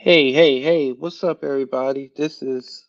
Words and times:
Hey, 0.00 0.30
hey, 0.30 0.60
hey, 0.60 0.92
what's 0.92 1.24
up, 1.24 1.42
everybody? 1.42 2.12
This 2.14 2.40
is 2.40 2.86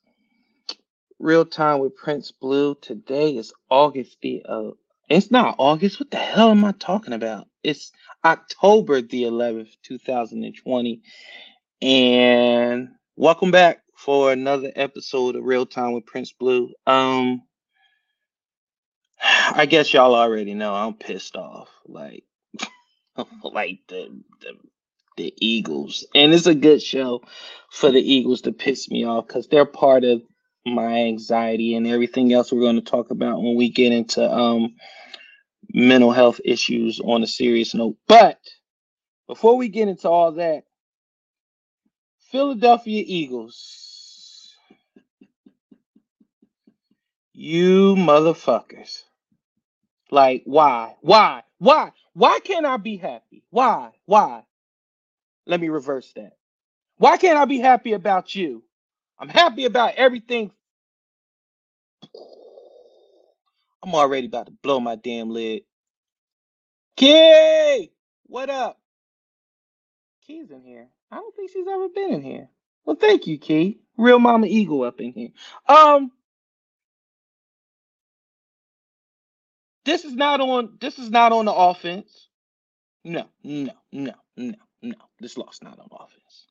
Real 1.18 1.44
Time 1.44 1.80
with 1.80 1.96
Prince 1.96 2.32
Blue. 2.32 2.76
Today 2.76 3.36
is 3.36 3.52
August 3.68 4.18
the, 4.22 4.44
uh, 4.48 4.70
it's 5.10 5.32
not 5.32 5.56
August. 5.58 6.00
What 6.00 6.12
the 6.12 6.18
hell 6.18 6.52
am 6.52 6.64
I 6.64 6.72
talking 6.74 7.14
about? 7.14 7.48
It's 7.64 7.92
October 8.24 9.02
the 9.02 9.24
11th, 9.24 9.72
2020. 9.82 11.02
And 11.82 12.90
welcome 13.16 13.50
back 13.50 13.80
for 13.96 14.32
another 14.32 14.72
episode 14.76 15.36
of 15.36 15.44
Real 15.44 15.66
Time 15.66 15.94
with 15.94 16.06
Prince 16.06 16.32
Blue. 16.34 16.72
Um, 16.86 17.42
I 19.20 19.66
guess 19.66 19.92
y'all 19.92 20.14
already 20.14 20.54
know 20.54 20.76
I'm 20.76 20.94
pissed 20.94 21.36
off. 21.36 21.70
Like, 21.88 22.24
like 23.44 23.80
the, 23.88 24.22
the 24.42 24.54
the 25.20 25.34
Eagles. 25.38 26.06
And 26.16 26.34
it's 26.34 26.48
a 26.48 26.56
good 26.56 26.82
show 26.82 27.22
for 27.72 27.92
the 27.92 28.02
Eagles 28.02 28.42
to 28.42 28.54
piss 28.54 28.90
me 28.90 29.06
off 29.06 29.28
because 29.28 29.48
they're 29.48 29.66
part 29.66 30.04
of 30.06 30.24
my 30.66 31.04
anxiety 31.04 31.76
and 31.76 31.86
everything 31.86 32.34
else 32.34 32.52
we're 32.52 32.62
going 32.62 32.76
to 32.76 32.82
talk 32.82 33.12
about 33.12 33.42
when 33.42 33.56
we 33.56 33.70
get 33.70 33.92
into 33.92 34.30
um 34.32 34.76
mental 35.74 36.12
health 36.12 36.40
issues 36.46 37.00
on 37.04 37.24
a 37.24 37.28
serious 37.28 37.76
note. 37.76 37.98
But 38.08 38.40
before 39.28 39.58
we 39.58 39.68
get 39.70 39.88
into 39.88 40.10
all 40.10 40.34
that, 40.34 40.64
Philadelphia 42.32 43.04
Eagles, 43.06 44.56
you 47.34 47.96
motherfuckers. 47.96 49.04
Like, 50.12 50.44
why? 50.46 50.96
Why? 51.02 51.44
Why? 51.60 51.92
Why 52.14 52.40
can't 52.44 52.66
I 52.66 52.78
be 52.78 52.98
happy? 52.98 53.44
Why? 53.50 53.92
Why? 54.06 54.44
Let 55.50 55.62
me 55.62 55.70
reverse 55.70 56.14
that. 56.16 56.34
Why 56.98 57.18
can't 57.18 57.40
I 57.40 57.46
be 57.46 57.60
happy 57.60 57.94
about 57.94 58.36
you? 58.36 58.64
I'm 59.20 59.30
happy 59.30 59.66
about 59.66 59.96
everything. 59.96 60.52
I'm 63.84 63.96
already 63.96 64.28
about 64.28 64.48
to 64.48 64.54
blow 64.64 64.80
my 64.80 64.96
damn 64.96 65.32
lid. 65.32 65.64
Key, 66.98 67.92
what 68.28 68.50
up? 68.50 68.80
Key's 70.28 70.52
in 70.52 70.64
here. 70.64 70.90
I 71.12 71.18
don't 71.18 71.36
think 71.36 71.52
she's 71.52 71.68
ever 71.68 71.90
been 71.90 72.14
in 72.16 72.22
here. 72.22 72.50
Well, 72.86 72.98
thank 72.98 73.28
you, 73.28 73.38
Key. 73.40 73.80
Real 73.98 74.20
Mama 74.20 74.48
Eagle 74.48 74.84
up 74.84 75.02
in 75.02 75.14
here. 75.14 75.30
Um, 75.68 76.12
this 79.86 80.06
is 80.06 80.16
not 80.16 80.42
on. 80.42 80.78
This 80.80 81.00
is 81.00 81.10
not 81.10 81.32
on 81.32 81.46
the 81.46 81.54
offense. 81.54 82.30
No, 83.04 83.26
no, 83.44 83.74
no, 83.92 84.14
no, 84.38 84.56
no. 84.82 84.96
This 85.20 85.38
loss 85.38 85.60
not 85.62 85.80
on 85.80 85.88
offense. 85.92 86.48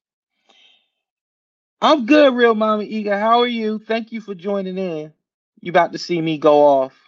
I'm 1.80 2.06
good, 2.06 2.34
Real 2.34 2.54
Mama 2.54 2.84
Eagle. 2.84 3.18
How 3.18 3.40
are 3.40 3.46
you? 3.48 3.78
Thank 3.78 4.12
you 4.12 4.20
for 4.20 4.34
joining 4.34 4.78
in. 4.78 5.12
You 5.60 5.70
about 5.70 5.92
to 5.92 5.98
see 5.98 6.20
me 6.20 6.38
go 6.38 6.62
off 6.66 6.98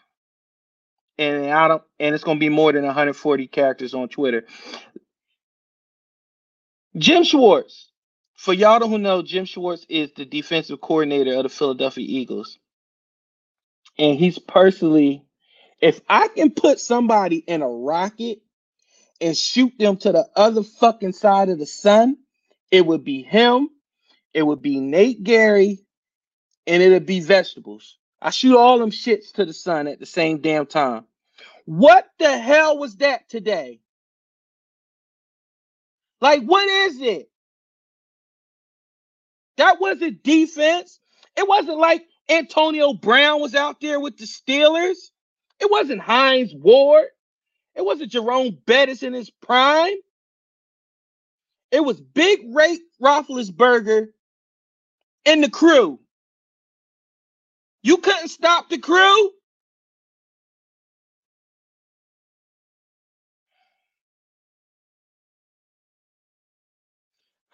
and 1.18 1.50
I 1.50 1.68
don't, 1.68 1.82
and 2.00 2.14
it's 2.14 2.24
gonna 2.24 2.40
be 2.40 2.48
more 2.48 2.72
than 2.72 2.84
140 2.84 3.46
characters 3.46 3.94
on 3.94 4.08
Twitter. 4.08 4.44
Jim 6.96 7.24
Schwartz, 7.24 7.90
for 8.36 8.54
y'all 8.54 8.86
who 8.88 8.98
know, 8.98 9.22
Jim 9.22 9.44
Schwartz 9.44 9.86
is 9.88 10.10
the 10.16 10.24
defensive 10.24 10.80
coordinator 10.80 11.34
of 11.36 11.44
the 11.44 11.48
Philadelphia 11.48 12.06
Eagles, 12.08 12.58
and 13.98 14.18
he's 14.18 14.38
personally, 14.38 15.24
if 15.80 16.00
I 16.08 16.28
can 16.28 16.50
put 16.50 16.80
somebody 16.80 17.38
in 17.38 17.62
a 17.62 17.68
rocket 17.68 18.40
and 19.20 19.36
shoot 19.36 19.72
them 19.78 19.96
to 19.98 20.12
the 20.12 20.28
other 20.36 20.62
fucking 20.62 21.12
side 21.12 21.48
of 21.48 21.58
the 21.58 21.66
sun, 21.66 22.16
it 22.70 22.86
would 22.86 23.04
be 23.04 23.22
him, 23.22 23.68
it 24.32 24.42
would 24.42 24.62
be 24.62 24.80
Nate 24.80 25.22
Gerry, 25.22 25.84
and 26.66 26.82
it'd 26.82 27.06
be 27.06 27.20
vegetables. 27.20 27.98
I 28.22 28.30
shoot 28.30 28.56
all 28.56 28.78
them 28.78 28.90
shits 28.90 29.32
to 29.32 29.44
the 29.44 29.52
sun 29.52 29.88
at 29.88 29.98
the 29.98 30.06
same 30.06 30.40
damn 30.40 30.66
time. 30.66 31.04
What 31.64 32.06
the 32.18 32.38
hell 32.38 32.78
was 32.78 32.96
that 32.96 33.28
today? 33.28 33.80
Like, 36.20 36.42
what 36.42 36.68
is 36.68 37.00
it? 37.00 37.30
That 39.56 39.80
wasn't 39.80 40.22
defense. 40.22 41.00
It 41.36 41.48
wasn't 41.48 41.78
like 41.78 42.06
Antonio 42.28 42.92
Brown 42.94 43.40
was 43.40 43.54
out 43.54 43.80
there 43.80 44.00
with 44.00 44.16
the 44.18 44.26
Steelers. 44.26 44.96
It 45.60 45.70
wasn't 45.70 46.00
Hines 46.00 46.54
Ward. 46.54 47.06
It 47.76 47.84
wasn't 47.84 48.12
Jerome 48.12 48.58
Bettis 48.66 49.02
in 49.02 49.12
his 49.14 49.30
prime. 49.30 49.94
It 51.70 51.84
was 51.84 52.00
Big 52.00 52.40
Ray 52.54 52.78
Roethlisberger 53.02 54.08
and 55.26 55.44
the 55.44 55.50
crew. 55.50 56.00
You 57.82 57.98
couldn't 57.98 58.28
stop 58.28 58.70
the 58.70 58.78
crew. 58.78 59.30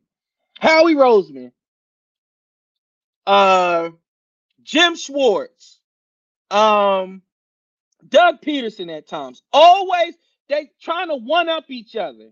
Howie 0.60 0.96
Roseman, 0.96 1.52
uh, 3.28 3.92
Jim 4.64 4.96
Schwartz, 4.96 5.80
um, 6.50 7.22
Doug 8.08 8.42
Pederson 8.42 8.96
at 8.96 9.08
times. 9.08 9.44
Always 9.54 10.16
they 10.48 10.72
trying 10.82 11.10
to 11.10 11.16
one 11.16 11.50
up 11.50 11.66
each 11.70 11.96
other. 11.96 12.32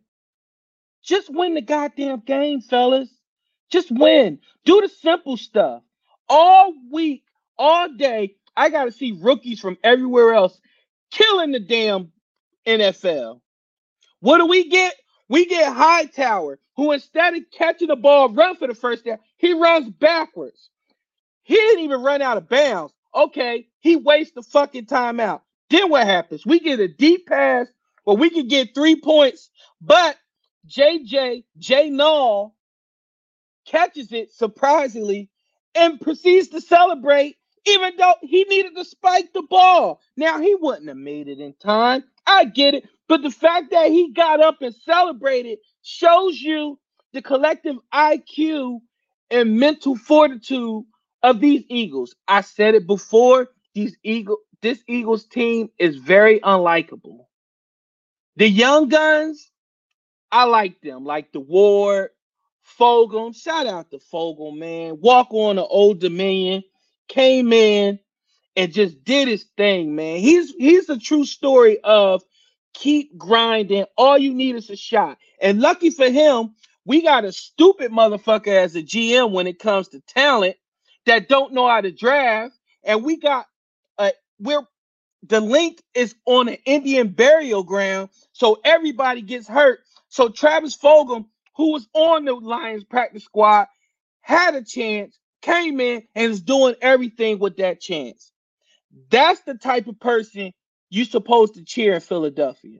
Just 1.04 1.30
win 1.34 1.54
the 1.54 1.62
goddamn 1.62 2.22
game, 2.22 2.62
fellas. 2.62 3.10
Just 3.70 3.92
win. 3.92 4.40
Do 4.66 4.82
the 4.82 4.90
simple 4.90 5.38
stuff. 5.38 5.84
All 6.28 6.74
week, 6.92 7.24
all 7.58 7.94
day, 7.94 8.36
I 8.56 8.70
got 8.70 8.86
to 8.86 8.92
see 8.92 9.18
rookies 9.22 9.60
from 9.60 9.78
everywhere 9.84 10.34
else 10.34 10.60
killing 11.12 11.52
the 11.52 11.60
damn 11.60 12.12
NFL. 12.68 13.42
What 14.20 14.40
do 14.40 14.48
we 14.48 14.70
get? 14.70 14.94
We 15.30 15.46
get 15.46 15.74
Hightower, 15.74 16.60
who 16.76 16.92
instead 16.94 17.36
of 17.36 17.44
catching 17.52 17.90
the 17.90 17.96
ball, 17.96 18.34
run 18.34 18.56
for 18.56 18.68
the 18.68 18.76
first 18.76 19.06
down, 19.06 19.20
he 19.38 19.54
runs 19.54 19.90
backwards. 19.90 20.70
He 21.44 21.56
didn't 21.56 21.84
even 21.84 22.04
run 22.04 22.22
out 22.22 22.38
of 22.38 22.50
bounds. 22.50 22.94
Okay, 23.16 23.68
he 23.80 23.96
wastes 23.96 24.34
the 24.36 24.44
fucking 24.44 24.86
timeout. 24.86 25.42
Then 25.70 25.90
what 25.90 26.06
happens? 26.08 26.46
We 26.46 26.60
get 26.60 26.80
a 26.80 26.88
deep 26.88 27.28
pass 27.28 27.68
where 28.04 28.18
we 28.18 28.30
can 28.30 28.48
get 28.48 28.76
three 28.76 29.00
points, 29.00 29.50
but 29.82 30.18
JJ, 30.68 31.44
J 31.58 31.90
Null, 31.90 32.56
catches 33.66 34.12
it 34.12 34.32
surprisingly 34.32 35.30
and 35.76 36.00
proceeds 36.00 36.50
to 36.50 36.62
celebrate, 36.62 37.38
even 37.66 37.94
though 37.98 38.16
he 38.22 38.46
needed 38.46 38.76
to 38.76 38.86
spike 38.86 39.34
the 39.34 39.44
ball. 39.44 40.02
Now, 40.16 40.40
he 40.40 40.56
wouldn't 40.56 40.88
have 40.88 40.98
made 40.98 41.28
it 41.28 41.40
in 41.40 41.54
time. 41.54 42.04
I 42.28 42.46
get 42.46 42.76
it. 42.76 42.86
But 43.08 43.24
the 43.24 43.32
fact 43.32 43.72
that 43.72 43.90
he 43.90 44.12
got 44.14 44.42
up 44.42 44.62
and 44.62 44.76
celebrated 44.76 45.60
shows 45.82 46.40
you 46.40 46.80
the 47.14 47.22
collective 47.22 47.78
IQ 47.94 48.80
and 49.32 49.60
mental 49.60 49.96
fortitude 49.96 50.84
of 51.24 51.40
these 51.40 51.64
Eagles. 51.70 52.16
I 52.28 52.42
said 52.42 52.76
it 52.76 52.88
before. 52.88 53.50
These 53.74 53.98
Eagle, 54.04 54.38
this 54.62 54.84
Eagles 54.88 55.26
team 55.26 55.70
is 55.80 55.98
very 55.98 56.40
unlikable. 56.42 57.26
The 58.38 58.50
young 58.50 58.90
guns, 58.90 59.52
I 60.32 60.46
like 60.46 60.82
them, 60.82 61.06
like 61.06 61.32
the 61.32 61.40
Ward, 61.40 62.10
Fulgham. 62.80 63.36
Shout 63.36 63.68
out 63.68 63.92
to 63.92 64.00
Fulgham, 64.00 64.58
man. 64.58 65.00
Walk 65.02 65.28
on 65.32 65.58
the 65.58 65.66
Old 65.66 66.00
Dominion, 66.00 66.64
came 67.08 67.54
in 67.54 68.00
and 68.58 68.74
just 68.74 69.06
did 69.06 69.30
his 69.30 69.46
thing, 69.58 69.96
man. 69.96 70.20
He's 70.20 70.54
he's 70.56 70.90
a 70.90 71.00
true 71.00 71.26
story 71.26 71.80
of 71.84 72.24
keep 72.76 73.18
grinding. 73.18 73.86
All 73.98 74.20
you 74.20 74.36
need 74.36 74.58
is 74.58 74.72
a 74.72 74.78
shot. 74.78 75.20
And 75.42 75.62
lucky 75.62 75.92
for 75.92 76.10
him, 76.10 76.56
we 76.86 77.04
got 77.04 77.26
a 77.26 77.34
stupid 77.34 77.92
motherfucker 77.94 78.50
as 78.50 78.76
a 78.78 78.84
GM 78.84 79.32
when 79.34 79.48
it 79.48 79.60
comes 79.60 79.90
to 79.90 80.02
talent 80.02 80.58
that 81.08 81.30
don't 81.30 81.54
know 81.54 81.70
how 81.70 81.82
to 81.82 81.94
draft. 81.94 82.56
And 82.86 83.06
we 83.06 83.18
got 83.20 83.48
uh 84.00 84.12
we're 84.40 84.64
the 85.24 85.42
Linc 85.42 85.82
is 85.96 86.16
on 86.26 86.50
an 86.50 86.58
Indian 86.66 87.10
burial 87.10 87.64
ground, 87.64 88.10
so 88.34 88.60
everybody 88.66 89.22
gets 89.22 89.48
hurt. 89.48 89.82
So 90.10 90.30
Travis 90.30 90.78
Fulgham, 90.78 91.28
who 91.58 91.74
was 91.74 91.88
on 91.94 92.26
the 92.26 92.34
Lions 92.36 92.86
practice 92.86 93.26
squad, 93.26 93.68
had 94.22 94.56
a 94.56 94.64
chance, 94.64 95.20
came 95.44 95.80
in, 95.82 96.04
and 96.16 96.32
is 96.32 96.42
doing 96.42 96.76
everything 96.82 97.40
with 97.40 97.58
that 97.58 97.82
chance. 97.82 98.32
That's 99.10 99.42
the 99.42 99.56
type 99.56 99.88
of 99.88 100.00
person 100.00 100.52
you're 100.90 101.06
supposed 101.06 101.56
to 101.56 101.64
cheer 101.64 101.96
in 101.96 102.02
Philadelphia. 102.02 102.80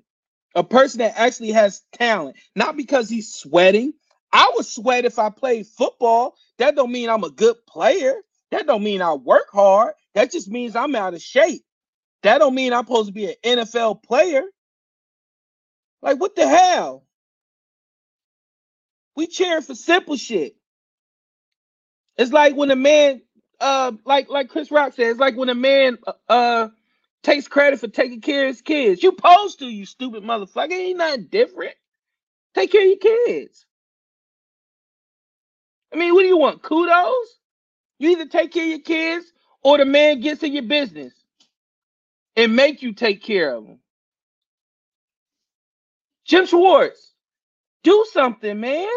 A 0.56 0.64
person 0.64 1.00
that 1.00 1.14
actually 1.18 1.52
has 1.52 1.84
talent, 1.94 2.38
not 2.56 2.78
because 2.78 3.10
he's 3.10 3.34
sweating. 3.34 3.94
I 4.34 4.52
would 4.56 4.66
sweat 4.66 5.06
if 5.06 5.20
I 5.20 5.30
played 5.30 5.68
football. 5.68 6.36
That 6.58 6.76
don't 6.76 6.92
mean 6.92 7.10
I'm 7.10 7.24
a 7.24 7.30
good 7.32 7.58
player. 7.68 8.16
That 8.52 8.68
don't 8.68 8.84
mean 8.84 9.02
I 9.02 9.14
work 9.14 9.48
hard. 9.52 9.94
That 10.16 10.32
just 10.32 10.50
means 10.50 10.76
I'm 10.76 10.96
out 10.96 11.14
of 11.14 11.22
shape. 11.22 11.64
That 12.24 12.40
don't 12.40 12.56
mean 12.56 12.74
I'm 12.74 12.86
supposed 12.86 13.08
to 13.08 13.14
be 13.14 13.28
an 13.28 13.36
NFL 13.60 14.04
player. 14.04 14.44
Like 16.02 16.20
what 16.20 16.36
the 16.36 16.48
hell? 16.48 17.06
We 19.16 19.28
cheering 19.28 19.64
for 19.64 19.76
simple 19.76 20.16
shit. 20.18 20.56
It's 22.18 22.32
like 22.32 22.56
when 22.56 22.72
a 22.72 22.76
man, 22.76 23.22
uh, 23.60 23.92
like 24.06 24.30
like 24.30 24.50
Chris 24.50 24.72
Rock 24.72 24.94
says, 24.94 25.18
like 25.18 25.36
when 25.36 25.50
a 25.50 25.56
man 25.56 25.98
uh, 26.30 26.70
takes 27.24 27.48
credit 27.48 27.80
for 27.80 27.88
taking 27.88 28.22
care 28.22 28.44
of 28.44 28.50
his 28.50 28.62
kids. 28.62 29.04
You 29.04 29.14
supposed 29.16 29.60
to, 29.60 29.66
you 29.68 29.86
stupid 29.86 30.24
motherfucker. 30.24 30.72
Ain't 30.72 30.98
nothing 30.98 31.28
different. 31.30 31.76
Take 32.56 32.72
care 32.72 32.82
of 32.82 32.88
your 32.88 32.98
kids. 32.98 33.66
I 35.94 35.98
mean, 35.98 36.14
what 36.14 36.22
do 36.22 36.28
you 36.28 36.38
want? 36.38 36.62
Kudos? 36.62 37.40
You 38.00 38.12
either 38.12 38.28
take 38.28 38.54
care 38.54 38.64
of 38.64 38.70
your 38.70 38.80
kids 38.80 39.26
or 39.64 39.78
the 39.78 39.86
man 39.86 40.22
gets 40.22 40.44
in 40.44 40.54
your 40.54 40.64
business 40.64 41.14
and 42.36 42.56
make 42.56 42.82
you 42.82 42.94
take 42.94 43.24
care 43.24 43.56
of 43.56 43.66
them. 43.66 43.80
Jim 46.26 46.46
Schwartz, 46.46 47.14
do 47.84 48.06
something, 48.14 48.60
man. 48.60 48.88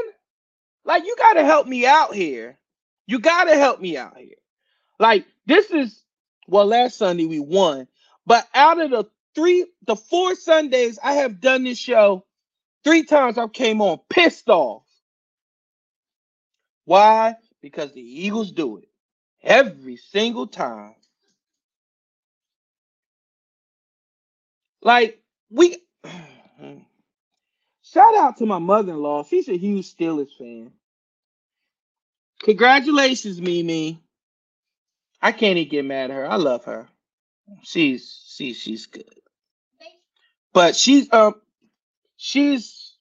Like 0.85 1.05
you 1.05 1.15
got 1.19 1.35
to 1.35 1.45
help 1.45 1.67
me 1.67 1.87
out 1.87 2.15
here. 2.15 2.59
You 3.07 3.21
got 3.21 3.45
to 3.45 3.57
help 3.57 3.81
me 3.81 3.97
out 3.97 4.19
here. 4.19 4.37
Like 5.01 5.27
this 5.47 5.71
is 5.71 5.99
well, 6.47 6.67
last 6.67 6.99
Sunday 6.99 7.25
we 7.27 7.41
won, 7.41 7.89
but 8.27 8.47
out 8.55 8.81
of 8.81 8.91
the 8.91 9.07
three, 9.35 9.67
the 9.87 9.97
four 9.97 10.37
Sundays 10.37 10.99
I 11.03 11.15
have 11.15 11.41
done 11.41 11.65
this 11.65 11.79
show, 11.79 12.25
three 12.85 13.05
times 13.05 13.39
I 13.39 13.49
came 13.49 13.81
on 13.81 13.99
pissed 14.11 14.49
off. 14.51 14.85
Why? 16.85 17.37
Because 17.63 17.95
the 17.95 18.03
Eagles 18.03 18.53
do 18.53 18.79
it 18.79 18.89
every 19.43 19.97
single 19.97 20.47
time. 20.47 20.97
Like 24.83 25.23
we 25.51 25.79
shout 27.83 28.17
out 28.17 28.37
to 28.39 28.47
my 28.47 28.59
mother-in-law. 28.59 29.25
She's 29.25 29.49
a 29.49 29.57
huge 29.57 29.97
Steelers 29.97 30.37
fan. 30.37 30.73
Congratulations, 32.43 33.41
Mimi. 33.41 34.03
I 35.23 35.33
can't 35.33 35.59
even 35.59 35.71
get 35.71 35.85
mad 35.85 36.11
at 36.11 36.17
her. 36.17 36.27
I 36.27 36.37
love 36.37 36.65
her. 36.65 36.89
She's 37.63 38.25
she's 38.29 38.57
she's 38.59 38.87
good. 38.87 39.05
But 40.53 40.77
she's 40.77 41.13
um 41.13 41.35
she's 42.17 42.95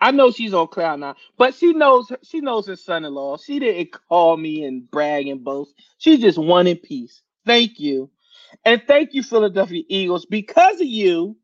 I 0.00 0.12
know 0.12 0.30
she's 0.30 0.54
on 0.54 0.68
cloud 0.68 1.00
now, 1.00 1.16
but 1.36 1.54
she 1.54 1.72
knows 1.72 2.12
she 2.22 2.40
knows 2.40 2.66
her 2.68 2.76
son-in-law. 2.76 3.38
She 3.38 3.58
didn't 3.58 3.96
call 4.08 4.36
me 4.36 4.64
and 4.64 4.88
brag 4.90 5.26
and 5.26 5.42
boast. 5.42 5.74
She 5.98 6.18
just 6.18 6.38
in 6.38 6.76
peace. 6.76 7.22
Thank 7.44 7.80
you. 7.80 8.10
And 8.64 8.82
thank 8.86 9.14
you, 9.14 9.22
Philadelphia 9.22 9.82
Eagles. 9.88 10.24
Because 10.26 10.80
of 10.80 10.86
you, 10.86 11.36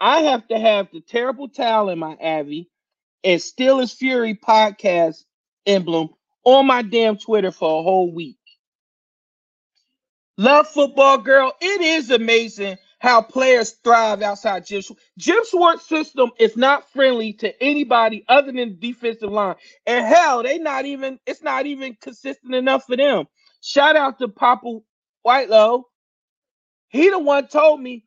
I 0.00 0.20
have 0.22 0.46
to 0.48 0.58
have 0.58 0.88
the 0.92 1.00
terrible 1.00 1.48
towel 1.48 1.90
in 1.90 1.98
my 1.98 2.16
Abby 2.20 2.70
and 3.24 3.40
Steelers 3.40 3.94
Fury 3.94 4.34
podcast 4.34 5.24
emblem 5.66 6.10
on 6.44 6.66
my 6.66 6.82
damn 6.82 7.16
Twitter 7.18 7.50
for 7.50 7.80
a 7.80 7.82
whole 7.82 8.12
week. 8.12 8.35
Love 10.38 10.68
football, 10.68 11.18
girl. 11.18 11.52
It 11.60 11.80
is 11.80 12.10
amazing 12.10 12.78
how 13.00 13.22
players 13.22 13.72
thrive 13.84 14.22
outside 14.22 14.66
Jim 14.66 14.82
Schwartz. 14.82 15.02
Jim 15.18 15.40
Schwartz 15.48 15.88
system 15.88 16.30
is 16.40 16.56
not 16.56 16.90
friendly 16.92 17.34
to 17.34 17.62
anybody 17.62 18.24
other 18.28 18.48
than 18.52 18.56
the 18.56 18.66
defensive 18.92 19.30
line. 19.30 19.56
And 19.86 20.06
hell, 20.06 20.42
they 20.42 20.58
not 20.58 20.86
even, 20.86 21.20
it's 21.26 21.42
not 21.42 21.66
even 21.66 21.96
consistent 22.00 22.54
enough 22.54 22.86
for 22.86 22.96
them. 22.96 23.26
Shout 23.62 23.96
out 23.96 24.18
to 24.20 24.28
Papa 24.28 24.80
Whitelow 25.22 25.84
he 26.90 27.10
the 27.10 27.20
one 27.20 27.48
told 27.48 27.82
me 27.82 28.05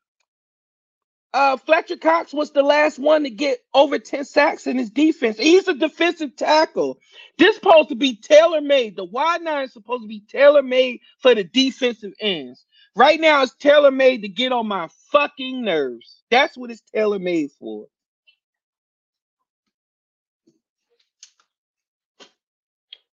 uh, 1.34 1.58
Fletcher 1.58 1.98
Cox 1.98 2.34
was 2.34 2.52
the 2.52 2.64
last 2.64 2.98
one 2.98 3.24
to 3.24 3.30
get 3.30 3.59
over 3.74 4.00
10 4.00 4.26
sacks 4.26 4.68
in 4.68 4.78
his 4.78 4.90
defense. 4.90 5.38
He's 5.38 5.68
a 5.68 5.76
defensive 5.76 6.36
tackle. 6.36 7.00
This 7.38 7.56
supposed 7.56 7.90
to 7.90 7.95
be 7.95 8.16
tailor-made. 8.16 8.95
The 8.95 9.06
wide 9.06 9.42
nine 9.42 9.66
is 9.66 9.74
supposed 9.74 10.04
to 10.04 10.07
be 10.07 10.24
tailor-made 10.28 11.02
for 11.19 11.36
the 11.36 11.44
defensive 11.44 12.14
ends. 12.19 12.66
Right 12.95 13.19
now, 13.19 13.44
it's 13.44 13.56
tailor-made 13.56 14.24
to 14.24 14.30
get 14.30 14.52
on 14.52 14.68
my 14.68 14.90
fucking 15.12 15.64
nerves. 15.64 16.24
That's 16.31 16.57
what 16.57 16.71
it's 16.71 16.81
tailor-made 16.94 17.52
for. 17.59 17.86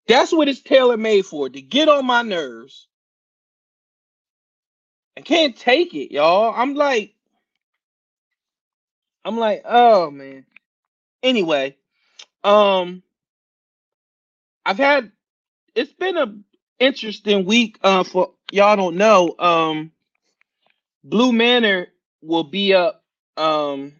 That's 0.07 0.33
what 0.33 0.49
it's 0.49 0.61
tailor-made 0.61 1.25
for, 1.25 1.49
to 1.49 1.61
get 1.61 1.87
on 1.87 2.05
my 2.05 2.23
nerves. 2.23 2.87
I 5.17 5.21
can't 5.21 5.55
take 5.55 5.93
it, 5.93 6.11
y'all. 6.13 6.53
I'm 6.55 6.75
like, 6.75 7.13
I'm 9.25 9.37
like, 9.37 9.63
oh 9.65 10.11
man. 10.11 10.45
Anyway, 11.23 11.77
um, 12.43 13.03
I've 14.65 14.77
had 14.77 15.11
it's 15.75 15.93
been 15.93 16.17
a 16.17 16.35
interesting 16.79 17.45
week. 17.45 17.79
Uh, 17.83 18.03
for 18.03 18.33
y'all 18.51 18.75
don't 18.77 18.97
know, 18.97 19.35
um, 19.39 19.91
Blue 21.03 21.33
Manor 21.33 21.87
will 22.21 22.45
be 22.45 22.73
up 22.73 23.03
um 23.37 23.93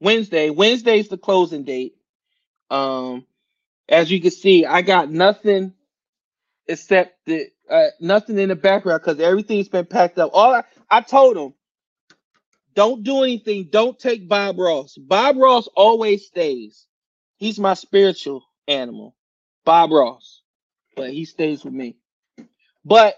Wednesday. 0.00 0.50
Wednesday's 0.50 1.08
the 1.08 1.18
closing 1.18 1.64
date. 1.64 1.96
Um, 2.70 3.26
as 3.88 4.10
you 4.10 4.20
can 4.20 4.30
see, 4.32 4.66
I 4.66 4.82
got 4.82 5.10
nothing 5.10 5.74
except 6.68 7.16
the 7.26 7.48
uh, 7.70 7.88
nothing 8.00 8.38
in 8.38 8.50
the 8.50 8.56
background 8.56 9.02
because 9.04 9.20
everything's 9.20 9.68
been 9.68 9.86
packed 9.86 10.18
up. 10.18 10.30
All 10.34 10.54
I, 10.54 10.64
I 10.90 11.02
told 11.02 11.36
him, 11.36 11.54
don't 12.74 13.02
do 13.04 13.22
anything. 13.22 13.68
Don't 13.72 13.98
take 13.98 14.28
Bob 14.28 14.58
Ross. 14.58 14.96
Bob 14.98 15.36
Ross 15.38 15.68
always 15.76 16.26
stays. 16.26 16.86
He's 17.38 17.58
my 17.60 17.74
spiritual 17.74 18.44
animal, 18.68 19.16
Bob 19.64 19.92
Ross, 19.92 20.42
but 20.96 21.10
he 21.12 21.24
stays 21.26 21.64
with 21.64 21.74
me. 21.74 21.96
But 22.84 23.16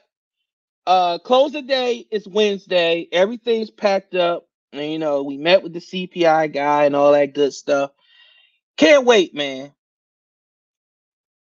uh 0.87 1.18
close 1.18 1.52
the 1.52 1.62
day 1.62 2.06
is 2.11 2.28
Wednesday. 2.28 3.09
Everything's 3.12 3.71
packed 3.71 4.14
up. 4.14 4.49
And 4.73 4.92
you 4.92 4.99
know, 5.00 5.23
we 5.25 5.38
met 5.38 5.62
with 5.62 5.73
the 5.75 5.80
CPI 5.80 6.52
guy 6.52 6.87
and 6.87 6.97
all 6.97 7.12
that 7.12 7.35
good 7.35 7.54
stuff. 7.54 7.92
Can't 8.78 9.06
wait, 9.06 9.35
man. 9.35 9.73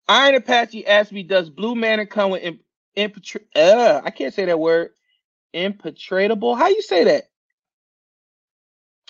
Iron 0.09 0.35
Apache 0.35 0.87
asked 0.87 1.13
me, 1.13 1.23
does 1.23 1.51
Blue 1.51 1.75
Manor 1.75 2.07
come 2.07 2.31
with 2.31 2.43
imp- 2.43 2.63
impetra- 2.97 3.47
uh, 3.57 4.03
I 4.05 4.11
can't 4.11 4.35
say 4.35 4.45
that 4.47 4.59
word. 4.61 4.91
Impenetrable? 5.53 6.55
How 6.57 6.69
you 6.69 6.83
say 6.83 7.05
that? 7.05 7.25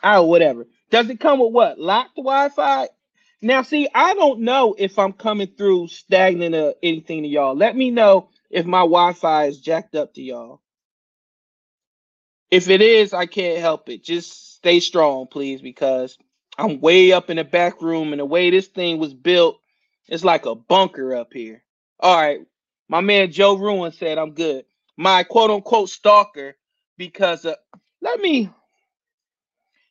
Oh, 0.04 0.24
whatever. 0.24 0.66
Does 0.90 1.10
it 1.10 1.20
come 1.20 1.40
with 1.40 1.52
what? 1.52 1.80
Locked 1.80 2.16
Wi-Fi? 2.16 2.88
Now, 3.42 3.62
see, 3.62 3.88
I 3.94 4.14
don't 4.14 4.42
know 4.42 4.76
if 4.78 4.98
I'm 4.98 5.14
coming 5.14 5.48
through 5.58 5.88
stagnant 5.88 6.56
or 6.56 6.74
anything 6.82 7.24
to 7.24 7.28
y'all. 7.28 7.56
Let 7.56 7.76
me 7.76 7.90
know 7.90 8.30
if 8.50 8.66
my 8.66 8.80
Wi-Fi 8.80 9.46
is 9.46 9.60
jacked 9.60 9.96
up 9.96 10.14
to 10.14 10.22
y'all. 10.22 10.62
If 12.50 12.70
it 12.70 12.82
is, 12.82 13.14
I 13.14 13.26
can't 13.26 13.60
help 13.60 13.90
it. 13.90 14.04
Just 14.04 14.56
stay 14.56 14.80
strong, 14.80 15.28
please, 15.28 15.62
because 15.62 16.18
I'm 16.58 16.80
way 16.80 17.12
up 17.12 17.30
in 17.30 17.38
the 17.38 17.44
back 17.44 17.82
room, 17.82 18.14
and 18.14 18.20
the 18.20 18.26
way 18.26 18.50
this 18.50 18.68
thing 18.68 18.98
was 19.00 19.14
built, 19.14 19.60
it's 20.08 20.24
like 20.24 20.46
a 20.46 20.56
bunker 20.56 21.16
up 21.16 21.34
here. 21.34 21.64
All 22.00 22.16
right, 22.16 22.40
my 22.88 23.02
man 23.02 23.32
Joe 23.32 23.56
Ruin 23.56 23.92
said 23.92 24.18
I'm 24.18 24.32
good. 24.32 24.66
My 24.96 25.24
quote 25.24 25.52
unquote 25.52 25.90
stalker, 25.90 26.56
because 26.98 27.46
uh, 27.46 27.56
let 28.02 28.20
me. 28.20 28.50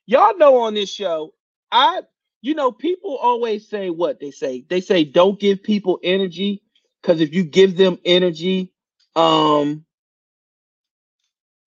Y'all 0.06 0.38
know 0.38 0.62
on 0.62 0.74
this 0.74 0.92
show, 0.92 1.34
I 1.72 2.02
you 2.42 2.56
know, 2.56 2.72
people 2.74 3.18
always 3.18 3.70
say 3.70 3.90
what 3.90 4.20
they 4.20 4.32
say. 4.32 4.66
They 4.70 4.82
say 4.82 5.06
don't 5.06 5.40
give 5.40 5.64
people 5.64 6.00
energy 6.04 6.62
because 7.02 7.22
if 7.22 7.34
you 7.34 7.44
give 7.46 7.78
them 7.78 8.00
energy, 8.06 8.74
um, 9.16 9.86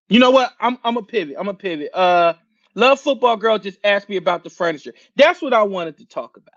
you 0.08 0.20
know 0.20 0.32
what? 0.32 0.52
I'm 0.60 0.78
I'm 0.84 0.98
a 0.98 1.02
pivot. 1.02 1.36
I'm 1.38 1.48
a 1.48 1.54
pivot. 1.54 1.94
Uh, 1.94 2.34
love 2.74 3.00
football 3.00 3.36
girl 3.36 3.58
just 3.58 3.78
asked 3.84 4.08
me 4.08 4.16
about 4.16 4.44
the 4.44 4.50
furniture. 4.50 4.94
That's 5.16 5.42
what 5.42 5.54
I 5.54 5.64
wanted 5.64 5.98
to 5.98 6.06
talk 6.06 6.36
about. 6.36 6.54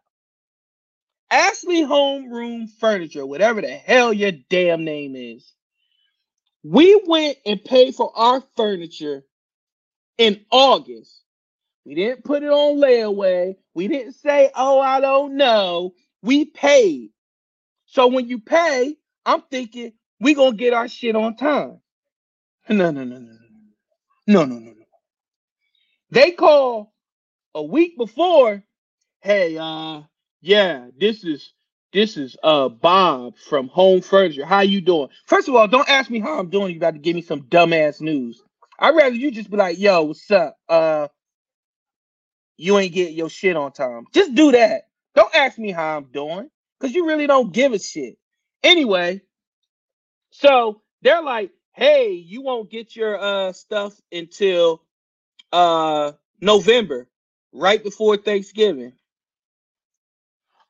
Ashley 1.31 1.83
Homeroom 1.83 2.69
Furniture, 2.79 3.25
whatever 3.25 3.61
the 3.61 3.69
hell 3.69 4.13
your 4.13 4.31
damn 4.49 4.85
name 4.85 5.15
is. 5.15 5.53
We 6.63 7.01
went 7.07 7.37
and 7.45 7.63
paid 7.63 7.95
for 7.95 8.11
our 8.17 8.43
furniture 8.57 9.23
in 10.17 10.45
August 10.51 11.21
we 11.85 11.95
didn't 11.95 12.23
put 12.23 12.43
it 12.43 12.49
on 12.49 12.77
layaway. 12.77 13.55
We 13.73 13.87
didn't 13.87 14.13
say, 14.13 14.51
oh, 14.55 14.79
I 14.79 14.99
don't 15.01 15.37
know. 15.37 15.93
We 16.21 16.45
paid. 16.45 17.11
So 17.85 18.07
when 18.07 18.27
you 18.27 18.39
pay, 18.39 18.95
I'm 19.25 19.41
thinking 19.49 19.93
we 20.19 20.33
gonna 20.33 20.55
get 20.55 20.73
our 20.73 20.87
shit 20.87 21.15
on 21.15 21.35
time. 21.35 21.79
No, 22.69 22.91
no, 22.91 23.03
no, 23.03 23.17
no, 23.17 23.19
no. 23.19 23.37
No, 24.27 24.45
no, 24.45 24.59
no. 24.59 24.73
They 26.11 26.31
call 26.31 26.93
a 27.55 27.63
week 27.63 27.97
before, 27.97 28.63
hey, 29.21 29.57
uh, 29.57 30.01
yeah, 30.41 30.87
this 30.97 31.23
is 31.23 31.53
this 31.93 32.17
is 32.17 32.37
uh 32.43 32.69
Bob 32.69 33.37
from 33.37 33.67
Home 33.69 34.01
Furniture. 34.01 34.45
How 34.45 34.61
you 34.61 34.81
doing? 34.81 35.09
First 35.27 35.47
of 35.47 35.55
all, 35.55 35.67
don't 35.67 35.89
ask 35.89 36.09
me 36.09 36.19
how 36.19 36.39
I'm 36.39 36.49
doing. 36.49 36.71
You 36.71 36.77
about 36.77 36.93
to 36.93 36.99
give 36.99 37.15
me 37.15 37.21
some 37.21 37.43
dumbass 37.43 38.01
news. 38.01 38.41
I'd 38.79 38.95
rather 38.95 39.15
you 39.15 39.31
just 39.31 39.49
be 39.49 39.57
like, 39.57 39.79
yo, 39.79 40.03
what's 40.03 40.29
up? 40.31 40.55
Uh 40.69 41.07
you 42.59 42.77
ain't 42.77 42.93
get 42.93 43.13
your 43.13 43.29
shit 43.29 43.55
on 43.55 43.71
time. 43.71 44.05
Just 44.13 44.35
do 44.35 44.51
that. 44.51 44.89
Don't 45.15 45.33
ask 45.33 45.57
me 45.57 45.71
how 45.71 45.97
I'm 45.97 46.05
doing 46.11 46.49
because 46.79 46.93
you 46.93 47.07
really 47.07 47.25
don't 47.25 47.53
give 47.53 47.71
a 47.71 47.79
shit. 47.79 48.17
Anyway, 48.63 49.21
so 50.31 50.81
they're 51.01 51.21
like, 51.21 51.51
hey, 51.73 52.11
you 52.11 52.41
won't 52.41 52.69
get 52.69 52.95
your 52.95 53.17
uh 53.17 53.53
stuff 53.53 53.99
until 54.11 54.83
uh 55.53 56.11
November, 56.41 57.07
right 57.53 57.81
before 57.81 58.17
Thanksgiving. 58.17 58.91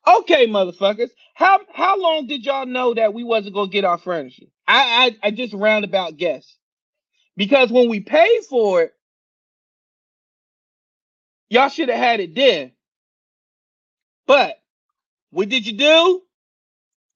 Okay, 0.06 0.46
motherfuckers. 0.46 1.10
How 1.34 1.60
how 1.74 2.00
long 2.00 2.28
did 2.28 2.46
y'all 2.46 2.66
know 2.66 2.94
that 2.94 3.14
we 3.14 3.24
wasn't 3.24 3.54
gonna 3.54 3.70
get 3.70 3.84
our 3.84 3.98
furniture? 3.98 4.46
I 4.68 5.16
I, 5.22 5.28
I 5.28 5.30
just 5.32 5.54
roundabout 5.54 6.16
guess. 6.16 6.56
Because 7.36 7.70
when 7.72 7.88
we 7.88 8.00
paid 8.00 8.44
for 8.48 8.82
it, 8.82 8.94
Y'all 11.50 11.70
should 11.70 11.90
have 11.90 11.98
had 11.98 12.20
it 12.20 12.34
then. 12.34 12.72
But 14.26 14.56
what 15.30 15.48
did 15.48 15.66
you 15.66 15.74
do? 15.74 16.22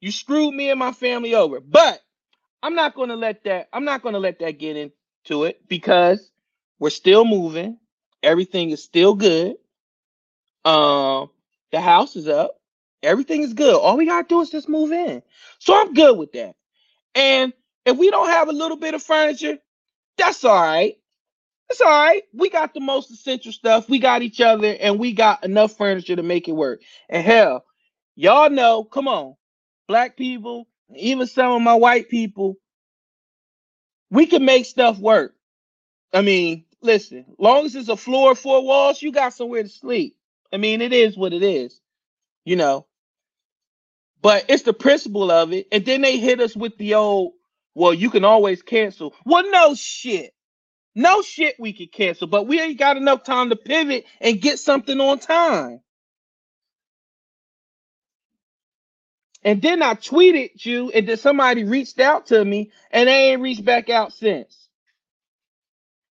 You 0.00 0.12
screwed 0.12 0.55
me 0.55 0.71
and 0.71 0.79
my 0.79 0.93
family 0.93 1.35
over. 1.35 1.61
But 1.61 2.00
I'm 2.62 2.75
not 2.75 2.95
going 2.95 3.11
to 3.11 3.17
let 3.17 3.45
that 3.45 3.69
I'm 3.73 3.85
not 3.85 4.03
going 4.03 4.14
to 4.14 4.19
let 4.21 4.41
that 4.41 4.59
get 4.59 4.76
into 4.76 5.45
it 5.45 5.69
because 5.69 6.31
we're 6.79 6.91
still 6.91 7.25
moving. 7.25 7.79
Everything 8.23 8.71
is 8.71 8.85
still 8.85 9.14
good. 9.14 9.57
Um 10.64 11.31
the 11.73 11.81
house 11.81 12.17
is 12.17 12.29
up. 12.29 12.61
Everything 13.03 13.43
is 13.43 13.55
good. 13.55 13.76
All 13.76 13.97
we 13.97 14.07
got 14.07 14.23
to 14.29 14.35
do 14.35 14.41
is 14.43 14.50
just 14.50 14.69
move 14.69 14.93
in. 14.93 15.23
So 15.61 15.79
I'm 15.81 15.95
good 15.95 16.19
with 16.19 16.33
that. 16.33 16.55
And 17.14 17.53
if 17.87 17.97
we 17.99 18.11
don't 18.11 18.29
have 18.31 18.49
a 18.49 18.53
little 18.53 18.79
bit 18.79 18.95
of 18.95 19.03
furniture, 19.03 19.59
that's 20.19 20.45
all 20.45 20.55
right. 20.62 20.97
It's 21.71 21.80
all 21.80 21.88
right. 21.88 22.23
We 22.33 22.50
got 22.50 22.75
the 22.75 22.80
most 22.80 23.11
essential 23.11 23.52
stuff. 23.52 23.88
We 23.88 23.99
got 23.99 24.23
each 24.23 24.40
other, 24.40 24.76
and 24.80 24.99
we 24.99 25.12
got 25.12 25.44
enough 25.44 25.76
furniture 25.76 26.16
to 26.16 26.23
make 26.23 26.49
it 26.49 26.52
work. 26.52 26.83
And 27.09 27.25
hell, 27.25 27.64
y'all 28.16 28.50
know, 28.50 28.85
come 28.85 29.09
on, 29.09 29.35
black 29.88 30.16
people, 30.16 30.68
even 30.97 31.26
some 31.26 31.52
of 31.52 31.62
my 31.62 31.75
white 31.75 32.09
people, 32.09 32.56
we 34.11 34.26
can 34.26 34.44
make 34.44 34.66
stuff 34.66 34.99
work. 34.99 35.35
I 36.12 36.23
mean, 36.23 36.64
listen, 36.83 37.26
long 37.38 37.66
as 37.66 37.75
it's 37.75 37.88
a 37.88 37.97
floor, 37.97 38.35
four 38.35 38.64
walls, 38.64 39.02
you 39.02 39.12
got 39.12 39.35
somewhere 39.35 39.62
to 39.64 39.68
sleep. 39.68 40.16
I 40.52 40.59
mean, 40.59 40.80
it 40.80 40.92
is 40.92 41.16
what 41.16 41.33
it 41.33 41.42
is, 41.42 41.80
you 42.44 42.56
know. 42.56 42.87
But 44.23 44.47
it's 44.49 44.64
the 44.64 44.73
principle 44.73 45.30
of 45.30 45.52
it. 45.52 45.68
And 45.73 45.85
then 45.85 46.02
they 46.02 46.18
hit 46.18 46.40
us 46.40 46.56
with 46.56 46.76
the 46.78 46.94
old, 46.94 47.33
well, 47.75 47.94
you 47.94 48.11
can 48.11 48.25
always 48.25 48.62
cancel. 48.62 49.14
Well, 49.26 49.50
no 49.50 49.75
shit. 49.75 50.35
No 50.95 51.23
shit 51.23 51.57
we 51.59 51.73
could 51.73 51.93
cancel, 51.93 52.27
but 52.29 52.47
we 52.47 52.61
ain't 52.61 52.79
got 52.79 52.97
enough 52.99 53.25
time 53.25 53.51
to 53.51 53.57
pivot 53.57 54.07
and 54.21 54.41
get 54.41 54.59
something 54.59 55.01
on 55.01 55.19
time. 55.21 55.81
And 59.45 59.63
then 59.63 59.83
I 59.83 59.95
tweeted 59.95 60.65
you, 60.67 60.91
and 60.91 61.09
then 61.09 61.17
somebody 61.17 61.65
reached 61.65 62.01
out 62.01 62.27
to 62.27 62.45
me, 62.45 62.71
and 62.91 63.09
they 63.09 63.33
ain't 63.33 63.43
reached 63.43 63.65
back 63.65 63.91
out 63.91 64.13
since. 64.13 64.69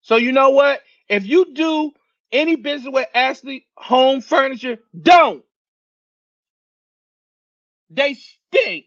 So 0.04 0.18
you 0.18 0.32
know 0.32 0.52
what? 0.52 0.82
If 1.10 1.26
you 1.28 1.54
do 1.54 1.92
any 2.32 2.56
business 2.58 2.94
with 2.94 3.08
Ashley 3.16 3.68
Home 3.78 4.22
Furniture, 4.22 4.80
don't. 5.00 5.44
They 7.90 8.16
stink. 8.16 8.86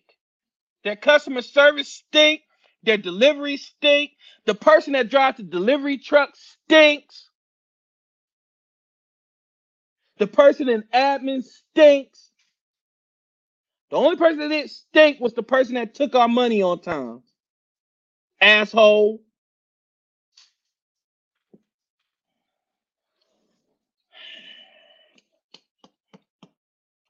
Their 0.84 0.96
customer 0.96 1.42
service 1.42 1.88
stink. 1.92 2.42
Their 2.84 2.98
delivery 2.98 3.58
stink. 3.58 4.12
The 4.46 4.54
person 4.54 4.94
that 4.94 5.10
drives 5.10 5.38
the 5.38 5.44
delivery 5.44 5.98
truck 5.98 6.30
stinks. 6.34 7.30
The 10.18 10.26
person 10.28 10.68
in 10.68 10.84
admin 10.94 11.44
stinks. 11.44 12.30
The 13.90 13.96
only 13.96 14.16
person 14.16 14.38
that 14.40 14.48
didn't 14.50 14.70
stink 14.70 15.20
was 15.20 15.34
the 15.34 15.42
person 15.44 15.76
that 15.76 15.94
took 15.94 16.14
our 16.14 16.28
money 16.28 16.62
on 16.62 16.80
time. 16.80 17.22
Asshole. 18.40 19.20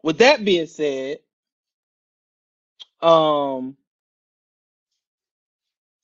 With 0.02 0.18
that 0.18 0.44
being 0.44 0.66
said, 0.66 1.18
um, 3.02 3.76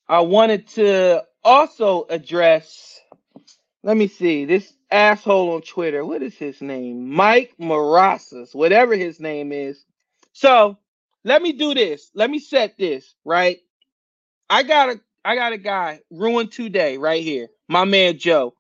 I 0.08 0.20
wanted 0.20 0.68
to 0.68 1.24
also 1.44 2.06
address, 2.08 3.00
let 3.82 3.96
me 3.96 4.08
see, 4.08 4.44
this 4.44 4.72
asshole 4.90 5.54
on 5.54 5.62
Twitter. 5.62 6.04
What 6.04 6.22
is 6.22 6.36
his 6.36 6.60
name? 6.60 7.10
Mike 7.10 7.54
Marasas, 7.60 8.54
whatever 8.54 8.94
his 8.94 9.18
name 9.18 9.52
is. 9.52 9.84
So 10.32 10.78
let 11.24 11.42
me 11.42 11.52
do 11.52 11.74
this. 11.74 12.10
Let 12.14 12.30
me 12.30 12.38
set 12.38 12.76
this, 12.78 13.14
right? 13.24 13.58
I 14.48 14.62
got 14.62 14.90
a 14.90 15.00
I 15.24 15.34
got 15.34 15.52
a 15.52 15.58
guy, 15.58 16.02
ruined 16.08 16.52
today, 16.52 16.98
right 16.98 17.22
here. 17.22 17.48
My 17.66 17.84
man 17.84 18.16
Joe. 18.16 18.54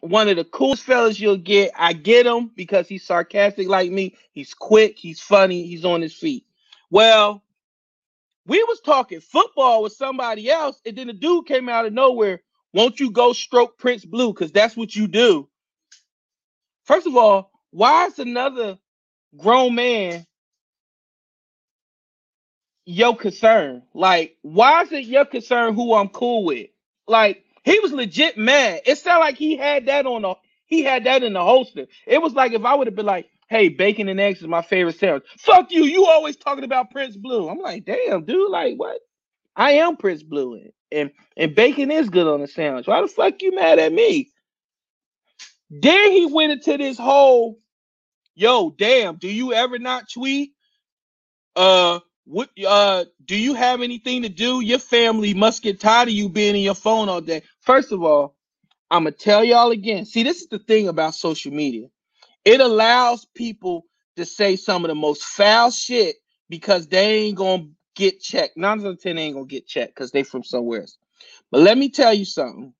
One 0.00 0.28
of 0.28 0.36
the 0.36 0.44
coolest 0.44 0.84
fellas 0.84 1.18
you'll 1.18 1.36
get. 1.36 1.72
I 1.76 1.94
get 1.94 2.26
him 2.26 2.52
because 2.54 2.86
he's 2.86 3.02
sarcastic 3.02 3.66
like 3.66 3.90
me. 3.90 4.14
He's 4.32 4.54
quick, 4.54 4.98
he's 4.98 5.20
funny, 5.20 5.66
he's 5.66 5.84
on 5.84 6.00
his 6.00 6.14
feet. 6.14 6.46
Well, 6.90 7.42
we 8.46 8.62
was 8.64 8.80
talking 8.80 9.20
football 9.20 9.82
with 9.82 9.92
somebody 9.94 10.50
else, 10.50 10.80
and 10.86 10.96
then 10.96 11.08
the 11.08 11.12
dude 11.12 11.46
came 11.46 11.68
out 11.68 11.86
of 11.86 11.92
nowhere. 11.92 12.42
Won't 12.72 13.00
you 13.00 13.10
go 13.10 13.32
stroke 13.32 13.78
Prince 13.78 14.04
Blue? 14.04 14.32
Because 14.32 14.52
that's 14.52 14.76
what 14.76 14.94
you 14.94 15.06
do. 15.08 15.48
First 16.84 17.06
of 17.06 17.16
all, 17.16 17.50
why 17.70 18.06
is 18.06 18.18
another 18.18 18.78
grown 19.36 19.74
man 19.74 20.26
your 22.86 23.16
concern? 23.16 23.82
Like, 23.94 24.36
why 24.42 24.82
is 24.82 24.92
it 24.92 25.04
your 25.06 25.24
concern 25.24 25.74
who 25.74 25.94
I'm 25.94 26.08
cool 26.08 26.44
with? 26.44 26.68
Like, 27.08 27.44
he 27.64 27.80
was 27.80 27.92
legit 27.92 28.38
mad. 28.38 28.82
It 28.86 28.98
sounded 28.98 29.20
like 29.20 29.36
he 29.36 29.56
had 29.56 29.86
that 29.86 30.06
on 30.06 30.22
the 30.22 30.34
he 30.66 30.82
had 30.82 31.04
that 31.04 31.22
in 31.22 31.34
the 31.34 31.42
holster. 31.42 31.86
It 32.06 32.22
was 32.22 32.34
like 32.34 32.52
if 32.52 32.64
I 32.64 32.74
would 32.74 32.86
have 32.88 32.96
been 32.96 33.06
like, 33.06 33.28
hey, 33.48 33.68
bacon 33.68 34.08
and 34.08 34.20
eggs 34.20 34.40
is 34.40 34.46
my 34.48 34.62
favorite 34.62 34.98
sandwich. 34.98 35.24
Fuck 35.38 35.70
you. 35.70 35.84
You 35.84 36.06
always 36.06 36.36
talking 36.36 36.64
about 36.64 36.90
Prince 36.90 37.16
Blue. 37.16 37.48
I'm 37.48 37.58
like, 37.58 37.84
damn, 37.84 38.24
dude, 38.24 38.50
like 38.50 38.76
what? 38.76 39.00
I 39.56 39.72
am 39.72 39.96
Prince 39.96 40.22
Blue. 40.22 40.60
And 40.92 41.10
and 41.36 41.54
bacon 41.54 41.90
is 41.90 42.08
good 42.10 42.26
on 42.26 42.42
a 42.42 42.46
sandwich. 42.46 42.86
Why 42.86 43.00
the 43.00 43.08
fuck 43.08 43.42
you 43.42 43.54
mad 43.54 43.78
at 43.78 43.92
me? 43.92 44.30
Then 45.70 46.12
he 46.12 46.26
went 46.26 46.52
into 46.52 46.76
this 46.78 46.98
whole 46.98 47.58
yo, 48.34 48.70
damn, 48.70 49.16
do 49.16 49.28
you 49.28 49.52
ever 49.52 49.78
not 49.78 50.10
tweet? 50.12 50.52
Uh, 51.56 52.00
what 52.24 52.50
uh 52.66 53.04
do 53.24 53.36
you 53.36 53.54
have 53.54 53.82
anything 53.82 54.22
to 54.22 54.28
do? 54.28 54.60
Your 54.60 54.78
family 54.78 55.34
must 55.34 55.62
get 55.62 55.80
tired 55.80 56.08
of 56.08 56.14
you 56.14 56.28
being 56.28 56.56
in 56.56 56.62
your 56.62 56.74
phone 56.74 57.08
all 57.08 57.20
day. 57.20 57.42
First 57.60 57.92
of 57.92 58.02
all, 58.02 58.36
I'm 58.90 59.04
gonna 59.04 59.12
tell 59.12 59.44
y'all 59.44 59.70
again. 59.70 60.06
See, 60.06 60.22
this 60.22 60.40
is 60.40 60.48
the 60.48 60.58
thing 60.58 60.88
about 60.88 61.14
social 61.14 61.52
media. 61.52 61.88
It 62.44 62.60
allows 62.60 63.24
people 63.24 63.86
to 64.16 64.24
say 64.24 64.56
some 64.56 64.84
of 64.84 64.88
the 64.88 64.94
most 64.94 65.22
foul 65.24 65.70
shit 65.70 66.16
because 66.48 66.88
they 66.88 67.14
ain't 67.26 67.36
gonna 67.36 67.68
get 67.96 68.20
checked. 68.20 68.56
Nine 68.56 68.80
out 68.80 68.86
of 68.86 69.00
ten 69.00 69.18
ain't 69.18 69.34
gonna 69.34 69.46
get 69.46 69.66
checked 69.66 69.94
because 69.94 70.10
they 70.10 70.22
from 70.22 70.44
somewhere 70.44 70.82
else. 70.82 70.98
But 71.50 71.62
let 71.62 71.78
me 71.78 71.88
tell 71.90 72.14
you 72.14 72.24
something. 72.24 72.74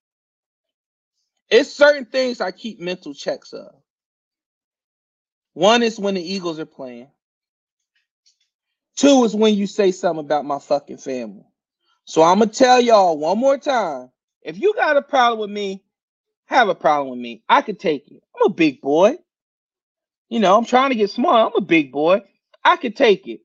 It's 1.50 1.72
certain 1.72 2.04
things 2.06 2.40
I 2.40 2.50
keep 2.50 2.80
mental 2.80 3.14
checks 3.14 3.52
of. 3.52 3.74
One 5.54 5.82
is 5.82 5.98
when 5.98 6.14
the 6.14 6.22
Eagles 6.22 6.58
are 6.58 6.66
playing. 6.66 7.08
Two 8.96 9.24
is 9.24 9.34
when 9.34 9.54
you 9.54 9.66
say 9.66 9.92
something 9.92 10.24
about 10.24 10.44
my 10.44 10.58
fucking 10.58 10.98
family. 10.98 11.44
So 12.04 12.22
I'm 12.22 12.38
gonna 12.38 12.50
tell 12.50 12.80
y'all 12.80 13.18
one 13.18 13.38
more 13.38 13.58
time. 13.58 14.10
If 14.42 14.60
you 14.60 14.74
got 14.74 14.96
a 14.96 15.02
problem 15.02 15.40
with 15.40 15.50
me, 15.50 15.82
have 16.46 16.68
a 16.68 16.74
problem 16.74 17.10
with 17.10 17.18
me. 17.18 17.42
I 17.48 17.62
could 17.62 17.80
take 17.80 18.10
it. 18.10 18.22
I'm 18.36 18.50
a 18.52 18.54
big 18.54 18.80
boy. 18.80 19.16
You 20.34 20.40
know, 20.40 20.58
I'm 20.58 20.64
trying 20.64 20.90
to 20.90 20.96
get 20.96 21.10
smart. 21.10 21.52
I'm 21.52 21.62
a 21.62 21.64
big 21.64 21.92
boy. 21.92 22.20
I 22.64 22.74
could 22.74 22.96
take 22.96 23.28
it. 23.28 23.42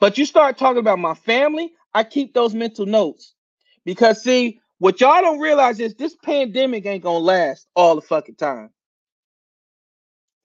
But 0.00 0.18
you 0.18 0.24
start 0.24 0.58
talking 0.58 0.80
about 0.80 0.98
my 0.98 1.14
family, 1.14 1.72
I 1.94 2.02
keep 2.02 2.34
those 2.34 2.52
mental 2.52 2.84
notes. 2.84 3.36
Because 3.84 4.24
see, 4.24 4.58
what 4.78 5.00
y'all 5.00 5.22
don't 5.22 5.38
realize 5.38 5.78
is 5.78 5.94
this 5.94 6.16
pandemic 6.16 6.84
ain't 6.84 7.04
gonna 7.04 7.18
last 7.18 7.68
all 7.76 7.94
the 7.94 8.00
fucking 8.00 8.34
time. 8.34 8.70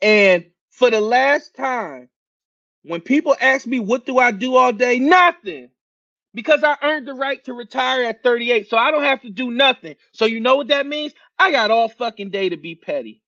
And 0.03 0.45
for 0.69 0.91
the 0.91 1.01
last 1.01 1.55
time, 1.55 2.09
when 2.83 3.01
people 3.01 3.35
ask 3.41 3.65
me 3.65 3.79
what 3.79 4.05
do 4.05 4.19
I 4.19 4.29
do 4.29 4.57
all 4.57 4.73
day, 4.73 4.99
nothing. 4.99 5.71
Because 6.35 6.63
I 6.63 6.77
earned 6.83 7.07
the 7.07 7.15
right 7.15 7.43
to 7.45 7.53
retire 7.53 8.03
at 8.03 8.21
38, 8.21 8.69
so 8.69 8.77
I 8.77 8.91
don't 8.91 9.01
have 9.01 9.23
to 9.23 9.31
do 9.31 9.49
nothing. 9.49 9.95
So 10.11 10.25
you 10.25 10.41
know 10.41 10.57
what 10.57 10.67
that 10.67 10.85
means? 10.85 11.13
I 11.39 11.51
got 11.51 11.71
all 11.71 11.89
fucking 11.89 12.29
day 12.29 12.49
to 12.49 12.57
be 12.57 12.75
petty. 12.75 13.20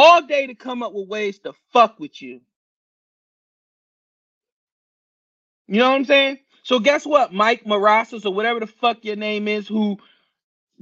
All 0.00 0.22
day 0.22 0.46
to 0.46 0.54
come 0.54 0.82
up 0.82 0.94
with 0.94 1.08
ways 1.08 1.40
to 1.40 1.52
fuck 1.74 2.00
with 2.00 2.22
you. 2.22 2.40
You 5.68 5.78
know 5.80 5.90
what 5.90 5.96
I'm 5.96 6.04
saying? 6.06 6.38
So 6.62 6.80
guess 6.80 7.04
what, 7.04 7.34
Mike 7.34 7.64
Marasas 7.64 8.24
or 8.24 8.32
whatever 8.32 8.60
the 8.60 8.66
fuck 8.66 9.04
your 9.04 9.16
name 9.16 9.46
is, 9.46 9.68
who 9.68 9.98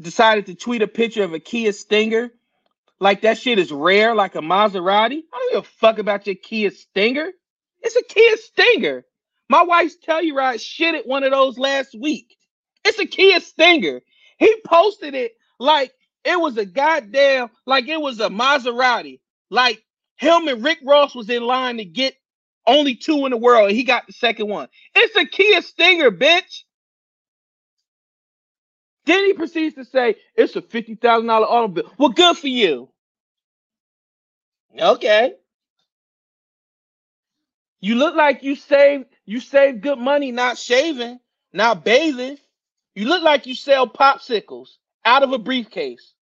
decided 0.01 0.47
to 0.47 0.55
tweet 0.55 0.83
a 0.83 0.87
picture 0.87 1.25
of 1.25 1.35
a 1.35 1.41
Kia 1.41 1.73
Stinger 1.73 2.31
like 3.01 3.23
that 3.23 3.39
shit 3.39 3.59
is 3.59 3.73
rare, 3.73 4.15
like 4.15 4.37
a 4.37 4.41
Maserati. 4.41 5.23
I 5.33 5.39
don't 5.39 5.53
give 5.53 5.65
a 5.65 5.77
fuck 5.81 5.99
about 5.99 6.27
your 6.27 6.37
Kia 6.37 6.71
Stinger. 6.71 7.31
It's 7.81 7.97
a 7.97 8.03
Kia 8.05 8.37
Stinger. 8.37 9.05
My 9.49 9.65
wife's 9.65 9.97
Telluride 10.07 10.61
shit 10.61 10.95
at 10.95 11.09
one 11.09 11.25
of 11.25 11.33
those 11.33 11.59
last 11.59 11.95
week. 11.99 12.37
It's 12.85 13.01
a 13.01 13.07
Kia 13.07 13.41
Stinger. 13.41 14.01
He 14.39 14.55
posted 14.65 15.15
it 15.15 15.33
like 15.59 15.93
it 16.29 16.41
was 16.41 16.59
a 16.59 16.67
goddamn, 16.67 17.51
like 17.67 17.89
it 17.89 18.01
was 18.01 18.21
a 18.21 18.29
Maserati. 18.29 19.21
Like 19.51 19.83
him 20.17 20.49
and 20.49 20.65
Rick 20.65 20.81
Ross 20.85 21.15
was 21.15 21.31
in 21.31 21.43
line 21.43 21.79
to 21.79 21.87
get 21.87 22.17
only 22.67 22.97
two 22.97 23.25
in 23.27 23.31
the 23.31 23.39
world, 23.39 23.69
and 23.69 23.77
he 23.77 23.85
got 23.85 24.07
the 24.07 24.13
second 24.13 24.49
one. 24.49 24.69
It's 24.95 25.17
a 25.17 25.25
Kia 25.27 25.63
Stinger, 25.63 26.11
bitch. 26.11 26.65
Then 29.07 29.25
he 29.25 29.33
proceeds 29.33 29.77
to 29.77 29.85
say 29.87 30.17
it's 30.37 30.57
a 30.57 30.63
fifty 30.63 30.95
thousand 30.95 31.29
dollar 31.29 31.47
automobile. 31.47 31.93
Well, 31.99 32.11
good 32.11 32.37
for 32.37 32.49
you. 32.49 32.91
Okay. 34.79 35.35
You 37.81 37.97
look 37.97 38.17
like 38.17 38.43
you 38.43 38.57
saved 38.57 39.07
you 39.27 39.41
saved 39.41 39.83
good 39.83 39.99
money 39.99 40.33
not 40.33 40.59
shaving, 40.59 41.21
not 41.53 41.85
bathing. 41.85 42.39
You 42.95 43.07
look 43.09 43.23
like 43.23 43.47
you 43.47 43.55
sell 43.55 43.89
popsicles 43.89 44.69
out 45.05 45.23
of 45.23 45.33
a 45.33 45.39
briefcase. 45.39 46.15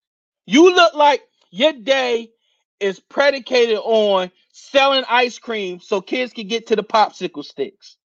You 0.45 0.75
look 0.75 0.93
like 0.95 1.21
your 1.51 1.73
day 1.73 2.31
is 2.79 2.99
predicated 2.99 3.77
on 3.77 4.31
selling 4.53 5.05
ice 5.09 5.39
cream 5.39 5.79
so 5.79 6.01
kids 6.01 6.33
can 6.33 6.47
get 6.47 6.67
to 6.67 6.75
the 6.75 6.83
popsicle 6.83 7.43
sticks. 7.45 7.97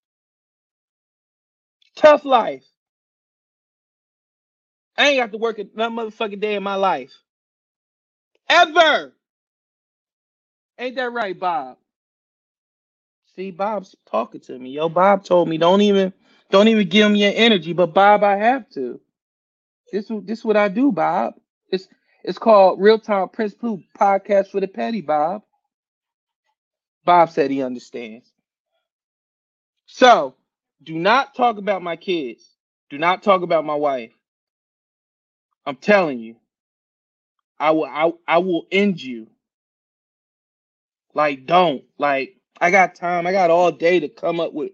Tough 1.96 2.26
life. 2.26 2.66
I 4.98 5.10
ain't 5.10 5.20
got 5.20 5.32
to 5.32 5.38
work 5.38 5.60
another 5.60 5.96
motherfucking 5.96 6.42
day 6.42 6.56
in 6.56 6.64
my 6.64 6.76
life. 6.76 7.14
Ever. 8.50 9.14
Ain't 10.80 10.96
that 10.96 11.12
right, 11.12 11.40
Bob? 11.40 11.78
See, 13.36 13.52
Bob's 13.52 13.96
talking 14.10 14.42
to 14.42 14.58
me. 14.60 14.72
Yo, 14.72 14.90
Bob 14.90 15.24
told 15.24 15.50
me 15.50 15.58
don't 15.58 15.82
even 15.82 16.14
don't 16.52 16.68
even 16.68 16.90
give 16.90 17.12
me 17.12 17.24
your 17.24 17.34
energy, 17.36 17.74
but 17.74 17.94
Bob, 17.94 18.24
I 18.24 18.38
have 18.38 18.70
to. 18.72 19.00
This 19.92 20.12
this 20.24 20.46
what 20.46 20.58
I 20.58 20.70
do, 20.70 20.92
Bob. 20.92 21.36
It's 21.72 21.88
it's 22.24 22.38
called 22.38 22.82
Real 22.82 23.00
Time 23.00 23.30
Prince 23.30 23.54
Blue 23.54 23.82
Podcast 23.98 24.52
for 24.52 24.60
the 24.60 24.68
Petty, 24.68 25.02
Bob. 25.02 25.44
Bob 27.06 27.30
said 27.32 27.52
he 27.52 27.64
understands. 27.64 28.32
So, 29.86 30.36
do 30.84 30.96
not 30.96 31.36
talk 31.36 31.58
about 31.58 31.82
my 31.82 31.96
kids. 31.96 32.48
Do 32.90 32.98
not 32.98 33.24
talk 33.24 33.42
about 33.42 33.66
my 33.66 33.76
wife. 33.76 34.12
I'm 35.66 35.76
telling 35.76 36.20
you. 36.20 36.36
I 37.60 37.72
will 37.72 37.86
I, 37.86 38.12
I 38.28 38.38
will 38.40 38.66
end 38.72 39.02
you. 39.02 39.28
Like 41.14 41.46
don't. 41.46 41.84
Like 41.98 42.38
I 42.62 42.72
got 42.72 42.96
time. 42.96 43.28
I 43.28 43.32
got 43.32 43.50
all 43.50 43.72
day 43.72 44.00
to 44.00 44.10
come 44.10 44.40
up 44.40 44.54
with 44.54 44.72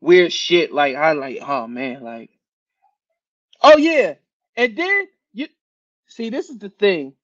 weird 0.00 0.32
shit 0.32 0.72
like 0.72 0.94
I 0.94 1.12
like 1.12 1.38
oh 1.42 1.66
man 1.66 2.02
like 2.04 2.30
Oh 3.62 3.76
yeah. 3.76 4.14
And 4.56 4.76
then 4.76 5.08
see 6.08 6.30
this 6.30 6.50
is 6.50 6.58
the 6.58 6.70
thing. 6.70 7.14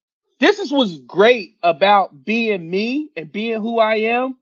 This 0.41 0.59
is 0.59 0.73
what's 0.73 0.99
great 0.99 1.57
about 1.63 2.25
being 2.25 2.71
me 2.71 3.11
and 3.17 3.33
being 3.33 3.61
who 3.61 3.79
I 3.81 3.97
am. 3.97 4.37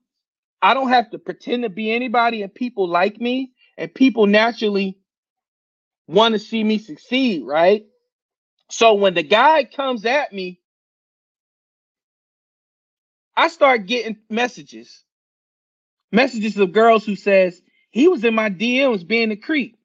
I 0.61 0.73
don't 0.73 0.89
have 0.89 1.11
to 1.11 1.19
pretend 1.19 1.63
to 1.63 1.69
be 1.69 1.91
anybody 1.91 2.41
and 2.41 2.53
people 2.53 2.87
like 2.87 3.19
me 3.19 3.53
and 3.77 3.93
people 3.93 4.27
naturally 4.27 4.97
want 6.07 6.33
to 6.33 6.39
see 6.39 6.63
me 6.63 6.79
succeed, 6.79 7.43
right? 7.45 7.85
So 8.69 8.95
when 8.95 9.13
the 9.13 9.23
guy 9.23 9.65
comes 9.65 10.05
at 10.05 10.33
me, 10.33 10.61
I 13.35 13.47
start 13.49 13.87
getting 13.87 14.17
messages. 14.29 15.03
Messages 16.11 16.57
of 16.57 16.73
girls 16.73 17.05
who 17.05 17.15
says 17.15 17.61
he 17.91 18.07
was 18.07 18.23
in 18.23 18.35
my 18.35 18.49
DMs 18.49 19.05
being 19.07 19.31
a 19.31 19.35
creep. 19.35 19.77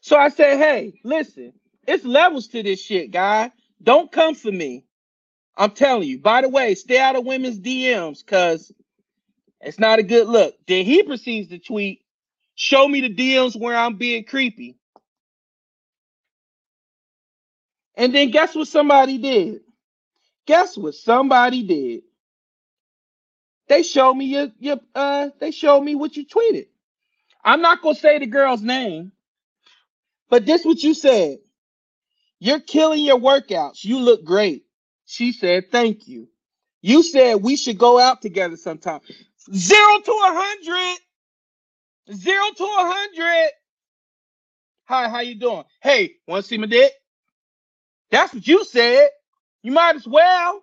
So 0.00 0.16
I 0.16 0.30
said, 0.30 0.58
hey, 0.58 1.00
listen, 1.04 1.52
it's 1.86 2.04
levels 2.04 2.48
to 2.48 2.62
this 2.62 2.82
shit, 2.82 3.10
guy. 3.10 3.52
Don't 3.82 4.12
come 4.12 4.34
for 4.34 4.52
me. 4.52 4.84
I'm 5.56 5.72
telling 5.72 6.08
you. 6.08 6.18
By 6.20 6.42
the 6.42 6.50
way, 6.50 6.74
stay 6.76 6.98
out 7.00 7.16
of 7.16 7.26
women's 7.26 7.60
DMs 7.60 8.24
because 8.24 8.72
it's 9.60 9.78
not 9.80 10.00
a 10.00 10.04
good 10.04 10.28
look. 10.28 10.54
Then 10.68 10.84
he 10.86 11.02
proceeds 11.04 11.50
to 11.50 11.58
tweet, 11.58 12.02
show 12.56 12.88
me 12.88 13.02
the 13.02 13.14
DMs 13.14 13.58
where 13.60 13.76
I'm 13.76 13.96
being 13.96 14.24
creepy. 14.24 14.76
And 17.96 18.14
then 18.14 18.30
guess 18.30 18.54
what 18.54 18.68
somebody 18.68 19.18
did? 19.18 19.62
Guess 20.46 20.76
what 20.78 20.94
somebody 20.94 21.64
did? 21.64 22.02
They 23.68 23.82
showed 23.82 24.14
me 24.14 24.26
your 24.26 24.48
your 24.60 24.78
uh 24.94 25.30
they 25.40 25.50
showed 25.52 25.82
me 25.82 25.94
what 25.94 26.16
you 26.16 26.26
tweeted. 26.26 26.66
I'm 27.44 27.62
not 27.62 27.82
gonna 27.82 27.94
say 27.96 28.18
the 28.18 28.26
girl's 28.26 28.62
name, 28.62 29.12
but 30.30 30.46
this 30.46 30.64
what 30.64 30.82
you 30.82 30.94
said. 30.94 31.38
You're 32.42 32.58
killing 32.60 33.04
your 33.04 33.20
workouts. 33.20 33.84
You 33.84 34.00
look 34.00 34.24
great. 34.24 34.64
She 35.06 35.30
said, 35.30 35.70
thank 35.70 36.08
you. 36.08 36.28
You 36.82 37.04
said 37.04 37.36
we 37.36 37.54
should 37.56 37.78
go 37.78 38.00
out 38.00 38.20
together 38.20 38.56
sometime. 38.56 38.98
Zero 39.54 40.00
to 40.00 40.12
a 40.12 40.32
hundred. 40.34 40.98
Zero 42.16 42.44
to 42.56 42.64
a 42.64 42.92
hundred. 42.94 43.50
Hi, 44.86 45.08
how 45.08 45.20
you 45.20 45.36
doing? 45.36 45.64
Hey, 45.82 46.14
want 46.26 46.44
to 46.44 46.48
see 46.48 46.58
my 46.58 46.66
dick? 46.66 46.92
That's 48.10 48.34
what 48.34 48.46
you 48.48 48.64
said. 48.64 49.08
You 49.62 49.72
might 49.72 49.96
as 49.96 50.06
well. 50.08 50.62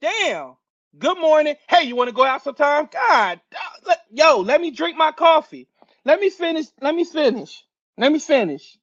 Damn. 0.00 0.56
Good 0.98 1.18
morning. 1.20 1.54
Hey, 1.68 1.84
you 1.84 1.96
want 1.96 2.08
to 2.08 2.16
go 2.16 2.24
out 2.24 2.42
sometime? 2.42 2.88
God, 2.92 3.40
yo, 4.10 4.40
let 4.40 4.60
me 4.60 4.72
drink 4.72 4.96
my 4.96 5.12
coffee. 5.12 5.68
Let 6.04 6.20
me 6.20 6.30
finish. 6.30 6.66
Let 6.80 6.96
me 6.96 7.04
finish. 7.04 7.64
Let 7.96 8.12
me 8.12 8.18
finish. 8.18 8.78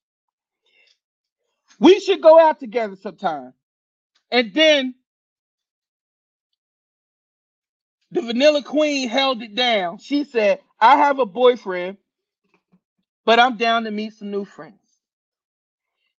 We 1.79 1.99
should 1.99 2.21
go 2.21 2.39
out 2.39 2.59
together 2.59 2.95
sometime. 2.97 3.53
And 4.31 4.53
then 4.53 4.95
the 8.11 8.21
Vanilla 8.21 8.63
Queen 8.63 9.09
held 9.09 9.41
it 9.43 9.55
down. 9.55 9.99
She 9.99 10.23
said, 10.25 10.59
I 10.79 10.97
have 10.97 11.19
a 11.19 11.25
boyfriend, 11.25 11.97
but 13.25 13.39
I'm 13.39 13.57
down 13.57 13.85
to 13.85 13.91
meet 13.91 14.13
some 14.13 14.31
new 14.31 14.45
friends. 14.45 14.79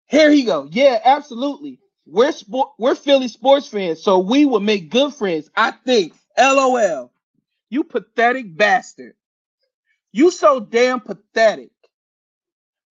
Here 0.06 0.30
he 0.30 0.44
go. 0.44 0.68
Yeah, 0.70 1.00
absolutely. 1.04 1.80
We're 2.06 2.32
sport, 2.32 2.70
we're 2.78 2.94
Philly 2.96 3.28
sports 3.28 3.68
fans, 3.68 4.02
so 4.02 4.20
we 4.20 4.46
would 4.46 4.62
make 4.62 4.90
good 4.90 5.14
friends. 5.14 5.50
I 5.56 5.72
think. 5.72 6.14
LOL. 6.38 7.12
You 7.70 7.84
pathetic 7.84 8.56
bastard. 8.56 9.14
You 10.12 10.30
so 10.30 10.60
damn 10.60 11.00
pathetic. 11.00 11.70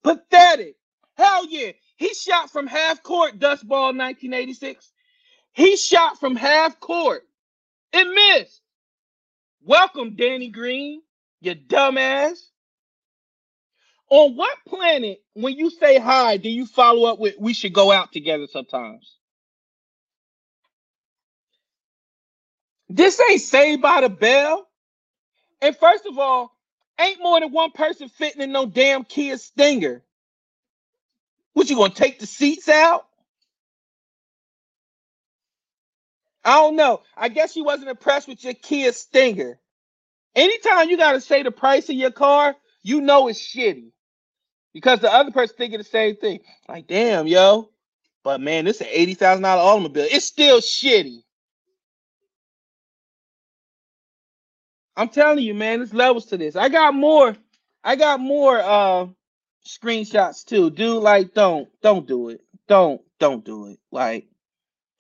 Pathetic. 0.04 0.76
Hell 1.18 1.48
yeah. 1.50 1.72
He 1.98 2.14
shot 2.14 2.52
from 2.52 2.68
half 2.68 3.04
court, 3.04 3.40
dust 3.40 3.68
ball 3.68 3.94
1986. 3.94 4.92
He 5.54 5.78
shot 5.78 6.20
from 6.20 6.36
half 6.36 6.80
court 6.80 7.24
and 7.94 8.10
missed. 8.12 8.62
Welcome, 9.64 10.16
Danny 10.16 10.50
Green, 10.50 11.02
you 11.42 11.56
dumbass. 11.56 12.38
On 14.10 14.36
what 14.36 14.58
planet, 14.68 15.20
when 15.34 15.58
you 15.58 15.70
say 15.70 15.98
hi, 15.98 16.38
do 16.38 16.50
you 16.50 16.66
follow 16.66 17.06
up 17.10 17.20
with 17.20 17.36
we 17.40 17.54
should 17.54 17.74
go 17.74 17.92
out 17.92 18.12
together 18.12 18.48
sometimes? 18.52 19.18
This 22.90 23.20
ain't 23.30 23.42
saved 23.42 23.82
by 23.82 24.02
the 24.02 24.10
bell. 24.10 24.68
And 25.62 25.76
first 25.76 26.06
of 26.06 26.20
all, 26.20 26.56
ain't 27.00 27.20
more 27.22 27.40
than 27.40 27.52
one 27.52 27.72
person 27.72 28.10
fitting 28.10 28.42
in 28.42 28.52
no 28.52 28.66
damn 28.66 29.04
Kia 29.04 29.38
Stinger. 29.38 30.04
What 31.56 31.70
you 31.70 31.78
gonna 31.78 31.94
take 31.94 32.20
the 32.20 32.28
seats 32.28 32.70
out? 32.70 33.08
I 36.44 36.56
don't 36.58 36.76
know. 36.76 37.02
I 37.18 37.30
guess 37.30 37.56
you 37.56 37.64
wasn't 37.64 37.90
impressed 37.90 38.28
with 38.28 38.44
your 38.44 38.54
Kia 38.54 38.94
Stinger. 38.94 39.60
Anytime 40.36 40.90
you 40.90 40.98
gotta 40.98 41.22
say 41.22 41.44
the 41.44 41.52
price 41.52 41.90
of 41.90 41.96
your 41.96 42.12
car, 42.12 42.56
you 42.84 43.02
know 43.02 43.30
it's 43.30 43.40
shitty. 43.40 43.92
Because 44.74 45.00
the 45.00 45.12
other 45.12 45.32
person 45.32 45.56
thinking 45.58 45.78
the 45.80 45.86
same 45.86 46.18
thing. 46.18 46.42
Like, 46.68 46.88
damn, 46.88 47.28
yo. 47.28 47.70
But 48.24 48.42
man, 48.42 48.66
this 48.66 48.78
is 48.78 48.82
an 48.82 48.88
eighty 48.92 49.14
thousand 49.14 49.44
dollar 49.44 49.62
automobile. 49.62 50.08
It's 50.12 50.26
still 50.26 50.60
shitty. 50.60 51.20
I'm 54.98 55.10
telling 55.10 55.44
you, 55.44 55.54
man, 55.54 55.80
there's 55.80 55.94
levels 55.94 56.26
to 56.28 56.38
this. 56.38 56.58
I 56.58 56.70
got 56.70 56.94
more. 56.94 57.36
I 57.84 57.96
got 57.96 58.20
more 58.20 58.60
uh 58.60 59.08
screenshots 59.68 60.46
too. 60.46 60.70
Dude, 60.70 61.04
like, 61.04 61.34
don't, 61.34 61.70
don't 61.82 62.08
do 62.08 62.30
it. 62.30 62.42
Don't, 62.68 63.02
don't 63.20 63.46
do 63.46 63.68
it. 63.68 63.80
Like, 63.92 64.28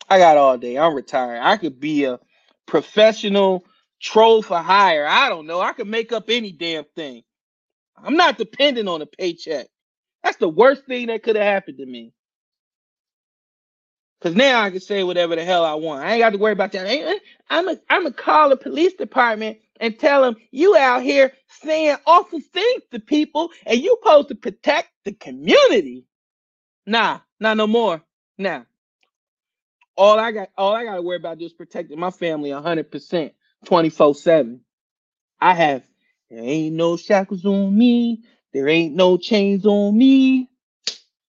I 0.09 0.19
got 0.19 0.37
all 0.37 0.57
day. 0.57 0.77
I'm 0.77 0.95
retired. 0.95 1.41
I 1.43 1.57
could 1.57 1.79
be 1.79 2.05
a 2.05 2.19
professional 2.67 3.65
troll 4.01 4.41
for 4.43 4.57
hire. 4.59 5.07
I 5.07 5.29
don't 5.29 5.47
know. 5.47 5.61
I 5.61 5.73
could 5.73 5.87
make 5.87 6.11
up 6.11 6.25
any 6.29 6.51
damn 6.51 6.85
thing. 6.95 7.23
I'm 7.97 8.17
not 8.17 8.37
dependent 8.37 8.89
on 8.89 9.01
a 9.01 9.05
paycheck. 9.05 9.67
That's 10.23 10.37
the 10.37 10.49
worst 10.49 10.85
thing 10.85 11.07
that 11.07 11.23
could 11.23 11.35
have 11.35 11.45
happened 11.45 11.79
to 11.79 11.85
me. 11.85 12.13
Cause 14.21 14.35
now 14.35 14.61
I 14.61 14.71
can 14.71 14.79
say 14.79 15.03
whatever 15.03 15.35
the 15.35 15.45
hell 15.45 15.63
I 15.65 15.75
want. 15.75 16.03
I 16.03 16.13
ain't 16.13 16.21
got 16.21 16.31
to 16.31 16.39
worry 16.39 16.53
about 16.53 16.71
that. 16.71 17.19
I'm 17.49 17.69
a 17.69 17.77
I'm 17.89 18.05
a 18.07 18.11
call 18.13 18.49
the 18.49 18.57
police 18.57 18.93
department 18.95 19.59
and 19.79 19.97
tell 19.99 20.21
them 20.21 20.35
you 20.51 20.75
out 20.75 21.03
here 21.03 21.33
saying 21.61 21.97
awful 22.05 22.39
things 22.39 22.83
to 22.91 22.99
people 22.99 23.51
and 23.65 23.79
you 23.79 23.97
supposed 24.03 24.29
to 24.29 24.35
protect 24.35 24.89
the 25.03 25.13
community. 25.13 26.05
Nah, 26.85 27.19
not 27.39 27.57
no 27.57 27.67
more. 27.67 28.01
Nah. 28.37 28.63
All 29.97 30.19
I 30.19 30.31
got 30.31 30.49
all 30.57 30.73
I 30.73 30.83
gotta 30.83 31.01
worry 31.01 31.17
about 31.17 31.41
is 31.41 31.53
protecting 31.53 31.99
my 31.99 32.11
family 32.11 32.51
hundred 32.51 32.91
percent, 32.91 33.33
24-7. 33.65 34.59
I 35.39 35.53
have 35.53 35.83
there 36.29 36.43
ain't 36.43 36.75
no 36.75 36.97
shackles 36.97 37.45
on 37.45 37.77
me, 37.77 38.23
there 38.53 38.67
ain't 38.67 38.95
no 38.95 39.17
chains 39.17 39.65
on 39.65 39.97
me. 39.97 40.49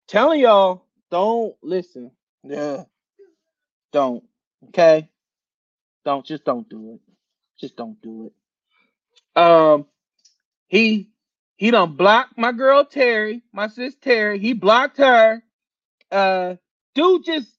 Telling 0.08 0.42
y'all, 0.42 0.86
don't 1.12 1.56
listen. 1.64 2.12
Yeah. 2.44 2.84
Don't. 3.92 4.24
Okay? 4.70 5.10
Don't 6.06 6.26
just 6.26 6.46
don't 6.46 6.70
do 6.70 6.96
it. 6.96 7.02
Just 7.64 7.78
don't 7.78 8.02
do 8.02 8.28
it. 8.28 9.42
Um 9.42 9.88
he 10.68 11.12
he 11.56 11.72
don't 11.72 11.96
block 11.98 12.30
my 12.38 12.52
girl 12.52 12.84
Terry, 12.86 13.42
my 13.54 13.68
sis 13.70 13.96
Terry. 13.96 14.38
He 14.40 14.54
blocked 14.54 14.98
her. 14.98 15.42
Uh 16.12 16.56
dude 16.94 17.26
just 17.26 17.50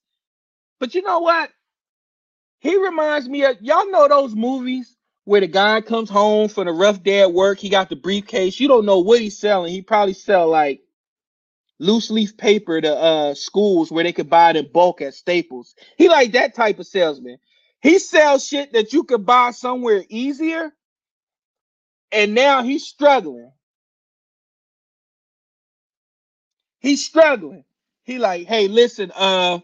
but 0.79 0.93
you 0.93 1.01
know 1.01 1.19
what? 1.21 1.49
He 2.59 2.77
reminds 2.77 3.27
me 3.27 3.45
of 3.45 3.59
y'all 3.61 3.89
know 3.91 4.07
those 4.07 4.35
movies 4.35 4.95
where 5.23 5.41
the 5.41 5.47
guy 5.47 5.81
comes 5.81 6.11
home 6.11 6.49
from 6.49 6.67
a 6.67 6.73
rough 6.73 7.01
day 7.03 7.21
at 7.21 7.33
work, 7.33 7.57
he 7.59 7.69
got 7.69 7.89
the 7.89 7.95
briefcase. 7.95 8.59
You 8.59 8.67
don't 8.67 8.85
know 8.85 8.99
what 8.99 9.21
he's 9.21 9.39
selling. 9.39 9.73
He 9.73 9.81
probably 9.81 10.13
sell 10.13 10.47
like 10.49 10.81
loose 11.79 12.11
leaf 12.11 12.37
paper 12.37 12.79
to 12.79 12.95
uh 12.95 13.33
schools 13.33 13.91
where 13.91 14.03
they 14.03 14.13
could 14.13 14.29
buy 14.29 14.51
it 14.51 14.57
in 14.57 14.71
bulk 14.71 15.01
at 15.01 15.15
Staples. 15.15 15.73
He 15.97 16.09
like 16.09 16.33
that 16.33 16.55
type 16.55 16.79
of 16.79 16.87
salesman. 16.87 17.39
He 17.85 17.99
sells 17.99 18.47
shit 18.47 18.73
that 18.73 18.93
you 18.93 19.05
could 19.05 19.25
buy 19.25 19.51
somewhere 19.51 20.03
easier, 20.09 20.71
and 22.11 22.35
now 22.35 22.63
he's 22.63 22.85
struggling. 22.87 23.51
He's 26.79 27.05
struggling. 27.05 27.65
He 28.03 28.19
like, 28.19 28.47
hey, 28.47 28.67
listen, 28.69 29.11
uh, 29.15 29.59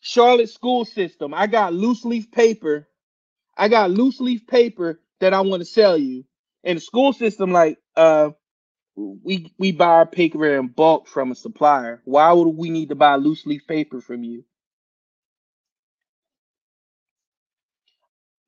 Charlotte 0.00 0.50
school 0.50 0.84
system. 0.84 1.34
I 1.34 1.46
got 1.48 1.74
loose 1.74 2.04
leaf 2.04 2.30
paper. 2.32 2.88
I 3.56 3.68
got 3.68 3.90
loose 3.90 4.20
leaf 4.20 4.46
paper 4.46 5.00
that 5.20 5.34
I 5.34 5.42
want 5.42 5.62
to 5.62 5.66
sell 5.66 5.98
you. 5.98 6.24
And 6.64 6.78
the 6.78 6.82
school 6.82 7.12
system, 7.12 7.52
like, 7.52 7.78
uh, 7.96 8.30
we 8.96 9.52
we 9.58 9.72
buy 9.72 9.86
our 9.86 10.06
paper 10.06 10.58
in 10.58 10.68
bulk 10.68 11.08
from 11.08 11.32
a 11.32 11.36
supplier. 11.36 12.02
Why 12.04 12.32
would 12.32 12.48
we 12.48 12.70
need 12.70 12.90
to 12.90 12.96
buy 12.96 13.16
loose 13.16 13.46
leaf 13.46 13.66
paper 13.66 14.00
from 14.00 14.24
you? 14.24 14.44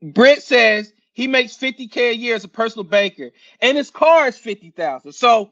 Brent 0.03 0.43
says 0.43 0.93
he 1.15 1.29
makes 1.29 1.57
50k 1.57 1.97
a 2.13 2.17
year 2.17 2.37
as 2.37 2.45
a 2.45 2.49
personal 2.49 2.85
banker, 2.85 3.31
and 3.61 3.79
his 3.79 3.91
car 3.91 4.29
is 4.29 4.39
50,000. 4.39 5.13
So 5.13 5.51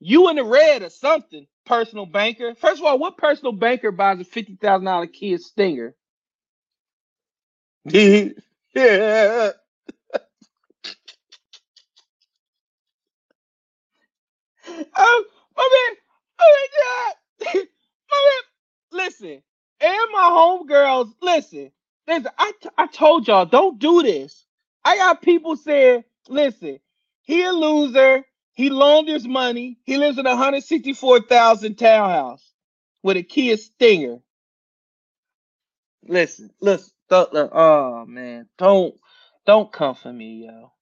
you 0.00 0.28
in 0.30 0.36
the 0.36 0.44
red 0.44 0.82
or 0.82 0.90
something, 0.90 1.46
personal 1.66 2.06
banker. 2.06 2.54
First 2.54 2.80
of 2.80 2.86
all, 2.86 2.98
what 2.98 3.18
personal 3.18 3.52
banker 3.52 3.92
buys 3.92 4.20
a 4.20 4.24
fifty 4.24 4.56
thousand 4.56 4.86
dollar 4.86 5.06
Kia 5.06 5.38
Stinger? 5.38 5.94
yeah. 8.74 9.52
Um, 14.74 14.84
my 15.56 15.68
man, 15.72 15.96
oh 16.40 16.40
my 16.40 16.66
god, 16.78 17.14
my 18.10 18.30
man, 18.30 19.04
listen, 19.04 19.42
and 19.80 19.98
my 20.12 20.30
homegirls, 20.30 21.12
listen, 21.22 21.72
listen. 22.08 22.30
I 22.38 22.52
t- 22.62 22.70
I 22.78 22.86
told 22.88 23.28
y'all 23.28 23.46
don't 23.46 23.78
do 23.78 24.02
this. 24.02 24.46
I 24.84 24.96
got 24.96 25.22
people 25.22 25.56
saying, 25.56 26.04
listen, 26.28 26.80
he 27.22 27.44
a 27.44 27.52
loser. 27.52 28.24
He 28.54 28.70
loaned 28.70 29.08
his 29.08 29.26
money. 29.26 29.78
He 29.84 29.98
lives 29.98 30.18
in 30.18 30.26
a 30.26 30.36
hundred 30.36 30.64
sixty 30.64 30.92
four 30.94 31.20
thousand 31.20 31.76
townhouse 31.76 32.44
with 33.02 33.16
a 33.18 33.22
Kia 33.24 33.56
Stinger. 33.56 34.18
Listen, 36.06 36.50
listen, 36.60 36.92
don't, 37.10 37.32
look, 37.34 37.50
oh 37.54 38.06
man, 38.06 38.48
don't 38.58 38.94
don't 39.46 39.72
come 39.72 39.94
for 39.96 40.12
me, 40.12 40.46
yo. 40.46 40.72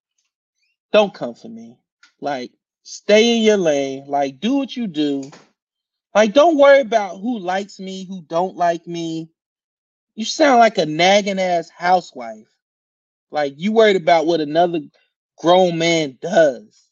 Don't 0.93 1.15
come 1.15 1.35
for 1.35 1.49
me. 1.49 1.79
Like 2.21 2.53
stay 2.85 3.37
in 3.39 3.43
your 3.45 3.59
lane. 3.59 4.07
Like, 4.09 4.41
do 4.41 4.55
what 4.57 4.77
you 4.77 4.87
do. 4.87 5.31
Like, 6.15 6.35
don't 6.35 6.59
worry 6.59 6.83
about 6.83 7.21
who 7.21 7.41
likes 7.41 7.81
me, 7.81 8.07
who 8.07 8.23
don't 8.23 8.57
like 8.57 8.87
me. 8.87 9.31
You 10.14 10.25
sound 10.25 10.59
like 10.59 10.79
a 10.79 10.87
nagging 10.87 11.38
ass 11.38 11.70
housewife. 11.70 12.48
Like, 13.31 13.55
you 13.57 13.72
worried 13.72 13.96
about 13.96 14.27
what 14.27 14.40
another 14.40 14.81
grown 15.38 15.79
man 15.79 16.18
does. 16.20 16.88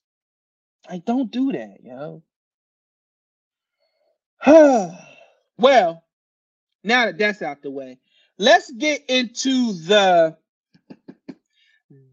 Like, 0.88 1.04
don't 1.04 1.30
do 1.30 1.52
that, 1.52 1.78
yo. 1.82 2.22
well, 5.58 6.04
now 6.82 7.04
that 7.06 7.18
that's 7.18 7.42
out 7.42 7.62
the 7.62 7.70
way, 7.70 7.98
let's 8.38 8.70
get 8.72 9.04
into 9.08 9.74
the 9.74 10.36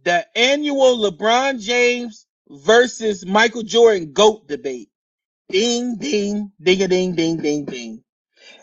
the 0.03 0.25
annual 0.37 0.97
LeBron 0.97 1.61
James 1.61 2.25
versus 2.49 3.25
Michael 3.25 3.63
Jordan 3.63 4.11
GOAT 4.13 4.47
debate. 4.47 4.89
Ding, 5.49 5.97
ding, 5.97 6.51
ding, 6.61 6.87
ding, 6.89 7.15
ding, 7.15 7.37
ding, 7.37 7.65
ding. 7.65 8.03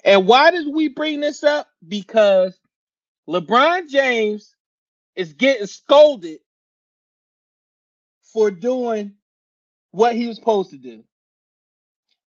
And 0.05 0.27
why 0.27 0.51
did 0.51 0.67
we 0.75 0.89
bring 0.89 1.21
this 1.21 1.43
up? 1.43 1.69
Because 1.89 2.59
LeBron 3.29 3.89
James 3.89 4.55
is 5.17 5.33
getting 5.33 5.67
scolded 5.67 6.41
for 8.33 8.51
doing 8.51 9.15
what 9.93 10.15
he 10.15 10.27
was 10.27 10.37
supposed 10.37 10.71
to 10.71 10.79
do. 10.79 11.05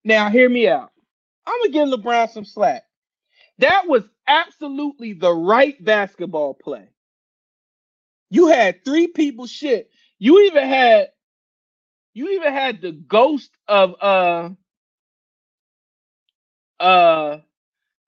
Now, 0.04 0.30
hear 0.30 0.50
me 0.50 0.68
out. 0.68 0.92
I'm 1.46 1.60
going 1.72 1.90
to 1.90 1.94
give 1.94 2.00
LeBron 2.02 2.30
some 2.30 2.46
slack. 2.46 2.84
That 3.60 3.88
was 3.88 4.04
absolutely 4.28 5.14
the 5.14 5.34
right 5.34 5.84
basketball 5.84 6.54
play. 6.54 6.90
You 8.30 8.48
had 8.48 8.84
three 8.84 9.08
people 9.08 9.48
shit. 9.48 9.90
You 10.20 10.42
even 10.46 10.68
had 10.68 11.10
you 12.14 12.30
even 12.32 12.52
had 12.52 12.82
the 12.82 12.92
ghost 12.92 13.52
of 13.68 13.96
uh 14.02 14.50
uh 16.80 17.38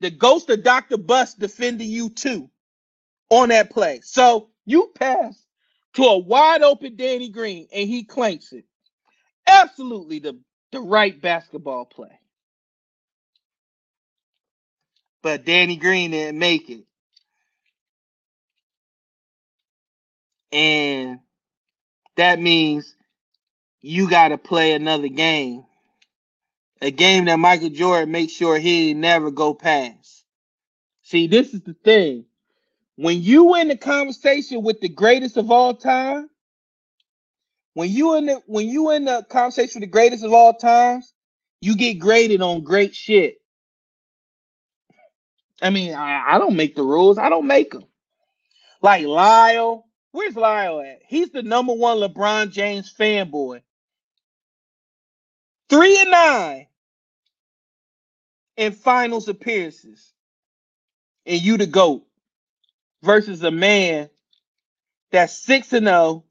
the 0.01 0.11
ghost 0.11 0.49
of 0.49 0.63
Dr. 0.63 0.97
Buss 0.97 1.33
defending 1.33 1.89
you 1.89 2.09
too 2.09 2.49
on 3.29 3.49
that 3.49 3.71
play. 3.71 4.01
So 4.03 4.49
you 4.65 4.91
pass 4.95 5.45
to 5.95 6.03
a 6.03 6.17
wide 6.17 6.61
open 6.61 6.95
Danny 6.95 7.29
Green 7.29 7.67
and 7.73 7.89
he 7.89 8.03
clanks 8.03 8.51
it. 8.53 8.65
Absolutely 9.47 10.19
the, 10.19 10.39
the 10.71 10.79
right 10.81 11.19
basketball 11.19 11.85
play. 11.85 12.19
But 15.21 15.45
Danny 15.45 15.75
Green 15.75 16.11
didn't 16.11 16.39
make 16.39 16.69
it. 16.69 16.85
And 20.51 21.19
that 22.17 22.39
means 22.39 22.95
you 23.81 24.09
got 24.09 24.29
to 24.29 24.37
play 24.37 24.73
another 24.73 25.07
game. 25.09 25.65
A 26.81 26.91
game 26.91 27.25
that 27.25 27.37
Michael 27.37 27.69
Jordan 27.69 28.11
makes 28.11 28.33
sure 28.33 28.57
he 28.57 28.93
never 28.93 29.31
go 29.31 29.53
past. 29.53 30.23
See, 31.03 31.27
this 31.27 31.53
is 31.53 31.61
the 31.61 31.73
thing. 31.73 32.25
When 32.95 33.21
you 33.21 33.55
in 33.55 33.67
the 33.67 33.77
conversation 33.77 34.63
with 34.63 34.79
the 34.79 34.89
greatest 34.89 35.37
of 35.37 35.51
all 35.51 35.73
time, 35.73 36.29
when 37.73 37.89
you 37.89 38.15
in 38.15 38.27
the 38.27 38.41
when 38.45 38.67
you 38.67 38.91
in 38.91 39.05
the 39.05 39.25
conversation 39.29 39.79
with 39.81 39.89
the 39.89 39.91
greatest 39.91 40.23
of 40.23 40.33
all 40.33 40.53
times, 40.53 41.13
you 41.61 41.75
get 41.75 41.95
graded 41.95 42.41
on 42.41 42.63
great 42.63 42.95
shit. 42.95 43.41
I 45.61 45.69
mean, 45.69 45.93
I, 45.93 46.35
I 46.35 46.37
don't 46.37 46.55
make 46.55 46.75
the 46.75 46.83
rules. 46.83 47.17
I 47.17 47.29
don't 47.29 47.47
make 47.47 47.71
them. 47.71 47.85
Like 48.81 49.05
Lyle, 49.05 49.85
where's 50.11 50.35
Lyle 50.35 50.79
at? 50.81 50.99
He's 51.07 51.31
the 51.31 51.43
number 51.43 51.73
one 51.73 51.97
LeBron 51.97 52.51
James 52.51 52.93
fanboy. 52.97 53.61
Three 55.69 55.99
and 55.99 56.11
nine 56.11 56.67
in 58.59 58.73
finals 58.73 59.29
appearances. 59.29 60.13
And 61.25 61.41
you 61.41 61.57
the 61.57 61.67
GOAT 61.67 62.03
versus 63.03 63.43
a 63.43 63.51
man 63.51 64.09
that's 65.11 65.33
6 65.39 65.73
and 65.73 65.87
0, 65.87 66.25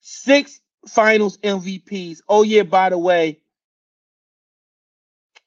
six 0.00 0.60
finals 0.88 1.38
MVPs. 1.38 2.20
Oh, 2.28 2.42
yeah, 2.42 2.64
by 2.64 2.90
the 2.90 2.98
way, 2.98 3.40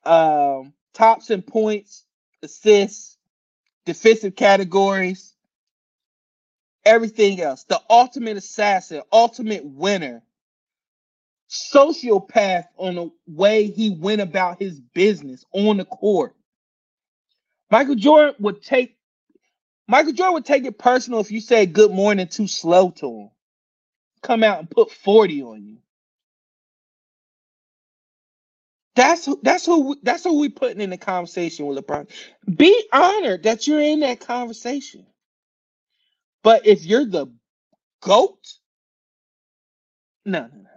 um, 0.05 0.73
tops 0.93 1.31
in 1.31 1.41
points, 1.43 2.05
assists, 2.43 3.17
defensive 3.85 4.35
categories, 4.35 5.35
everything 6.85 7.41
else. 7.41 7.65
The 7.65 7.81
ultimate 7.89 8.37
assassin, 8.37 9.03
ultimate 9.11 9.65
winner, 9.65 10.23
sociopath 11.53 12.65
on 12.77 12.95
the 12.95 13.11
way 13.27 13.67
he 13.71 13.91
went 13.91 14.21
about 14.21 14.59
his 14.61 14.81
business 14.81 15.45
on 15.53 15.77
the 15.77 15.85
court. 15.85 16.35
Michael 17.71 17.95
Jordan 17.95 18.35
would 18.39 18.63
take 18.63 18.97
Michael 19.87 20.13
Jordan 20.13 20.35
would 20.35 20.45
take 20.45 20.65
it 20.65 20.77
personal 20.79 21.21
if 21.21 21.31
you 21.31 21.41
said 21.41 21.73
good 21.73 21.91
morning 21.91 22.27
too 22.27 22.47
slow 22.47 22.91
to 22.91 23.07
him. 23.07 23.29
Come 24.23 24.43
out 24.43 24.59
and 24.59 24.69
put 24.69 24.91
40 24.91 25.43
on 25.43 25.65
you. 25.65 25.77
That's 28.95 29.25
who 29.25 29.39
that's 29.43 29.65
who 29.65 29.97
that's 30.03 30.23
who 30.23 30.39
we 30.39 30.49
putting 30.49 30.81
in 30.81 30.91
the 30.91 30.97
conversation 30.97 31.67
with 31.67 31.79
LeBron. 31.79 32.09
Be 32.57 32.85
honored 32.93 33.43
that 33.43 33.67
you're 33.67 33.81
in 33.81 34.01
that 34.01 34.21
conversation. 34.21 35.05
But 36.43 36.67
if 36.67 36.85
you're 36.85 37.05
the 37.05 37.27
goat, 38.01 38.39
no, 40.25 40.41
no, 40.41 40.47
no. 40.63 40.72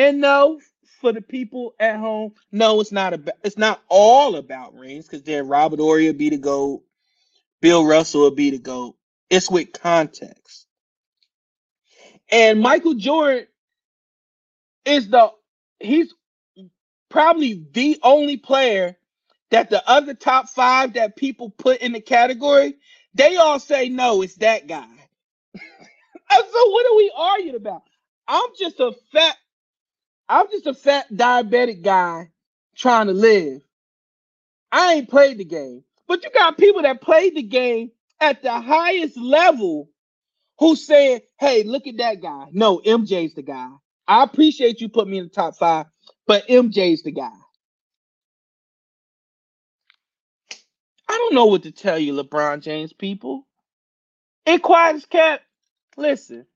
And 0.00 0.22
no, 0.22 0.60
for 1.02 1.12
the 1.12 1.20
people 1.20 1.74
at 1.78 1.98
home, 1.98 2.32
no, 2.52 2.80
it's 2.80 2.92
not 2.92 3.12
about 3.12 3.34
it's 3.44 3.58
not 3.58 3.82
all 3.88 4.36
about 4.36 4.74
rings 4.74 5.06
because 5.06 5.22
then 5.22 5.48
Robert 5.48 5.80
Horry 5.80 6.06
will 6.06 6.14
be 6.14 6.30
the 6.30 6.38
goat, 6.38 6.82
Bill 7.60 7.84
Russell 7.84 8.22
will 8.22 8.30
be 8.30 8.50
the 8.50 8.58
goat. 8.58 8.96
It's 9.28 9.50
with 9.50 9.72
context. 9.74 10.66
And 12.30 12.60
Michael 12.60 12.94
Jordan 12.94 13.46
is 14.86 15.10
the 15.10 15.32
he's 15.80 16.14
probably 17.10 17.64
the 17.72 17.98
only 18.02 18.38
player 18.38 18.96
that 19.50 19.70
the 19.70 19.86
other 19.88 20.14
top 20.14 20.48
five 20.48 20.94
that 20.94 21.16
people 21.16 21.50
put 21.50 21.80
in 21.82 21.92
the 21.92 22.00
category, 22.00 22.76
they 23.14 23.36
all 23.36 23.60
say 23.60 23.90
no, 23.90 24.22
it's 24.22 24.36
that 24.36 24.66
guy. 24.66 24.88
so 26.32 26.70
what 26.70 26.86
are 26.86 26.96
we 26.96 27.12
arguing 27.16 27.56
about? 27.56 27.82
I'm 28.28 28.50
just 28.58 28.80
a 28.80 28.92
fat, 29.12 29.36
I'm 30.30 30.46
just 30.48 30.68
a 30.68 30.74
fat 30.74 31.12
diabetic 31.12 31.82
guy 31.82 32.30
trying 32.76 33.08
to 33.08 33.12
live. 33.12 33.62
I 34.70 34.94
ain't 34.94 35.10
played 35.10 35.38
the 35.38 35.44
game. 35.44 35.82
But 36.06 36.22
you 36.22 36.30
got 36.30 36.56
people 36.56 36.82
that 36.82 37.00
played 37.00 37.34
the 37.34 37.42
game 37.42 37.90
at 38.20 38.40
the 38.40 38.52
highest 38.52 39.16
level 39.16 39.90
who 40.60 40.76
said, 40.76 41.22
hey, 41.40 41.64
look 41.64 41.88
at 41.88 41.96
that 41.96 42.22
guy. 42.22 42.46
No, 42.52 42.78
MJ's 42.78 43.34
the 43.34 43.42
guy. 43.42 43.70
I 44.06 44.22
appreciate 44.22 44.80
you 44.80 44.88
put 44.88 45.08
me 45.08 45.18
in 45.18 45.24
the 45.24 45.30
top 45.30 45.56
five, 45.56 45.86
but 46.28 46.46
MJ's 46.46 47.02
the 47.02 47.10
guy. 47.10 47.32
I 51.08 51.12
don't 51.12 51.34
know 51.34 51.46
what 51.46 51.64
to 51.64 51.72
tell 51.72 51.98
you, 51.98 52.12
LeBron 52.12 52.62
James 52.62 52.92
people. 52.92 53.48
In 54.46 54.60
quiet 54.60 54.96
as 54.96 55.06
cat, 55.06 55.40
listen. 55.96 56.46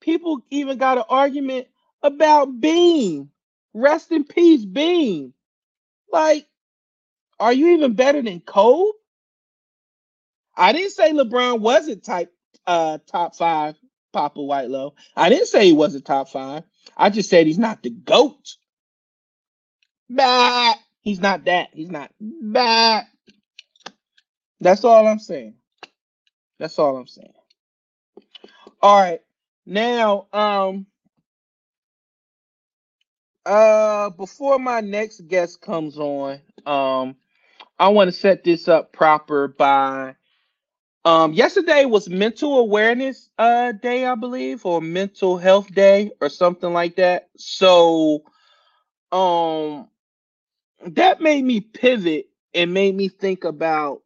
People 0.00 0.40
even 0.50 0.78
got 0.78 0.96
an 0.96 1.04
argument 1.10 1.66
about 2.02 2.60
Bean. 2.60 3.30
Rest 3.74 4.12
in 4.12 4.24
peace, 4.24 4.64
Bean. 4.64 5.34
Like, 6.12 6.46
are 7.40 7.52
you 7.52 7.70
even 7.76 7.94
better 7.94 8.22
than 8.22 8.40
Kobe? 8.40 8.92
I 10.56 10.72
didn't 10.72 10.92
say 10.92 11.12
LeBron 11.12 11.60
wasn't 11.60 12.04
type 12.04 12.32
uh 12.66 12.98
top 13.06 13.36
five 13.36 13.76
Papa 14.12 14.42
Whitelow. 14.42 14.94
I 15.16 15.28
didn't 15.28 15.46
say 15.48 15.66
he 15.66 15.72
wasn't 15.72 16.04
top 16.06 16.28
five. 16.30 16.64
I 16.96 17.10
just 17.10 17.30
said 17.30 17.46
he's 17.46 17.58
not 17.58 17.82
the 17.82 17.90
GOAT. 17.90 18.56
Bah, 20.10 20.74
he's 21.02 21.20
not 21.20 21.44
that. 21.46 21.70
He's 21.72 21.90
not. 21.90 22.12
Bah. 22.20 23.02
That's 24.60 24.84
all 24.84 25.06
I'm 25.06 25.18
saying. 25.20 25.54
That's 26.58 26.78
all 26.78 26.96
I'm 26.96 27.06
saying. 27.06 27.32
All 28.82 29.00
right. 29.00 29.20
Now, 29.66 30.28
um, 30.32 30.86
uh, 33.48 34.10
before 34.10 34.58
my 34.58 34.80
next 34.80 35.26
guest 35.28 35.60
comes 35.62 35.98
on, 35.98 36.40
um, 36.66 37.16
I 37.78 37.88
want 37.88 38.08
to 38.08 38.12
set 38.12 38.44
this 38.44 38.68
up 38.68 38.92
proper 38.92 39.48
by 39.48 40.16
um 41.04 41.32
yesterday 41.32 41.84
was 41.86 42.08
mental 42.08 42.58
awareness 42.58 43.30
uh 43.38 43.72
day, 43.72 44.04
I 44.04 44.16
believe, 44.16 44.66
or 44.66 44.80
mental 44.80 45.38
health 45.38 45.72
day 45.72 46.10
or 46.20 46.28
something 46.28 46.72
like 46.72 46.96
that. 46.96 47.28
So 47.36 48.24
um 49.12 49.88
that 50.86 51.20
made 51.20 51.44
me 51.44 51.60
pivot 51.60 52.26
and 52.54 52.74
made 52.74 52.94
me 52.96 53.08
think 53.08 53.44
about 53.44 54.02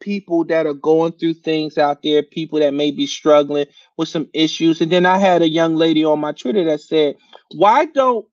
people 0.00 0.44
that 0.44 0.66
are 0.66 0.74
going 0.74 1.12
through 1.12 1.34
things 1.34 1.78
out 1.78 2.02
there, 2.02 2.22
people 2.22 2.58
that 2.58 2.74
may 2.74 2.90
be 2.90 3.06
struggling 3.06 3.66
with 3.96 4.08
some 4.08 4.28
issues. 4.34 4.80
And 4.80 4.92
then 4.92 5.06
I 5.06 5.18
had 5.18 5.42
a 5.42 5.48
young 5.48 5.76
lady 5.76 6.04
on 6.04 6.20
my 6.20 6.32
Twitter 6.32 6.64
that 6.64 6.80
said, 6.80 7.16
Why 7.54 7.86
don't 7.86 8.26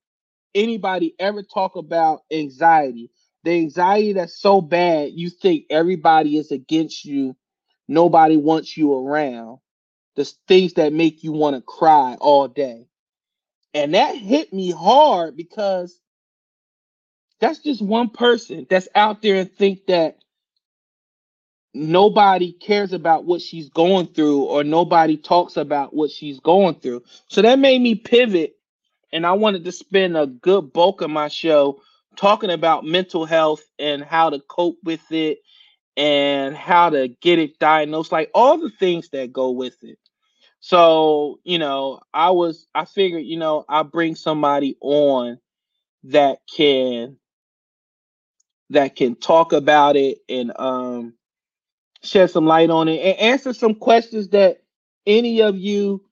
anybody 0.56 1.16
ever 1.20 1.44
talk 1.44 1.76
about 1.76 2.22
anxiety? 2.32 3.12
The 3.44 3.52
anxiety 3.52 4.14
that's 4.14 4.40
so 4.40 4.62
bad, 4.62 5.12
you 5.14 5.30
think 5.30 5.66
everybody 5.70 6.38
is 6.38 6.52
against 6.52 7.06
you, 7.06 7.36
nobody 7.88 8.38
wants 8.38 8.76
you 8.78 8.94
around. 8.94 9.60
The 10.16 10.26
things 10.48 10.74
that 10.74 10.92
make 10.92 11.24
you 11.24 11.32
want 11.32 11.56
to 11.56 11.62
cry 11.62 12.18
all 12.20 12.48
day. 12.48 12.88
And 13.74 13.94
that 13.94 14.18
hit 14.18 14.52
me 14.52 14.72
hard 14.72 15.38
because 15.38 15.98
that's 17.40 17.60
just 17.60 17.82
one 17.82 18.10
person 18.10 18.68
that's 18.70 18.90
out 18.96 19.22
there 19.22 19.36
and 19.36 19.52
think 19.52 19.86
that 19.88 20.18
nobody 21.74 22.52
cares 22.52 22.94
about 22.94 23.26
what 23.26 23.42
she's 23.42 23.70
going 23.70 24.08
through 24.08 24.44
or 24.44 24.64
nobody 24.64 25.18
talks 25.18 25.58
about 25.58 25.94
what 25.94 26.12
she's 26.12 26.40
going 26.40 26.76
through. 26.76 27.04
So 27.28 27.42
that 27.42 27.60
made 27.60 27.82
me 27.82 27.96
pivot 27.96 28.59
and 29.14 29.26
I 29.26 29.34
wanted 29.34 29.66
to 29.66 29.72
spend 29.72 30.18
a 30.18 30.28
good 30.28 30.74
bulk 30.74 31.02
of 31.02 31.10
my 31.10 31.28
show 31.30 31.82
talking 32.16 32.52
about 32.52 32.86
mental 32.86 33.26
health 33.26 33.62
and 33.80 34.04
how 34.04 34.30
to 34.32 34.40
cope 34.50 34.78
with 34.84 35.12
it 35.12 35.40
and 35.98 36.56
how 36.56 36.90
to 36.90 37.10
get 37.22 37.40
it 37.40 37.60
diagnosed 37.60 38.12
like 38.12 38.32
all 38.34 38.58
the 38.58 38.70
things 38.72 39.10
that 39.10 39.34
go 39.34 39.52
with 39.52 39.78
it. 39.84 40.00
So, 40.62 41.40
you 41.44 41.60
know, 41.60 42.02
I 42.14 42.32
was 42.32 42.68
I 42.76 42.86
figured, 42.86 43.24
you 43.26 43.38
know, 43.38 43.66
I 43.70 43.84
bring 43.84 44.16
somebody 44.16 44.78
on 44.82 45.40
that 46.06 46.40
can 46.56 47.18
that 48.72 48.96
can 48.96 49.16
talk 49.16 49.54
about 49.54 49.96
it 49.96 50.20
and 50.30 50.52
um, 50.60 51.14
shed 52.04 52.30
some 52.32 52.46
light 52.46 52.70
on 52.70 52.88
it 52.88 53.00
and 53.02 53.20
answer 53.20 53.54
some 53.54 53.76
questions 53.76 54.30
that 54.30 54.62
any 55.08 55.42
of 55.42 55.58
you 55.58 56.04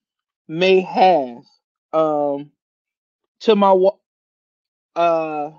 may 0.48 0.82
have. 0.82 1.44
Um, 1.94 2.52
to 3.42 3.56
my 3.56 3.72
uh 4.96 5.52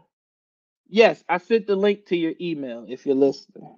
Yes, 0.89 1.25
I 1.29 1.39
sent 1.39 1.67
the 1.67 1.77
link 1.77 2.07
to 2.07 2.17
your 2.17 2.35
email 2.41 2.87
if 2.89 3.07
you're 3.07 3.15
listening. 3.17 3.77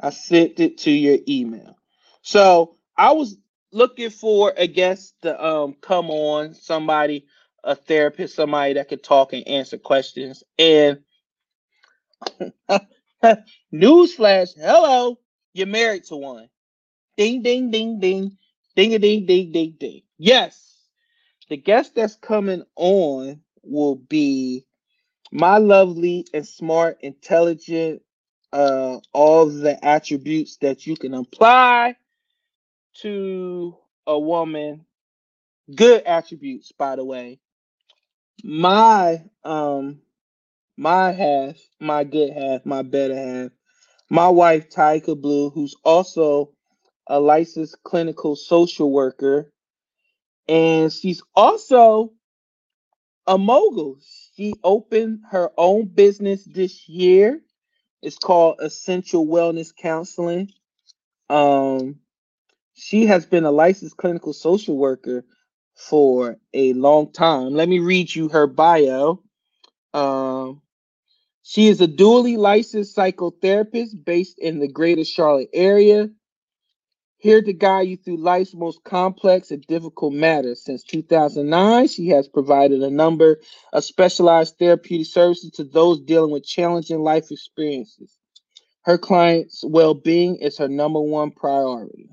I 0.00 0.10
sent 0.10 0.60
it 0.60 0.78
to 0.80 0.90
your 0.92 1.18
email. 1.28 1.76
So 2.22 2.76
I 2.96 3.12
was 3.12 3.36
looking 3.72 4.10
for 4.10 4.52
a 4.56 4.66
guest 4.66 5.14
to 5.22 5.44
um 5.46 5.76
come 5.80 6.10
on, 6.10 6.54
somebody, 6.54 7.26
a 7.64 7.76
therapist, 7.76 8.36
somebody 8.36 8.74
that 8.74 8.88
could 8.88 9.04
talk 9.04 9.32
and 9.34 9.46
answer 9.48 9.78
questions. 9.78 10.44
And 10.58 11.00
newsflash, 13.74 14.50
hello, 14.56 15.18
you're 15.54 15.68
married 15.68 16.04
to 16.06 16.16
one. 16.16 16.48
Ding 17.16 17.42
ding 17.42 17.70
ding 17.70 18.00
ding. 18.00 18.38
Ding 18.76 18.94
a 18.94 18.98
ding 19.00 19.26
ding 19.26 19.52
ding 19.52 19.76
ding. 19.80 20.02
Yes. 20.18 20.71
The 21.52 21.58
guest 21.58 21.94
that's 21.94 22.14
coming 22.16 22.62
on 22.76 23.42
will 23.62 23.96
be 23.96 24.64
my 25.30 25.58
lovely 25.58 26.24
and 26.32 26.48
smart, 26.48 26.96
intelligent, 27.02 28.00
uh, 28.54 29.00
all 29.12 29.44
the 29.44 29.78
attributes 29.84 30.56
that 30.62 30.86
you 30.86 30.96
can 30.96 31.12
apply 31.12 31.96
to 33.02 33.76
a 34.06 34.18
woman. 34.18 34.86
Good 35.74 36.04
attributes, 36.04 36.72
by 36.72 36.96
the 36.96 37.04
way. 37.04 37.38
My 38.42 39.22
um 39.44 40.00
my 40.78 41.12
half, 41.12 41.56
my 41.78 42.04
good 42.04 42.32
half, 42.32 42.64
my 42.64 42.80
better 42.80 43.14
half, 43.14 43.50
my 44.08 44.30
wife 44.30 44.70
Tyeekia 44.70 45.20
Blue, 45.20 45.50
who's 45.50 45.74
also 45.84 46.54
a 47.08 47.20
licensed 47.20 47.82
clinical 47.82 48.36
social 48.36 48.90
worker, 48.90 49.52
and 50.52 50.92
she's 50.92 51.22
also 51.34 52.12
a 53.26 53.38
mogul. 53.38 53.98
She 54.36 54.54
opened 54.64 55.20
her 55.30 55.50
own 55.58 55.86
business 55.86 56.44
this 56.44 56.88
year. 56.88 57.40
It's 58.02 58.18
called 58.18 58.58
Essential 58.60 59.26
Wellness 59.26 59.74
Counseling. 59.76 60.50
Um, 61.30 62.00
she 62.74 63.06
has 63.06 63.26
been 63.26 63.44
a 63.44 63.52
licensed 63.52 63.96
clinical 63.96 64.32
social 64.34 64.76
worker 64.76 65.24
for 65.76 66.38
a 66.54 66.74
long 66.74 67.12
time. 67.12 67.54
Let 67.54 67.68
me 67.68 67.80
read 67.80 68.14
you 68.14 68.28
her 68.30 68.46
bio. 68.46 69.22
Um, 69.94 70.62
she 71.42 71.68
is 71.68 71.80
a 71.80 71.88
dually 71.88 72.38
licensed 72.38 72.96
psychotherapist 72.96 74.04
based 74.04 74.38
in 74.38 74.60
the 74.60 74.68
greater 74.68 75.04
Charlotte 75.04 75.50
area. 75.54 76.10
Here 77.22 77.40
to 77.40 77.52
guide 77.52 77.86
you 77.86 77.96
through 77.96 78.16
life's 78.16 78.52
most 78.52 78.82
complex 78.82 79.52
and 79.52 79.64
difficult 79.68 80.12
matters. 80.12 80.64
Since 80.64 80.82
2009, 80.82 81.86
she 81.86 82.08
has 82.08 82.26
provided 82.26 82.82
a 82.82 82.90
number 82.90 83.38
of 83.72 83.84
specialized 83.84 84.58
therapeutic 84.58 85.06
services 85.06 85.52
to 85.52 85.62
those 85.62 86.00
dealing 86.00 86.32
with 86.32 86.44
challenging 86.44 86.98
life 86.98 87.30
experiences. 87.30 88.16
Her 88.82 88.98
clients' 88.98 89.62
well 89.64 89.94
being 89.94 90.34
is 90.38 90.58
her 90.58 90.66
number 90.66 91.00
one 91.00 91.30
priority. 91.30 92.08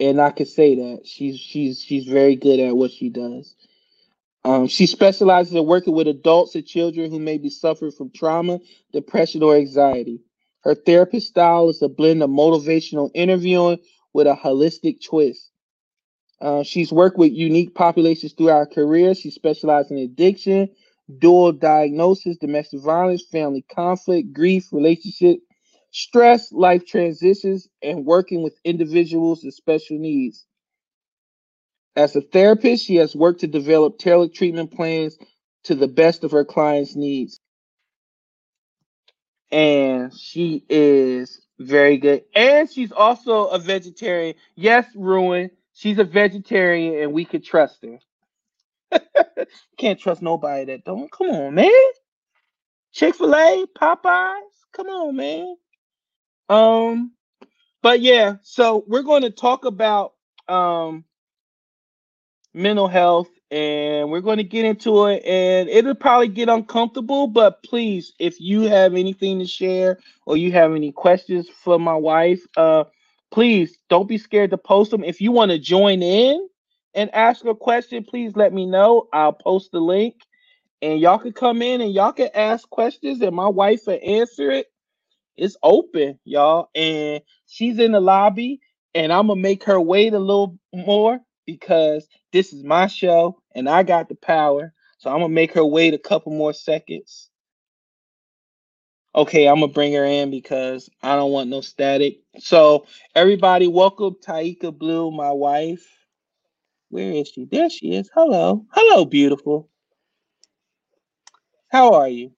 And 0.00 0.18
I 0.18 0.30
can 0.30 0.46
say 0.46 0.76
that 0.76 1.02
she's 1.04 1.38
she's 1.38 1.82
she's 1.82 2.06
very 2.06 2.36
good 2.36 2.58
at 2.58 2.74
what 2.74 2.90
she 2.90 3.10
does. 3.10 3.54
Um, 4.46 4.66
she 4.66 4.86
specializes 4.86 5.52
in 5.52 5.66
working 5.66 5.92
with 5.92 6.08
adults 6.08 6.54
and 6.54 6.66
children 6.66 7.10
who 7.10 7.18
may 7.18 7.36
be 7.36 7.50
suffering 7.50 7.92
from 7.92 8.10
trauma, 8.10 8.60
depression, 8.94 9.42
or 9.42 9.56
anxiety. 9.56 10.20
Her 10.64 10.74
therapist 10.74 11.28
style 11.28 11.68
is 11.68 11.82
a 11.82 11.88
blend 11.88 12.22
of 12.22 12.30
motivational 12.30 13.10
interviewing 13.14 13.78
with 14.14 14.26
a 14.26 14.34
holistic 14.34 15.04
twist. 15.04 15.50
Uh, 16.40 16.62
she's 16.62 16.92
worked 16.92 17.18
with 17.18 17.32
unique 17.32 17.74
populations 17.74 18.32
throughout 18.32 18.58
her 18.58 18.66
career. 18.66 19.14
She 19.14 19.30
specializes 19.30 19.92
in 19.92 19.98
addiction, 19.98 20.70
dual 21.18 21.52
diagnosis, 21.52 22.38
domestic 22.38 22.80
violence, 22.80 23.24
family 23.30 23.64
conflict, 23.74 24.32
grief, 24.32 24.72
relationship, 24.72 25.38
stress, 25.90 26.50
life 26.52 26.86
transitions, 26.86 27.68
and 27.82 28.06
working 28.06 28.42
with 28.42 28.58
individuals 28.64 29.44
with 29.44 29.54
special 29.54 29.98
needs. 29.98 30.46
As 31.96 32.16
a 32.16 32.22
therapist, 32.22 32.86
she 32.86 32.96
has 32.96 33.14
worked 33.14 33.40
to 33.40 33.46
develop 33.46 33.98
tailored 33.98 34.34
treatment 34.34 34.72
plans 34.72 35.18
to 35.64 35.74
the 35.74 35.88
best 35.88 36.24
of 36.24 36.32
her 36.32 36.44
clients' 36.44 36.96
needs 36.96 37.40
and 39.54 40.14
she 40.18 40.66
is 40.68 41.42
very 41.60 41.98
good. 41.98 42.24
And 42.36 42.70
she's 42.70 42.92
also 42.92 43.46
a 43.48 43.60
vegetarian. 43.60 44.36
Yes, 44.56 44.86
Ruin. 44.96 45.50
She's 45.74 45.98
a 46.00 46.04
vegetarian, 46.04 47.02
and 47.04 47.14
we 47.14 47.24
could 47.26 47.44
trust 47.44 47.84
her. 47.84 48.00
Can't 49.78 50.00
trust 50.00 50.22
nobody 50.22 50.66
that 50.66 50.84
don't. 50.84 51.10
Come 51.12 51.30
on, 51.30 51.54
man. 51.54 51.72
Chick 52.92 53.16
Fil 53.16 53.34
A, 53.34 53.66
Popeyes. 53.78 54.40
Come 54.72 54.88
on, 54.88 55.16
man. 55.16 55.56
Um, 56.48 57.12
but 57.82 58.00
yeah. 58.00 58.36
So 58.42 58.84
we're 58.88 59.02
going 59.02 59.22
to 59.22 59.30
talk 59.30 59.64
about 59.66 60.14
um 60.48 61.04
mental 62.54 62.88
health 62.88 63.28
and 63.54 64.10
we're 64.10 64.20
going 64.20 64.38
to 64.38 64.44
get 64.44 64.64
into 64.64 65.06
it 65.06 65.24
and 65.24 65.68
it'll 65.68 65.94
probably 65.94 66.26
get 66.26 66.48
uncomfortable 66.48 67.28
but 67.28 67.62
please 67.62 68.12
if 68.18 68.40
you 68.40 68.62
have 68.62 68.94
anything 68.94 69.38
to 69.38 69.46
share 69.46 70.00
or 70.26 70.36
you 70.36 70.50
have 70.50 70.74
any 70.74 70.90
questions 70.90 71.48
for 71.48 71.78
my 71.78 71.94
wife 71.94 72.42
uh 72.56 72.82
please 73.30 73.78
don't 73.88 74.08
be 74.08 74.18
scared 74.18 74.50
to 74.50 74.58
post 74.58 74.90
them. 74.90 75.04
If 75.04 75.20
you 75.20 75.32
want 75.32 75.52
to 75.52 75.58
join 75.58 76.02
in 76.02 76.48
and 76.94 77.14
ask 77.14 77.44
a 77.44 77.54
question 77.54 78.04
please 78.04 78.32
let 78.34 78.52
me 78.52 78.66
know. 78.66 79.08
I'll 79.12 79.32
post 79.32 79.70
the 79.70 79.80
link 79.80 80.16
and 80.82 81.00
y'all 81.00 81.18
can 81.18 81.32
come 81.32 81.62
in 81.62 81.80
and 81.80 81.94
y'all 81.94 82.12
can 82.12 82.30
ask 82.34 82.68
questions 82.70 83.22
and 83.22 83.36
my 83.36 83.48
wife 83.48 83.82
will 83.86 84.00
answer 84.04 84.50
it. 84.50 84.66
It's 85.36 85.56
open 85.62 86.18
y'all 86.24 86.70
and 86.74 87.22
she's 87.46 87.78
in 87.78 87.92
the 87.92 88.00
lobby 88.00 88.60
and 88.96 89.12
i'm 89.12 89.28
gonna 89.28 89.40
make 89.40 89.64
her 89.64 89.80
wait 89.80 90.14
a 90.14 90.18
little 90.18 90.58
more 90.74 91.20
because 91.46 92.08
this 92.32 92.52
is 92.52 92.64
my 92.64 92.86
show 92.86 93.38
and 93.54 93.68
I 93.68 93.84
got 93.84 94.08
the 94.08 94.16
power. 94.16 94.74
So 94.98 95.10
I'm 95.10 95.18
gonna 95.20 95.30
make 95.30 95.54
her 95.54 95.64
wait 95.64 95.94
a 95.94 95.98
couple 95.98 96.32
more 96.32 96.54
seconds. 96.54 97.30
Okay, 99.14 99.48
I'm 99.48 99.56
gonna 99.60 99.72
bring 99.72 99.94
her 99.94 100.04
in 100.04 100.30
because 100.30 100.90
I 101.02 101.16
don't 101.16 101.32
want 101.32 101.50
no 101.50 101.60
static. 101.62 102.20
So 102.38 102.86
everybody, 103.14 103.68
welcome 103.68 104.16
Tyeekia 104.26 104.76
Blue, 104.78 105.10
my 105.12 105.32
wife. 105.32 105.86
Where 106.90 107.12
is 107.12 107.28
she? 107.28 107.46
There 107.46 107.70
she 107.70 107.94
is. 107.96 108.10
Hello, 108.14 108.66
hello, 108.72 109.04
beautiful. 109.06 109.70
How 111.70 111.94
are 111.94 112.08
you? 112.08 112.32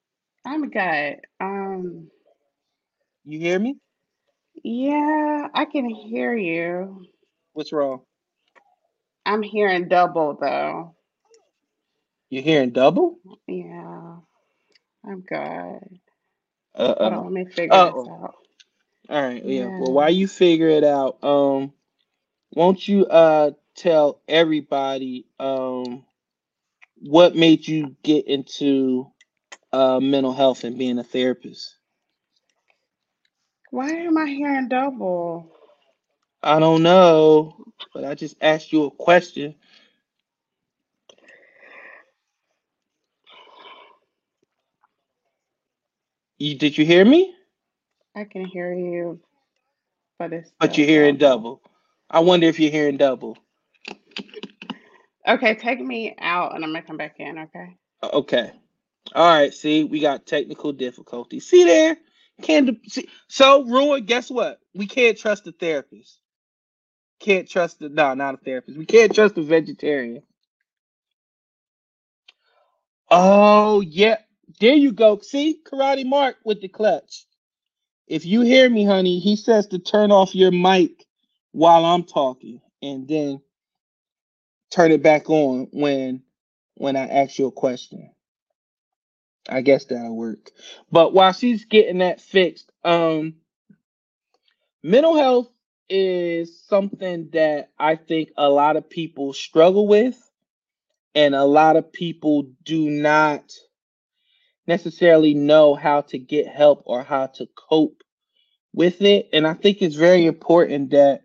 I'm 0.45 0.69
good. 0.69 1.17
Um, 1.39 2.09
You 3.25 3.39
hear 3.39 3.59
me? 3.59 3.77
yeah, 4.63 5.47
I 5.53 5.65
can 5.65 5.89
hear 5.89 6.35
you. 6.35 7.05
What's 7.53 7.73
wrong? 7.73 8.01
I'm 9.25 9.43
hearing 9.43 9.89
double 9.89 10.37
though. 10.41 10.96
You 12.29 12.43
hearing 12.43 12.71
double? 12.71 13.19
Yeah, 13.47 14.17
I'm 15.05 15.21
good. 15.21 15.99
Uh 16.75 16.95
Hold 17.01 17.13
on, 17.13 17.23
oh. 17.23 17.25
let 17.25 17.33
me 17.33 17.45
figure 17.55 17.81
this 17.81 17.95
Oh, 17.95 18.09
out. 18.09 18.35
all 19.09 19.21
right. 19.23 19.43
Yeah. 19.45 19.71
Well, 19.77 19.91
Yeah. 19.91 19.93
while 19.93 20.11
you 20.11 20.27
figure 20.27 20.69
it 20.69 20.83
out, 20.85 21.23
um, 21.23 21.73
won't 22.53 22.87
you 22.87 23.05
uh 23.07 23.51
tell 23.75 24.21
everybody 24.27 25.27
um 25.39 26.05
what 26.99 27.35
made 27.35 27.67
you 27.67 27.95
get 28.03 28.27
into 28.27 29.11
uh 29.73 29.99
mental 30.01 30.33
health 30.33 30.63
and 30.65 30.77
being 30.77 30.99
a 30.99 31.03
therapist? 31.05 31.75
Why 33.71 33.89
am 33.91 34.17
I 34.17 34.27
hearing 34.27 34.69
double? 34.69 35.51
I 36.43 36.59
don't 36.59 36.83
know, 36.83 37.55
but 37.93 38.05
I 38.05 38.15
just 38.15 38.37
asked 38.41 38.71
you 38.73 38.85
a 38.85 38.91
question. 38.91 39.55
You 46.39 46.55
did 46.55 46.77
you 46.77 46.85
hear 46.85 47.05
me? 47.05 47.35
I 48.15 48.25
can 48.25 48.45
hear 48.45 48.73
you, 48.73 49.21
but 50.19 50.33
it's 50.33 50.51
But 50.59 50.77
you're 50.77 50.87
hearing 50.87 51.17
double. 51.17 51.17
double. 51.17 51.61
I 52.09 52.21
wonder 52.21 52.47
if 52.47 52.59
you're 52.59 52.71
hearing 52.71 52.97
double. 52.97 53.37
Okay, 55.27 55.55
take 55.55 55.79
me 55.81 56.15
out 56.19 56.55
and 56.55 56.63
I'm 56.65 56.71
gonna 56.73 56.83
come 56.83 56.97
back 56.97 57.15
in, 57.19 57.37
okay? 57.39 57.77
Okay. 58.03 58.51
All 59.15 59.27
right. 59.27 59.53
See, 59.53 59.83
we 59.85 59.99
got 60.01 60.25
technical 60.27 60.73
difficulties. 60.73 61.47
See 61.47 61.65
there? 61.65 61.97
Can't 62.43 62.79
see. 62.91 63.09
So, 63.29 63.63
Ruin, 63.65 64.05
guess 64.05 64.31
what? 64.31 64.59
We 64.75 64.87
can't 64.87 65.17
trust 65.17 65.45
the 65.45 65.53
therapist. 65.53 66.19
Can't 67.21 67.49
trust 67.49 67.79
the 67.79 67.89
no, 67.89 68.13
not 68.15 68.35
a 68.35 68.37
therapist. 68.37 68.77
We 68.77 68.85
can't 68.85 69.13
trust 69.15 69.35
the 69.35 69.43
vegetarian. 69.43 70.23
Oh 73.09 73.81
yeah, 73.81 74.17
there 74.59 74.75
you 74.75 74.93
go. 74.93 75.19
See, 75.19 75.59
Karate 75.65 76.05
Mark 76.05 76.37
with 76.45 76.61
the 76.61 76.69
clutch. 76.69 77.25
If 78.07 78.25
you 78.25 78.41
hear 78.41 78.69
me, 78.69 78.85
honey, 78.85 79.19
he 79.19 79.35
says 79.37 79.67
to 79.69 79.79
turn 79.79 80.11
off 80.11 80.35
your 80.35 80.51
mic 80.51 81.05
while 81.53 81.85
I'm 81.85 82.03
talking, 82.03 82.61
and 82.81 83.07
then 83.07 83.41
turn 84.71 84.91
it 84.91 85.03
back 85.03 85.29
on 85.29 85.67
when 85.71 86.23
when 86.75 86.95
I 86.97 87.07
ask 87.07 87.39
you 87.39 87.47
a 87.47 87.51
question. 87.53 88.11
I 89.49 89.61
guess 89.61 89.85
that'll 89.85 90.15
work. 90.15 90.51
But 90.91 91.13
while 91.13 91.33
she's 91.33 91.65
getting 91.65 91.99
that 91.99 92.21
fixed, 92.21 92.71
um, 92.83 93.35
mental 94.83 95.15
health 95.17 95.49
is 95.89 96.61
something 96.67 97.29
that 97.33 97.71
I 97.79 97.95
think 97.95 98.31
a 98.37 98.49
lot 98.49 98.77
of 98.77 98.89
people 98.89 99.33
struggle 99.33 99.87
with, 99.87 100.17
and 101.15 101.35
a 101.35 101.45
lot 101.45 101.77
of 101.77 101.93
people 101.93 102.51
do 102.63 102.89
not 102.89 103.53
necessarily 104.67 105.33
know 105.33 105.75
how 105.75 106.01
to 106.01 106.19
get 106.19 106.47
help 106.47 106.83
or 106.85 107.03
how 107.03 107.27
to 107.27 107.47
cope 107.55 108.03
with 108.73 109.01
it. 109.01 109.29
And 109.33 109.47
I 109.47 109.53
think 109.53 109.81
it's 109.81 109.95
very 109.95 110.25
important 110.25 110.91
that 110.91 111.21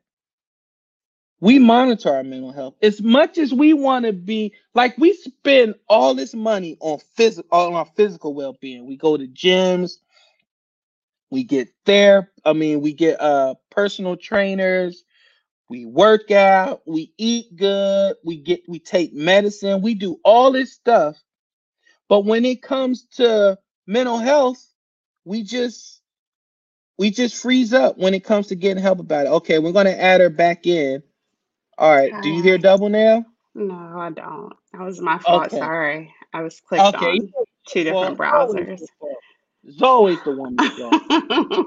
we 1.41 1.59
monitor 1.59 2.15
our 2.15 2.23
mental 2.23 2.53
health. 2.53 2.75
As 2.83 3.03
much 3.03 3.37
as 3.37 3.53
we 3.53 3.75
want 3.75 4.05
to 4.07 4.13
be 4.13 4.55
like 4.75 4.97
we 4.97 5.13
spend 5.15 5.75
all 5.89 6.15
this 6.15 6.35
money 6.35 6.77
on 6.81 7.01
physical 7.17 7.49
on 7.51 7.75
our 7.75 7.87
physical 7.97 8.33
well-being. 8.33 8.87
We 8.87 8.97
go 8.97 9.17
to 9.17 9.27
gyms. 9.27 9.95
We 11.31 11.45
get 11.45 11.69
there 11.87 12.31
i 12.45 12.53
mean 12.53 12.83
we 12.83 12.93
get 12.93 13.21
uh 13.21 13.55
personal 13.71 14.17
trainers. 14.17 15.03
We 15.69 15.87
work 15.87 16.31
out. 16.31 16.83
We 16.87 17.13
eat 17.17 17.57
good. 17.57 18.17
We 18.25 18.37
get 18.37 18.61
we 18.69 18.79
take 18.79 19.15
medicine. 19.15 19.83
We 19.83 19.95
do 19.95 20.21
all 20.25 20.53
this 20.53 20.73
stuff 20.73 21.17
but 22.13 22.27
when 22.27 22.47
it 22.47 22.63
comes 22.63 23.05
to 23.05 23.59
mental 23.89 24.19
health 24.21 24.65
we 25.27 25.43
just 25.45 26.03
we 26.99 27.11
just 27.11 27.37
freeze 27.43 27.75
up 27.75 27.99
when 27.99 28.15
it 28.15 28.25
comes 28.25 28.49
to 28.49 28.57
getting 28.57 28.83
help 28.83 29.01
about 29.01 29.27
it 29.27 29.31
okay 29.31 29.59
we're 29.61 29.73
going 29.73 29.87
to 29.87 30.01
add 30.03 30.21
her 30.23 30.31
back 30.31 30.67
in 30.67 31.03
all 31.79 31.95
right. 31.95 32.21
Do 32.21 32.31
you 32.31 32.43
hear 32.43 32.59
double 32.59 32.91
now? 32.91 33.27
No, 33.55 33.75
I 33.99 34.11
don't. 34.11 34.55
That 34.73 34.83
was 34.83 35.01
my 35.03 35.19
fault. 35.21 35.53
Okay. 35.53 35.53
Sorry. 35.53 36.15
I 36.35 36.43
was 36.43 36.61
clicked 36.61 36.95
Okay. 36.95 36.95
on 36.95 37.31
two 37.69 37.85
different 37.85 38.19
Well, 38.19 38.19
browsers. 38.19 38.83
It's 39.65 39.83
always 39.83 40.23
the 40.23 40.33
one. 40.33 40.63
Okay. 40.63 40.99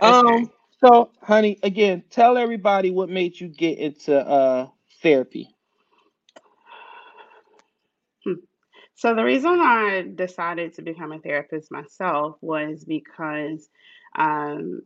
Um. 0.00 0.50
So, 0.84 1.10
honey, 1.22 1.58
again, 1.62 2.04
tell 2.10 2.38
everybody 2.38 2.90
what 2.90 3.08
made 3.10 3.40
you 3.40 3.48
get 3.48 3.78
into 3.78 4.16
uh 4.18 4.68
therapy. 5.02 5.51
So 9.02 9.16
the 9.16 9.24
reason 9.24 9.58
I 9.58 10.06
decided 10.14 10.74
to 10.74 10.82
become 10.82 11.10
a 11.10 11.18
therapist 11.18 11.72
myself 11.72 12.36
was 12.40 12.84
because 12.84 13.68
um, 14.14 14.82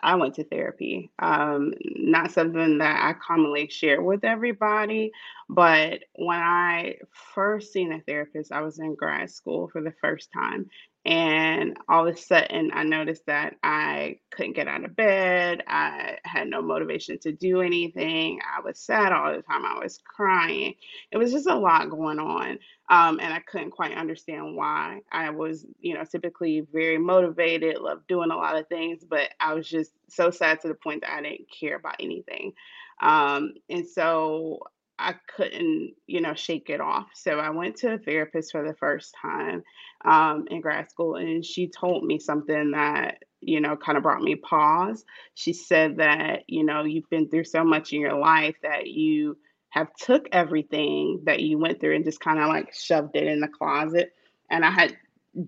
I 0.00 0.14
went 0.14 0.36
to 0.36 0.44
therapy. 0.44 1.10
Um, 1.18 1.74
not 1.82 2.30
something 2.30 2.78
that 2.78 3.04
I 3.04 3.12
commonly 3.12 3.68
share 3.68 4.00
with 4.00 4.24
everybody, 4.24 5.12
but 5.50 6.04
when 6.14 6.38
I 6.38 6.94
first 7.34 7.70
seen 7.70 7.92
a 7.92 8.00
therapist, 8.00 8.50
I 8.50 8.62
was 8.62 8.78
in 8.78 8.94
grad 8.94 9.28
school 9.28 9.68
for 9.68 9.82
the 9.82 9.92
first 10.00 10.30
time. 10.32 10.70
And 11.04 11.76
all 11.86 12.08
of 12.08 12.14
a 12.14 12.18
sudden, 12.18 12.70
I 12.72 12.82
noticed 12.82 13.26
that 13.26 13.56
I 13.62 14.20
couldn't 14.30 14.54
get 14.54 14.68
out 14.68 14.84
of 14.84 14.96
bed. 14.96 15.62
I 15.66 16.16
had 16.24 16.48
no 16.48 16.62
motivation 16.62 17.18
to 17.20 17.32
do 17.32 17.60
anything. 17.60 18.40
I 18.42 18.60
was 18.62 18.78
sad 18.78 19.12
all 19.12 19.34
the 19.34 19.42
time. 19.42 19.66
I 19.66 19.78
was 19.82 20.00
crying. 20.04 20.74
It 21.10 21.18
was 21.18 21.30
just 21.30 21.46
a 21.46 21.54
lot 21.54 21.90
going 21.90 22.18
on. 22.18 22.58
Um, 22.88 23.20
and 23.20 23.34
I 23.34 23.40
couldn't 23.40 23.72
quite 23.72 23.96
understand 23.96 24.56
why. 24.56 25.00
I 25.12 25.28
was, 25.30 25.66
you 25.80 25.94
know, 25.94 26.04
typically 26.04 26.66
very 26.72 26.98
motivated, 26.98 27.78
loved 27.78 28.06
doing 28.06 28.30
a 28.30 28.36
lot 28.36 28.56
of 28.56 28.68
things, 28.68 29.04
but 29.04 29.30
I 29.40 29.52
was 29.52 29.68
just 29.68 29.92
so 30.08 30.30
sad 30.30 30.60
to 30.62 30.68
the 30.68 30.74
point 30.74 31.02
that 31.02 31.12
I 31.12 31.22
didn't 31.22 31.50
care 31.50 31.76
about 31.76 31.96
anything. 32.00 32.52
Um, 33.00 33.54
and 33.68 33.86
so 33.86 34.60
I 34.98 35.14
couldn't, 35.36 35.94
you 36.06 36.20
know, 36.20 36.34
shake 36.34 36.70
it 36.70 36.80
off. 36.80 37.08
So 37.14 37.38
I 37.38 37.50
went 37.50 37.76
to 37.76 37.94
a 37.94 37.98
therapist 37.98 38.52
for 38.52 38.66
the 38.66 38.74
first 38.74 39.14
time 39.20 39.64
um, 40.04 40.46
in 40.50 40.60
grad 40.60 40.90
school, 40.90 41.16
and 41.16 41.44
she 41.44 41.68
told 41.68 42.04
me 42.04 42.18
something 42.18 42.72
that, 42.72 43.24
you 43.40 43.60
know, 43.60 43.76
kind 43.76 43.98
of 43.98 44.04
brought 44.04 44.22
me 44.22 44.36
pause. 44.36 45.04
She 45.34 45.52
said 45.52 45.96
that, 45.96 46.44
you 46.46 46.64
know, 46.64 46.84
you've 46.84 47.10
been 47.10 47.28
through 47.28 47.44
so 47.44 47.64
much 47.64 47.92
in 47.92 48.00
your 48.00 48.18
life 48.18 48.56
that 48.62 48.86
you 48.86 49.36
have 49.70 49.94
took 49.96 50.28
everything 50.30 51.22
that 51.24 51.40
you 51.40 51.58
went 51.58 51.80
through 51.80 51.96
and 51.96 52.04
just 52.04 52.20
kind 52.20 52.38
of 52.38 52.48
like 52.48 52.72
shoved 52.72 53.16
it 53.16 53.26
in 53.26 53.40
the 53.40 53.48
closet. 53.48 54.14
And 54.48 54.64
I 54.64 54.70
had 54.70 54.96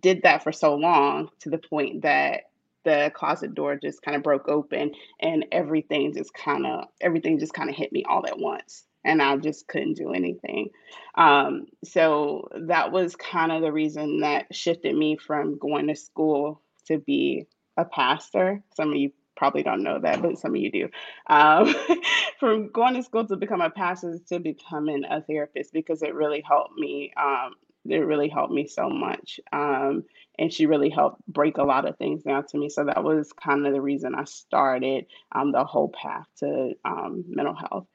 did 0.01 0.22
that 0.22 0.42
for 0.42 0.51
so 0.51 0.74
long 0.74 1.30
to 1.40 1.51
the 1.51 1.59
point 1.59 2.03
that 2.03 2.42
the 2.84 3.11
closet 3.14 3.55
door 3.55 3.76
just 3.76 4.03
kind 4.03 4.16
of 4.16 4.22
broke 4.22 4.49
open 4.49 4.92
and 5.20 5.44
everything 5.53 6.12
just 6.12 6.32
kind 6.34 6.66
of 6.66 6.84
everything 7.01 7.38
just 7.38 7.53
kind 7.53 7.68
of 7.68 7.76
hit 7.76 7.92
me 7.92 8.05
all 8.09 8.26
at 8.26 8.38
once 8.38 8.84
and 9.07 9.22
i 9.22 9.36
just 9.36 9.66
couldn't 9.68 9.94
do 9.94 10.12
anything. 10.12 10.68
Um, 11.14 11.66
so 11.84 12.48
that 12.68 12.92
was 12.92 13.16
kind 13.16 13.52
of 13.52 13.62
the 13.62 13.72
reason 13.72 14.20
that 14.20 14.54
shifted 14.54 14.94
me 14.94 15.16
from 15.16 15.59
going 15.59 15.86
to 15.86 15.96
school 15.96 16.61
to 16.88 16.98
be 16.98 17.46
a 17.76 17.84
pastor. 17.84 18.62
Some 18.74 18.90
of 18.90 18.96
you 18.96 19.12
probably 19.36 19.62
don't 19.62 19.82
know 19.82 19.98
that 19.98 20.22
but 20.22 20.38
some 20.38 20.54
of 20.54 20.61
you 20.61 20.72
do. 20.72 20.88
Um, 21.28 21.74
from 22.40 22.70
going 22.72 22.94
to 22.94 23.02
school 23.02 23.26
to 23.26 23.36
become 23.36 23.61
a 23.61 23.70
pastor 23.70 24.18
to 24.28 24.38
becoming 24.40 25.04
a 25.09 25.22
therapist 25.22 25.72
because 25.72 26.02
it 26.02 26.14
really 26.14 26.42
helped 26.46 26.76
me 26.76 27.12
um, 27.16 27.52
it 27.84 27.98
really 27.98 28.28
helped 28.28 28.52
me 28.52 28.66
so 28.66 28.88
much 28.88 29.38
um, 29.52 30.04
and 30.38 30.52
she 30.52 30.66
really 30.66 30.90
helped 30.90 31.20
break 31.28 31.59
a 31.59 31.62
lot 31.62 31.88
of 31.88 31.96
things 31.96 32.22
down 32.22 32.46
to 32.48 32.59
me. 32.59 32.68
So 32.68 32.84
that 32.84 33.04
was 33.04 33.32
kind 33.32 33.66
of 33.66 33.72
the 33.72 33.80
reason 33.80 34.14
i 34.14 34.24
started 34.24 35.07
um, 35.32 35.52
the 35.52 35.64
whole 35.64 35.90
path 35.90 36.26
to 36.38 36.72
um, 36.84 37.24
mental 37.28 37.54
health 37.54 37.86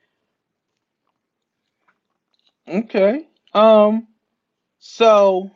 Okay. 2.72 3.28
Um. 3.54 4.08
So, 4.80 5.52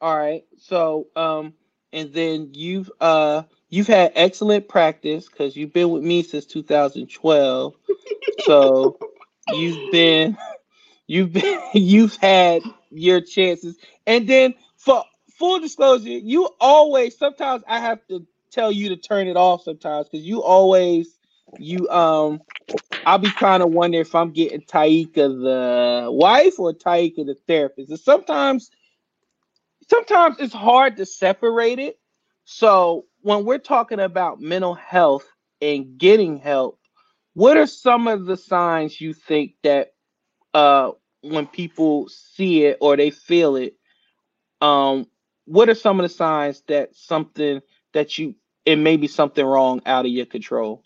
all 0.00 0.18
right. 0.18 0.44
So, 0.58 1.08
um, 1.16 1.54
and 1.92 2.12
then 2.12 2.50
you've 2.54 2.90
uh 3.00 3.44
you've 3.70 3.86
had 3.88 4.12
excellent 4.14 4.68
practice 4.68 5.28
because 5.28 5.56
you've 5.56 5.72
been 5.72 5.90
with 5.90 6.04
me 6.04 6.22
since 6.22 6.46
2012. 6.46 7.74
So 8.40 8.98
you've 9.54 9.92
been 9.92 10.36
you've 11.08 11.32
been 11.32 11.60
you've 11.74 12.16
had 12.16 12.62
your 12.90 13.20
chances 13.20 13.76
and 14.06 14.28
then 14.28 14.54
for 14.76 15.04
full 15.38 15.60
disclosure 15.60 16.08
you 16.08 16.48
always 16.60 17.18
sometimes 17.18 17.64
i 17.68 17.80
have 17.80 18.06
to 18.08 18.26
tell 18.52 18.72
you 18.72 18.90
to 18.90 18.96
turn 18.96 19.28
it 19.28 19.36
off 19.36 19.64
sometimes 19.64 20.08
because 20.08 20.26
you 20.26 20.42
always 20.42 21.17
you 21.56 21.88
um 21.88 22.40
i'll 23.06 23.18
be 23.18 23.30
kind 23.30 23.62
of 23.62 23.70
wondering 23.70 24.00
if 24.02 24.14
i'm 24.14 24.30
getting 24.32 24.60
Tyeekia 24.60 25.14
the 25.14 26.10
wife 26.10 26.58
or 26.58 26.72
Tyeekia 26.72 27.26
the 27.26 27.36
therapist. 27.46 27.90
And 27.90 28.00
sometimes 28.00 28.70
sometimes 29.88 30.36
it's 30.38 30.54
hard 30.54 30.96
to 30.98 31.06
separate 31.06 31.78
it. 31.78 31.98
So 32.44 33.06
when 33.22 33.44
we're 33.44 33.58
talking 33.58 34.00
about 34.00 34.40
mental 34.40 34.74
health 34.74 35.24
and 35.60 35.98
getting 35.98 36.38
help 36.38 36.78
what 37.34 37.56
are 37.56 37.66
some 37.66 38.08
of 38.08 38.26
the 38.26 38.36
signs 38.36 39.00
you 39.00 39.12
think 39.12 39.54
that 39.62 39.92
uh 40.54 40.90
when 41.22 41.46
people 41.46 42.08
see 42.08 42.64
it 42.64 42.78
or 42.80 42.96
they 42.96 43.10
feel 43.10 43.56
it 43.56 43.76
um 44.60 45.06
what 45.44 45.68
are 45.68 45.74
some 45.74 46.00
of 46.00 46.04
the 46.04 46.08
signs 46.08 46.62
that 46.68 46.94
something 46.94 47.60
that 47.92 48.18
you 48.18 48.34
it 48.64 48.76
may 48.76 48.96
be 48.96 49.08
something 49.08 49.44
wrong 49.44 49.80
out 49.86 50.04
of 50.04 50.12
your 50.12 50.26
control 50.26 50.82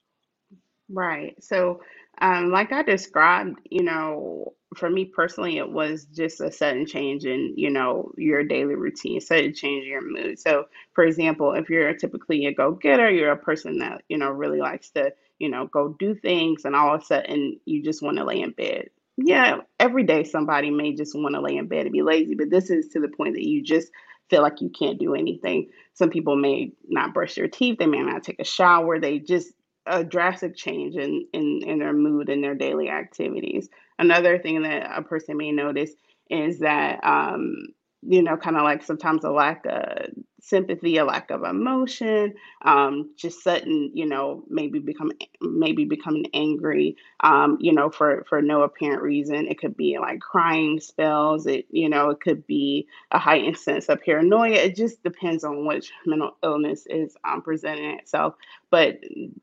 Right. 0.93 1.43
So, 1.43 1.81
um, 2.21 2.51
like 2.51 2.73
I 2.73 2.83
described, 2.83 3.59
you 3.71 3.83
know, 3.83 4.55
for 4.77 4.91
me 4.91 5.07
personally, 5.07 5.59
it 5.59 5.71
was 5.71 6.05
just 6.07 6.41
a 6.41 6.51
sudden 6.53 6.87
change 6.87 7.25
in, 7.25 7.55
you 7.57 7.71
know, 7.71 8.13
your 8.17 8.45
daily 8.45 8.75
routine, 8.75 9.21
sudden 9.21 9.55
change 9.55 9.85
in 9.85 9.91
your 9.91 10.03
mood. 10.03 10.39
So, 10.39 10.67
for 10.95 11.05
example, 11.05 11.53
if 11.55 11.71
you're 11.71 11.95
typically 11.95 12.47
a 12.47 12.55
go-getter, 12.55 13.11
you're 13.11 13.33
a 13.33 13.37
person 13.37 13.79
that, 13.79 14.03
you 14.09 14.19
know, 14.19 14.31
really 14.31 14.61
likes 14.61 14.91
to, 14.91 15.13
you 15.39 15.49
know, 15.49 15.67
go 15.67 15.97
do 15.99 16.15
things, 16.15 16.65
and 16.65 16.77
all 16.77 16.95
of 16.95 17.03
a 17.03 17.05
sudden 17.05 17.59
you 17.65 17.83
just 17.83 18.03
want 18.03 18.19
to 18.19 18.25
lay 18.25 18.41
in 18.41 18.51
bed. 18.53 18.91
Yeah, 19.17 19.59
every 19.79 20.05
day 20.05 20.25
somebody 20.25 20.71
may 20.71 20.95
just 20.95 21.15
want 21.15 21.35
to 21.35 21.41
lay 21.41 21.57
in 21.57 21.69
bed 21.69 21.83
and 21.87 21.93
be 21.93 22.03
lazy, 22.03 22.35
but 22.35 22.51
this 22.51 22.71
is 22.71 22.89
to 22.89 23.01
the 23.01 23.09
point 23.09 23.35
that 23.35 23.47
you 23.47 23.63
just 23.63 23.91
feel 24.31 24.43
like 24.43 24.61
you 24.61 24.71
can't 24.71 24.99
do 24.99 25.15
anything. 25.15 25.69
Some 25.95 26.11
people 26.11 26.37
may 26.37 26.73
not 26.89 27.13
brush 27.13 27.35
their 27.35 27.49
teeth, 27.49 27.79
they 27.79 27.87
may 27.87 28.01
not 28.03 28.23
take 28.23 28.41
a 28.41 28.45
shower, 28.45 28.99
they 28.99 29.19
just 29.19 29.53
a 29.87 30.05
drastic 30.05 30.57
change 30.57 30.95
in, 30.97 31.27
in 31.33 31.63
in 31.65 31.79
their 31.79 31.93
mood 31.93 32.29
and 32.29 32.43
their 32.43 32.55
daily 32.55 32.89
activities. 32.89 33.69
Another 33.99 34.39
thing 34.39 34.63
that 34.63 34.91
a 34.97 35.03
person 35.03 35.37
may 35.37 35.53
notice 35.53 35.93
is 36.31 36.61
that 36.61 37.03
um, 37.05 37.69
you 38.03 38.23
know, 38.23 38.37
kind 38.37 38.57
of 38.57 38.63
like 38.63 38.83
sometimes 38.83 39.25
a 39.25 39.31
lack 39.31 39.65
of 39.67 40.09
sympathy, 40.41 40.97
a 40.97 41.05
lack 41.05 41.31
of 41.31 41.45
emotion, 41.45 42.35
um, 42.63 43.11
just 43.17 43.45
sudden, 43.45 43.93
you 43.95 44.07
know, 44.07 44.43
maybe 44.49 44.81
become 44.81 45.13
maybe 45.41 45.85
becoming 45.85 46.27
angry, 46.35 46.97
um, 47.21 47.59
you 47.61 47.73
know, 47.73 47.91
for 47.91 48.25
for 48.29 48.43
no 48.43 48.63
apparent 48.63 49.03
reason. 49.03 49.47
It 49.47 49.59
could 49.59 49.77
be 49.77 49.99
like 50.01 50.21
crying 50.21 50.81
spells. 50.81 51.47
It 51.47 51.67
you 51.71 51.89
know, 51.89 52.11
it 52.11 52.21
could 52.21 52.47
be 52.47 52.89
a 53.13 53.19
heightened 53.19 53.57
sense 53.59 53.89
of 53.89 54.01
paranoia. 54.03 54.57
It 54.57 54.75
just 54.77 55.03
depends 55.05 55.45
on 55.45 55.65
which 55.67 55.93
mental 56.05 56.37
illness 56.43 56.87
is 56.87 57.17
um, 57.25 57.43
presenting 57.43 57.99
itself. 57.99 58.35
But 58.71 59.01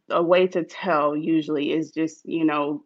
a 0.09 0.21
way 0.23 0.47
to 0.47 0.63
tell 0.63 1.15
usually 1.15 1.71
is 1.71 1.91
just, 1.91 2.25
you 2.27 2.45
know, 2.45 2.83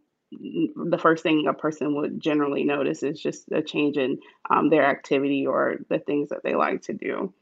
the 0.75 0.97
first 0.97 1.23
thing 1.23 1.45
a 1.47 1.53
person 1.53 1.95
would 1.95 2.19
generally 2.19 2.63
notice 2.63 3.03
is 3.03 3.19
just 3.19 3.51
a 3.51 3.61
change 3.61 3.97
in 3.97 4.19
um, 4.49 4.69
their 4.69 4.85
activity 4.85 5.45
or 5.47 5.77
the 5.89 5.99
things 5.99 6.29
that 6.29 6.43
they 6.43 6.55
like 6.55 6.83
to 6.83 6.93
do. 6.93 7.33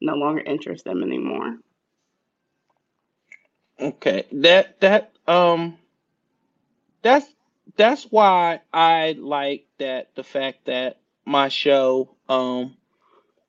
No 0.00 0.14
longer 0.14 0.40
interest 0.40 0.84
them 0.84 1.02
anymore. 1.02 1.56
Okay 3.78 4.26
that 4.32 4.78
that 4.80 5.12
um 5.26 5.78
that's 7.02 7.26
that's 7.76 8.04
why 8.04 8.60
i 8.72 9.16
like 9.18 9.66
that 9.78 10.14
the 10.16 10.24
fact 10.24 10.66
that 10.66 10.98
my 11.24 11.48
show 11.48 12.14
um 12.28 12.76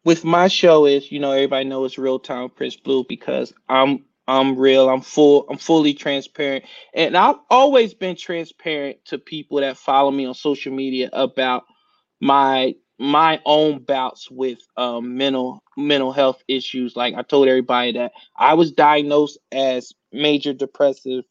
with 0.03 0.23
my 0.23 0.47
show 0.47 0.85
is 0.85 1.11
you 1.11 1.19
know 1.19 1.31
everybody 1.31 1.65
knows 1.65 1.97
real 1.97 2.19
time 2.19 2.49
prince 2.49 2.75
blue 2.75 3.03
because 3.07 3.53
i'm 3.67 4.05
I'm 4.27 4.57
real. 4.57 4.89
I'm 4.89 5.01
full. 5.01 5.47
I'm 5.49 5.59
fully 5.59 5.93
transparent, 5.95 6.65
and 6.95 7.17
I've 7.17 7.37
always 7.49 7.93
been 7.93 8.17
transparent 8.17 8.99
to 9.07 9.19
people 9.19 9.59
that 9.61 9.77
follow 9.77 10.11
me 10.11 10.25
on 10.25 10.35
social 10.35 10.73
media 10.73 11.09
about 11.13 11.65
my 12.21 12.75
my 12.99 13.41
own 13.45 13.83
bouts 13.83 14.31
with 14.31 14.59
um, 14.77 15.17
mental 15.17 15.63
mental 15.77 16.11
health 16.13 16.43
issues. 16.47 16.95
Like 16.95 17.15
I 17.15 17.23
told 17.23 17.47
everybody 17.49 17.93
that 17.93 18.13
I 18.37 18.55
was 18.55 18.71
diagnosed 18.71 19.39
as 19.51 19.93
major 20.13 20.53
depressive 20.53 21.25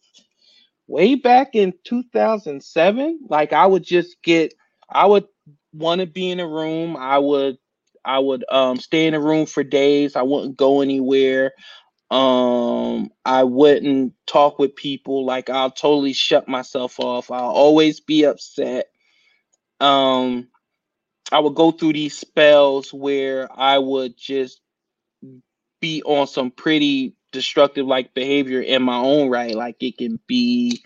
way 0.88 1.16
back 1.16 1.50
in 1.54 1.74
2007. 1.84 3.20
Like 3.30 3.54
I 3.54 3.66
would 3.66 3.84
just 3.84 4.18
get, 4.24 4.54
I 4.90 5.06
would 5.06 5.26
want 5.74 6.02
to 6.02 6.08
be 6.08 6.30
in 6.30 6.40
a 6.40 6.48
room. 6.48 6.96
I 6.98 7.18
would 7.18 7.58
I 8.06 8.20
would 8.20 8.44
um, 8.50 8.78
stay 8.78 9.08
in 9.08 9.14
a 9.14 9.20
room 9.20 9.46
for 9.46 9.64
days. 9.64 10.16
I 10.16 10.24
wouldn't 10.24 10.58
go 10.58 10.82
anywhere. 10.82 11.52
Um, 12.10 13.12
I 13.24 13.44
wouldn't 13.44 14.14
talk 14.26 14.58
with 14.58 14.74
people. 14.76 15.24
Like 15.24 15.48
I'll 15.50 15.70
totally 15.70 16.12
shut 16.12 16.48
myself 16.48 16.98
off. 16.98 17.30
I'll 17.30 17.50
always 17.50 18.00
be 18.00 18.24
upset. 18.24 18.86
Um, 19.80 20.48
I 21.32 21.38
would 21.38 21.54
go 21.54 21.70
through 21.70 21.92
these 21.94 22.18
spells 22.18 22.92
where 22.92 23.48
I 23.56 23.78
would 23.78 24.16
just 24.16 24.60
be 25.80 26.02
on 26.02 26.26
some 26.26 26.50
pretty 26.50 27.14
destructive 27.32 27.86
like 27.86 28.14
behavior 28.14 28.60
in 28.60 28.82
my 28.82 28.96
own 28.96 29.30
right. 29.30 29.54
Like 29.54 29.76
it 29.80 29.98
can 29.98 30.18
be 30.26 30.82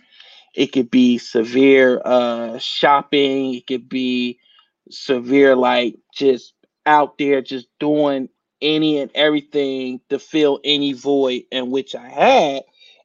it 0.53 0.67
could 0.67 0.91
be 0.91 1.17
severe 1.17 2.01
uh 2.05 2.59
shopping, 2.59 3.55
it 3.55 3.67
could 3.67 3.89
be 3.89 4.39
severe 4.91 5.55
like 5.55 5.95
just 6.13 6.53
out 6.85 7.17
there 7.17 7.41
just 7.41 7.67
doing 7.79 8.29
any 8.65 8.99
and 8.99 9.11
everything 9.15 10.01
to 10.09 10.19
fill 10.19 10.59
any 10.63 10.93
void 10.93 11.43
in 11.51 11.71
which 11.71 11.95
I 11.95 12.07
had. 12.09 12.63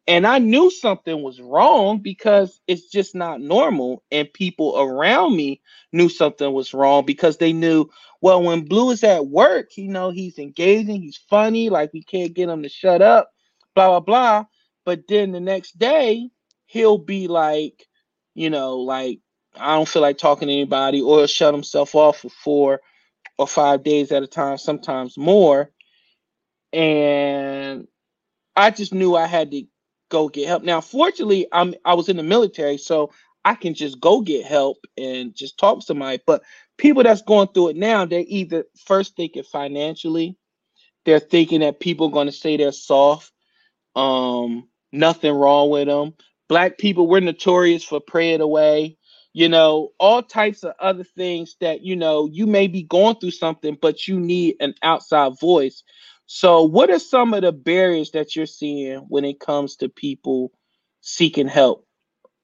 And 0.09 0.27
I 0.27 0.39
knew 0.39 0.71
something 0.71 1.23
was 1.23 1.41
wrong 1.41 1.99
because 1.99 2.61
it's 2.67 2.89
just 2.89 3.15
not 3.15 3.41
normal. 3.41 4.03
And 4.11 4.33
people 4.33 4.81
around 4.81 5.37
me 5.37 5.61
knew 5.93 6.09
something 6.09 6.53
was 6.53 6.75
wrong 6.75 7.05
because 7.05 7.37
they 7.37 7.53
knew, 7.53 7.89
well, 8.21 8.43
when 8.43 8.65
Blue 8.65 8.91
is 8.91 9.05
at 9.05 9.27
work, 9.27 9.77
you 9.77 9.89
know, 9.89 10.11
he's 10.11 10.39
engaging, 10.39 11.03
he's 11.03 11.21
funny, 11.29 11.69
like 11.69 11.93
we 11.93 12.03
can't 12.03 12.35
get 12.35 12.49
him 12.49 12.63
to 12.63 12.69
shut 12.69 13.03
up, 13.03 13.31
blah, 13.77 13.89
blah, 13.89 14.01
blah. 14.01 14.45
But 14.85 15.07
then 15.07 15.31
the 15.31 15.41
next 15.41 15.79
day, 15.79 16.31
he'll 16.67 16.99
be 16.99 17.29
like, 17.29 17.87
you 18.35 18.51
know, 18.51 18.79
like, 18.79 19.21
I 19.57 19.77
don't 19.77 19.89
feel 19.89 20.03
like 20.03 20.19
talking 20.19 20.49
to 20.49 20.55
anybody, 20.55 21.03
or 21.03 21.27
shut 21.27 21.55
himself 21.55 21.95
off 21.95 22.21
for 22.21 22.31
four 22.31 22.81
or 23.41 23.49
five 23.49 23.83
days 23.83 24.13
at 24.13 24.23
a 24.23 24.27
time, 24.29 24.59
sometimes 24.59 25.17
more. 25.17 25.71
And 26.73 27.89
I 28.57 28.71
just 28.71 28.95
knew 28.95 29.17
I 29.17 29.27
had 29.27 29.51
to 29.53 29.65
go 30.11 30.29
get 30.29 30.49
help. 30.49 30.63
Now, 30.63 30.83
fortunately, 30.83 31.47
I'm 31.53 31.75
I 31.85 31.95
was 31.95 32.11
in 32.11 32.19
the 32.19 32.23
military, 32.23 32.79
so 32.79 33.13
I 33.45 33.55
can 33.55 33.75
just 33.75 34.01
go 34.01 34.21
get 34.21 34.45
help 34.47 34.79
and 34.99 35.35
just 35.35 35.59
talk 35.59 35.81
to 35.81 35.87
somebody. 35.87 36.21
But 36.27 36.43
people 36.79 37.03
that's 37.03 37.23
going 37.23 37.49
through 37.49 37.71
it 37.71 37.77
now, 37.77 38.05
they're 38.05 38.25
either 38.27 38.65
first 38.87 39.17
thinking 39.17 39.45
financially, 39.45 40.37
they're 41.07 41.21
thinking 41.21 41.61
that 41.61 41.81
people 41.81 42.09
are 42.09 42.13
going 42.13 42.29
to 42.29 42.33
say 42.33 42.59
they're 42.59 42.73
soft, 42.73 43.33
um, 43.97 44.69
nothing 44.93 45.33
wrong 45.33 45.71
with 45.71 45.89
them. 45.89 46.15
Black 46.49 46.79
people, 46.79 47.07
we're 47.09 47.21
notorious 47.21 47.85
for 47.85 48.01
praying 48.01 48.43
away 48.43 48.99
you 49.33 49.49
know, 49.49 49.93
all 49.99 50.23
types 50.23 50.65
of 50.65 50.75
other 50.81 51.05
things 51.05 51.57
that, 51.61 51.83
you 51.83 51.95
know, 51.95 52.27
you 52.27 52.47
may 52.47 52.67
be 52.67 52.83
going 52.83 53.17
through 53.17 53.31
something, 53.31 53.79
but 53.81 54.09
you 54.09 54.19
need 54.19 54.57
an 54.61 54.75
outside 54.83 55.39
voice. 55.39 55.83
So, 56.27 56.63
what 56.63 56.91
are 56.91 56.99
some 56.99 57.35
of 57.35 57.43
the 57.43 57.53
barriers 57.53 58.13
that 58.13 58.37
you're 58.37 58.47
seeing 58.47 58.99
when 59.09 59.25
it 59.25 59.41
comes 59.41 59.77
to 59.77 59.89
people 59.89 60.53
seeking 61.01 61.49
help 61.49 61.87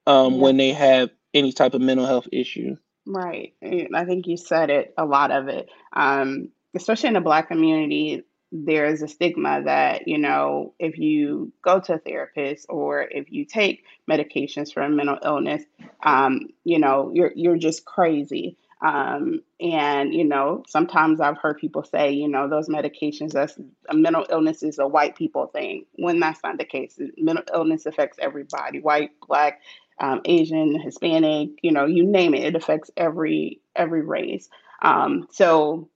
um, 0.06 0.34
yeah. 0.34 0.40
when 0.40 0.56
they 0.56 0.72
have 0.72 1.10
any 1.34 1.52
type 1.52 1.74
of 1.74 1.80
mental 1.80 2.06
health 2.06 2.28
issue? 2.32 2.76
Right. 3.06 3.54
I 3.62 4.04
think 4.04 4.26
you 4.26 4.36
said 4.36 4.70
it, 4.70 4.92
a 4.98 5.04
lot 5.04 5.30
of 5.30 5.48
it. 5.48 5.68
Um, 5.92 6.50
especially 6.74 7.08
in 7.08 7.14
the 7.14 7.20
Black 7.20 7.48
community, 7.48 8.24
there's 8.52 9.02
a 9.02 9.08
stigma 9.08 9.62
that 9.64 10.06
you 10.06 10.18
know 10.18 10.72
if 10.78 10.98
you 10.98 11.52
go 11.62 11.80
to 11.80 11.94
a 11.94 11.98
therapist 11.98 12.66
or 12.68 13.02
if 13.02 13.30
you 13.30 13.44
take 13.44 13.84
medications 14.08 14.72
for 14.72 14.82
a 14.82 14.88
mental 14.88 15.18
illness 15.24 15.62
um, 16.04 16.48
you 16.64 16.78
know 16.78 17.10
you're 17.12 17.32
you're 17.34 17.56
just 17.56 17.84
crazy. 17.84 18.56
Um, 18.82 19.40
and 19.58 20.12
you 20.12 20.22
know 20.24 20.62
sometimes 20.68 21.18
i've 21.18 21.38
heard 21.38 21.56
people 21.56 21.82
say 21.82 22.12
you 22.12 22.28
know 22.28 22.46
those 22.46 22.68
medications 22.68 23.32
that's 23.32 23.58
a 23.88 23.96
mental 23.96 24.26
illness 24.28 24.62
is 24.62 24.78
a 24.78 24.86
white 24.86 25.16
people 25.16 25.46
thing. 25.46 25.86
When 25.94 26.20
that's 26.20 26.42
not 26.44 26.58
the 26.58 26.66
case 26.66 26.98
mental 27.16 27.44
illness 27.54 27.86
affects 27.86 28.18
everybody 28.20 28.80
white 28.80 29.12
black 29.26 29.62
um, 29.98 30.20
asian 30.26 30.78
hispanic 30.78 31.48
you 31.62 31.72
know 31.72 31.86
you 31.86 32.04
name 32.04 32.34
it 32.34 32.44
it 32.44 32.54
affects 32.54 32.90
every 32.98 33.60
every 33.74 34.02
race. 34.02 34.48
Um, 34.82 35.26
so 35.30 35.88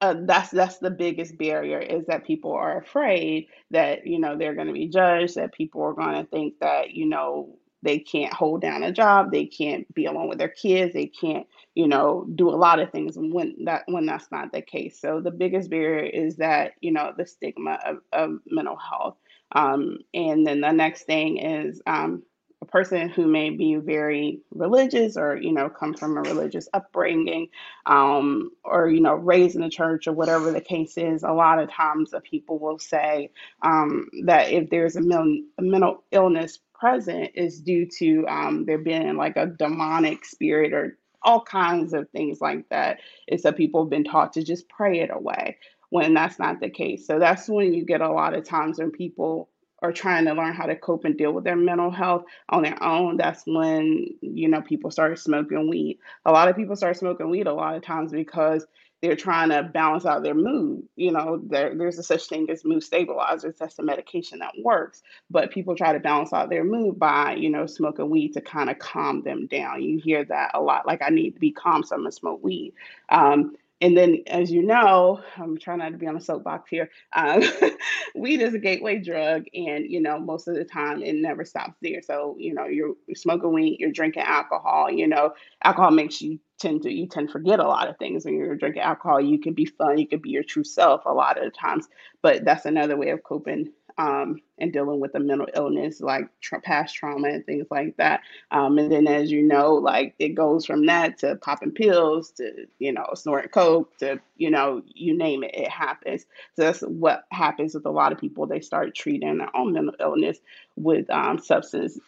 uh, 0.00 0.14
that's 0.24 0.50
that's 0.50 0.78
the 0.78 0.90
biggest 0.90 1.38
barrier 1.38 1.78
is 1.78 2.04
that 2.06 2.26
people 2.26 2.52
are 2.52 2.78
afraid 2.78 3.48
that 3.70 4.06
you 4.06 4.18
know 4.18 4.36
they're 4.36 4.54
going 4.54 4.66
to 4.66 4.72
be 4.72 4.88
judged 4.88 5.36
that 5.36 5.54
people 5.54 5.82
are 5.82 5.94
going 5.94 6.14
to 6.14 6.30
think 6.30 6.58
that 6.60 6.90
you 6.90 7.06
know 7.06 7.56
they 7.82 7.98
can't 7.98 8.32
hold 8.32 8.60
down 8.60 8.82
a 8.82 8.92
job 8.92 9.30
they 9.30 9.46
can't 9.46 9.92
be 9.94 10.06
alone 10.06 10.28
with 10.28 10.38
their 10.38 10.48
kids 10.48 10.92
they 10.92 11.06
can't 11.06 11.46
you 11.74 11.86
know 11.86 12.26
do 12.34 12.48
a 12.48 12.56
lot 12.56 12.80
of 12.80 12.90
things 12.90 13.14
when 13.16 13.54
that 13.64 13.84
when 13.86 14.06
that's 14.06 14.30
not 14.32 14.50
the 14.52 14.62
case. 14.62 14.98
So 15.00 15.20
the 15.20 15.30
biggest 15.30 15.70
barrier 15.70 16.04
is 16.04 16.36
that 16.36 16.72
you 16.80 16.90
know 16.90 17.12
the 17.16 17.26
stigma 17.26 17.78
of, 17.84 17.98
of 18.12 18.38
mental 18.46 18.76
health. 18.76 19.16
Um, 19.52 19.98
and 20.12 20.44
then 20.46 20.60
the 20.60 20.72
next 20.72 21.04
thing 21.04 21.38
is 21.38 21.80
um, 21.86 22.22
a 22.62 22.66
person 22.66 23.08
who 23.08 23.26
may 23.26 23.50
be 23.50 23.76
very 23.76 24.40
religious 24.50 25.16
or 25.16 25.36
you 25.36 25.52
know 25.52 25.68
come 25.68 25.94
from 25.94 26.16
a 26.16 26.22
religious 26.22 26.68
upbringing 26.72 27.48
um, 27.86 28.50
or 28.64 28.88
you 28.88 29.00
know 29.00 29.14
raised 29.14 29.56
in 29.56 29.62
the 29.62 29.68
church 29.68 30.06
or 30.06 30.12
whatever 30.12 30.50
the 30.50 30.60
case 30.60 30.96
is 30.96 31.22
a 31.22 31.32
lot 31.32 31.58
of 31.58 31.70
times 31.70 32.10
the 32.10 32.20
people 32.20 32.58
will 32.58 32.78
say 32.78 33.30
um, 33.62 34.08
that 34.24 34.50
if 34.50 34.70
there's 34.70 34.96
a, 34.96 35.00
mil- 35.00 35.42
a, 35.58 35.62
mental 35.62 36.02
illness 36.12 36.58
present 36.74 37.30
is 37.34 37.60
due 37.60 37.86
to 37.86 38.26
um, 38.28 38.64
there 38.66 38.78
being 38.78 39.16
like 39.16 39.36
a 39.36 39.46
demonic 39.46 40.24
spirit 40.24 40.72
or 40.72 40.98
all 41.22 41.40
kinds 41.42 41.92
of 41.92 42.08
things 42.10 42.40
like 42.40 42.68
that. 42.70 42.98
Is 43.26 43.42
that 43.42 43.56
people 43.56 43.82
have 43.82 43.90
been 43.90 44.04
taught 44.04 44.32
to 44.34 44.44
just 44.44 44.68
pray 44.68 45.00
it 45.00 45.10
away 45.12 45.58
when 45.90 46.14
that's 46.14 46.38
not 46.38 46.60
the 46.60 46.70
case. 46.70 47.06
So 47.06 47.18
that's 47.18 47.48
when 47.48 47.74
you 47.74 47.84
get 47.84 48.00
a 48.00 48.12
lot 48.12 48.34
of 48.34 48.44
times 48.44 48.78
when 48.78 48.90
people 48.90 49.48
are 49.86 49.92
trying 49.92 50.24
to 50.26 50.34
learn 50.34 50.52
how 50.52 50.66
to 50.66 50.76
cope 50.76 51.04
and 51.04 51.16
deal 51.16 51.32
with 51.32 51.44
their 51.44 51.56
mental 51.56 51.90
health 51.90 52.24
on 52.48 52.62
their 52.62 52.82
own, 52.82 53.16
that's 53.16 53.44
when, 53.46 54.06
you 54.20 54.48
know, 54.48 54.60
people 54.60 54.90
start 54.90 55.18
smoking 55.18 55.68
weed. 55.68 55.98
A 56.24 56.32
lot 56.32 56.48
of 56.48 56.56
people 56.56 56.76
start 56.76 56.96
smoking 56.96 57.30
weed 57.30 57.46
a 57.46 57.54
lot 57.54 57.76
of 57.76 57.82
times 57.82 58.12
because 58.12 58.66
they're 59.02 59.16
trying 59.16 59.50
to 59.50 59.62
balance 59.62 60.06
out 60.06 60.22
their 60.22 60.34
mood. 60.34 60.82
You 60.96 61.12
know, 61.12 61.40
there, 61.46 61.74
there's 61.74 61.98
a 61.98 62.02
such 62.02 62.28
thing 62.28 62.48
as 62.50 62.64
mood 62.64 62.82
stabilizers. 62.82 63.54
That's 63.58 63.78
a 63.78 63.82
medication 63.82 64.38
that 64.40 64.54
works. 64.62 65.02
But 65.30 65.50
people 65.50 65.76
try 65.76 65.92
to 65.92 66.00
balance 66.00 66.32
out 66.32 66.48
their 66.48 66.64
mood 66.64 66.98
by, 66.98 67.34
you 67.34 67.50
know, 67.50 67.66
smoking 67.66 68.08
weed 68.08 68.32
to 68.32 68.40
kind 68.40 68.70
of 68.70 68.78
calm 68.78 69.22
them 69.22 69.46
down. 69.46 69.82
You 69.82 69.98
hear 69.98 70.24
that 70.24 70.52
a 70.54 70.60
lot. 70.60 70.86
Like, 70.86 71.02
I 71.02 71.10
need 71.10 71.32
to 71.34 71.40
be 71.40 71.52
calm, 71.52 71.84
so 71.84 71.94
I'm 71.94 72.02
going 72.02 72.10
to 72.10 72.16
smoke 72.16 72.42
weed. 72.42 72.72
Um, 73.10 73.56
and 73.80 73.96
then, 73.96 74.22
as 74.26 74.50
you 74.50 74.62
know, 74.62 75.20
I'm 75.36 75.58
trying 75.58 75.78
not 75.78 75.92
to 75.92 75.98
be 75.98 76.06
on 76.06 76.16
a 76.16 76.20
soapbox 76.20 76.70
here. 76.70 76.88
Um, 77.14 77.42
weed 78.14 78.40
is 78.40 78.54
a 78.54 78.58
gateway 78.58 78.98
drug, 78.98 79.44
and 79.54 79.84
you 79.90 80.00
know, 80.00 80.18
most 80.18 80.48
of 80.48 80.54
the 80.54 80.64
time 80.64 81.02
it 81.02 81.14
never 81.14 81.44
stops 81.44 81.76
there. 81.82 82.00
So, 82.00 82.36
you 82.38 82.54
know, 82.54 82.66
you're, 82.66 82.94
smoking 83.14 83.52
weed, 83.52 83.76
you're 83.78 83.92
drinking 83.92 84.22
alcohol. 84.22 84.90
You 84.90 85.06
know, 85.06 85.34
alcohol 85.62 85.90
makes 85.90 86.22
you 86.22 86.40
tend 86.58 86.82
to 86.84 86.90
you 86.92 87.06
tend 87.06 87.28
to 87.28 87.32
forget 87.32 87.60
a 87.60 87.68
lot 87.68 87.88
of 87.88 87.98
things 87.98 88.24
when 88.24 88.34
you're 88.34 88.56
drinking 88.56 88.82
alcohol. 88.82 89.20
You 89.20 89.38
can 89.38 89.52
be 89.52 89.66
fun, 89.66 89.98
you 89.98 90.08
can 90.08 90.20
be 90.20 90.30
your 90.30 90.44
true 90.44 90.64
self 90.64 91.04
a 91.04 91.12
lot 91.12 91.36
of 91.36 91.44
the 91.44 91.50
times, 91.50 91.86
but 92.22 92.44
that's 92.46 92.64
another 92.64 92.96
way 92.96 93.10
of 93.10 93.22
coping 93.24 93.72
um, 93.98 94.40
and 94.58 94.72
dealing 94.72 95.00
with 95.00 95.14
a 95.14 95.20
mental 95.20 95.48
illness 95.54 96.00
like 96.00 96.28
tra- 96.40 96.60
past 96.60 96.94
trauma 96.94 97.28
and 97.28 97.46
things 97.46 97.66
like 97.70 97.96
that. 97.96 98.20
Um, 98.50 98.78
and 98.78 98.90
then, 98.90 99.06
as 99.06 99.30
you 99.30 99.42
know, 99.42 99.74
like 99.74 100.14
it 100.18 100.30
goes 100.30 100.66
from 100.66 100.86
that 100.86 101.18
to 101.18 101.36
popping 101.36 101.72
pills 101.72 102.30
to, 102.32 102.66
you 102.78 102.92
know, 102.92 103.06
snorting 103.14 103.50
coke 103.50 103.96
to, 103.98 104.20
you 104.36 104.50
know, 104.50 104.82
you 104.86 105.16
name 105.16 105.44
it, 105.44 105.54
it 105.54 105.68
happens. 105.68 106.26
So 106.54 106.62
that's 106.62 106.80
what 106.80 107.24
happens 107.30 107.74
with 107.74 107.86
a 107.86 107.90
lot 107.90 108.12
of 108.12 108.18
people. 108.18 108.46
They 108.46 108.60
start 108.60 108.94
treating 108.94 109.38
their 109.38 109.54
own 109.56 109.72
mental 109.72 109.94
illness 110.00 110.38
with 110.76 111.08
um, 111.10 111.38
substance 111.38 111.98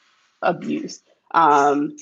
abuse. 0.42 1.02
Um, 1.32 1.96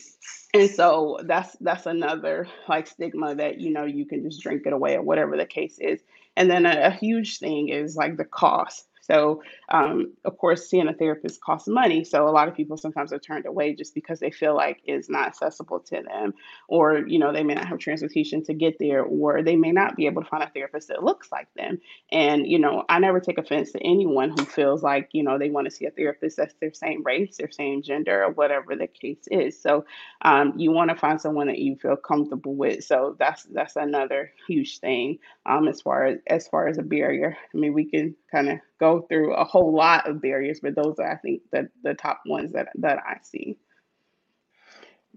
and 0.55 0.71
so 0.71 1.19
that's 1.25 1.57
that's 1.61 1.87
another 1.87 2.49
like 2.69 2.87
stigma 2.87 3.35
that 3.35 3.61
you 3.61 3.71
know 3.71 3.85
you 3.85 4.07
can 4.07 4.23
just 4.23 4.43
drink 4.43 4.63
it 4.67 4.73
away 4.73 4.95
or 4.95 5.03
whatever 5.03 5.37
the 5.37 5.45
case 5.45 5.79
is 5.79 6.01
and 6.37 6.51
then 6.51 6.67
a, 6.67 6.87
a 6.87 6.91
huge 6.91 7.39
thing 7.39 7.69
is 7.69 7.97
like 7.97 8.17
the 8.17 8.25
cost 8.25 8.87
so, 9.07 9.43
um, 9.69 10.15
of 10.25 10.37
course, 10.39 10.69
seeing 10.69 10.89
a 10.89 10.93
therapist 10.93 11.41
costs 11.41 11.69
money. 11.69 12.03
So, 12.05 12.29
a 12.29 12.31
lot 12.31 12.49
of 12.49 12.55
people 12.57 12.77
sometimes 12.77 13.13
are 13.13 13.19
turned 13.19 13.47
away 13.47 13.75
just 13.75 13.95
because 13.95 14.19
they 14.19 14.31
feel 14.31 14.55
like 14.55 14.81
it's 14.85 15.09
not 15.09 15.29
accessible 15.29 15.81
to 15.81 16.03
them, 16.03 16.35
or 16.69 17.07
you 17.07 17.19
know, 17.19 17.33
they 17.33 17.45
may 17.45 17.55
not 17.55 17.69
have 17.69 17.79
transportation 17.79 18.43
to 18.45 18.55
get 18.55 18.79
there, 18.79 19.03
or 19.03 19.43
they 19.43 19.57
may 19.57 19.73
not 19.73 19.97
be 19.97 20.07
able 20.07 20.23
to 20.23 20.29
find 20.29 20.43
a 20.43 20.51
therapist 20.51 20.89
that 20.89 21.05
looks 21.05 21.31
like 21.31 21.49
them. 21.55 21.79
And 22.11 22.47
you 22.47 22.59
know, 22.59 22.85
I 22.89 22.99
never 22.99 23.21
take 23.21 23.39
offense 23.39 23.73
to 23.73 23.81
anyone 23.81 24.31
who 24.31 24.45
feels 24.45 24.83
like 24.83 25.11
you 25.13 25.23
know 25.23 25.39
they 25.39 25.51
want 25.51 25.67
to 25.67 25.71
see 25.71 25.87
a 25.87 25.91
therapist 25.91 26.37
that's 26.37 26.55
their 26.61 26.73
same 26.73 27.03
race, 27.05 27.37
their 27.37 27.51
same 27.51 27.83
gender, 27.83 28.25
or 28.25 28.31
whatever 28.31 28.75
the 28.75 28.89
case 28.89 29.29
is. 29.31 29.61
So, 29.61 29.85
um, 30.23 30.55
you 30.57 30.73
want 30.73 30.91
to 30.91 30.97
find 30.97 31.21
someone 31.21 31.47
that 31.47 31.59
you 31.59 31.77
feel 31.77 31.97
comfortable 31.97 32.55
with. 32.55 32.83
So 32.85 33.15
that's 33.19 33.45
that's 33.45 33.77
another 33.77 34.33
huge 34.49 34.81
thing 34.81 35.19
um, 35.45 35.69
as 35.69 35.81
far 35.81 36.07
as 36.07 36.19
as 36.27 36.49
far 36.49 36.67
as 36.67 36.79
a 36.79 36.83
barrier. 36.83 37.37
I 37.55 37.57
mean, 37.57 37.73
we 37.73 37.85
can 37.85 38.17
kind 38.31 38.49
of 38.49 38.59
go 38.79 39.03
through 39.03 39.35
a 39.35 39.45
whole 39.45 39.75
lot 39.75 40.09
of 40.09 40.21
barriers, 40.21 40.61
but 40.61 40.75
those 40.75 40.99
are, 40.99 41.11
I 41.11 41.17
think, 41.17 41.43
the 41.53 41.69
the 41.83 41.95
top 41.95 42.23
ones 42.27 42.53
that 42.53 42.69
that 42.77 42.99
I 42.99 43.19
see. 43.23 43.59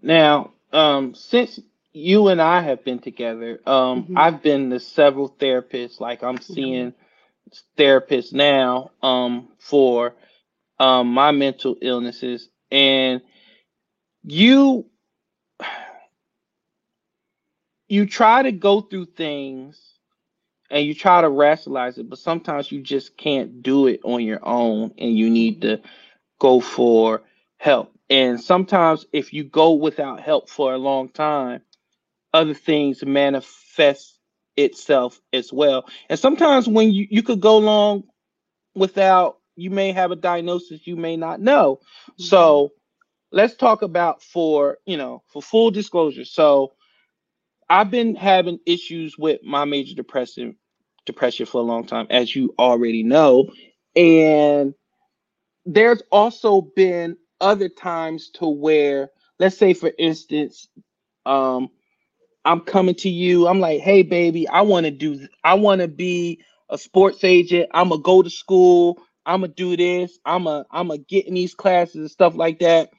Now, 0.01 0.51
um, 0.71 1.13
since 1.13 1.59
you 1.91 2.27
and 2.29 2.41
I 2.41 2.61
have 2.61 2.83
been 2.83 2.99
together, 2.99 3.59
um, 3.65 4.03
mm-hmm. 4.03 4.17
I've 4.17 4.41
been 4.41 4.69
to 4.69 4.79
several 4.79 5.29
therapists. 5.29 5.99
Like 5.99 6.23
I'm 6.23 6.37
mm-hmm. 6.37 6.53
seeing 6.53 6.91
mm-hmm. 6.91 7.81
therapists 7.81 8.33
now 8.33 8.91
um, 9.01 9.49
for 9.59 10.15
um, 10.79 11.13
my 11.13 11.31
mental 11.31 11.75
illnesses, 11.81 12.49
and 12.71 13.21
you 14.23 14.85
you 17.87 18.05
try 18.05 18.43
to 18.43 18.51
go 18.51 18.81
through 18.81 19.05
things 19.05 19.98
and 20.69 20.85
you 20.85 20.93
try 20.93 21.21
to 21.21 21.29
rationalize 21.29 21.97
it, 21.97 22.09
but 22.09 22.19
sometimes 22.19 22.71
you 22.71 22.81
just 22.81 23.17
can't 23.17 23.61
do 23.63 23.87
it 23.87 24.01
on 24.03 24.23
your 24.23 24.39
own 24.47 24.93
and 24.97 25.17
you 25.17 25.29
need 25.29 25.61
to 25.61 25.81
go 26.39 26.59
for 26.59 27.23
help. 27.57 27.93
And 28.09 28.41
sometimes 28.41 29.05
if 29.13 29.33
you 29.33 29.43
go 29.43 29.73
without 29.73 30.19
help 30.19 30.49
for 30.49 30.73
a 30.73 30.77
long 30.77 31.09
time, 31.09 31.61
other 32.33 32.53
things 32.53 33.03
manifest 33.03 34.19
itself 34.57 35.19
as 35.33 35.53
well. 35.53 35.85
And 36.09 36.19
sometimes 36.19 36.67
when 36.67 36.91
you, 36.91 37.07
you 37.09 37.23
could 37.23 37.41
go 37.41 37.57
long 37.57 38.03
without 38.75 39.37
you 39.55 39.69
may 39.69 39.91
have 39.91 40.11
a 40.11 40.15
diagnosis 40.15 40.87
you 40.87 40.95
may 40.95 41.17
not 41.17 41.41
know. 41.41 41.79
Mm-hmm. 42.11 42.23
So 42.23 42.71
let's 43.31 43.55
talk 43.55 43.81
about 43.81 44.23
for, 44.23 44.77
you 44.85 44.97
know, 44.97 45.23
for 45.27 45.41
full 45.41 45.71
disclosure. 45.71 46.25
So 46.25 46.73
I've 47.69 47.91
been 47.91 48.15
having 48.15 48.59
issues 48.65 49.17
with 49.17 49.43
my 49.43 49.65
major 49.65 49.95
depressive 49.95 50.55
depression 51.09 51.45
for 51.47 51.59
a 51.59 51.65
long 51.65 51.85
time, 51.85 52.07
as 52.09 52.35
you 52.35 52.53
already 52.59 53.03
know. 53.03 53.49
And 53.95 54.73
there's 55.65 56.01
also 56.11 56.61
been 56.61 57.17
other 57.41 57.69
times 57.69 58.29
to 58.35 58.47
where, 58.47 59.09
let's 59.39 59.57
say, 59.57 59.73
for 59.73 59.91
instance, 59.97 60.67
um, 61.25 61.69
I'm 62.45 62.61
coming 62.61 62.95
to 62.95 63.09
you. 63.09 63.47
I'm 63.47 63.59
like, 63.59 63.81
hey, 63.81 64.03
baby, 64.03 64.47
I 64.47 64.61
want 64.61 64.85
to 64.85 64.91
do, 64.91 65.27
I 65.43 65.55
want 65.55 65.81
to 65.81 65.87
be 65.87 66.43
a 66.69 66.77
sports 66.77 67.23
agent. 67.23 67.69
I'm 67.73 67.89
gonna 67.89 68.01
go 68.01 68.23
to 68.23 68.29
school. 68.29 68.99
I'm 69.25 69.41
gonna 69.41 69.53
do 69.53 69.77
this. 69.77 70.19
I'm 70.25 70.47
a, 70.47 70.65
I'm 70.71 70.87
gonna 70.89 70.99
get 70.99 71.27
in 71.27 71.35
these 71.35 71.55
classes 71.55 71.95
and 71.95 72.11
stuff 72.11 72.35
like 72.35 72.59
that. 72.59 72.91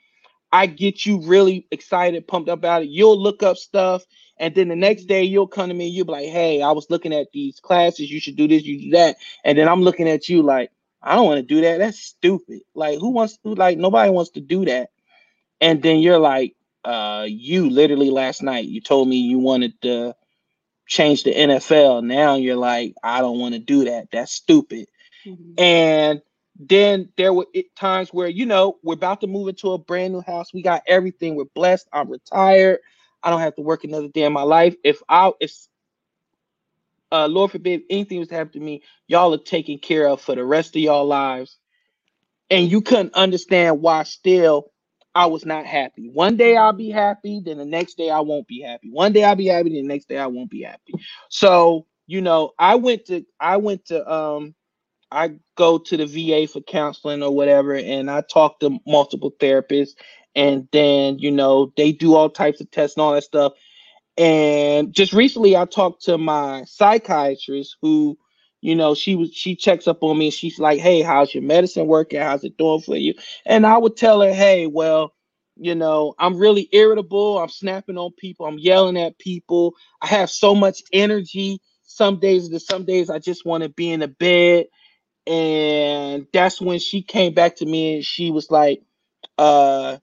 I 0.53 0.67
get 0.67 1.07
you 1.07 1.21
really 1.23 1.67
excited, 1.71 2.27
pumped 2.27 2.49
up 2.49 2.59
about 2.59 2.83
it. 2.83 2.89
You'll 2.89 3.21
look 3.21 3.43
up 3.43 3.57
stuff, 3.57 4.05
and 4.39 4.55
then 4.55 4.69
the 4.69 4.77
next 4.77 5.05
day 5.05 5.23
you'll 5.23 5.47
come 5.47 5.69
to 5.69 5.75
me 5.75 5.89
you'll 5.89 6.07
be 6.07 6.13
like, 6.13 6.29
"Hey, 6.29 6.63
I 6.63 6.73
was 6.73 6.91
looking 6.91 7.13
at 7.13 7.33
these 7.33 7.61
classes. 7.61 8.11
You 8.11 8.21
should 8.21 8.37
do 8.37 8.49
this, 8.49 8.65
you 8.65 8.81
do 8.81 8.91
that." 8.91 9.17
And 9.45 9.57
then 9.57 9.69
I'm 9.69 9.83
looking 9.83 10.09
at 10.09 10.29
you 10.29 10.43
like, 10.43 10.71
"I 11.03 11.15
don't 11.15 11.27
want 11.27 11.39
to 11.39 11.55
do 11.55 11.61
that. 11.61 11.79
That's 11.79 12.01
stupid. 12.01 12.61
Like, 12.75 12.99
who 12.99 13.11
wants 13.11 13.37
to? 13.39 13.55
Like, 13.55 13.79
nobody 13.79 14.11
wants 14.11 14.31
to 14.33 14.41
do 14.41 14.65
that." 14.65 14.91
And 15.61 15.83
then 15.83 15.99
you're 16.01 16.19
like, 16.19 16.57
"Uh, 16.85 17.27
you 17.29 17.71
literally 17.71 18.11
last 18.11 18.43
night 18.43 18.67
you 18.67 18.81
told 18.81 19.09
me 19.09 19.17
you 19.17 19.39
wanted 19.39 19.81
to 19.83 20.17
change 20.87 21.23
the 21.23 21.33
NFL. 21.33 22.03
Now 22.03 22.35
you're 22.35 22.57
like, 22.57 22.95
I 23.05 23.21
don't 23.21 23.39
want 23.39 23.55
to 23.55 23.61
do 23.61 23.85
that. 23.85 24.09
That's 24.11 24.33
stupid." 24.33 24.89
Mm-hmm. 25.25 25.61
And 25.63 26.23
then 26.61 27.11
there 27.19 27.35
were 27.35 27.47
times 27.77 28.11
where 28.13 28.29
you 28.29 28.47
know 28.47 28.79
we're 28.85 28.95
about 28.95 29.23
to 29.23 29.29
move 29.29 29.49
into 29.49 29.73
a 29.73 29.79
brand 29.79 30.15
new 30.15 30.23
house. 30.23 30.55
We 30.55 30.63
got 30.63 30.83
everything. 30.89 31.37
We're 31.37 31.47
blessed. 31.55 31.89
I'm 31.93 32.11
retired. 32.11 32.81
I 33.23 33.31
don't 33.31 33.41
have 33.41 33.57
to 33.57 33.63
work 33.63 33.85
another 33.85 34.09
day 34.09 34.25
in 34.25 34.35
my 34.35 34.43
life. 34.45 34.77
If 34.85 35.03
I 35.09 35.33
if 35.41 35.53
uh 37.13 37.29
Lord 37.29 37.53
forbid 37.53 37.83
anything 37.91 38.21
was 38.21 38.29
to 38.29 38.37
happen 38.37 38.55
to 38.55 38.61
me, 38.61 38.83
y'all 39.09 39.35
are 39.35 39.39
taken 39.39 39.79
care 39.79 40.09
of 40.09 40.21
for 40.21 40.35
the 40.37 40.45
rest 40.45 40.77
of 40.77 40.83
y'all 40.83 41.07
lives. 41.07 41.59
And 42.51 42.71
you 42.71 42.83
couldn't 42.83 43.15
understand 43.15 43.83
why 43.83 44.05
still 44.05 44.73
I 45.15 45.27
was 45.27 45.47
not 45.47 45.67
happy. 45.67 46.11
One 46.13 46.37
day 46.37 46.57
I'll 46.57 46.73
be 46.75 46.91
happy, 46.91 47.43
then 47.45 47.59
the 47.59 47.67
next 47.67 47.97
day 47.97 48.11
I 48.11 48.21
won't 48.21 48.49
be 48.49 48.63
happy. 48.63 48.91
One 48.91 49.13
day 49.13 49.25
I'll 49.25 49.37
be 49.37 49.47
happy, 49.49 49.71
then 49.71 49.83
the 49.83 49.89
next 49.89 50.09
day 50.09 50.19
I 50.19 50.29
won't 50.29 50.51
be 50.51 50.63
happy. 50.63 50.95
So, 51.31 51.87
you 52.07 52.21
know, 52.23 52.53
I 52.59 52.77
went 52.77 53.07
to 53.07 53.25
I 53.41 53.59
went 53.59 53.87
to 53.87 54.13
um 54.13 54.55
I 55.13 55.33
go 55.57 55.79
to 55.79 55.97
the 55.97 56.07
VA 56.07 56.47
for 56.47 56.61
counseling 56.61 57.23
or 57.23 57.35
whatever, 57.35 57.75
and 57.75 58.11
I 58.11 58.23
talk 58.23 58.61
to 58.61 58.79
multiple 58.87 59.33
therapists, 59.41 59.95
and 60.35 60.69
then 60.73 61.19
you 61.19 61.31
know 61.31 61.73
they 61.77 61.93
do 61.93 62.15
all 62.15 62.31
types 62.31 62.61
of 62.61 62.71
tests 62.71 62.97
and 62.97 63.03
all 63.03 63.15
that 63.15 63.25
stuff. 63.25 63.53
And 64.19 64.93
just 64.95 65.13
recently, 65.13 65.57
I 65.57 65.65
talked 65.65 66.05
to 66.05 66.19
my 66.19 66.65
psychiatrist, 66.67 67.77
who, 67.83 68.19
you 68.61 68.75
know, 68.77 68.95
she 68.95 69.17
was 69.17 69.33
she 69.35 69.57
checks 69.57 69.89
up 69.89 70.03
on 70.03 70.19
me, 70.19 70.27
and 70.27 70.35
she's 70.35 70.59
like, 70.59 70.81
"Hey, 70.81 71.03
how's 71.03 71.35
your 71.35 71.43
medicine 71.45 71.87
working? 71.87 72.21
How's 72.21 72.45
it 72.45 72.57
doing 72.59 72.81
for 72.81 72.97
you?" 72.97 73.15
And 73.47 73.67
I 73.67 73.79
would 73.79 73.97
tell 73.97 74.21
her, 74.23 74.33
"Hey, 74.35 74.67
well." 74.67 75.15
You 75.63 75.75
know, 75.75 76.15
I'm 76.19 76.39
really 76.39 76.69
irritable. 76.73 77.39
I'm 77.39 77.51
snapping 77.51 77.99
on 77.99 78.13
people. 78.19 78.47
I'm 78.47 78.59
yelling 78.59 78.97
at 78.99 79.19
people. 79.19 79.75
I 80.01 80.07
have 80.07 80.31
so 80.31 80.55
much 80.55 80.83
energy. 80.93 81.61
Some 81.83 82.19
days, 82.21 82.51
some 82.67 82.87
days 82.87 83.11
I 83.11 83.19
just 83.19 83.45
want 83.45 83.63
to 83.65 83.69
be 83.69 83.91
in 83.93 84.01
the 84.01 84.09
bed 84.09 84.67
and 85.31 86.27
that's 86.33 86.61
when 86.61 86.81
she 86.81 87.03
came 87.03 87.35
back 87.35 87.57
to 87.59 87.67
me 87.67 87.97
and 87.97 88.07
she 88.07 88.33
was 88.33 88.51
like 88.51 88.83
uh 89.39 89.99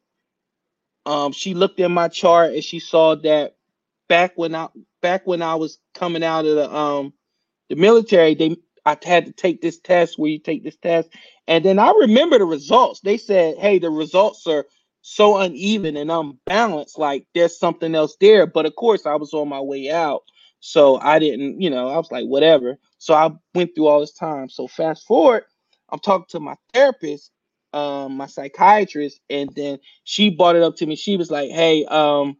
um 1.05 1.33
she 1.33 1.53
looked 1.53 1.79
at 1.81 1.91
my 1.91 2.07
chart 2.07 2.53
and 2.53 2.63
she 2.63 2.79
saw 2.79 3.15
that 3.15 3.57
back 4.07 4.33
when 4.37 4.55
I 4.55 4.69
back 5.01 5.27
when 5.27 5.41
I 5.41 5.55
was 5.55 5.79
coming 5.93 6.23
out 6.23 6.45
of 6.45 6.55
the 6.55 6.73
um 6.73 7.13
the 7.69 7.75
military 7.75 8.35
they 8.35 8.57
I 8.85 8.97
had 9.03 9.25
to 9.27 9.33
take 9.33 9.61
this 9.61 9.79
test 9.79 10.17
where 10.17 10.31
you 10.31 10.39
take 10.39 10.63
this 10.63 10.77
test. 10.77 11.09
And 11.47 11.65
then 11.65 11.79
I 11.79 11.91
remember 11.91 12.37
the 12.39 12.45
results. 12.45 13.01
They 13.01 13.17
said 13.17 13.57
hey 13.59 13.79
the 13.79 13.91
results 13.91 14.47
are 14.47 14.65
so 15.01 15.37
uneven 15.37 15.97
and 15.97 16.11
unbalanced 16.11 16.99
like 16.99 17.27
there's 17.35 17.59
something 17.59 17.95
else 17.95 18.17
there. 18.21 18.47
But 18.47 18.65
of 18.65 18.75
course 18.75 19.05
I 19.05 19.15
was 19.15 19.33
on 19.33 19.49
my 19.49 19.61
way 19.61 19.91
out. 19.91 20.23
So 20.61 20.97
I 20.99 21.19
didn't 21.19 21.61
you 21.61 21.69
know 21.69 21.89
I 21.89 21.97
was 21.97 22.11
like 22.11 22.25
whatever 22.25 22.79
so 22.99 23.13
I 23.13 23.31
went 23.55 23.75
through 23.75 23.87
all 23.87 24.01
this 24.01 24.13
time. 24.13 24.49
So 24.49 24.67
fast 24.67 25.05
forward, 25.07 25.45
I'm 25.89 25.99
talking 25.99 26.27
to 26.31 26.39
my 26.39 26.55
therapist, 26.73 27.31
um, 27.73 28.17
my 28.17 28.27
psychiatrist, 28.27 29.21
and 29.29 29.49
then 29.55 29.79
she 30.05 30.29
brought 30.31 30.55
it 30.57 30.63
up 30.63 30.77
to 30.77 30.85
me. 30.87 30.95
She 30.97 31.17
was 31.17 31.31
like, 31.31 31.51
"Hey, 31.51 31.85
um, 31.85 32.37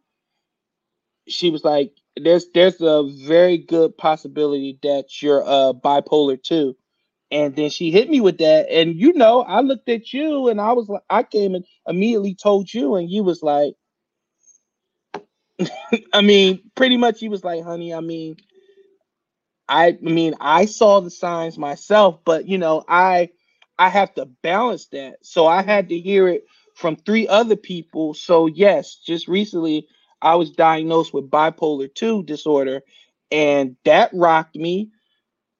she 1.28 1.50
was 1.50 1.64
like, 1.64 1.92
there's 2.16 2.48
there's 2.54 2.80
a 2.80 3.04
very 3.26 3.58
good 3.58 3.96
possibility 3.98 4.78
that 4.82 5.22
you're 5.22 5.44
uh 5.46 5.72
bipolar 5.74 6.42
too." 6.42 6.76
And 7.32 7.56
then 7.56 7.70
she 7.70 7.90
hit 7.92 8.10
me 8.10 8.20
with 8.20 8.38
that, 8.38 8.70
and 8.70 8.96
you 8.96 9.12
know, 9.14 9.42
I 9.42 9.60
looked 9.60 9.88
at 9.90 10.12
you, 10.14 10.48
and 10.48 10.60
I 10.60 10.72
was 10.72 10.88
like, 10.88 11.02
I 11.10 11.24
came 11.24 11.54
and 11.56 11.64
immediately 11.88 12.34
told 12.36 12.72
you, 12.74 12.96
and 12.96 13.10
you 13.10 13.24
was 13.24 13.42
like, 13.42 13.74
I 16.14 16.22
mean, 16.22 16.70
pretty 16.76 16.96
much, 16.98 17.20
he 17.20 17.28
was 17.30 17.44
like, 17.44 17.64
"Honey, 17.64 17.94
I 17.94 18.00
mean." 18.00 18.36
I 19.68 19.98
mean, 20.00 20.34
I 20.40 20.64
saw 20.64 21.00
the 21.00 21.10
signs 21.10 21.58
myself, 21.58 22.20
but 22.24 22.48
you 22.48 22.58
know, 22.58 22.84
I 22.88 23.30
I 23.78 23.88
have 23.88 24.14
to 24.14 24.26
balance 24.26 24.86
that. 24.88 25.18
So 25.22 25.46
I 25.46 25.62
had 25.62 25.88
to 25.90 25.98
hear 25.98 26.28
it 26.28 26.44
from 26.74 26.96
three 26.96 27.28
other 27.28 27.56
people. 27.56 28.14
So 28.14 28.46
yes, 28.46 28.96
just 28.96 29.28
recently 29.28 29.86
I 30.22 30.34
was 30.36 30.50
diagnosed 30.50 31.12
with 31.14 31.30
bipolar 31.30 31.92
2 31.92 32.24
disorder 32.24 32.82
and 33.30 33.76
that 33.84 34.10
rocked 34.12 34.56
me. 34.56 34.90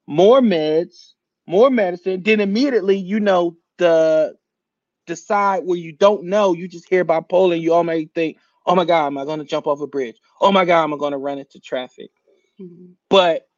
More 0.07 0.41
meds, 0.41 1.13
more 1.45 1.69
medicine. 1.69 2.23
Then 2.23 2.39
immediately, 2.39 2.97
you 2.97 3.19
know, 3.19 3.57
the 3.77 4.35
decide 5.05 5.65
where 5.65 5.77
you 5.77 5.91
don't 5.91 6.23
know, 6.23 6.53
you 6.53 6.67
just 6.67 6.89
hear 6.89 7.03
bipolar 7.03 7.53
and 7.53 7.63
you 7.63 7.73
already 7.73 8.09
think, 8.15 8.37
oh 8.65 8.75
my 8.75 8.85
God, 8.85 9.07
am 9.07 9.17
I 9.17 9.25
going 9.25 9.39
to 9.39 9.45
jump 9.45 9.67
off 9.67 9.81
a 9.81 9.87
bridge? 9.87 10.17
Oh 10.39 10.51
my 10.51 10.65
God, 10.65 10.83
am 10.83 10.93
I 10.93 10.97
going 10.97 11.11
to 11.11 11.17
run 11.17 11.39
into 11.39 11.59
traffic? 11.59 12.11
Mm-hmm. 12.59 12.93
But 13.09 13.48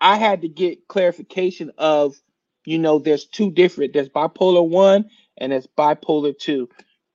I 0.00 0.16
had 0.16 0.42
to 0.42 0.48
get 0.48 0.88
clarification 0.88 1.72
of, 1.78 2.16
you 2.64 2.78
know, 2.78 2.98
there's 2.98 3.26
two 3.26 3.50
different. 3.50 3.92
There's 3.92 4.08
bipolar 4.08 4.66
one 4.66 5.10
and 5.38 5.52
there's 5.52 5.66
bipolar 5.66 6.38
two. 6.38 6.68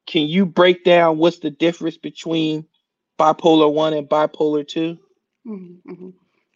can 0.06 0.24
you 0.24 0.46
break 0.46 0.84
down 0.84 1.18
what's 1.18 1.40
the 1.40 1.50
difference 1.52 1.98
between 1.98 2.66
bipolar 3.18 3.72
one 3.72 3.94
and 3.94 4.10
bipolar 4.10 4.68
2 4.68 4.98
mm-hmm, 5.48 5.92
mm-hmm. 5.92 6.10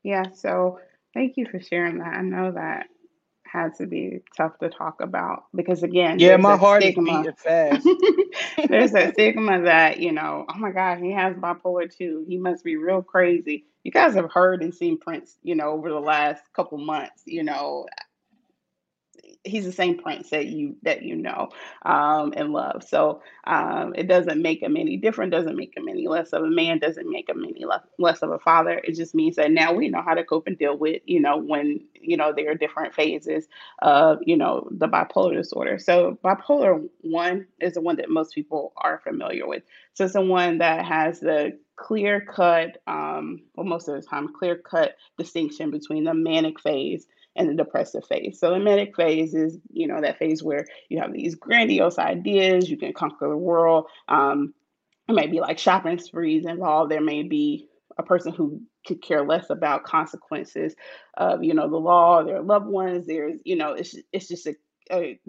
Yeah. 0.03 0.32
So 0.34 0.80
thank 1.13 1.38
you 1.38 1.45
for 1.45 1.59
sharing 1.59 1.99
that. 1.99 2.13
I 2.13 2.21
know 2.21 2.51
that 2.53 2.88
had 3.45 3.75
to 3.75 3.88
be 3.88 4.19
tough 4.38 4.57
to 4.59 4.69
talk 4.69 5.01
about 5.01 5.45
because 5.55 5.84
again, 5.84 6.19
yeah, 6.19 6.38
my 6.38 6.55
heart 6.55 6.84
stigma. 6.84 7.11
is 7.11 7.17
beating 7.17 7.36
fast. 7.36 7.88
there's 8.69 8.91
that 8.91 9.13
stigma 9.13 9.63
that 9.63 9.99
you 9.99 10.11
know, 10.11 10.45
oh 10.47 10.57
my 10.57 10.71
God, 10.71 10.99
he 10.99 11.11
has 11.11 11.36
bipolar 11.36 11.93
two. 11.93 12.25
He 12.27 12.38
must 12.38 12.63
be 12.63 12.75
real 12.77 13.01
crazy. 13.01 13.65
You 13.89 13.91
guys 13.91 14.13
have 14.13 14.31
heard 14.31 14.61
and 14.61 14.71
seen 14.71 14.99
Prince, 14.99 15.35
you 15.41 15.55
know, 15.55 15.69
over 15.69 15.89
the 15.89 15.99
last 15.99 16.43
couple 16.53 16.77
months. 16.77 17.23
You 17.25 17.41
know, 17.41 17.87
he's 19.43 19.65
the 19.65 19.71
same 19.71 19.97
prince 19.97 20.29
that 20.29 20.45
you 20.45 20.75
that 20.83 21.01
you 21.01 21.15
know 21.15 21.49
um, 21.83 22.31
and 22.37 22.51
love. 22.51 22.83
So 22.87 23.23
um, 23.45 23.93
it 23.95 24.07
doesn't 24.07 24.39
make 24.39 24.61
him 24.61 24.77
any 24.77 24.97
different. 24.97 25.31
Doesn't 25.31 25.55
make 25.55 25.75
him 25.75 25.87
any 25.89 26.07
less 26.07 26.33
of 26.33 26.43
a 26.43 26.49
man. 26.49 26.77
Doesn't 26.77 27.09
make 27.09 27.29
him 27.29 27.43
any 27.43 27.65
less 27.65 27.81
less 27.97 28.21
of 28.21 28.29
a 28.31 28.37
father. 28.37 28.79
It 28.83 28.95
just 28.95 29.15
means 29.15 29.37
that 29.37 29.51
now 29.51 29.73
we 29.73 29.89
know 29.89 30.03
how 30.03 30.13
to 30.13 30.23
cope 30.23 30.45
and 30.45 30.57
deal 30.57 30.77
with 30.77 31.01
you 31.05 31.19
know 31.19 31.37
when 31.37 31.81
you 31.99 32.15
know 32.15 32.31
there 32.31 32.51
are 32.51 32.55
different 32.55 32.93
phases 32.93 33.47
of 33.81 34.19
you 34.21 34.37
know 34.37 34.67
the 34.71 34.87
bipolar 34.87 35.35
disorder. 35.35 35.79
So 35.79 36.19
bipolar 36.23 36.87
one 37.01 37.47
is 37.59 37.73
the 37.73 37.81
one 37.81 37.95
that 37.95 38.09
most 38.09 38.35
people 38.35 38.73
are 38.77 38.99
familiar 39.03 39.47
with. 39.47 39.63
So 39.93 40.05
it's 40.05 40.13
the 40.13 40.21
one 40.21 40.59
that 40.59 40.85
has 40.85 41.19
the 41.19 41.57
clear 41.80 42.21
cut, 42.21 42.77
um, 42.88 43.41
well, 43.55 43.65
most 43.65 43.88
of 43.88 43.95
the 43.95 44.05
time, 44.05 44.34
clear 44.34 44.57
cut 44.57 44.95
distinction 45.17 45.71
between 45.71 46.03
the 46.03 46.13
manic 46.13 46.59
phase 46.59 47.07
and 47.36 47.49
the 47.49 47.53
depressive 47.53 48.05
phase. 48.05 48.38
So 48.39 48.51
the 48.51 48.59
manic 48.59 48.95
phase 48.95 49.34
is, 49.34 49.57
you 49.71 49.88
know, 49.88 50.01
that 50.01 50.19
phase 50.19 50.43
where 50.43 50.65
you 50.89 50.99
have 50.99 51.13
these 51.13 51.36
grandiose 51.36 51.97
ideas, 51.97 52.69
you 52.69 52.77
can 52.77 52.93
conquer 52.93 53.30
the 53.30 53.38
world. 53.38 53.86
Um, 54.09 54.53
it 55.07 55.13
may 55.13 55.27
be 55.27 55.39
like 55.39 55.57
shopping 55.57 55.99
sprees 55.99 56.45
involved. 56.45 56.91
There 56.91 57.01
may 57.01 57.23
be 57.23 57.67
a 57.97 58.03
person 58.03 58.34
who 58.34 58.61
could 58.86 59.01
care 59.01 59.25
less 59.25 59.49
about 59.49 59.84
consequences 59.84 60.75
of, 61.15 61.43
you 61.43 61.53
know, 61.53 61.69
the 61.69 61.77
law, 61.77 62.23
their 62.23 62.41
loved 62.41 62.67
ones. 62.67 63.07
There's, 63.07 63.39
you 63.43 63.55
know, 63.55 63.71
it's 63.71 63.95
it's 64.11 64.27
just 64.27 64.47
a, 64.47 64.55
a, 64.91 65.19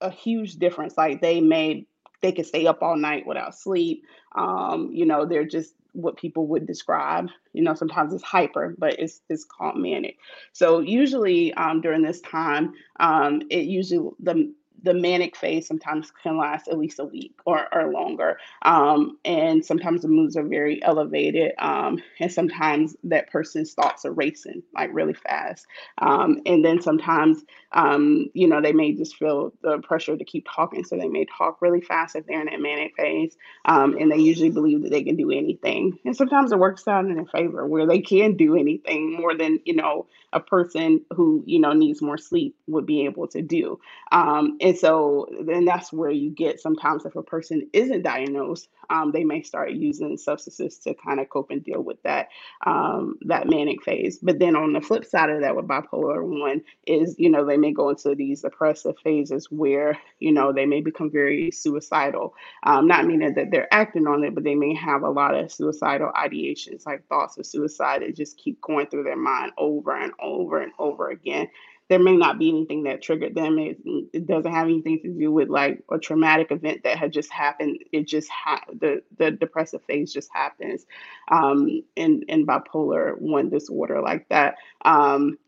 a 0.00 0.10
huge 0.10 0.56
difference. 0.56 0.96
Like 0.96 1.20
they 1.20 1.40
may 1.40 1.86
they 2.24 2.32
can 2.32 2.44
stay 2.44 2.66
up 2.66 2.82
all 2.82 2.96
night 2.96 3.26
without 3.26 3.54
sleep. 3.54 4.06
Um, 4.34 4.88
you 4.90 5.04
know, 5.04 5.26
they're 5.26 5.44
just 5.44 5.74
what 5.92 6.16
people 6.16 6.46
would 6.46 6.66
describe. 6.66 7.28
You 7.52 7.62
know, 7.62 7.74
sometimes 7.74 8.14
it's 8.14 8.24
hyper, 8.24 8.74
but 8.78 8.98
it's 8.98 9.20
it's 9.28 9.44
called 9.44 9.76
manic. 9.76 10.16
So 10.54 10.80
usually 10.80 11.52
um, 11.54 11.82
during 11.82 12.00
this 12.00 12.22
time, 12.22 12.72
um, 12.98 13.42
it 13.50 13.66
usually 13.66 14.08
the 14.20 14.50
the 14.84 14.94
manic 14.94 15.34
phase 15.34 15.66
sometimes 15.66 16.12
can 16.22 16.36
last 16.36 16.68
at 16.68 16.78
least 16.78 16.98
a 16.98 17.04
week 17.04 17.34
or, 17.46 17.66
or 17.74 17.90
longer. 17.90 18.38
Um, 18.62 19.18
and 19.24 19.64
sometimes 19.64 20.02
the 20.02 20.08
moods 20.08 20.36
are 20.36 20.44
very 20.44 20.82
elevated. 20.82 21.52
Um, 21.58 22.02
and 22.20 22.30
sometimes 22.30 22.94
that 23.04 23.30
person's 23.30 23.72
thoughts 23.72 24.04
are 24.04 24.12
racing 24.12 24.62
like 24.74 24.90
really 24.92 25.14
fast. 25.14 25.66
Um, 25.98 26.40
and 26.44 26.62
then 26.64 26.82
sometimes, 26.82 27.42
um, 27.72 28.30
you 28.34 28.46
know, 28.46 28.60
they 28.60 28.72
may 28.72 28.92
just 28.92 29.16
feel 29.16 29.54
the 29.62 29.78
pressure 29.78 30.16
to 30.16 30.24
keep 30.24 30.46
talking. 30.54 30.84
So 30.84 30.96
they 30.96 31.08
may 31.08 31.24
talk 31.24 31.62
really 31.62 31.80
fast 31.80 32.14
if 32.14 32.26
they're 32.26 32.40
in 32.40 32.46
that 32.46 32.60
manic 32.60 32.92
phase. 32.96 33.36
Um, 33.64 33.96
and 33.98 34.12
they 34.12 34.18
usually 34.18 34.50
believe 34.50 34.82
that 34.82 34.90
they 34.90 35.02
can 35.02 35.16
do 35.16 35.30
anything. 35.30 35.98
And 36.04 36.14
sometimes 36.14 36.52
it 36.52 36.58
works 36.58 36.86
out 36.86 37.06
in 37.06 37.14
their 37.14 37.24
favor 37.24 37.66
where 37.66 37.86
they 37.86 38.00
can 38.00 38.36
do 38.36 38.54
anything 38.54 39.14
more 39.14 39.34
than, 39.34 39.60
you 39.64 39.74
know, 39.74 40.06
a 40.34 40.40
person 40.40 41.00
who, 41.14 41.42
you 41.46 41.60
know, 41.60 41.72
needs 41.72 42.02
more 42.02 42.18
sleep 42.18 42.56
would 42.66 42.86
be 42.86 43.06
able 43.06 43.28
to 43.28 43.40
do. 43.40 43.80
Um, 44.12 44.58
and 44.60 44.76
so 44.76 45.28
then 45.46 45.64
that's 45.64 45.92
where 45.92 46.10
you 46.10 46.30
get 46.30 46.60
sometimes 46.60 47.06
if 47.06 47.16
a 47.16 47.22
person 47.22 47.68
isn't 47.72 48.02
diagnosed, 48.02 48.68
um, 48.90 49.12
they 49.12 49.24
may 49.24 49.42
start 49.42 49.72
using 49.72 50.16
substances 50.16 50.78
to 50.80 50.94
kind 50.94 51.20
of 51.20 51.28
cope 51.30 51.50
and 51.50 51.64
deal 51.64 51.82
with 51.82 52.02
that 52.02 52.28
um, 52.66 53.16
that 53.22 53.48
manic 53.48 53.82
phase. 53.82 54.18
But 54.18 54.38
then 54.38 54.56
on 54.56 54.72
the 54.72 54.80
flip 54.80 55.04
side 55.04 55.30
of 55.30 55.40
that, 55.40 55.56
with 55.56 55.66
bipolar 55.66 56.22
one 56.22 56.62
is 56.86 57.14
you 57.18 57.30
know 57.30 57.44
they 57.44 57.56
may 57.56 57.72
go 57.72 57.90
into 57.90 58.14
these 58.14 58.42
depressive 58.42 58.96
phases 59.02 59.50
where 59.50 59.98
you 60.18 60.32
know 60.32 60.52
they 60.52 60.66
may 60.66 60.80
become 60.80 61.10
very 61.10 61.50
suicidal. 61.50 62.34
Um, 62.64 62.86
not 62.86 63.06
meaning 63.06 63.34
that 63.34 63.50
they're 63.50 63.72
acting 63.72 64.06
on 64.06 64.24
it, 64.24 64.34
but 64.34 64.44
they 64.44 64.54
may 64.54 64.74
have 64.74 65.02
a 65.02 65.10
lot 65.10 65.34
of 65.34 65.52
suicidal 65.52 66.10
ideations, 66.14 66.86
like 66.86 67.06
thoughts 67.08 67.38
of 67.38 67.46
suicide, 67.46 68.02
that 68.02 68.16
just 68.16 68.36
keep 68.36 68.60
going 68.60 68.86
through 68.86 69.04
their 69.04 69.16
mind 69.16 69.52
over 69.58 69.96
and 69.96 70.12
over 70.24 70.60
and 70.60 70.72
over 70.78 71.10
again 71.10 71.48
there 71.88 71.98
may 71.98 72.16
not 72.16 72.38
be 72.38 72.48
anything 72.48 72.84
that 72.84 73.02
triggered 73.02 73.34
them. 73.34 73.58
It, 73.58 73.78
it 74.12 74.26
doesn't 74.26 74.50
have 74.50 74.66
anything 74.66 75.00
to 75.02 75.08
do 75.10 75.30
with 75.30 75.48
like 75.48 75.82
a 75.90 75.98
traumatic 75.98 76.50
event 76.50 76.82
that 76.84 76.96
had 76.98 77.12
just 77.12 77.30
happened. 77.30 77.78
It 77.92 78.06
just 78.06 78.30
ha- 78.30 78.64
the 78.80 79.02
the 79.18 79.30
depressive 79.30 79.82
phase 79.84 80.12
just 80.12 80.30
happens 80.32 80.86
um, 81.30 81.82
in 81.96 82.22
in 82.28 82.46
bipolar 82.46 83.18
one 83.18 83.50
disorder 83.50 84.00
like 84.00 84.28
that. 84.30 84.56
Um, 84.84 85.38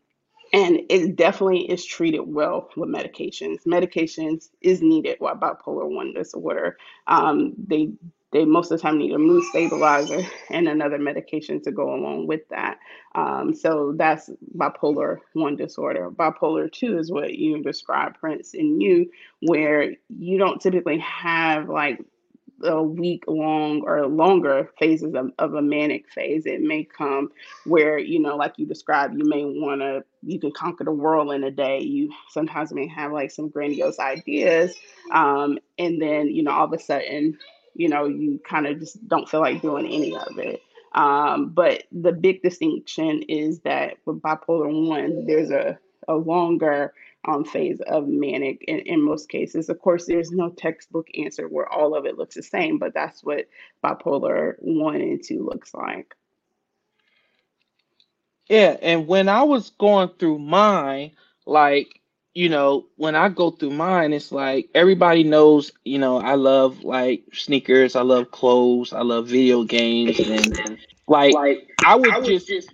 and 0.53 0.81
it 0.89 1.15
definitely 1.15 1.69
is 1.69 1.85
treated 1.85 2.21
well 2.21 2.69
with 2.77 2.89
medications. 2.89 3.65
Medications 3.67 4.49
is 4.61 4.81
needed 4.81 5.17
with 5.19 5.39
bipolar 5.39 5.89
one 5.93 6.13
disorder. 6.13 6.77
Um, 7.07 7.53
they 7.67 7.89
they 8.31 8.45
most 8.45 8.71
of 8.71 8.77
the 8.77 8.81
time 8.81 8.97
need 8.97 9.13
a 9.13 9.17
mood 9.17 9.43
stabilizer 9.45 10.21
and 10.49 10.67
another 10.67 10.97
medication 10.97 11.61
to 11.63 11.71
go 11.71 11.93
along 11.93 12.27
with 12.27 12.47
that. 12.49 12.77
Um, 13.15 13.53
so 13.53 13.93
that's 13.95 14.29
bipolar 14.55 15.17
one 15.33 15.55
disorder. 15.55 16.09
Bipolar 16.11 16.71
two 16.71 16.97
is 16.97 17.11
what 17.11 17.33
you 17.33 17.61
describe, 17.63 18.19
Prince, 18.19 18.53
in 18.53 18.81
you, 18.81 19.09
where 19.41 19.93
you 20.09 20.37
don't 20.37 20.61
typically 20.61 20.99
have 20.99 21.69
like 21.69 21.99
a 22.63 22.81
week 22.81 23.23
long 23.27 23.81
or 23.85 24.07
longer 24.07 24.71
phases 24.79 25.13
of, 25.13 25.31
of 25.37 25.53
a 25.53 25.61
manic 25.61 26.09
phase. 26.09 26.45
It 26.45 26.61
may 26.61 26.83
come 26.83 27.29
where, 27.65 27.97
you 27.97 28.19
know, 28.19 28.35
like 28.35 28.53
you 28.57 28.65
described, 28.65 29.17
you 29.17 29.27
may 29.27 29.43
want 29.45 29.81
to, 29.81 30.03
you 30.23 30.39
can 30.39 30.51
conquer 30.51 30.83
the 30.83 30.91
world 30.91 31.31
in 31.33 31.43
a 31.43 31.51
day. 31.51 31.79
You 31.81 32.11
sometimes 32.31 32.73
may 32.73 32.87
have 32.87 33.11
like 33.11 33.31
some 33.31 33.49
grandiose 33.49 33.99
ideas. 33.99 34.75
Um, 35.13 35.59
and 35.77 36.01
then, 36.01 36.29
you 36.29 36.43
know, 36.43 36.51
all 36.51 36.65
of 36.65 36.73
a 36.73 36.79
sudden, 36.79 37.37
you 37.77 37.87
know, 37.87 38.05
you 38.05 38.39
kind 38.39 38.65
of 38.65 38.79
just 38.79 39.07
don't 39.07 39.29
feel 39.29 39.39
like 39.39 39.61
doing 39.61 39.85
any 39.85 40.15
of 40.15 40.37
it. 40.37 40.61
Um, 40.93 41.49
but 41.49 41.83
the 41.91 42.11
big 42.11 42.41
distinction 42.41 43.21
is 43.23 43.59
that 43.59 43.97
with 44.05 44.21
bipolar 44.21 44.87
one, 44.87 45.27
there's 45.27 45.51
a, 45.51 45.77
a 46.07 46.15
longer 46.15 46.93
um, 47.27 47.45
phase 47.45 47.79
of 47.81 48.07
manic 48.07 48.63
in, 48.67 48.79
in 48.79 49.01
most 49.01 49.29
cases. 49.29 49.69
Of 49.69 49.79
course, 49.79 50.05
there's 50.05 50.31
no 50.31 50.49
textbook 50.49 51.07
answer 51.15 51.47
where 51.47 51.71
all 51.71 51.95
of 51.95 52.05
it 52.05 52.17
looks 52.17 52.35
the 52.35 52.43
same, 52.43 52.79
but 52.79 52.93
that's 52.93 53.23
what 53.23 53.47
bipolar 53.83 54.55
one 54.59 54.95
and 54.95 55.23
two 55.23 55.45
looks 55.45 55.73
like. 55.73 56.15
Yeah, 58.49 58.77
and 58.81 59.07
when 59.07 59.27
I 59.27 59.43
was 59.43 59.71
going 59.71 60.09
through 60.17 60.39
mine, 60.39 61.11
like, 61.45 61.96
you 62.37 62.49
know, 62.49 62.85
when 62.97 63.15
I 63.15 63.29
go 63.29 63.49
through 63.49 63.71
mine, 63.71 64.13
it's 64.13 64.31
like 64.31 64.69
everybody 64.75 65.23
knows, 65.23 65.71
you 65.83 65.97
know, 65.97 66.19
I 66.19 66.35
love 66.35 66.83
like 66.83 67.23
sneakers, 67.33 67.95
I 67.95 68.03
love 68.03 68.29
clothes, 68.29 68.93
I 68.93 69.01
love 69.01 69.25
video 69.27 69.63
games, 69.63 70.19
and 70.19 70.77
like, 71.07 71.33
like 71.33 71.67
I 71.83 71.95
would, 71.95 72.13
I 72.13 72.17
would 72.19 72.27
just, 72.27 72.47
just, 72.47 72.69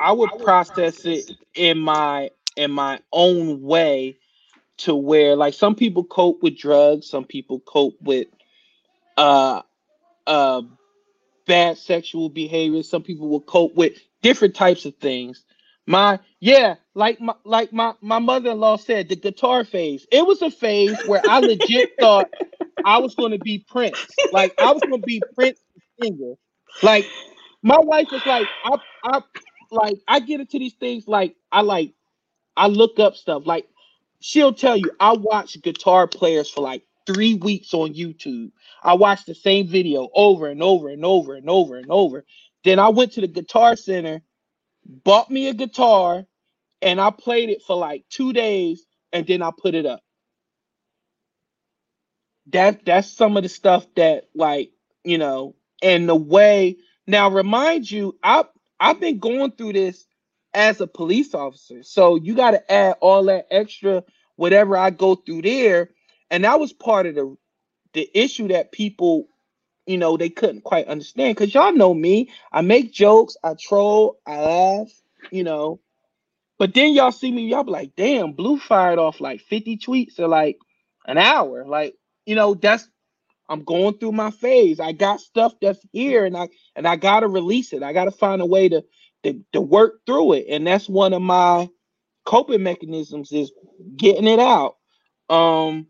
I 0.00 0.10
would 0.10 0.30
process 0.42 1.06
it 1.06 1.30
in 1.54 1.78
my 1.78 2.30
in 2.56 2.72
my 2.72 2.98
own 3.12 3.62
way 3.62 4.18
to 4.78 4.96
where 4.96 5.36
like 5.36 5.54
some 5.54 5.76
people 5.76 6.02
cope 6.02 6.42
with 6.42 6.58
drugs, 6.58 7.08
some 7.08 7.24
people 7.24 7.60
cope 7.60 7.94
with 8.02 8.26
uh 9.16 9.62
uh 10.26 10.62
bad 11.46 11.78
sexual 11.78 12.28
behavior, 12.30 12.82
some 12.82 13.04
people 13.04 13.28
will 13.28 13.42
cope 13.42 13.76
with 13.76 13.92
different 14.22 14.56
types 14.56 14.86
of 14.86 14.96
things. 14.96 15.44
My 15.86 16.20
yeah, 16.40 16.76
like 16.94 17.20
my 17.20 17.34
like 17.44 17.72
my, 17.72 17.94
my 18.00 18.18
mother-in-law 18.20 18.76
said, 18.78 19.08
the 19.08 19.16
guitar 19.16 19.64
phase. 19.64 20.06
It 20.12 20.26
was 20.26 20.42
a 20.42 20.50
phase 20.50 20.96
where 21.06 21.22
I 21.28 21.40
legit 21.40 21.92
thought 22.00 22.30
I 22.84 22.98
was 22.98 23.14
gonna 23.14 23.38
be 23.38 23.58
Prince. 23.58 23.98
Like 24.32 24.54
I 24.60 24.72
was 24.72 24.82
gonna 24.82 24.98
be 25.02 25.22
Prince 25.34 25.60
singer. 26.02 26.34
Like 26.82 27.06
my 27.62 27.78
wife 27.78 28.08
was 28.12 28.24
like, 28.26 28.48
I 28.64 28.76
I 29.04 29.22
like 29.70 29.98
I 30.08 30.20
get 30.20 30.40
into 30.40 30.58
these 30.58 30.74
things 30.74 31.08
like 31.08 31.36
I 31.52 31.62
like 31.62 31.94
I 32.56 32.68
look 32.68 32.98
up 33.00 33.16
stuff. 33.16 33.44
Like 33.46 33.68
she'll 34.20 34.54
tell 34.54 34.76
you, 34.76 34.92
I 35.00 35.14
watch 35.14 35.60
guitar 35.62 36.06
players 36.08 36.50
for 36.50 36.62
like 36.62 36.84
three 37.06 37.34
weeks 37.34 37.74
on 37.74 37.94
YouTube. 37.94 38.52
I 38.82 38.94
watched 38.94 39.26
the 39.26 39.34
same 39.34 39.68
video 39.68 40.08
over 40.14 40.48
and 40.48 40.62
over 40.62 40.88
and 40.88 41.04
over 41.04 41.34
and 41.34 41.50
over 41.50 41.76
and 41.76 41.90
over. 41.90 42.24
Then 42.64 42.78
I 42.78 42.90
went 42.90 43.12
to 43.12 43.22
the 43.22 43.28
guitar 43.28 43.76
center, 43.76 44.22
bought 44.86 45.30
me 45.30 45.48
a 45.48 45.54
guitar, 45.54 46.24
and 46.82 47.00
I 47.00 47.10
played 47.10 47.50
it 47.50 47.62
for 47.66 47.76
like 47.76 48.04
two 48.10 48.32
days, 48.32 48.84
and 49.12 49.26
then 49.26 49.42
I 49.42 49.50
put 49.56 49.74
it 49.74 49.86
up. 49.86 50.00
That 52.52 52.84
that's 52.84 53.08
some 53.10 53.36
of 53.36 53.44
the 53.44 53.48
stuff 53.48 53.86
that 53.96 54.24
like 54.34 54.72
you 55.04 55.18
know, 55.18 55.56
and 55.82 56.08
the 56.08 56.16
way 56.16 56.78
now 57.06 57.30
remind 57.30 57.90
you, 57.90 58.18
I 58.22 58.44
I've 58.80 59.00
been 59.00 59.18
going 59.20 59.52
through 59.52 59.74
this 59.74 60.06
as 60.54 60.80
a 60.80 60.86
police 60.86 61.34
officer. 61.34 61.82
So 61.84 62.16
you 62.16 62.34
got 62.34 62.52
to 62.52 62.72
add 62.72 62.96
all 63.00 63.24
that 63.24 63.46
extra 63.50 64.04
whatever 64.36 64.76
I 64.76 64.90
go 64.90 65.14
through 65.16 65.42
there, 65.42 65.90
and 66.30 66.44
that 66.44 66.60
was 66.60 66.72
part 66.72 67.06
of 67.06 67.14
the 67.16 67.36
the 67.94 68.10
issue 68.14 68.48
that 68.50 68.72
people, 68.72 69.28
you 69.86 69.98
know, 69.98 70.16
they 70.16 70.30
couldn't 70.30 70.62
quite 70.62 70.86
understand. 70.88 71.36
Cause 71.36 71.54
y'all 71.54 71.72
know 71.72 71.94
me. 71.94 72.30
I 72.52 72.62
make 72.62 72.92
jokes, 72.92 73.36
I 73.44 73.54
troll, 73.60 74.18
I 74.26 74.40
laugh, 74.40 74.92
you 75.30 75.44
know. 75.44 75.80
But 76.58 76.74
then 76.74 76.92
y'all 76.94 77.12
see 77.12 77.32
me, 77.32 77.48
y'all 77.48 77.64
be 77.64 77.72
like, 77.72 77.96
damn, 77.96 78.32
Blue 78.32 78.58
fired 78.58 78.98
off 78.98 79.20
like 79.20 79.40
50 79.40 79.78
tweets 79.78 80.18
in 80.18 80.30
like 80.30 80.58
an 81.06 81.18
hour. 81.18 81.66
Like, 81.66 81.94
you 82.26 82.36
know, 82.36 82.54
that's 82.54 82.88
I'm 83.48 83.64
going 83.64 83.98
through 83.98 84.12
my 84.12 84.30
phase. 84.30 84.80
I 84.80 84.92
got 84.92 85.20
stuff 85.20 85.54
that's 85.60 85.80
here 85.92 86.24
and 86.24 86.36
I 86.36 86.48
and 86.76 86.88
I 86.88 86.96
gotta 86.96 87.28
release 87.28 87.72
it. 87.72 87.82
I 87.82 87.92
gotta 87.92 88.10
find 88.10 88.40
a 88.42 88.46
way 88.46 88.68
to 88.70 88.84
to, 89.24 89.40
to 89.52 89.60
work 89.60 90.00
through 90.06 90.34
it. 90.34 90.46
And 90.48 90.66
that's 90.66 90.88
one 90.88 91.12
of 91.12 91.22
my 91.22 91.68
coping 92.24 92.62
mechanisms 92.62 93.32
is 93.32 93.52
getting 93.96 94.26
it 94.26 94.40
out. 94.40 94.76
Um, 95.28 95.88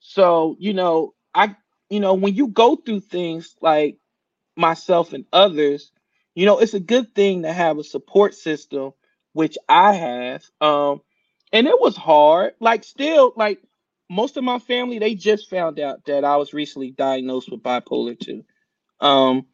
so 0.00 0.56
you 0.58 0.74
know, 0.74 1.14
I 1.34 1.56
you 1.92 2.00
know, 2.00 2.14
when 2.14 2.34
you 2.36 2.48
go 2.48 2.76
through 2.76 3.02
things 3.02 3.56
like 3.62 3.98
myself 4.56 5.12
and 5.12 5.26
others, 5.32 5.92
you 6.34 6.46
know, 6.46 6.58
it's 6.58 6.74
a 6.74 6.80
good 6.80 7.14
thing 7.14 7.42
to 7.42 7.52
have 7.52 7.78
a 7.78 7.84
support 7.84 8.34
system, 8.34 8.92
which 9.34 9.58
I 9.68 9.94
have. 9.94 10.44
Um, 10.60 11.02
and 11.52 11.66
it 11.66 11.80
was 11.80 11.96
hard. 11.96 12.54
Like 12.60 12.84
still, 12.84 13.34
like 13.36 13.62
most 14.10 14.36
of 14.38 14.44
my 14.44 14.58
family, 14.58 14.98
they 14.98 15.14
just 15.14 15.50
found 15.50 15.80
out 15.80 16.04
that 16.06 16.24
I 16.24 16.36
was 16.36 16.54
recently 16.54 16.92
diagnosed 16.92 17.50
with 17.50 17.62
bipolar 17.62 18.18
2. 18.18 18.44
Um, 19.00 19.46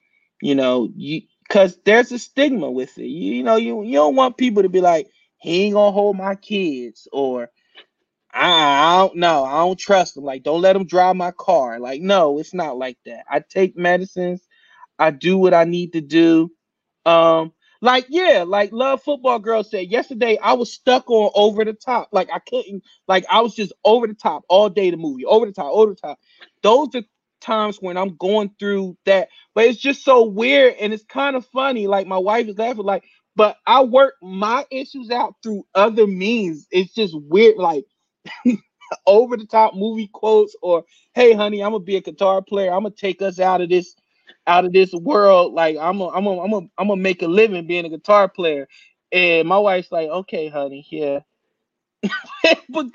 you 0.43 0.57
know, 0.57 0.91
you 0.97 1.23
because 1.49 1.79
there's 1.85 2.13
a 2.13 2.19
stigma 2.19 2.71
with 2.71 2.99
it. 2.99 3.07
You, 3.07 3.35
you 3.35 3.45
know, 3.45 3.57
you 3.57 3.83
you 3.85 3.95
don't 3.95 4.17
want 4.17 4.39
people 4.39 4.63
to 4.65 4.71
be 4.71 4.81
like, 4.83 5.09
he 5.39 5.65
ain't 5.65 5.75
gonna 5.75 5.93
hold 5.93 6.17
my 6.17 6.37
kids, 6.37 7.09
or 7.13 7.51
I, 8.33 8.99
don't 8.99 9.17
know, 9.17 9.45
I 9.45 9.59
don't 9.59 9.79
trust 9.79 10.15
them. 10.15 10.25
Like, 10.25 10.43
don't 10.43 10.61
let 10.61 10.75
them 10.75 10.87
drive 10.87 11.17
my 11.17 11.31
car. 11.33 11.79
Like, 11.79 12.01
no, 12.01 12.39
it's 12.39 12.55
not 12.55 12.77
like 12.77 12.99
that. 13.07 13.25
I 13.29 13.41
take 13.41 13.77
medicines, 13.77 14.47
I 14.99 15.11
do 15.11 15.39
what 15.39 15.55
I 15.55 15.65
need 15.65 15.93
to 15.95 16.01
do. 16.01 16.51
Um, 17.07 17.53
like, 17.81 18.07
yeah, 18.09 18.45
like 18.47 18.73
Love 18.73 19.03
Football 19.03 19.39
Girl 19.39 19.63
said 19.63 19.89
yesterday, 19.89 20.37
I 20.43 20.55
was 20.55 20.73
stuck 20.73 21.09
on 21.11 21.31
over 21.35 21.65
the 21.65 21.73
top. 21.73 22.09
Like, 22.13 22.29
I 22.33 22.41
couldn't, 22.41 22.83
like, 23.07 23.25
I 23.31 23.41
was 23.41 23.55
just 23.55 23.73
over 23.85 24.07
the 24.07 24.15
top 24.15 24.43
all 24.49 24.69
day. 24.69 24.91
The 24.91 24.97
movie, 24.97 25.25
over 25.25 25.47
the 25.47 25.53
top, 25.53 25.73
over 25.73 25.93
the 25.93 26.01
top. 26.01 26.19
Those 26.63 26.89
are 26.97 27.03
times 27.41 27.79
when 27.81 27.97
I'm 27.97 28.17
going 28.17 28.51
through 28.59 28.97
that, 29.07 29.29
but 29.55 29.65
it's 29.65 29.79
just 29.79 30.05
so 30.05 30.25
weird 30.25 30.75
and 30.81 30.93
it's 30.93 31.05
kind 31.05 31.37
of 31.37 31.47
funny. 31.47 31.87
Like, 31.87 32.07
my 32.07 32.19
wife 32.19 32.49
is 32.49 32.59
laughing, 32.59 32.85
like, 32.85 33.05
but 33.37 33.57
I 33.65 33.85
work 33.85 34.15
my 34.21 34.67
issues 34.73 35.11
out 35.11 35.35
through 35.43 35.65
other 35.73 36.09
means. 36.09 36.67
It's 36.73 36.93
just 36.93 37.15
weird, 37.17 37.57
like 37.57 37.85
over 39.07 39.37
the 39.37 39.47
top 39.47 39.75
movie 39.75 40.09
quotes, 40.13 40.57
or 40.63 40.85
hey, 41.15 41.33
honey, 41.33 41.63
I'm 41.63 41.73
gonna 41.73 41.85
be 41.85 41.97
a 41.97 42.01
guitar 42.01 42.43
player. 42.43 42.73
I'm 42.73 42.83
gonna 42.83 42.95
take 42.95 43.23
us 43.23 43.41
out 43.41 43.61
of 43.61 43.69
this 43.69 43.95
out 44.47 44.65
of 44.65 44.73
this 44.73 44.93
world. 44.93 45.53
Like 45.55 45.77
I'm 45.79 46.01
a, 46.01 46.09
I'm 46.09 46.27
a, 46.27 46.41
I'm 46.41 46.53
a, 46.53 46.59
I'm 46.79 46.89
gonna 46.89 46.97
make 46.97 47.23
a 47.23 47.29
living 47.29 47.67
being 47.67 47.87
a 47.87 47.91
guitar 47.91 48.29
player. 48.29 48.69
And 49.13 49.49
my 49.49 49.59
wife's 49.59 49.93
like, 49.93 50.09
okay, 50.09 50.49
honey, 50.49 50.87
yeah. 50.91 51.21
but 52.69 52.87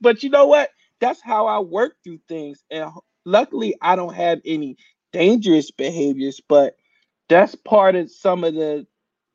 but 0.00 0.22
you 0.22 0.30
know 0.30 0.46
what? 0.46 0.70
That's 1.00 1.20
how 1.22 1.46
I 1.46 1.58
work 1.60 1.96
through 2.04 2.20
things. 2.28 2.62
And 2.70 2.90
luckily, 3.24 3.74
I 3.80 3.96
don't 3.96 4.14
have 4.14 4.40
any 4.44 4.76
dangerous 5.12 5.70
behaviors. 5.70 6.40
But 6.48 6.76
that's 7.28 7.54
part 7.54 7.96
of 7.96 8.10
some 8.10 8.44
of 8.44 8.54
the 8.54 8.86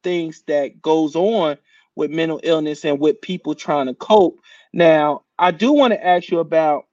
things 0.04 0.44
that 0.48 0.82
goes 0.82 1.16
on 1.16 1.58
with 1.98 2.12
mental 2.12 2.40
illness 2.44 2.86
and 2.86 3.00
with 3.00 3.20
people 3.22 3.56
trying 3.56 3.88
to 3.88 3.96
cope. 3.96 4.40
Now, 4.72 5.24
I 5.38 5.50
do 5.50 5.74
want 5.74 5.94
to 5.94 6.06
ask 6.06 6.30
you 6.30 6.38
about 6.38 6.86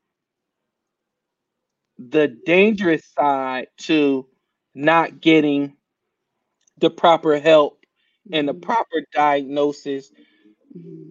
the 1.99 2.27
dangerous 2.27 3.03
side 3.17 3.67
to 3.83 4.27
not 4.75 5.21
getting 5.21 5.77
the 6.79 6.89
proper 6.89 7.39
help 7.39 7.85
and 8.33 8.49
the 8.49 8.55
mm-hmm. 8.55 8.63
proper 8.63 9.03
diagnosis 9.13 10.11
mm-hmm. 10.77 11.11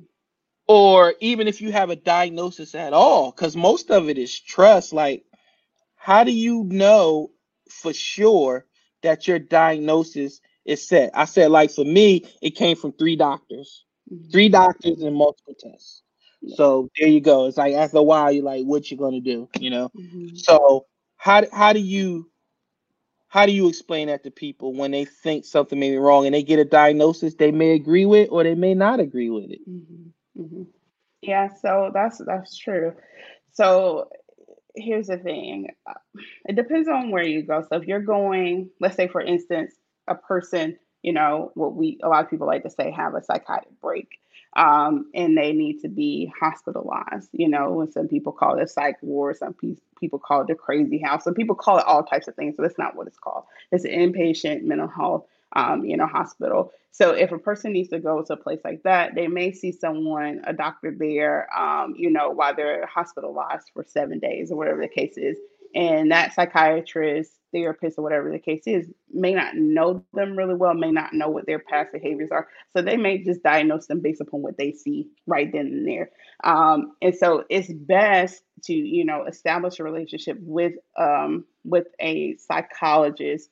or 0.68 1.14
even 1.22 1.48
if 1.48 1.62
you 1.62 1.72
have 1.72 1.92
a 1.92 1.96
diagnosis 1.96 2.76
at 2.76 2.92
all 2.92 3.32
because 3.32 3.56
most 3.56 3.92
of 3.92 4.10
it 4.10 4.18
is 4.18 4.38
trust 4.38 4.92
like 4.92 5.24
how 5.96 6.26
do 6.26 6.34
you 6.34 6.66
know 6.66 7.32
for 7.70 7.94
sure 7.94 8.66
that 9.04 9.26
your 9.28 9.40
diagnosis 9.40 10.42
is 10.66 10.88
set 10.88 11.12
i 11.14 11.26
said 11.26 11.52
like 11.52 11.72
for 11.72 11.86
me 11.86 12.26
it 12.42 12.52
came 12.52 12.76
from 12.76 12.92
three 12.94 13.16
doctors. 13.16 13.86
Mm-hmm. 14.12 14.32
three 14.32 14.50
doctors 14.50 15.02
and 15.02 15.16
multiple 15.16 15.56
tests. 15.58 16.04
So 16.56 16.90
there 17.00 17.08
you 17.08 17.22
go. 17.22 17.46
It's 17.46 17.56
like 17.56 17.74
after 17.74 18.00
a 18.00 18.04
while 18.04 18.34
you're 18.34 18.44
like 18.44 18.66
what 18.66 18.92
you 18.92 18.98
gonna 18.98 19.22
do 19.22 19.48
you 19.60 19.70
know? 19.70 19.92
Mm-hmm. 19.98 20.36
so 20.36 20.86
how, 21.16 21.44
how 21.54 21.72
do 21.72 21.80
you 21.80 22.30
how 23.30 23.46
do 23.46 23.54
you 23.54 23.68
explain 23.70 24.08
that 24.08 24.24
to 24.24 24.32
people 24.32 24.74
when 24.74 24.92
they 24.92 25.06
think 25.06 25.46
something 25.46 25.80
may 25.80 25.90
be 25.90 25.98
wrong 25.98 26.26
and 26.26 26.36
they 26.36 26.44
get 26.44 26.60
a 26.60 26.66
diagnosis 26.66 27.36
they 27.36 27.52
may 27.52 27.72
agree 27.72 28.06
with 28.06 28.28
or 28.30 28.44
they 28.44 28.56
may 28.56 28.74
not 28.74 29.00
agree 29.00 29.30
with 29.30 29.50
it? 29.52 29.62
Mm-hmm. 29.68 30.42
Mm-hmm. 30.42 30.64
yeah 31.22 31.48
so 31.62 31.92
that's 31.94 32.22
that's 32.26 32.58
true. 32.58 32.94
So 33.54 34.10
here's 34.76 35.08
the 35.08 35.18
thing. 35.18 35.70
It 36.46 36.56
depends 36.56 36.90
on 36.90 37.10
where 37.12 37.24
you 37.24 37.44
go. 37.44 37.62
So 37.62 37.78
if 37.78 37.88
you're 37.88 38.02
going 38.02 38.70
let's 38.82 38.98
say 38.98 39.08
for 39.08 39.22
instance 39.22 39.74
a 40.08 40.16
person 40.16 40.78
you 41.02 41.14
know 41.14 41.52
what 41.56 41.76
we 41.76 42.00
a 42.04 42.10
lot 42.10 42.24
of 42.24 42.30
people 42.30 42.48
like 42.48 42.64
to 42.64 42.70
say 42.70 42.92
have 42.92 43.16
a 43.16 43.24
psychotic 43.24 43.70
break 43.82 44.20
um, 44.56 45.10
and 45.14 45.38
they 45.38 45.52
need 45.52 45.82
to 45.82 45.88
be 45.88 46.32
hospitalized. 46.40 47.30
You 47.34 47.50
know, 47.50 47.82
and 47.82 47.92
some 47.92 48.08
people 48.08 48.32
call 48.32 48.58
it 48.58 48.64
a 48.64 48.68
psych 48.68 48.98
ward, 49.02 49.38
some 49.38 49.54
pe- 49.54 49.78
people 50.00 50.20
call 50.20 50.42
it 50.42 50.48
the 50.48 50.56
crazy 50.56 51.00
house, 51.00 51.24
some 51.24 51.34
people 51.34 51.56
call 51.56 51.78
it 51.78 51.86
all 51.86 52.04
types 52.04 52.28
of 52.28 52.36
things. 52.36 52.56
So 52.56 52.62
that's 52.62 52.78
not 52.78 52.96
what 52.96 53.08
it's 53.08 53.18
called. 53.18 53.46
It's 53.72 53.86
an 53.86 53.92
inpatient 53.92 54.64
mental 54.64 54.88
health, 54.88 55.26
um, 55.56 55.86
you 55.86 55.98
know, 55.98 56.08
hospital. 56.08 56.72
So 56.92 57.12
if 57.12 57.32
a 57.32 57.40
person 57.40 57.74
needs 57.74 57.90
to 57.90 58.00
go 58.00 58.22
to 58.22 58.34
a 58.34 58.38
place 58.38 58.60
like 58.64 58.84
that, 58.84 59.16
they 59.16 59.28
may 59.28 59.52
see 59.52 59.72
someone, 59.72 60.42
a 60.46 60.54
doctor 60.54 60.94
there, 60.96 61.48
um, 61.58 61.96
you 61.98 62.12
know, 62.12 62.30
while 62.30 62.56
they're 62.56 62.86
hospitalized 62.86 63.72
for 63.74 63.84
seven 63.84 64.20
days 64.20 64.52
or 64.52 64.58
whatever 64.58 64.82
the 64.82 64.88
case 64.88 65.18
is, 65.18 65.38
and 65.74 66.12
that 66.12 66.34
psychiatrist 66.34 67.32
therapist 67.54 67.98
or 67.98 68.02
whatever 68.02 68.32
the 68.32 68.40
case 68.40 68.64
is 68.66 68.88
may 69.12 69.34
not 69.34 69.56
know 69.56 70.04
them 70.14 70.36
really 70.36 70.56
well, 70.56 70.74
may 70.74 70.92
not 70.92 71.14
know 71.14 71.30
what 71.30 71.46
their 71.46 71.60
past 71.60 71.92
behaviors 71.94 72.32
are. 72.32 72.48
So 72.76 72.82
they 72.82 72.98
may 72.98 73.24
just 73.24 73.44
diagnose 73.44 73.86
them 73.88 74.02
based 74.02 74.22
upon 74.22 74.42
what 74.42 74.58
they 74.58 74.72
see 74.72 75.10
right 75.28 75.50
then 75.52 75.68
and 75.68 75.88
there. 75.88 76.10
Um, 76.44 76.94
and 77.02 77.16
so 77.16 77.46
it's 77.50 77.72
best 77.72 78.44
to, 78.64 78.74
you 78.74 79.06
know, 79.06 79.26
establish 79.26 79.80
a 79.80 79.84
relationship 79.84 80.38
with 80.42 80.74
um, 80.98 81.46
with 81.64 81.88
a 82.00 82.36
psychologist, 82.38 83.50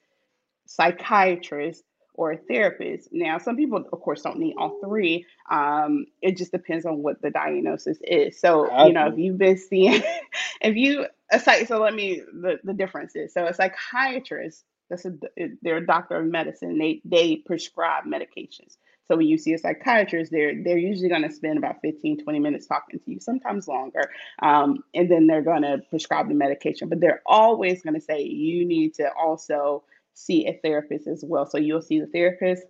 psychiatrist, 0.65 1.83
or 2.13 2.33
a 2.33 2.37
therapist. 2.37 3.09
Now, 3.11 3.37
some 3.37 3.55
people, 3.55 3.83
of 3.91 4.01
course, 4.01 4.21
don't 4.21 4.39
need 4.39 4.55
all 4.57 4.79
three. 4.83 5.25
Um, 5.49 6.05
it 6.21 6.37
just 6.37 6.51
depends 6.51 6.85
on 6.85 7.01
what 7.01 7.21
the 7.21 7.29
diagnosis 7.29 7.97
is. 8.03 8.39
So, 8.39 8.85
you 8.85 8.93
know, 8.93 9.07
if 9.07 9.17
you've 9.17 9.37
been 9.37 9.57
seeing, 9.57 10.01
if 10.61 10.75
you 10.75 11.07
a 11.31 11.39
psych, 11.39 11.67
so 11.67 11.79
let 11.79 11.93
me 11.93 12.21
the 12.33 12.59
the 12.63 12.73
difference 12.73 13.15
is 13.15 13.33
so 13.33 13.45
a 13.45 13.53
psychiatrist. 13.53 14.63
That's 14.89 15.05
a 15.05 15.13
they're 15.61 15.77
a 15.77 15.85
doctor 15.85 16.17
of 16.17 16.25
medicine. 16.25 16.77
They 16.77 17.01
they 17.05 17.37
prescribe 17.37 18.03
medications. 18.05 18.77
So 19.07 19.17
when 19.17 19.27
you 19.27 19.37
see 19.37 19.53
a 19.53 19.57
psychiatrist, 19.57 20.31
they're 20.31 20.53
they're 20.63 20.77
usually 20.77 21.09
going 21.09 21.23
to 21.23 21.31
spend 21.31 21.57
about 21.57 21.81
15, 21.81 22.23
20 22.23 22.39
minutes 22.39 22.67
talking 22.67 22.99
to 22.99 23.11
you, 23.11 23.19
sometimes 23.19 23.67
longer. 23.67 24.09
Um, 24.41 24.83
and 24.93 25.09
then 25.09 25.27
they're 25.27 25.41
going 25.41 25.63
to 25.63 25.79
prescribe 25.89 26.27
the 26.29 26.35
medication. 26.35 26.89
But 26.89 26.99
they're 26.99 27.21
always 27.25 27.81
going 27.81 27.95
to 27.95 28.01
say 28.01 28.21
you 28.21 28.65
need 28.65 28.93
to 28.95 29.09
also 29.13 29.83
see 30.13 30.47
a 30.47 30.53
therapist 30.61 31.07
as 31.07 31.23
well. 31.25 31.45
So 31.45 31.57
you'll 31.57 31.81
see 31.81 31.99
the 31.99 32.07
therapist 32.07 32.63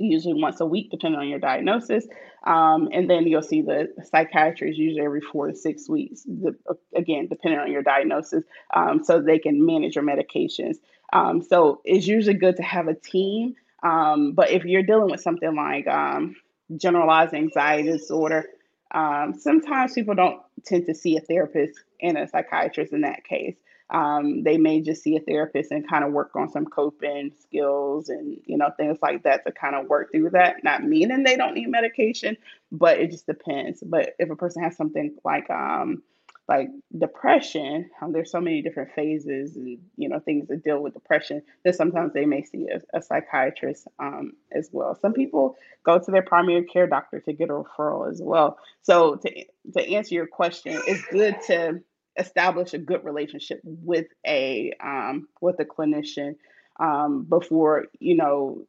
usually 0.00 0.40
once 0.40 0.60
a 0.60 0.66
week, 0.66 0.90
depending 0.90 1.20
on 1.20 1.28
your 1.28 1.38
diagnosis. 1.38 2.06
Um, 2.44 2.88
and 2.92 3.08
then 3.08 3.26
you'll 3.26 3.42
see 3.42 3.62
the 3.62 3.92
psychiatrist 4.04 4.78
usually 4.78 5.04
every 5.04 5.20
four 5.20 5.48
to 5.48 5.54
six 5.54 5.88
weeks, 5.88 6.22
the, 6.22 6.56
again, 6.94 7.28
depending 7.28 7.60
on 7.60 7.70
your 7.70 7.82
diagnosis, 7.82 8.44
um, 8.74 9.04
so 9.04 9.20
they 9.20 9.38
can 9.38 9.64
manage 9.64 9.96
your 9.96 10.04
medications. 10.04 10.76
Um, 11.12 11.42
so 11.42 11.80
it's 11.84 12.06
usually 12.06 12.36
good 12.36 12.56
to 12.56 12.62
have 12.62 12.88
a 12.88 12.94
team. 12.94 13.56
Um, 13.82 14.32
but 14.32 14.50
if 14.50 14.64
you're 14.64 14.82
dealing 14.82 15.10
with 15.10 15.20
something 15.20 15.54
like 15.54 15.86
um, 15.86 16.36
generalized 16.76 17.34
anxiety 17.34 17.90
disorder, 17.90 18.46
um, 18.92 19.34
sometimes 19.38 19.92
people 19.92 20.14
don't 20.14 20.40
tend 20.64 20.86
to 20.86 20.94
see 20.94 21.16
a 21.16 21.20
therapist 21.20 21.78
and 22.02 22.18
a 22.18 22.26
psychiatrist 22.26 22.92
in 22.92 23.02
that 23.02 23.24
case 23.24 23.56
um, 23.90 24.42
they 24.44 24.56
may 24.56 24.80
just 24.80 25.02
see 25.02 25.16
a 25.16 25.20
therapist 25.20 25.70
and 25.70 25.88
kind 25.88 26.04
of 26.04 26.12
work 26.12 26.36
on 26.36 26.48
some 26.50 26.66
coping 26.66 27.32
skills 27.40 28.08
and 28.08 28.40
you 28.44 28.56
know 28.56 28.70
things 28.76 28.98
like 29.02 29.22
that 29.24 29.44
to 29.46 29.52
kind 29.52 29.74
of 29.74 29.88
work 29.88 30.12
through 30.12 30.30
that. 30.30 30.62
Not 30.62 30.84
meaning 30.84 31.24
they 31.24 31.36
don't 31.36 31.54
need 31.54 31.68
medication 31.68 32.36
but 32.72 32.98
it 32.98 33.10
just 33.10 33.26
depends. 33.26 33.82
But 33.84 34.14
if 34.18 34.30
a 34.30 34.36
person 34.36 34.62
has 34.62 34.76
something 34.76 35.16
like 35.24 35.50
um 35.50 36.02
like 36.48 36.68
depression 36.98 37.88
um, 38.02 38.10
there's 38.10 38.32
so 38.32 38.40
many 38.40 38.60
different 38.60 38.90
phases 38.92 39.54
and 39.54 39.78
you 39.96 40.08
know 40.08 40.18
things 40.18 40.48
that 40.48 40.64
deal 40.64 40.82
with 40.82 40.94
depression 40.94 41.40
that 41.64 41.76
sometimes 41.76 42.12
they 42.12 42.26
may 42.26 42.42
see 42.42 42.66
a, 42.66 42.80
a 42.98 43.00
psychiatrist 43.00 43.86
um, 44.00 44.32
as 44.50 44.68
well. 44.72 44.98
Some 45.00 45.12
people 45.12 45.56
go 45.84 46.00
to 46.00 46.10
their 46.10 46.22
primary 46.22 46.64
care 46.64 46.88
doctor 46.88 47.20
to 47.20 47.32
get 47.32 47.50
a 47.50 47.52
referral 47.52 48.10
as 48.10 48.20
well. 48.20 48.58
So 48.82 49.16
to, 49.16 49.44
to 49.74 49.92
answer 49.92 50.14
your 50.14 50.26
question 50.26 50.80
it's 50.86 51.04
good 51.06 51.36
to 51.46 51.80
establish 52.16 52.74
a 52.74 52.78
good 52.78 53.04
relationship 53.04 53.60
with 53.64 54.06
a 54.26 54.72
um, 54.82 55.28
with 55.40 55.60
a 55.60 55.64
clinician 55.64 56.36
um, 56.78 57.24
before 57.24 57.86
you 57.98 58.16
know 58.16 58.66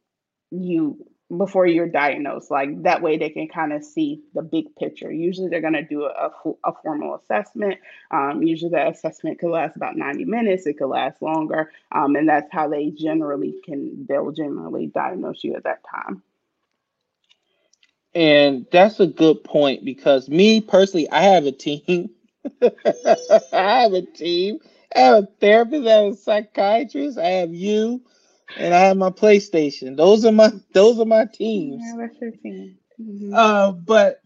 you 0.50 1.04
before 1.36 1.66
you're 1.66 1.88
diagnosed. 1.88 2.50
Like 2.50 2.82
that 2.82 3.02
way, 3.02 3.16
they 3.16 3.30
can 3.30 3.48
kind 3.48 3.72
of 3.72 3.84
see 3.84 4.22
the 4.34 4.42
big 4.42 4.74
picture. 4.76 5.10
Usually, 5.10 5.48
they're 5.48 5.60
going 5.60 5.72
to 5.72 5.82
do 5.82 6.04
a, 6.04 6.30
a, 6.64 6.72
formal 6.82 7.14
assessment. 7.16 7.78
Um, 8.10 8.42
usually, 8.42 8.72
that 8.72 8.92
assessment 8.92 9.38
could 9.38 9.50
last 9.50 9.76
about 9.76 9.96
90 9.96 10.24
minutes. 10.26 10.66
It 10.66 10.78
could 10.78 10.88
last 10.88 11.20
longer, 11.22 11.70
um, 11.90 12.16
and 12.16 12.28
that's 12.28 12.52
how 12.52 12.68
they 12.68 12.90
generally 12.90 13.54
can. 13.64 14.06
They'll 14.08 14.32
generally 14.32 14.86
diagnose 14.86 15.42
you 15.42 15.54
at 15.56 15.64
that 15.64 15.80
time. 15.90 16.22
And 18.14 18.66
that's 18.70 19.00
a 19.00 19.06
good 19.06 19.42
point 19.42 19.86
because 19.86 20.28
me 20.28 20.60
personally, 20.60 21.10
I 21.10 21.22
have 21.22 21.46
a 21.46 21.52
team. 21.52 22.10
I 22.62 23.82
have 23.82 23.92
a 23.92 24.02
team. 24.02 24.58
I 24.94 25.00
have 25.00 25.24
a 25.24 25.28
therapist. 25.40 25.86
I 25.86 25.90
have 25.90 26.12
a 26.12 26.16
psychiatrist. 26.16 27.18
I 27.18 27.28
have 27.28 27.54
you 27.54 28.02
and 28.56 28.74
I 28.74 28.80
have 28.80 28.96
my 28.96 29.10
PlayStation. 29.10 29.96
Those 29.96 30.24
are 30.24 30.32
my 30.32 30.52
those 30.72 30.98
are 30.98 31.04
my 31.04 31.26
teams. 31.26 31.82
Yeah, 31.84 31.94
that's 31.98 32.20
your 32.20 32.30
team. 32.32 32.76
Mm-hmm. 33.00 33.34
Uh, 33.34 33.72
but 33.72 34.20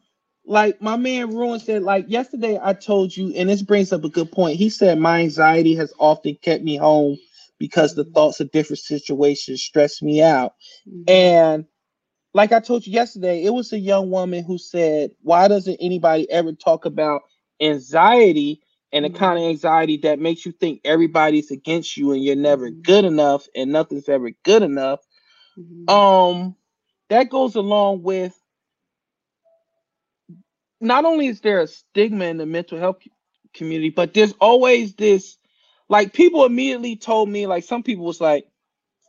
like 0.45 0.81
my 0.81 0.97
man 0.97 1.35
Ruin 1.35 1.61
said, 1.61 1.83
like 1.83 2.07
yesterday 2.09 2.59
I 2.63 2.73
told 2.73 3.17
you, 3.17 3.33
and 3.35 3.49
this 3.49 3.63
brings 3.63 3.93
up 3.93 4.05
a 4.05 4.09
good 4.09 4.31
point. 4.31 4.57
He 4.57 4.71
said 4.71 4.99
my 4.99 5.21
anxiety 5.21 5.75
has 5.77 5.93
often 5.99 6.37
kept 6.43 6.63
me 6.63 6.77
home 6.77 7.17
because 7.59 7.95
the 7.95 8.05
mm-hmm. 8.05 8.13
thoughts 8.13 8.41
of 8.41 8.51
different 8.51 8.81
situations 8.81 9.63
stress 9.63 10.03
me 10.03 10.23
out. 10.23 10.55
Mm-hmm. 10.89 11.11
And 11.11 11.65
like 12.35 12.53
I 12.53 12.61
told 12.61 12.87
you 12.87 12.93
yesterday, 12.93 13.45
it 13.45 13.51
was 13.51 13.73
a 13.73 13.79
young 13.79 14.11
woman 14.11 14.45
who 14.45 14.59
said, 14.59 15.11
Why 15.23 15.49
doesn't 15.49 15.79
anybody 15.81 16.31
ever 16.31 16.53
talk 16.53 16.85
about 16.85 17.23
anxiety 17.61 18.61
and 18.93 19.05
the 19.05 19.09
mm-hmm. 19.09 19.19
kind 19.19 19.39
of 19.39 19.45
anxiety 19.45 19.99
that 19.99 20.19
makes 20.19 20.47
you 20.47 20.53
think 20.53 20.81
everybody's 20.85 21.51
against 21.51 21.97
you 21.97 22.13
and 22.13 22.25
you're 22.25 22.37
never 22.37 22.71
mm-hmm. 22.71 22.81
good 22.83 23.05
enough 23.05 23.47
and 23.55 23.73
nothing's 23.73 24.09
ever 24.09 24.31
good 24.45 24.63
enough 24.63 25.01
mm-hmm. 25.59 25.91
um 25.91 26.57
that 27.09 27.31
goes 27.31 27.55
along 27.55 28.03
with 28.03 28.35
not 30.81 31.05
only 31.05 31.27
is 31.27 31.41
there 31.41 31.61
a 31.61 31.67
stigma 31.67 32.27
in 32.27 32.37
the 32.37 32.47
mental 32.47 32.79
health 32.79 32.99
community 33.55 33.91
but 33.91 34.15
there's 34.15 34.35
always 34.41 34.95
this 34.95 35.39
like 35.89 36.13
people 36.13 36.45
immediately 36.45 36.97
told 36.97 37.29
me 37.29 37.47
like 37.47 37.65
some 37.65 37.83
people 37.83 38.05
was 38.05 38.21
like 38.21 38.47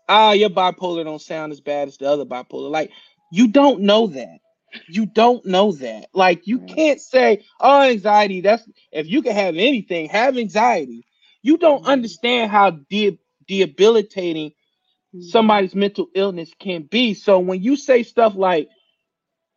ah 0.09 0.31
your 0.31 0.49
bipolar 0.49 1.03
don't 1.03 1.21
sound 1.21 1.51
as 1.51 1.59
bad 1.59 1.87
as 1.87 1.97
the 1.97 2.09
other 2.09 2.25
bipolar 2.25 2.69
like 2.69 2.91
you 3.31 3.47
don't 3.47 3.81
know 3.81 4.07
that 4.07 4.39
you 4.87 5.05
don't 5.05 5.45
know 5.45 5.71
that. 5.73 6.07
Like 6.13 6.47
you 6.47 6.59
can't 6.59 6.99
say, 6.99 7.43
"Oh, 7.59 7.81
anxiety." 7.81 8.41
That's 8.41 8.67
if 8.91 9.07
you 9.07 9.21
can 9.21 9.33
have 9.33 9.55
anything, 9.55 10.09
have 10.09 10.37
anxiety. 10.37 11.05
You 11.41 11.57
don't 11.57 11.81
mm-hmm. 11.81 11.91
understand 11.91 12.51
how 12.51 12.71
de- 12.71 13.19
debilitating 13.47 14.49
mm-hmm. 14.49 15.21
somebody's 15.21 15.75
mental 15.75 16.07
illness 16.13 16.51
can 16.59 16.83
be. 16.83 17.13
So 17.13 17.39
when 17.39 17.61
you 17.61 17.75
say 17.75 18.03
stuff 18.03 18.35
like, 18.35 18.69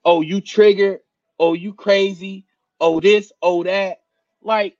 "Oh, 0.04 0.20
you 0.20 0.40
triggered," 0.40 1.00
"Oh, 1.38 1.54
you 1.54 1.74
crazy," 1.74 2.46
"Oh, 2.80 3.00
this," 3.00 3.32
"Oh, 3.42 3.62
that," 3.64 4.00
like 4.42 4.76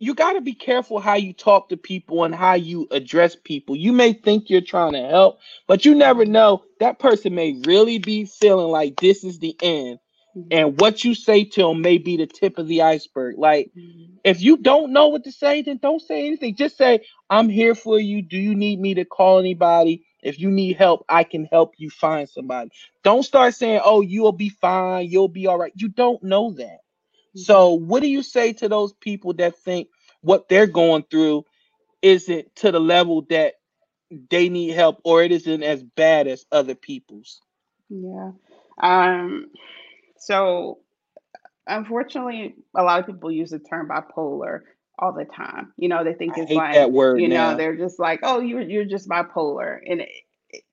you 0.00 0.14
got 0.14 0.32
to 0.32 0.40
be 0.40 0.54
careful 0.54 0.98
how 0.98 1.14
you 1.14 1.34
talk 1.34 1.68
to 1.68 1.76
people 1.76 2.24
and 2.24 2.34
how 2.34 2.54
you 2.54 2.88
address 2.90 3.36
people. 3.36 3.76
You 3.76 3.92
may 3.92 4.14
think 4.14 4.48
you're 4.48 4.62
trying 4.62 4.94
to 4.94 5.06
help, 5.06 5.38
but 5.68 5.84
you 5.84 5.94
never 5.94 6.24
know. 6.24 6.64
That 6.80 6.98
person 6.98 7.34
may 7.34 7.60
really 7.66 7.98
be 7.98 8.24
feeling 8.24 8.68
like 8.68 8.96
this 8.96 9.22
is 9.24 9.38
the 9.38 9.54
end. 9.62 9.98
Mm-hmm. 10.34 10.48
And 10.52 10.80
what 10.80 11.04
you 11.04 11.14
say 11.14 11.44
to 11.44 11.62
them 11.62 11.82
may 11.82 11.98
be 11.98 12.16
the 12.16 12.26
tip 12.26 12.56
of 12.56 12.66
the 12.66 12.80
iceberg. 12.80 13.36
Like, 13.36 13.72
mm-hmm. 13.76 14.14
if 14.24 14.40
you 14.40 14.56
don't 14.56 14.92
know 14.92 15.08
what 15.08 15.24
to 15.24 15.32
say, 15.32 15.60
then 15.60 15.78
don't 15.82 16.00
say 16.00 16.26
anything. 16.26 16.56
Just 16.56 16.78
say, 16.78 17.04
I'm 17.28 17.50
here 17.50 17.74
for 17.74 18.00
you. 18.00 18.22
Do 18.22 18.38
you 18.38 18.54
need 18.54 18.80
me 18.80 18.94
to 18.94 19.04
call 19.04 19.38
anybody? 19.38 20.06
If 20.22 20.38
you 20.40 20.50
need 20.50 20.76
help, 20.76 21.04
I 21.10 21.24
can 21.24 21.44
help 21.46 21.74
you 21.76 21.90
find 21.90 22.26
somebody. 22.26 22.70
Don't 23.04 23.22
start 23.22 23.54
saying, 23.54 23.82
oh, 23.84 24.00
you'll 24.00 24.32
be 24.32 24.48
fine. 24.48 25.08
You'll 25.08 25.28
be 25.28 25.46
all 25.46 25.58
right. 25.58 25.72
You 25.74 25.88
don't 25.88 26.22
know 26.22 26.52
that. 26.52 26.78
So, 27.34 27.74
what 27.74 28.02
do 28.02 28.08
you 28.08 28.22
say 28.22 28.52
to 28.54 28.68
those 28.68 28.92
people 28.94 29.32
that 29.34 29.56
think 29.58 29.88
what 30.22 30.48
they're 30.48 30.66
going 30.66 31.04
through 31.10 31.44
isn't 32.02 32.54
to 32.56 32.72
the 32.72 32.80
level 32.80 33.22
that 33.30 33.54
they 34.30 34.48
need 34.48 34.70
help 34.70 35.00
or 35.04 35.22
it 35.22 35.32
isn't 35.32 35.62
as 35.62 35.82
bad 35.82 36.26
as 36.26 36.44
other 36.50 36.74
people's? 36.74 37.40
Yeah. 37.88 38.32
Um 38.82 39.50
so 40.18 40.78
unfortunately 41.66 42.54
a 42.76 42.82
lot 42.82 43.00
of 43.00 43.06
people 43.06 43.30
use 43.30 43.50
the 43.50 43.58
term 43.58 43.88
bipolar 43.88 44.60
all 44.98 45.12
the 45.12 45.24
time. 45.24 45.72
You 45.76 45.88
know, 45.88 46.04
they 46.04 46.14
think 46.14 46.36
it's 46.36 46.50
like 46.52 46.74
that 46.74 46.92
word 46.92 47.20
you 47.20 47.28
know, 47.28 47.56
they're 47.56 47.76
just 47.76 47.98
like, 47.98 48.20
"Oh, 48.22 48.40
you're 48.40 48.60
you're 48.60 48.84
just 48.84 49.08
bipolar." 49.08 49.78
And 49.86 50.00
it, 50.02 50.08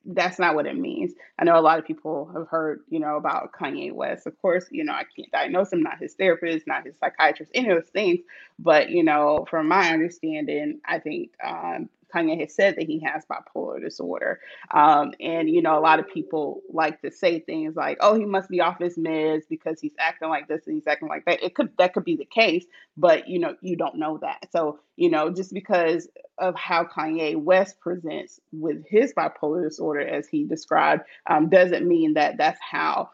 that's 0.08 0.40
not 0.40 0.56
what 0.56 0.66
it 0.66 0.78
means. 0.78 1.14
I 1.38 1.44
know 1.44 1.60
a 1.60 1.62
lot 1.62 1.80
of 1.80 1.86
people 1.86 2.30
have 2.34 2.48
heard, 2.48 2.82
you 2.90 3.00
know, 3.00 3.18
about 3.18 3.52
Kanye 3.52 3.92
West. 3.92 4.26
Of 4.26 4.42
course, 4.42 4.66
you 4.72 4.84
know, 4.84 4.94
I 4.94 5.04
can't 5.16 5.32
diagnose 5.32 5.74
him, 5.74 5.84
not 5.84 6.00
his 6.00 6.14
therapist, 6.14 6.66
not 6.66 6.86
his 6.86 6.96
psychiatrist, 6.98 7.52
any 7.54 7.70
of 7.70 7.82
those 7.82 7.90
things. 7.90 8.20
But, 8.58 8.90
you 8.90 9.04
know, 9.04 9.46
from 9.50 9.68
my 9.68 9.92
understanding, 9.92 10.80
I 10.86 11.00
think 11.00 11.32
um, 11.44 11.90
Kanye 12.14 12.40
has 12.42 12.54
said 12.54 12.76
that 12.76 12.86
he 12.88 13.00
has 13.00 13.26
bipolar 13.26 13.82
disorder. 13.82 14.40
Um, 14.72 15.14
and, 15.20 15.50
you 15.50 15.62
know, 15.62 15.78
a 15.78 15.82
lot 15.82 16.00
of 16.00 16.08
people 16.08 16.62
like 16.70 17.02
to 17.02 17.12
say 17.12 17.40
things 17.40 17.76
like, 17.76 17.98
oh, 18.02 18.16
he 18.16 18.26
must 18.26 18.50
be 18.50 18.62
off 18.62 18.80
his 18.80 18.98
meds 18.98 19.44
because 19.50 19.80
he's 19.82 19.96
acting 20.00 20.30
like 20.30 20.48
this 20.48 20.66
and 20.68 20.76
he's 20.76 20.88
acting 20.88 21.10
like 21.10 21.26
that. 21.26 21.44
It 21.44 21.56
could, 21.56 21.70
that 21.78 21.94
could 21.94 22.06
be 22.06 22.16
the 22.16 22.26
case, 22.26 22.66
but, 22.96 23.28
you 23.28 23.40
know, 23.40 23.56
you 23.62 23.76
don't 23.76 23.96
know 23.96 24.18
that. 24.20 24.48
So, 24.52 24.80
you 24.96 25.10
know, 25.10 25.30
just 25.30 25.54
because 25.54 26.08
of 26.38 26.56
how 26.56 26.84
Kanye 26.84 27.36
West 27.36 27.80
presents 27.80 28.40
with 28.52 28.86
his 28.88 29.14
bipolar 29.14 29.64
disorder, 29.64 30.02
as 30.02 30.28
he 30.28 30.44
described, 30.44 31.04
um, 31.28 31.50
doesn't 31.50 31.88
mean 31.88 32.14
that 32.14 32.38
that's 32.38 32.60
how 32.62 33.10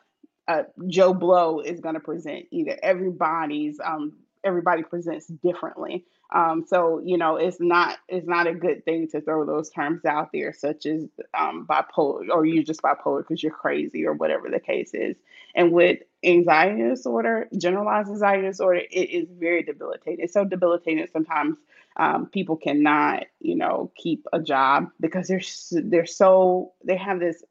uh, 0.47 0.63
Joe 0.87 1.13
Blow 1.13 1.59
is 1.59 1.79
going 1.79 1.95
to 1.95 2.01
present 2.01 2.45
either. 2.51 2.77
Everybody's 2.83 3.79
um, 3.83 4.13
everybody 4.43 4.83
presents 4.83 5.27
differently. 5.27 6.05
Um, 6.33 6.65
so 6.67 7.01
you 7.03 7.17
know, 7.17 7.35
it's 7.35 7.59
not 7.59 7.97
it's 8.07 8.27
not 8.27 8.47
a 8.47 8.53
good 8.53 8.85
thing 8.85 9.07
to 9.09 9.21
throw 9.21 9.45
those 9.45 9.69
terms 9.69 10.05
out 10.05 10.31
there, 10.33 10.53
such 10.53 10.85
as 10.85 11.07
um, 11.33 11.67
bipolar 11.69 12.29
or 12.29 12.45
you 12.45 12.63
just 12.63 12.81
bipolar 12.81 13.19
because 13.19 13.43
you're 13.43 13.51
crazy 13.51 14.05
or 14.05 14.13
whatever 14.13 14.49
the 14.49 14.59
case 14.59 14.93
is. 14.93 15.15
And 15.55 15.71
with 15.71 15.99
anxiety 16.23 16.81
disorder, 16.81 17.47
generalized 17.57 18.09
anxiety 18.09 18.47
disorder, 18.47 18.81
it 18.89 19.09
is 19.09 19.27
very 19.37 19.63
debilitating. 19.63 20.23
It's 20.23 20.33
so 20.33 20.45
debilitating 20.45 21.05
sometimes 21.11 21.57
um, 21.97 22.27
people 22.27 22.57
cannot, 22.57 23.25
you 23.39 23.55
know, 23.55 23.91
keep 23.95 24.25
a 24.33 24.39
job 24.39 24.89
because 24.99 25.27
they're 25.27 25.41
they're 25.83 26.05
so 26.05 26.73
they 26.83 26.97
have 26.97 27.19
this 27.19 27.43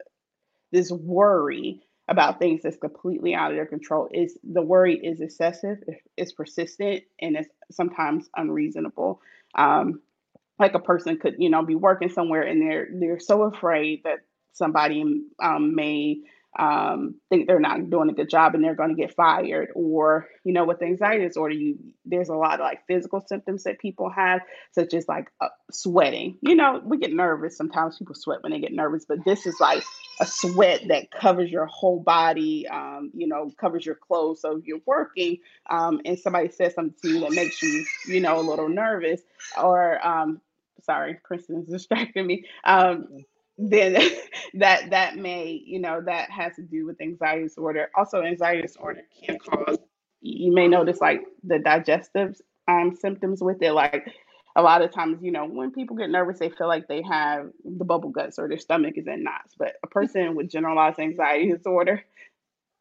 this 0.73 0.91
worry 0.91 1.83
about 2.09 2.39
things 2.39 2.63
that's 2.63 2.77
completely 2.77 3.35
out 3.35 3.51
of 3.51 3.57
their 3.57 3.67
control 3.67 4.09
is 4.13 4.37
the 4.43 4.63
worry 4.63 4.97
is 4.97 5.21
excessive 5.21 5.79
it's 6.17 6.33
persistent 6.33 7.05
and 7.21 7.37
it's 7.37 7.49
sometimes 7.71 8.29
unreasonable. 8.37 9.21
Um, 9.55 10.01
like 10.59 10.75
a 10.75 10.79
person 10.79 11.19
could 11.19 11.37
you 11.39 11.51
know 11.51 11.65
be 11.65 11.75
working 11.75 12.09
somewhere 12.09 12.43
and 12.43 12.61
they're 12.61 12.89
they're 12.93 13.19
so 13.19 13.43
afraid 13.43 14.03
that 14.05 14.21
somebody 14.53 15.03
um, 15.43 15.75
may 15.75 16.19
um, 16.59 17.15
think 17.31 17.47
they're 17.47 17.61
not 17.61 17.89
doing 17.89 18.11
a 18.11 18.15
good 18.15 18.29
job 18.29 18.55
and 18.55 18.63
they're 18.63 18.75
going 18.75 18.95
to 18.95 19.01
get 19.01 19.15
fired 19.15 19.71
or 19.75 20.29
you 20.45 20.53
know 20.53 20.65
with 20.65 20.83
anxiety 20.83 21.27
disorder 21.27 21.55
you 21.55 21.79
there's 22.05 22.29
a 22.29 22.35
lot 22.35 22.55
of 22.55 22.61
like 22.61 22.87
physical 22.87 23.25
symptoms 23.27 23.65
that 23.65 23.79
people 23.79 24.11
have 24.11 24.43
such 24.73 24.93
as 24.93 25.09
like 25.09 25.29
uh, 25.41 25.49
sweating. 25.71 26.37
You 26.43 26.55
know 26.55 26.83
we 26.85 26.99
get 26.99 27.13
nervous 27.13 27.57
sometimes 27.57 27.99
people 27.99 28.15
sweat 28.15 28.43
when 28.43 28.53
they 28.53 28.61
get 28.61 28.73
nervous 28.73 29.07
but 29.07 29.25
this 29.25 29.47
is 29.47 29.57
like 29.61 29.83
a 30.21 30.27
sweat 30.27 30.83
that 30.89 31.11
covers 31.11 31.51
your 31.51 31.67
whole 31.67 32.01
body 32.01 32.69
um, 32.69 33.11
you 33.15 33.27
know 33.27 33.51
covers 33.59 33.87
your 33.87 33.97
clothes. 33.97 34.43
So 34.43 34.57
if 34.59 34.67
you're 34.67 34.81
working 34.85 35.39
um, 35.71 36.01
and 36.05 36.19
somebody 36.19 36.49
says 36.51 36.75
something 36.75 36.95
to 37.03 37.09
you 37.09 37.21
that 37.21 37.33
makes 37.33 37.63
you 37.63 37.85
you 38.07 38.21
know 38.21 38.39
a 38.39 38.43
little 38.43 38.69
nervous 38.69 39.23
or 39.61 40.07
um, 40.07 40.41
sorry 40.83 41.19
Kristen 41.23 41.63
is 41.63 41.67
distracting 41.71 42.27
me 42.27 42.45
um, 42.65 43.25
then 43.71 43.97
that 44.55 44.91
that 44.91 45.17
may 45.17 45.63
you 45.65 45.79
know 45.79 46.01
that 46.05 46.31
has 46.31 46.57
to 46.57 46.63
do 46.63 46.87
with 46.87 47.01
anxiety 47.01 47.45
disorder. 47.45 47.91
Also 47.97 48.23
anxiety 48.23 48.63
disorder 48.63 49.03
can 49.25 49.39
cause 49.39 49.79
you 50.21 50.53
may 50.53 50.69
notice 50.69 51.01
like 51.01 51.23
the 51.45 51.59
digestive 51.59 52.41
um, 52.69 52.97
symptoms 53.01 53.43
with 53.43 53.63
it. 53.63 53.73
Like 53.73 54.07
a 54.55 54.63
lot 54.63 54.83
of 54.83 54.93
times 54.93 55.23
you 55.23 55.33
know 55.33 55.47
when 55.47 55.71
people 55.71 55.97
get 55.97 56.11
nervous 56.11 56.39
they 56.39 56.51
feel 56.51 56.69
like 56.69 56.89
they 56.89 57.03
have 57.03 57.51
the 57.65 57.85
bubble 57.85 58.11
guts 58.11 58.39
or 58.39 58.49
their 58.49 58.59
stomach 58.59 58.95
is 58.97 59.07
in 59.07 59.23
knots. 59.23 59.55
But 59.59 59.75
a 59.83 59.87
person 59.87 60.35
with 60.35 60.51
generalized 60.51 60.99
anxiety 60.99 61.53
disorder 61.53 62.03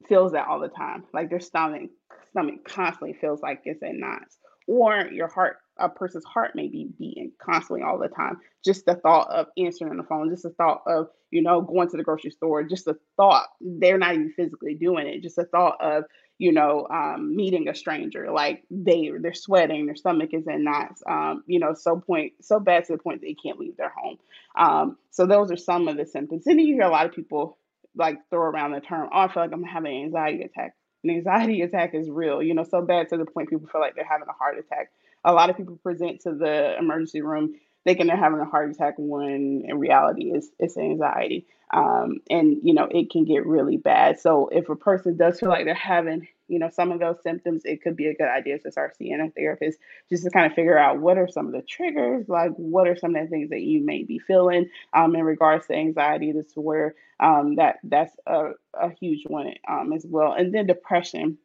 feels 0.08 0.32
that 0.34 0.48
all 0.48 0.60
the 0.60 0.70
time. 0.70 1.04
Like 1.14 1.30
their 1.30 1.40
stomach 1.40 1.90
stomach 2.32 2.66
constantly 2.66 3.14
feels 3.14 3.42
like 3.42 3.62
it's 3.66 3.82
in 3.82 4.00
knots. 4.00 4.38
Or 4.68 5.08
your 5.08 5.28
heart 5.28 5.58
a 5.78 5.90
person's 5.90 6.26
heart 6.26 6.56
may 6.56 6.68
be 6.68 6.90
beating 7.00 7.32
constantly 7.42 7.84
all 7.84 7.98
the 7.98 8.08
time. 8.08 8.40
Just 8.64 8.86
the 8.86 8.96
thought 8.96 9.30
of 9.32 9.48
answering 9.58 9.98
the 9.98 10.04
phone, 10.04 10.30
just 10.30 10.44
the 10.44 10.50
thought 10.50 10.82
of, 10.86 11.08
you 11.32 11.42
know, 11.42 11.62
going 11.62 11.90
to 11.90 11.98
the 11.98 12.04
grocery 12.04 12.32
store, 12.32 12.64
just 12.64 12.86
the 12.86 12.98
thought, 13.18 13.48
they're 13.60 13.98
not 13.98 14.14
even 14.14 14.34
physically 14.36 14.76
doing 14.76 15.08
it, 15.08 15.22
just 15.24 15.36
the 15.38 15.46
thought 15.46 15.78
of, 15.82 16.04
you 16.38 16.52
know, 16.52 16.88
um, 16.90 17.36
meeting 17.36 17.68
a 17.68 17.76
stranger. 17.76 18.32
Like 18.32 18.64
they 18.72 19.12
they're 19.22 19.34
sweating, 19.34 19.86
their 19.86 19.96
stomach 19.96 20.32
is 20.34 20.48
in 20.48 20.64
knots. 20.64 21.04
Um, 21.08 21.44
you 21.46 21.60
know, 21.60 21.74
so 21.74 22.00
point 22.00 22.34
so 22.42 22.60
bad 22.60 22.86
to 22.86 22.94
the 22.94 22.98
point 22.98 23.22
they 23.22 23.36
can't 23.36 23.60
leave 23.60 23.78
their 23.78 23.94
home. 23.96 24.18
Um, 24.58 24.98
so 25.12 25.26
those 25.26 25.52
are 25.52 25.58
some 25.58 25.88
of 25.88 25.98
the 25.98 26.06
symptoms. 26.06 26.48
And 26.48 26.60
you 26.60 26.74
hear 26.74 26.84
a 26.84 26.90
lot 26.90 27.06
of 27.06 27.14
people 27.14 27.58
like 27.96 28.18
throw 28.30 28.42
around 28.42 28.72
the 28.72 28.82
term, 28.82 29.10
"Oh, 29.14 29.20
I 29.20 29.34
feel 29.34 29.44
like 29.44 29.54
I'm 29.54 29.64
having 29.64 29.96
an 29.96 30.04
anxiety 30.06 30.44
attack." 30.44 30.76
An 31.04 31.12
anxiety 31.12 31.62
attack 31.64 31.94
is 31.94 32.10
real. 32.10 32.42
You 32.42 32.54
know, 32.54 32.64
so 32.64 32.82
bad 32.82 33.10
to 33.10 33.18
the 33.18 33.26
point 33.26 33.50
people 33.50 33.68
feel 33.68 33.82
like 33.82 33.96
they're 33.96 34.04
having 34.04 34.28
a 34.28 34.34
heart 34.34 34.58
attack. 34.58 34.90
A 35.24 35.34
lot 35.34 35.50
of 35.50 35.58
people 35.58 35.78
present 35.78 36.22
to 36.22 36.34
the 36.34 36.78
emergency 36.78 37.22
room 37.22 37.56
thinking 37.84 38.08
they're 38.08 38.18
having 38.18 38.40
a 38.40 38.46
heart 38.46 38.72
attack 38.72 38.96
when 38.98 39.64
in 39.68 39.80
reality 39.80 40.32
it's, 40.34 40.50
it's 40.60 40.78
anxiety. 40.78 41.48
Um, 41.74 42.20
and, 42.30 42.58
you 42.64 42.74
know, 42.74 42.88
it 42.92 43.10
can 43.10 43.24
get 43.24 43.46
really 43.46 43.78
bad. 43.78 44.20
So 44.20 44.50
if 44.50 44.70
a 44.70 44.76
person 44.76 45.16
does 45.16 45.40
feel 45.40 45.50
like 45.50 45.66
they're 45.66 45.74
having, 45.74 46.28
you 46.48 46.60
know, 46.60 46.70
some 46.70 46.92
of 46.92 47.00
those 47.00 47.16
symptoms, 47.24 47.62
it 47.64 47.82
could 47.82 47.96
be 47.96 48.08
a 48.08 48.14
good 48.14 48.28
idea 48.28 48.60
to 48.60 48.72
start 48.72 48.98
seeing 48.98 49.22
a 49.22 49.32
therapist 49.32 49.80
just 50.10 50.24
to 50.26 50.30
kind 50.30 50.46
of 50.46 50.54
figure 50.54 50.78
out 50.78 51.00
what 51.00 51.18
are 51.18 51.30
some 51.30 51.48
of 51.48 51.54
the 51.54 51.62
triggers, 51.62 52.28
like 52.28 52.52
what 52.56 52.88
are 52.88 52.98
some 52.98 53.16
of 53.16 53.24
the 53.24 53.30
things 53.30 53.50
that 53.52 53.62
you 53.62 53.84
may 53.86 54.04
be 54.04 54.20
feeling 54.20 54.70
um, 54.94 55.16
in 55.16 55.24
regards 55.24 55.66
to 55.68 55.74
anxiety. 55.74 56.34
Where 56.56 56.94
um, 57.20 57.56
that 57.56 57.78
that's 57.84 58.14
a, 58.28 58.52
a 58.74 58.92
huge 59.00 59.24
one 59.26 59.54
um, 59.68 59.94
as 59.94 60.06
well. 60.06 60.34
And 60.34 60.54
then 60.54 60.68
depression. 60.68 61.38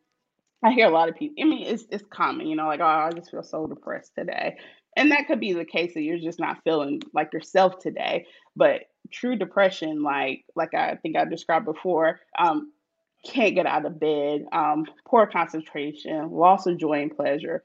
I 0.63 0.73
hear 0.73 0.87
a 0.87 0.91
lot 0.91 1.09
of 1.09 1.17
people. 1.17 1.37
I 1.43 1.47
mean, 1.49 1.67
it's 1.67 1.85
it's 1.91 2.05
common, 2.11 2.47
you 2.47 2.57
know, 2.57 2.67
like 2.67 2.81
oh, 2.81 2.85
I 2.85 3.11
just 3.13 3.31
feel 3.31 3.43
so 3.43 3.67
depressed 3.67 4.15
today, 4.15 4.57
and 4.97 5.13
that 5.13 5.27
could 5.27 5.41
be 5.41 5.53
the 5.53 5.65
case 5.65 5.95
that 5.95 6.03
you're 6.03 6.19
just 6.19 6.41
not 6.41 6.63
feeling 6.65 7.03
like 7.13 7.33
yourself 7.33 7.79
today. 7.79 8.27
But 8.57 8.83
true 9.13 9.37
depression, 9.37 10.03
like 10.03 10.45
like 10.55 10.75
I 10.75 10.97
think 10.97 11.17
I 11.17 11.25
described 11.25 11.67
before, 11.67 12.21
um, 12.39 12.73
can't 13.25 13.55
get 13.55 13.67
out 13.67 13.85
of 13.87 14.01
bed, 14.01 14.47
um, 14.53 14.87
poor 15.07 15.27
concentration, 15.27 16.31
loss 16.31 16.67
of 16.67 16.79
joy 16.79 17.03
and 17.03 17.15
pleasure, 17.15 17.63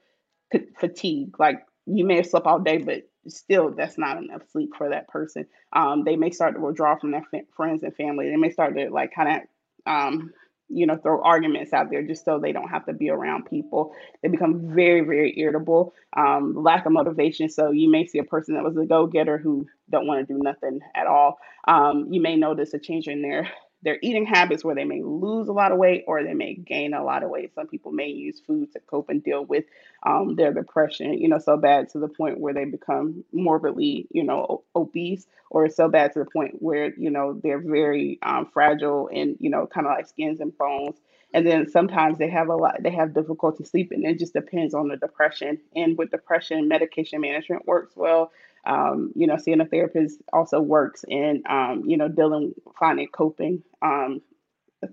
fatigue. 0.78 1.38
Like 1.38 1.64
you 1.86 2.04
may 2.04 2.16
have 2.16 2.26
slept 2.26 2.46
all 2.46 2.60
day, 2.60 2.78
but 2.78 3.02
still 3.28 3.70
that's 3.70 3.98
not 3.98 4.18
enough 4.18 4.42
sleep 4.50 4.70
for 4.76 4.90
that 4.90 5.08
person. 5.08 5.46
Um, 5.72 6.04
they 6.04 6.16
may 6.16 6.30
start 6.30 6.54
to 6.54 6.60
withdraw 6.60 6.96
from 6.98 7.12
their 7.12 7.24
friends 7.56 7.82
and 7.82 7.94
family. 7.94 8.28
They 8.28 8.36
may 8.36 8.50
start 8.50 8.76
to 8.76 8.90
like 8.90 9.14
kind 9.14 9.42
of 9.42 9.92
um, 9.92 10.32
you 10.68 10.86
know, 10.86 10.96
throw 10.96 11.22
arguments 11.22 11.72
out 11.72 11.90
there 11.90 12.02
just 12.02 12.24
so 12.24 12.38
they 12.38 12.52
don't 12.52 12.68
have 12.68 12.86
to 12.86 12.92
be 12.92 13.10
around 13.10 13.46
people. 13.46 13.92
They 14.22 14.28
become 14.28 14.74
very, 14.74 15.02
very 15.02 15.38
irritable, 15.38 15.94
um, 16.16 16.54
lack 16.56 16.86
of 16.86 16.92
motivation. 16.92 17.48
So 17.48 17.70
you 17.70 17.90
may 17.90 18.06
see 18.06 18.18
a 18.18 18.24
person 18.24 18.54
that 18.54 18.64
was 18.64 18.76
a 18.76 18.86
go-getter 18.86 19.38
who 19.38 19.66
don't 19.90 20.06
want 20.06 20.26
to 20.26 20.32
do 20.32 20.40
nothing 20.42 20.80
at 20.94 21.06
all. 21.06 21.38
Um, 21.68 22.08
you 22.10 22.20
may 22.20 22.36
notice 22.36 22.72
a 22.74 22.78
change 22.78 23.06
in 23.06 23.22
their 23.22 23.50
their 23.82 23.98
eating 24.02 24.26
habits 24.26 24.64
where 24.64 24.74
they 24.74 24.84
may 24.84 25.02
lose 25.02 25.48
a 25.48 25.52
lot 25.52 25.72
of 25.72 25.78
weight 25.78 26.04
or 26.06 26.22
they 26.22 26.34
may 26.34 26.54
gain 26.54 26.94
a 26.94 27.04
lot 27.04 27.22
of 27.22 27.30
weight. 27.30 27.54
Some 27.54 27.66
people 27.66 27.92
may 27.92 28.08
use 28.08 28.40
food 28.46 28.72
to 28.72 28.80
cope 28.80 29.08
and 29.08 29.22
deal 29.22 29.44
with 29.44 29.64
um, 30.04 30.36
their 30.36 30.52
depression, 30.52 31.14
you 31.14 31.28
know, 31.28 31.38
so 31.38 31.56
bad 31.56 31.88
to 31.90 31.98
the 31.98 32.08
point 32.08 32.38
where 32.38 32.54
they 32.54 32.64
become 32.64 33.24
morbidly, 33.32 34.06
you 34.10 34.24
know, 34.24 34.62
obese 34.74 35.26
or 35.50 35.68
so 35.68 35.88
bad 35.88 36.12
to 36.12 36.20
the 36.20 36.24
point 36.24 36.62
where, 36.62 36.94
you 36.96 37.10
know, 37.10 37.38
they're 37.42 37.60
very 37.60 38.18
um, 38.22 38.48
fragile 38.52 39.10
and, 39.12 39.36
you 39.40 39.50
know, 39.50 39.66
kind 39.66 39.86
of 39.86 39.92
like 39.92 40.06
skins 40.06 40.40
and 40.40 40.56
bones. 40.56 40.96
And 41.34 41.46
then 41.46 41.68
sometimes 41.68 42.18
they 42.18 42.28
have 42.28 42.48
a 42.48 42.56
lot, 42.56 42.76
they 42.82 42.90
have 42.90 43.14
difficulty 43.14 43.64
sleeping. 43.64 44.04
It 44.04 44.18
just 44.18 44.34
depends 44.34 44.74
on 44.74 44.88
the 44.88 44.96
depression. 44.96 45.58
And 45.74 45.96
with 45.96 46.10
depression, 46.10 46.68
medication 46.68 47.20
management 47.20 47.66
works 47.66 47.94
well 47.96 48.30
um, 48.64 49.12
you 49.14 49.26
know, 49.26 49.36
seeing 49.36 49.60
a 49.60 49.66
therapist 49.66 50.20
also 50.32 50.60
works 50.60 51.04
in, 51.08 51.42
um, 51.48 51.84
you 51.86 51.96
know, 51.96 52.08
dealing, 52.08 52.54
finding 52.78 53.08
coping, 53.08 53.62
um, 53.80 54.20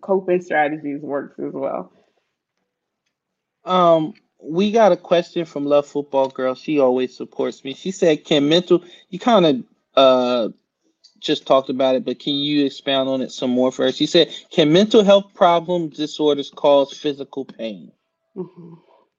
coping 0.02 0.42
strategies 0.42 1.02
works 1.02 1.40
as 1.40 1.54
well. 1.54 1.92
Um, 3.66 4.14
we 4.42 4.72
got 4.72 4.92
a 4.92 4.98
question 4.98 5.46
from 5.46 5.66
Love 5.66 5.86
Football 5.86 6.30
Girl. 6.30 6.56
She 6.56 6.80
always 6.80 7.16
supports 7.16 7.64
me. 7.64 7.74
She 7.74 7.92
said, 7.92 8.24
"Can 8.24 8.50
mental?" 8.50 8.84
You 9.10 9.20
kind 9.20 9.46
of 9.46 9.64
uh 9.96 10.50
just 11.20 11.46
talked 11.46 11.70
about 11.70 11.96
it, 11.96 12.06
but 12.06 12.20
can 12.20 12.34
you 12.34 12.66
expound 12.66 13.10
on 13.10 13.22
it 13.22 13.32
some 13.32 13.50
more 13.50 13.72
first? 13.72 13.98
She 13.98 14.06
said, 14.06 14.34
"Can 14.52 14.72
mental 14.72 15.04
health 15.04 15.34
problems 15.34 15.98
disorders 15.98 16.50
cause 16.50 16.98
physical 16.98 17.46
pain?" 17.46 17.92
Mm-hmm. 18.36 18.74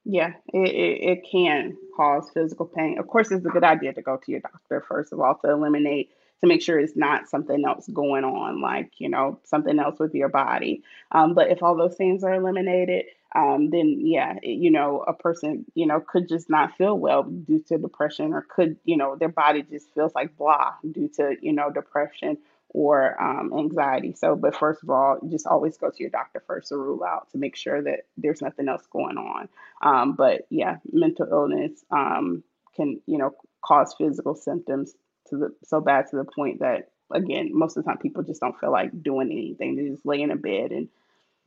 Yeah, 0.04 0.32
it, 0.52 0.68
it, 0.70 1.08
it 1.18 1.26
can 1.30 1.76
cause 1.96 2.30
physical 2.32 2.66
pain. 2.66 2.98
Of 2.98 3.06
course, 3.06 3.30
it's 3.30 3.44
a 3.44 3.50
good 3.50 3.64
idea 3.64 3.92
to 3.92 4.02
go 4.02 4.16
to 4.16 4.30
your 4.30 4.40
doctor, 4.40 4.84
first 4.88 5.12
of 5.12 5.20
all, 5.20 5.34
to 5.36 5.50
eliminate, 5.50 6.10
to 6.40 6.46
make 6.46 6.62
sure 6.62 6.78
it's 6.80 6.96
not 6.96 7.28
something 7.28 7.62
else 7.66 7.86
going 7.88 8.24
on, 8.24 8.62
like, 8.62 8.92
you 8.98 9.10
know, 9.10 9.38
something 9.44 9.78
else 9.78 9.98
with 9.98 10.14
your 10.14 10.30
body. 10.30 10.82
Um, 11.12 11.34
but 11.34 11.50
if 11.50 11.62
all 11.62 11.76
those 11.76 11.96
things 11.96 12.24
are 12.24 12.34
eliminated, 12.34 13.06
um, 13.34 13.68
then 13.70 13.98
yeah, 14.00 14.38
it, 14.42 14.48
you 14.58 14.70
know, 14.70 15.04
a 15.06 15.12
person, 15.12 15.66
you 15.74 15.86
know, 15.86 16.00
could 16.00 16.28
just 16.28 16.48
not 16.48 16.76
feel 16.76 16.98
well 16.98 17.22
due 17.22 17.60
to 17.68 17.78
depression 17.78 18.32
or 18.32 18.40
could, 18.42 18.76
you 18.84 18.96
know, 18.96 19.16
their 19.16 19.28
body 19.28 19.62
just 19.62 19.92
feels 19.94 20.14
like 20.14 20.36
blah 20.36 20.72
due 20.90 21.08
to, 21.16 21.36
you 21.42 21.52
know, 21.52 21.70
depression 21.70 22.38
or 22.72 23.20
um, 23.20 23.52
anxiety. 23.58 24.14
So, 24.16 24.36
but 24.36 24.56
first 24.56 24.82
of 24.82 24.90
all, 24.90 25.18
just 25.28 25.46
always 25.46 25.76
go 25.76 25.90
to 25.90 25.96
your 25.98 26.10
doctor 26.10 26.42
first 26.46 26.68
to 26.68 26.76
rule 26.76 27.02
out 27.04 27.30
to 27.32 27.38
make 27.38 27.56
sure 27.56 27.82
that 27.82 28.00
there's 28.16 28.40
nothing 28.40 28.68
else 28.68 28.86
going 28.90 29.18
on. 29.18 29.48
Um, 29.82 30.14
but 30.14 30.46
yeah, 30.50 30.76
mental 30.90 31.26
illness 31.30 31.84
um, 31.90 32.44
can, 32.76 33.00
you 33.06 33.18
know, 33.18 33.34
cause 33.62 33.94
physical 33.98 34.34
symptoms 34.34 34.94
to 35.28 35.36
the 35.36 35.54
so 35.64 35.80
bad 35.80 36.06
to 36.10 36.16
the 36.16 36.24
point 36.24 36.60
that 36.60 36.90
again, 37.12 37.50
most 37.52 37.76
of 37.76 37.84
the 37.84 37.90
time 37.90 37.98
people 37.98 38.22
just 38.22 38.40
don't 38.40 38.58
feel 38.58 38.70
like 38.70 39.02
doing 39.02 39.30
anything. 39.30 39.76
They 39.76 39.88
just 39.88 40.06
lay 40.06 40.22
in 40.22 40.30
a 40.30 40.36
bed 40.36 40.70
and, 40.70 40.88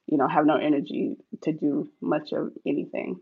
you 0.07 0.17
know, 0.17 0.27
have 0.27 0.45
no 0.45 0.57
energy 0.57 1.15
to 1.43 1.53
do 1.53 1.89
much 2.01 2.33
of 2.33 2.51
anything. 2.65 3.19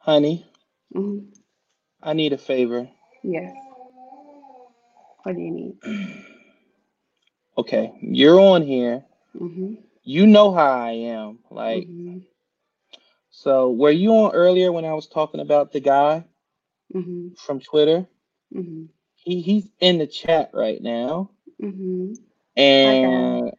Honey, 0.00 0.50
mm-hmm. 0.94 1.26
I 2.02 2.12
need 2.14 2.32
a 2.32 2.38
favor. 2.38 2.88
Yes. 3.22 3.54
What 5.28 5.36
do 5.36 5.42
you 5.42 5.50
need? 5.50 5.74
Okay, 7.58 7.92
you're 8.00 8.38
on 8.38 8.62
here. 8.62 9.04
Mm-hmm. 9.34 9.74
You 10.04 10.28
know 10.28 10.54
how 10.54 10.70
I 10.70 10.92
am. 10.92 11.40
Like, 11.50 11.88
mm-hmm. 11.88 12.18
so 13.30 13.72
were 13.72 13.90
you 13.90 14.12
on 14.12 14.32
earlier 14.32 14.70
when 14.70 14.84
I 14.84 14.94
was 14.94 15.08
talking 15.08 15.40
about 15.40 15.72
the 15.72 15.80
guy 15.80 16.24
mm-hmm. 16.94 17.30
from 17.34 17.58
Twitter? 17.58 18.06
Mm-hmm. 18.54 18.84
He 19.16 19.40
he's 19.40 19.68
in 19.80 19.98
the 19.98 20.06
chat 20.06 20.50
right 20.54 20.80
now, 20.80 21.32
mm-hmm. 21.60 22.12
and 22.56 23.50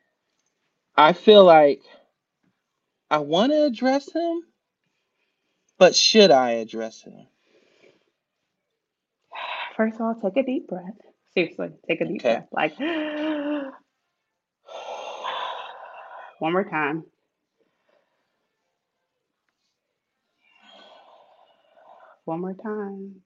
I 0.95 1.11
feel 1.11 1.43
like 1.43 1.81
I 3.11 3.17
want 3.17 3.51
to 3.51 3.65
address 3.65 4.09
him, 4.09 4.43
but 5.77 5.93
should 5.93 6.31
I 6.31 6.51
address 6.51 7.01
him? 7.01 7.27
First 9.75 9.95
of 9.95 10.01
all, 10.01 10.15
take 10.15 10.37
a 10.37 10.43
deep 10.43 10.69
breath. 10.69 10.95
Seriously, 11.33 11.69
take 11.87 12.01
a 12.01 12.05
deep 12.05 12.21
okay. 12.21 12.35
breath. 12.35 12.47
Like 12.51 12.79
one 16.39 16.53
more 16.53 16.63
time. 16.63 17.03
One 22.25 22.41
more 22.41 22.53
time. 22.53 23.21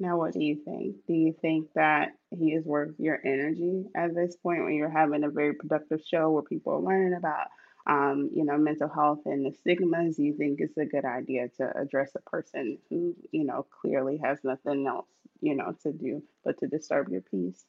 Now, 0.00 0.16
what 0.16 0.32
do 0.32 0.40
you 0.40 0.56
think? 0.64 0.96
Do 1.06 1.12
you 1.12 1.34
think 1.42 1.68
that 1.74 2.10
he 2.30 2.52
is 2.52 2.64
worth 2.64 2.94
your 2.98 3.20
energy 3.24 3.84
at 3.96 4.14
this 4.14 4.36
point 4.36 4.64
when 4.64 4.74
you're 4.74 4.88
having 4.88 5.24
a 5.24 5.30
very 5.30 5.54
productive 5.54 6.00
show 6.08 6.30
where 6.30 6.42
people 6.42 6.74
are 6.74 6.80
learning 6.80 7.14
about 7.14 7.48
um, 7.88 8.30
you 8.34 8.44
know, 8.44 8.58
mental 8.58 8.88
health 8.88 9.20
and 9.24 9.46
the 9.46 9.52
stigmas, 9.52 10.18
you 10.18 10.34
think 10.34 10.60
it's 10.60 10.76
a 10.76 10.84
good 10.84 11.06
idea 11.06 11.48
to 11.56 11.76
address 11.76 12.14
a 12.14 12.30
person 12.30 12.78
who, 12.90 13.16
you 13.32 13.44
know, 13.44 13.66
clearly 13.80 14.18
has 14.18 14.38
nothing 14.44 14.86
else, 14.86 15.08
you 15.40 15.56
know, 15.56 15.74
to 15.82 15.92
do 15.92 16.22
but 16.44 16.58
to 16.60 16.68
disturb 16.68 17.08
your 17.08 17.22
peace? 17.22 17.64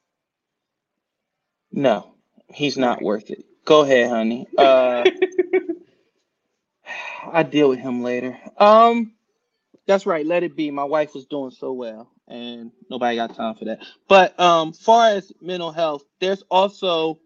No, 1.71 2.13
he's 2.49 2.77
not 2.77 3.01
worth 3.01 3.29
it. 3.29 3.45
Go 3.63 3.81
ahead, 3.81 4.09
honey. 4.09 4.47
Uh, 4.57 5.05
I 7.31 7.43
deal 7.43 7.69
with 7.69 7.79
him 7.79 8.03
later. 8.03 8.37
Um, 8.57 9.13
that's 9.85 10.05
right. 10.05 10.25
Let 10.25 10.43
it 10.43 10.55
be. 10.55 10.71
My 10.71 10.83
wife 10.83 11.13
was 11.13 11.25
doing 11.25 11.51
so 11.51 11.71
well, 11.71 12.09
and 12.27 12.71
nobody 12.89 13.15
got 13.15 13.35
time 13.35 13.55
for 13.55 13.65
that. 13.65 13.83
But 14.07 14.37
um, 14.39 14.73
far 14.73 15.11
as 15.11 15.31
mental 15.41 15.71
health, 15.71 16.03
there's 16.19 16.43
also 16.49 17.19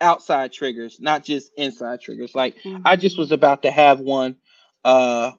outside 0.00 0.52
triggers, 0.52 0.98
not 1.00 1.24
just 1.24 1.52
inside 1.56 2.00
triggers. 2.00 2.34
Like 2.34 2.56
mm-hmm. 2.62 2.82
I 2.84 2.96
just 2.96 3.18
was 3.18 3.32
about 3.32 3.62
to 3.62 3.70
have 3.70 4.00
one 4.00 4.36
uh 4.84 5.32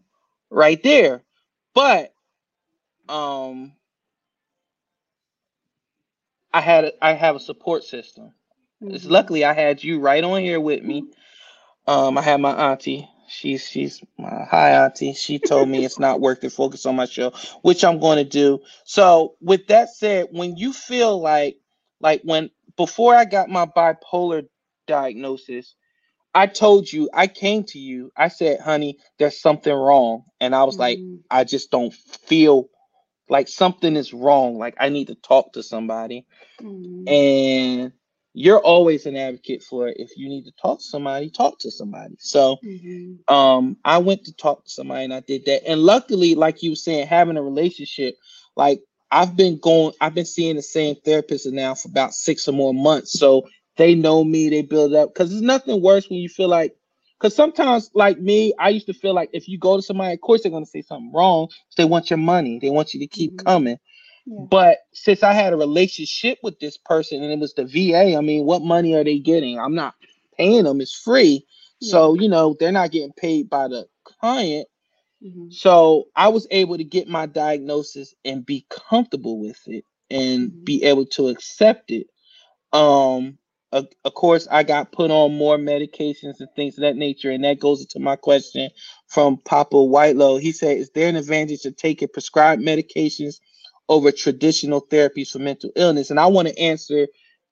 right 0.50 0.82
there. 0.84 1.24
But 1.74 2.14
um 3.10 3.74
I 6.54 6.62
had 6.62 6.94
I 7.02 7.14
have 7.14 7.36
a 7.36 7.40
support 7.40 7.84
system. 7.84 8.34
Mm-hmm. 8.82 8.96
It's 8.96 9.06
luckily 9.06 9.46
I 9.46 9.54
had 9.54 9.84
you 9.84 10.00
right 10.00 10.24
on 10.24 10.42
here 10.42 10.60
with 10.60 10.84
me. 10.84 11.06
Um 11.88 12.18
I 12.18 12.22
had 12.22 12.42
my 12.42 12.72
auntie. 12.72 13.08
She's 13.28 13.66
she's 13.66 14.04
my 14.18 14.46
hi 14.50 14.72
auntie. 14.84 15.14
She 15.14 15.40
told 15.40 15.70
me 15.70 15.86
it's 15.86 16.00
not 16.00 16.20
worth 16.20 16.44
it. 16.44 16.52
Focus 16.52 16.86
on 16.86 16.98
my 16.98 17.06
show, 17.06 17.32
which 17.62 17.86
I'm 17.86 18.00
going 18.00 18.18
to 18.18 18.26
do. 18.26 18.60
So 18.84 19.36
with 19.40 19.68
that 19.68 19.90
said, 19.96 20.28
when 20.32 20.58
you 20.58 20.74
feel 20.74 21.20
like 21.20 21.58
like 22.02 22.22
when 22.24 22.50
before 22.78 23.16
I 23.16 23.26
got 23.26 23.50
my 23.50 23.66
bipolar 23.66 24.48
diagnosis, 24.88 25.76
I 26.34 26.48
told 26.48 26.92
you, 26.92 27.10
I 27.14 27.28
came 27.28 27.64
to 27.66 27.80
you, 27.80 28.12
I 28.16 28.30
said, 28.30 28.62
honey, 28.62 29.00
there's 29.20 29.42
something 29.42 29.74
wrong. 29.74 30.24
And 30.40 30.56
I 30.56 30.64
was 30.64 30.78
mm-hmm. 30.78 30.82
like, 30.82 31.00
I 31.30 31.44
just 31.44 31.72
don't 31.72 31.94
feel 31.94 32.70
like 33.30 33.48
something 33.48 33.96
is 33.96 34.14
wrong. 34.14 34.58
Like 34.58 34.76
I 34.80 34.90
need 34.90 35.08
to 35.08 35.16
talk 35.16 35.54
to 35.54 35.64
somebody. 35.64 36.26
Mm-hmm. 36.62 37.08
And 37.08 37.92
you're 38.34 38.60
always 38.60 39.06
an 39.06 39.18
advocate 39.18 39.64
for 39.64 39.88
if 39.88 40.12
you 40.18 40.30
need 40.30 40.46
to 40.46 40.52
talk 40.62 40.80
to 40.80 40.86
somebody, 40.86 41.30
talk 41.30 41.60
to 41.60 41.72
somebody. 41.72 42.16
So 42.20 42.58
mm-hmm. 42.64 43.34
um 43.34 43.78
I 43.84 43.98
went 43.98 44.26
to 44.26 44.34
talk 44.34 44.66
to 44.66 44.70
somebody 44.70 45.06
and 45.06 45.14
I 45.14 45.22
did 45.22 45.46
that. 45.46 45.68
And 45.68 45.82
luckily, 45.82 46.36
like 46.36 46.62
you 46.62 46.72
were 46.72 46.76
saying, 46.76 47.08
having 47.08 47.38
a 47.38 47.44
relationship, 47.44 48.16
like 48.56 48.82
I've 49.12 49.36
been 49.36 49.60
going, 49.60 49.94
I've 50.00 50.16
been 50.16 50.26
seeing 50.26 50.56
the 50.56 50.62
same 50.62 50.96
therapist 51.04 51.46
now 51.48 51.76
for 51.76 51.90
about 51.90 52.14
six 52.14 52.48
or 52.48 52.54
more 52.54 52.74
months. 52.74 53.14
So 53.14 53.48
they 53.78 53.96
know 53.96 54.24
me, 54.24 54.50
they 54.50 54.62
build 54.62 54.94
up 54.94 55.14
because 55.14 55.30
there's 55.30 55.42
nothing 55.42 55.82
worse 55.82 56.10
when 56.10 56.20
you 56.20 56.30
feel 56.30 56.48
like 56.48 56.76
because 57.22 57.36
sometimes, 57.36 57.92
like 57.94 58.20
me, 58.20 58.52
I 58.58 58.70
used 58.70 58.88
to 58.88 58.94
feel 58.94 59.14
like 59.14 59.30
if 59.32 59.48
you 59.48 59.60
go 59.60 59.76
to 59.76 59.82
somebody, 59.84 60.14
of 60.16 60.22
course 60.22 60.42
they're 60.42 60.52
going 60.52 60.66
to 60.66 60.70
say 60.70 60.82
something 60.82 61.12
wrong. 61.14 61.50
They 61.78 61.86
want 61.86 62.10
your 62.10 62.18
money. 62.18 62.58
They 62.60 62.72
want 62.72 62.96
you 62.96 63.00
to 63.00 63.06
keep 63.06 63.34
mm-hmm. 63.34 63.46
coming. 63.46 63.78
Yeah. 64.26 64.46
But 64.50 64.78
since 64.94 65.22
I 65.22 65.34
had 65.34 65.54
a 65.54 65.58
relationship 65.58 66.40
with 66.42 66.60
this 66.60 66.78
person 66.78 67.22
and 67.22 67.32
it 67.32 67.40
was 67.40 67.54
the 67.54 67.66
VA, 67.66 68.18
I 68.18 68.22
mean, 68.22 68.46
what 68.46 68.64
money 68.64 68.96
are 68.96 69.04
they 69.04 69.20
getting? 69.20 69.60
I'm 69.60 69.76
not 69.76 69.94
paying 70.36 70.64
them. 70.64 70.82
It's 70.82 70.96
free. 70.96 71.46
Yeah. 71.80 71.92
So, 71.92 72.16
you 72.16 72.28
know, 72.28 72.56
they're 72.60 72.72
not 72.72 72.92
getting 72.92 73.14
paid 73.14 73.52
by 73.52 73.68
the 73.68 73.88
client. 74.04 74.68
Mm-hmm. 75.24 75.52
So 75.52 76.08
I 76.16 76.30
was 76.30 76.48
able 76.52 76.78
to 76.78 76.84
get 76.84 77.08
my 77.08 77.26
diagnosis 77.26 78.14
and 78.26 78.46
be 78.46 78.66
comfortable 78.70 79.40
with 79.40 79.60
it 79.68 79.86
and 80.10 80.52
mm-hmm. 80.52 80.64
be 80.64 80.84
able 80.84 81.06
to 81.08 81.30
accept 81.30 81.92
it. 81.92 82.08
Um, 82.74 83.38
of, 83.72 83.88
of 84.04 84.14
course, 84.14 84.48
I 84.52 84.64
got 84.64 84.92
put 84.92 85.12
on 85.12 85.38
more 85.38 85.58
medications 85.58 86.40
and 86.40 86.50
things 86.56 86.78
of 86.78 86.82
that 86.82 86.98
nature, 86.98 87.32
and 87.32 87.44
that 87.44 87.60
goes 87.60 87.82
into 87.82 88.00
my 88.00 88.16
question 88.18 88.70
from 89.08 89.38
Papa 89.38 89.82
Whitelow. 89.82 90.38
He 90.38 90.52
said, 90.52 90.78
"Is 90.78 90.90
there 90.92 91.08
an 91.08 91.16
advantage 91.16 91.62
to 91.62 91.72
taking 91.72 92.10
prescribed 92.10 92.62
medications 92.62 93.40
over 93.88 94.12
traditional 94.12 94.82
therapies 94.82 95.30
for 95.30 95.40
mental 95.40 95.72
illness?" 95.76 96.10
And 96.10 96.20
I 96.20 96.28
want 96.28 96.50
to 96.50 96.60
answer 96.60 97.08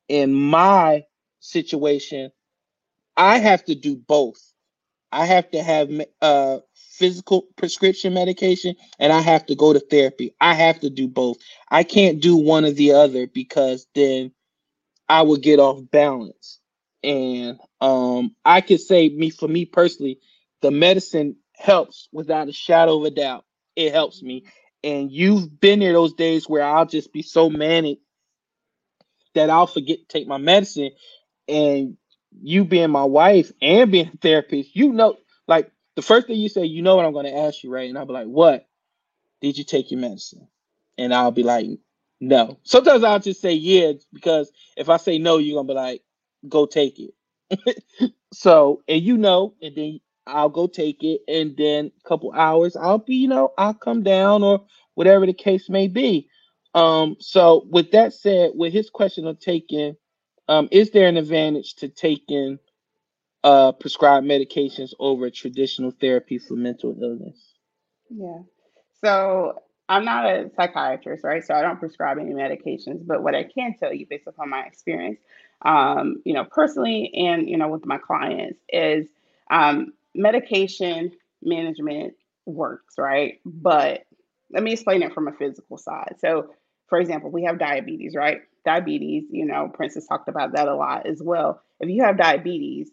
in 0.10 0.34
my 0.34 1.06
situation, 1.40 2.32
I 3.16 3.38
have 3.38 3.64
to 3.66 3.76
do 3.76 3.96
both. 3.96 4.42
I 5.12 5.26
have 5.26 5.50
to 5.52 5.64
have 5.64 5.90
uh, 6.22 6.60
physical 7.00 7.44
prescription 7.56 8.14
medication 8.14 8.76
and 9.00 9.14
I 9.14 9.22
have 9.22 9.46
to 9.46 9.56
go 9.56 9.72
to 9.72 9.80
therapy. 9.80 10.36
I 10.42 10.54
have 10.54 10.82
to 10.82 10.90
do 10.90 11.08
both. 11.08 11.38
I 11.72 11.84
can't 11.84 12.22
do 12.22 12.36
one 12.36 12.66
or 12.66 12.72
the 12.72 12.92
other 12.92 13.26
because 13.26 13.88
then 13.96 14.34
I 15.08 15.22
would 15.22 15.42
get 15.42 15.60
off 15.60 15.80
balance. 15.90 16.60
And 17.02 17.58
um, 17.80 18.36
I 18.44 18.60
could 18.60 18.82
say 18.82 19.08
me 19.08 19.30
for 19.30 19.48
me 19.48 19.64
personally, 19.66 20.20
the 20.62 20.72
medicine 20.72 21.38
helps 21.56 22.10
without 22.12 22.50
a 22.50 22.54
shadow 22.54 23.00
of 23.00 23.06
a 23.06 23.12
doubt. 23.12 23.46
It 23.78 23.94
helps 23.94 24.22
me. 24.22 24.44
And 24.84 25.10
you've 25.10 25.60
been 25.60 25.80
there 25.80 25.94
those 25.94 26.14
days 26.14 26.50
where 26.50 26.64
I'll 26.64 26.86
just 26.86 27.14
be 27.14 27.22
so 27.22 27.50
manic 27.50 28.00
that 29.36 29.50
I'll 29.50 29.68
forget 29.68 30.00
to 30.00 30.06
take 30.06 30.28
my 30.28 30.38
medicine. 30.38 30.92
And 31.48 31.96
you 32.42 32.66
being 32.66 32.92
my 32.92 33.06
wife 33.06 33.52
and 33.62 33.92
being 33.92 34.12
a 34.14 34.18
therapist, 34.18 34.76
you 34.76 34.92
know, 34.92 35.18
like 35.48 35.72
the 36.00 36.08
first 36.08 36.28
thing 36.28 36.40
you 36.40 36.50
say, 36.50 36.66
you 36.66 36.82
know 36.84 36.96
what 36.96 37.06
I'm 37.06 37.14
gonna 37.14 37.30
ask 37.48 37.64
you, 37.64 37.72
right? 37.72 37.90
And 37.90 37.98
I'll 37.98 38.06
be 38.08 38.14
like, 38.14 38.28
What? 38.28 38.64
Did 39.42 39.58
you 39.58 39.64
take 39.64 39.92
your 39.92 40.00
medicine? 40.00 40.48
And 40.98 41.14
I'll 41.14 41.32
be 41.32 41.44
like, 41.44 41.68
no. 42.20 42.58
Sometimes 42.64 43.04
I'll 43.04 43.20
just 43.20 43.42
say 43.42 43.54
yeah 43.54 43.94
because 44.12 44.52
if 44.76 44.90
I 44.90 44.98
say 44.98 45.18
no, 45.20 45.38
you're 45.38 45.58
gonna 45.58 45.68
be 45.68 45.74
like, 45.74 46.02
go 46.48 46.66
take 46.66 46.98
it. 47.00 48.14
so 48.34 48.82
and 48.88 49.02
you 49.02 49.18
know, 49.18 49.54
and 49.62 49.76
then 49.76 50.00
I'll 50.26 50.50
go 50.50 50.68
take 50.68 51.04
it, 51.04 51.22
and 51.28 51.56
then 51.56 51.92
a 52.04 52.08
couple 52.10 52.34
hours 52.34 52.76
I'll 52.76 52.98
be, 53.00 53.16
you 53.16 53.28
know, 53.28 53.54
I'll 53.58 53.74
come 53.74 54.04
down 54.04 54.44
or 54.44 54.66
whatever 54.96 55.26
the 55.26 55.34
case 55.34 55.70
may 55.70 55.88
be. 55.88 56.28
Um, 56.74 57.16
so 57.20 57.66
with 57.70 57.92
that 57.92 58.14
said, 58.14 58.52
with 58.56 58.74
his 58.74 58.90
question 58.90 59.26
of 59.28 59.40
taking, 59.40 59.96
um, 60.50 60.68
is 60.72 60.92
there 60.92 61.08
an 61.08 61.18
advantage 61.18 61.76
to 61.76 61.88
taking 61.88 62.60
uh 63.44 63.72
prescribed 63.72 64.26
medications 64.26 64.92
over 65.00 65.30
traditional 65.30 65.92
therapy 65.92 66.38
for 66.38 66.56
mental 66.56 66.96
illness? 67.02 67.56
Yeah. 68.10 68.40
So 69.04 69.62
I'm 69.88 70.06
not 70.06 70.26
a 70.26 70.52
psychiatrist, 70.56 71.24
right? 71.24 71.44
So 71.44 71.56
I 71.56 71.62
don't 71.62 71.80
prescribe 71.80 72.20
any 72.20 72.34
medications. 72.34 73.06
But 73.06 73.24
what 73.24 73.36
I 73.36 73.44
can 73.44 73.76
tell 73.80 73.94
you, 73.94 74.06
based 74.08 74.28
upon 74.28 74.50
my 74.50 74.62
experience, 74.64 75.20
um, 75.64 76.22
you 76.26 76.34
know, 76.34 76.46
personally 76.46 77.12
and 77.16 77.50
you 77.50 77.58
know 77.58 77.68
with 77.68 77.86
my 77.86 77.98
clients, 77.98 78.60
is 78.70 79.08
um, 79.50 79.94
medication 80.14 81.12
management 81.42 82.14
works, 82.46 82.96
right? 82.98 83.40
But 83.46 84.06
let 84.52 84.64
me 84.64 84.74
explain 84.74 85.04
it 85.04 85.14
from 85.14 85.28
a 85.28 85.34
physical 85.34 85.78
side. 85.78 86.16
So, 86.20 86.54
for 86.88 87.00
example, 87.00 87.32
we 87.32 87.44
have 87.44 87.60
diabetes, 87.60 88.16
right? 88.16 88.42
Diabetes, 88.66 89.26
you 89.32 89.46
know, 89.46 89.72
Princess 89.74 90.08
talked 90.08 90.28
about 90.28 90.54
that 90.56 90.68
a 90.68 90.76
lot 90.76 91.08
as 91.08 91.22
well. 91.22 91.62
If 91.80 91.90
you 91.90 92.04
have 92.04 92.18
diabetes, 92.18 92.92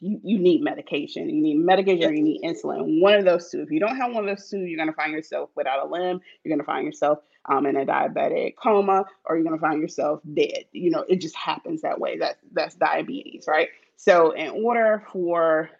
you, 0.00 0.20
you 0.22 0.38
need 0.38 0.62
medication. 0.62 1.28
You 1.28 1.40
need 1.40 1.58
medication 1.58 2.10
or 2.10 2.14
you 2.14 2.22
need 2.22 2.42
insulin. 2.42 3.00
One 3.00 3.14
of 3.14 3.24
those 3.24 3.50
two. 3.50 3.60
If 3.60 3.70
you 3.70 3.80
don't 3.80 3.96
have 3.96 4.12
one 4.12 4.28
of 4.28 4.36
those 4.36 4.48
two, 4.48 4.58
you're 4.58 4.76
going 4.76 4.88
to 4.88 4.94
find 4.94 5.12
yourself 5.12 5.50
without 5.54 5.86
a 5.86 5.88
limb. 5.88 6.20
You're 6.42 6.50
going 6.50 6.60
to 6.60 6.64
find 6.64 6.84
yourself 6.84 7.18
um, 7.48 7.66
in 7.66 7.76
a 7.76 7.86
diabetic 7.86 8.54
coma, 8.56 9.04
or 9.24 9.36
you're 9.36 9.44
going 9.44 9.58
to 9.58 9.60
find 9.60 9.80
yourself 9.80 10.20
dead. 10.34 10.64
You 10.72 10.90
know, 10.90 11.04
it 11.08 11.20
just 11.20 11.36
happens 11.36 11.82
that 11.82 12.00
way. 12.00 12.18
That's 12.18 12.38
that's 12.52 12.74
diabetes, 12.74 13.44
right? 13.46 13.68
So, 13.96 14.32
in 14.32 14.64
order 14.64 15.04
for 15.12 15.70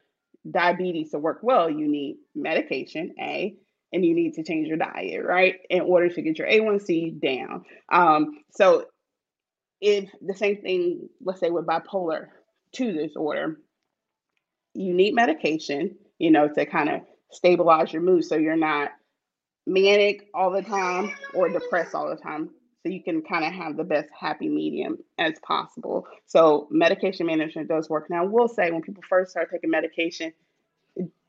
diabetes 0.48 1.10
to 1.10 1.18
work 1.18 1.40
well, 1.42 1.68
you 1.70 1.88
need 1.88 2.18
medication, 2.34 3.14
A, 3.20 3.54
and 3.92 4.04
you 4.04 4.14
need 4.14 4.34
to 4.34 4.44
change 4.44 4.68
your 4.68 4.76
diet, 4.76 5.24
right? 5.24 5.56
In 5.70 5.82
order 5.82 6.08
to 6.08 6.22
get 6.22 6.38
your 6.38 6.48
A1C 6.48 7.20
down. 7.20 7.64
Um, 7.90 8.40
so, 8.50 8.86
if 9.80 10.10
the 10.20 10.34
same 10.34 10.60
thing, 10.60 11.08
let's 11.22 11.40
say 11.40 11.50
with 11.50 11.66
bipolar 11.66 12.28
2 12.72 12.92
disorder, 12.92 13.58
you 14.74 14.94
need 14.94 15.14
medication, 15.14 15.96
you 16.18 16.30
know, 16.30 16.48
to 16.48 16.66
kind 16.66 16.88
of 16.88 17.00
stabilize 17.30 17.92
your 17.92 18.02
mood 18.02 18.24
so 18.24 18.36
you're 18.36 18.56
not 18.56 18.90
manic 19.66 20.28
all 20.34 20.50
the 20.50 20.62
time 20.62 21.12
or 21.34 21.48
depressed 21.48 21.94
all 21.94 22.08
the 22.08 22.16
time. 22.16 22.50
So 22.82 22.92
you 22.92 23.02
can 23.02 23.22
kind 23.22 23.44
of 23.44 23.52
have 23.52 23.76
the 23.76 23.84
best 23.84 24.08
happy 24.18 24.48
medium 24.48 24.98
as 25.18 25.34
possible. 25.40 26.06
So 26.26 26.68
medication 26.70 27.26
management 27.26 27.68
does 27.68 27.90
work. 27.90 28.08
Now, 28.08 28.24
we'll 28.24 28.48
say 28.48 28.70
when 28.70 28.82
people 28.82 29.02
first 29.08 29.32
start 29.32 29.50
taking 29.50 29.70
medication, 29.70 30.32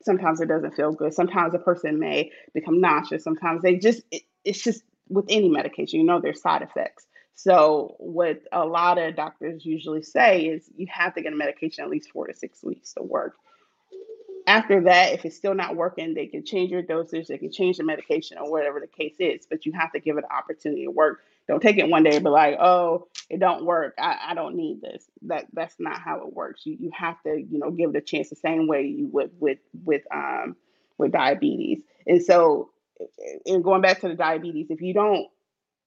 sometimes 0.02 0.40
it 0.40 0.48
doesn't 0.48 0.74
feel 0.76 0.92
good. 0.92 1.12
Sometimes 1.12 1.54
a 1.54 1.58
person 1.58 1.98
may 1.98 2.30
become 2.54 2.80
nauseous. 2.80 3.24
Sometimes 3.24 3.62
they 3.62 3.76
just, 3.76 4.02
it, 4.10 4.22
it's 4.44 4.62
just 4.62 4.82
with 5.08 5.26
any 5.28 5.48
medication, 5.48 6.00
you 6.00 6.06
know, 6.06 6.20
there's 6.20 6.40
side 6.40 6.62
effects. 6.62 7.04
So, 7.34 7.96
what 7.98 8.42
a 8.52 8.64
lot 8.66 8.98
of 8.98 9.16
doctors 9.16 9.64
usually 9.64 10.02
say 10.02 10.42
is 10.42 10.68
you 10.76 10.86
have 10.90 11.14
to 11.14 11.22
get 11.22 11.32
a 11.32 11.36
medication 11.36 11.84
at 11.84 11.90
least 11.90 12.10
four 12.10 12.26
to 12.26 12.34
six 12.34 12.62
weeks 12.62 12.92
to 12.94 13.02
work. 13.02 13.36
After 14.46 14.82
that, 14.82 15.12
if 15.12 15.24
it's 15.24 15.36
still 15.36 15.54
not 15.54 15.76
working, 15.76 16.14
they 16.14 16.26
can 16.26 16.44
change 16.44 16.70
your 16.70 16.82
dosage, 16.82 17.28
they 17.28 17.38
can 17.38 17.52
change 17.52 17.76
the 17.76 17.84
medication 17.84 18.36
or 18.38 18.50
whatever 18.50 18.80
the 18.80 18.86
case 18.86 19.16
is, 19.18 19.46
but 19.48 19.64
you 19.64 19.72
have 19.72 19.92
to 19.92 20.00
give 20.00 20.16
it 20.18 20.24
an 20.24 20.36
opportunity 20.36 20.84
to 20.84 20.90
work. 20.90 21.20
Don't 21.46 21.60
take 21.60 21.78
it 21.78 21.88
one 21.88 22.02
day 22.02 22.14
and 22.16 22.24
be 22.24 22.30
like, 22.30 22.56
oh, 22.60 23.08
it 23.28 23.40
don't 23.40 23.64
work. 23.64 23.94
I, 23.98 24.18
I 24.28 24.34
don't 24.34 24.56
need 24.56 24.80
this. 24.80 25.04
That 25.22 25.46
that's 25.52 25.76
not 25.78 26.00
how 26.00 26.18
it 26.26 26.32
works. 26.32 26.62
You 26.64 26.76
you 26.78 26.90
have 26.94 27.22
to, 27.22 27.36
you 27.36 27.58
know, 27.58 27.70
give 27.70 27.90
it 27.90 27.96
a 27.96 28.00
chance 28.00 28.28
the 28.28 28.36
same 28.36 28.66
way 28.66 28.82
you 28.82 29.06
would 29.08 29.30
with 29.38 29.58
with 29.84 30.02
um 30.12 30.56
with 30.98 31.12
diabetes. 31.12 31.80
And 32.06 32.22
so 32.22 32.70
and 33.46 33.64
going 33.64 33.82
back 33.82 34.00
to 34.00 34.08
the 34.08 34.14
diabetes, 34.14 34.66
if 34.70 34.80
you 34.80 34.94
don't 34.94 35.26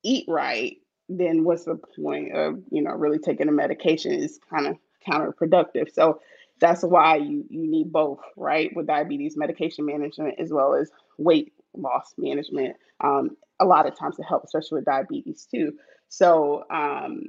eat 0.04 0.26
right, 0.28 0.78
then 1.10 1.44
what's 1.44 1.66
the 1.66 1.80
point 1.96 2.36
of 2.36 2.60
you 2.72 2.82
know 2.82 2.92
really 2.92 3.20
taking 3.20 3.48
a 3.48 3.52
medication? 3.52 4.14
Is 4.14 4.40
kind 4.50 4.68
of 4.68 4.78
counterproductive. 5.08 5.94
So 5.94 6.20
that's 6.60 6.84
why 6.84 7.18
you 7.18 7.46
you 7.50 7.70
need 7.70 7.92
both 7.92 8.20
right 8.38 8.74
with 8.76 8.88
diabetes 8.88 9.36
medication 9.38 9.86
management 9.86 10.36
as 10.40 10.52
well 10.52 10.74
as 10.74 10.90
weight 11.18 11.54
loss 11.76 12.14
management 12.18 12.76
um, 13.02 13.32
a 13.60 13.66
lot 13.66 13.88
of 13.88 13.98
times 13.98 14.16
to 14.18 14.24
help 14.24 14.44
especially 14.44 14.78
with 14.78 14.86
diabetes 14.86 15.48
too. 15.50 15.74
So 16.10 16.64
um, 16.72 17.24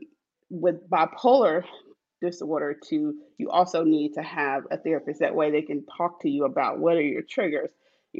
with 0.50 0.88
bipolar 0.88 1.64
disorder 2.20 2.74
too 2.74 3.14
you 3.38 3.50
also 3.50 3.82
need 3.84 4.14
to 4.14 4.22
have 4.22 4.64
a 4.70 4.78
therapist. 4.78 5.20
That 5.20 5.34
way 5.34 5.50
they 5.50 5.62
can 5.62 5.84
talk 5.84 6.22
to 6.22 6.30
you 6.30 6.44
about 6.44 6.78
what 6.78 6.96
are 6.96 7.02
your 7.02 7.22
triggers 7.22 7.70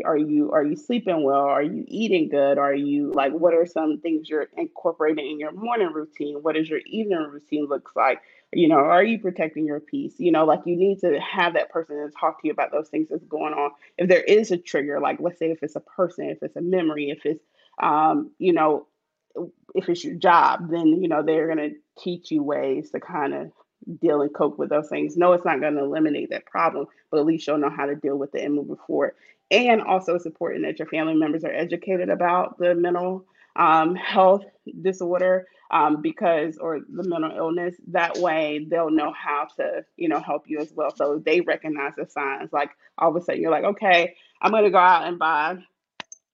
are 0.05 0.16
you 0.16 0.53
are 0.53 0.65
you 0.65 0.77
sleeping 0.77 1.23
well? 1.23 1.45
Are 1.45 1.62
you 1.62 1.85
eating 1.87 2.29
good? 2.29 2.59
Are 2.59 2.75
you 2.75 3.12
like 3.12 3.33
what 3.33 3.55
are 3.55 3.66
some 3.66 4.01
things 4.01 4.29
you're 4.29 4.49
incorporating 4.57 5.31
in 5.31 5.39
your 5.39 5.53
morning 5.53 5.93
routine? 5.93 6.37
What 6.43 6.55
does 6.55 6.69
your 6.69 6.81
evening 6.87 7.27
routine 7.31 7.66
looks 7.66 7.93
like? 7.95 8.21
You 8.53 8.69
know 8.69 8.77
are 8.77 9.05
you 9.05 9.19
protecting 9.19 9.66
your 9.66 9.81
peace? 9.81 10.15
You 10.19 10.33
know 10.33 10.45
like 10.45 10.61
you 10.65 10.77
need 10.77 11.01
to 11.01 11.19
have 11.21 11.55
that 11.55 11.71
person 11.71 11.97
to 11.97 12.11
talk 12.19 12.41
to 12.41 12.49
you 12.49 12.53
about 12.53 12.73
those 12.73 12.89
things 12.89 13.09
that's 13.11 13.25
going 13.25 13.55
on. 13.55 13.71
If 13.99 14.09
there 14.09 14.23
is 14.23 14.51
a 14.51 14.57
trigger 14.57 15.01
like 15.01 15.19
let's 15.21 15.39
say 15.39 15.51
if 15.51 15.62
it's 15.62 15.77
a 15.77 15.81
person 15.81 16.31
if 16.31 16.43
it's 16.43 16.57
a 16.57 16.62
memory 16.62 17.11
if 17.11 17.25
it's 17.25 17.45
um 17.83 18.31
you 18.39 18.53
know 18.53 18.87
if 19.75 19.89
it's 19.89 20.05
your 20.05 20.15
job 20.15 20.71
then 20.71 21.03
you 21.03 21.09
know 21.09 21.23
they're 21.23 21.53
going 21.53 21.71
to 21.71 21.77
teach 21.99 22.31
you 22.31 22.43
ways 22.43 22.91
to 22.91 23.01
kind 23.01 23.35
of 23.35 23.51
deal 24.01 24.23
and 24.23 24.35
cope 24.35 24.59
with 24.59 24.70
those 24.70 24.89
things. 24.89 25.16
No, 25.16 25.32
it's 25.32 25.44
not 25.44 25.61
going 25.61 25.74
to 25.74 25.82
eliminate 25.85 26.31
that 26.31 26.47
problem, 26.47 26.86
but 27.11 27.20
at 27.20 27.27
least 27.27 27.47
you'll 27.47 27.59
know 27.59 27.70
how 27.70 27.86
to 27.86 27.94
deal 27.94 28.16
with 28.16 28.35
it 28.35 28.44
and 28.44 28.55
move 28.55 28.78
forward. 28.86 29.15
And 29.51 29.82
also, 29.82 30.15
it's 30.15 30.27
important 30.27 30.65
that 30.65 30.78
your 30.78 30.89
family 30.89 31.15
members 31.15 31.44
are 31.44 31.52
educated 31.52 32.09
about 32.09 32.59
the 32.59 32.74
mental 32.74 33.27
um, 33.56 33.94
health 33.94 34.44
disorder 34.82 35.47
um, 35.70 36.02
because, 36.02 36.56
or 36.56 36.81
the 36.81 37.09
mental 37.09 37.31
illness. 37.36 37.74
That 37.89 38.19
way, 38.19 38.66
they'll 38.69 38.90
know 38.90 39.12
how 39.12 39.48
to, 39.59 39.85
you 39.97 40.09
know, 40.09 40.20
help 40.20 40.44
you 40.47 40.59
as 40.61 40.73
well. 40.74 40.94
So 40.97 41.23
they 41.24 41.40
recognize 41.40 41.93
the 41.97 42.06
signs. 42.06 42.52
Like 42.52 42.70
all 42.98 43.11
of 43.11 43.16
a 43.16 43.24
sudden, 43.24 43.40
you're 43.40 43.51
like, 43.51 43.65
okay, 43.65 44.15
I'm 44.40 44.51
going 44.51 44.65
to 44.65 44.70
go 44.70 44.78
out 44.78 45.06
and 45.06 45.19
buy 45.19 45.56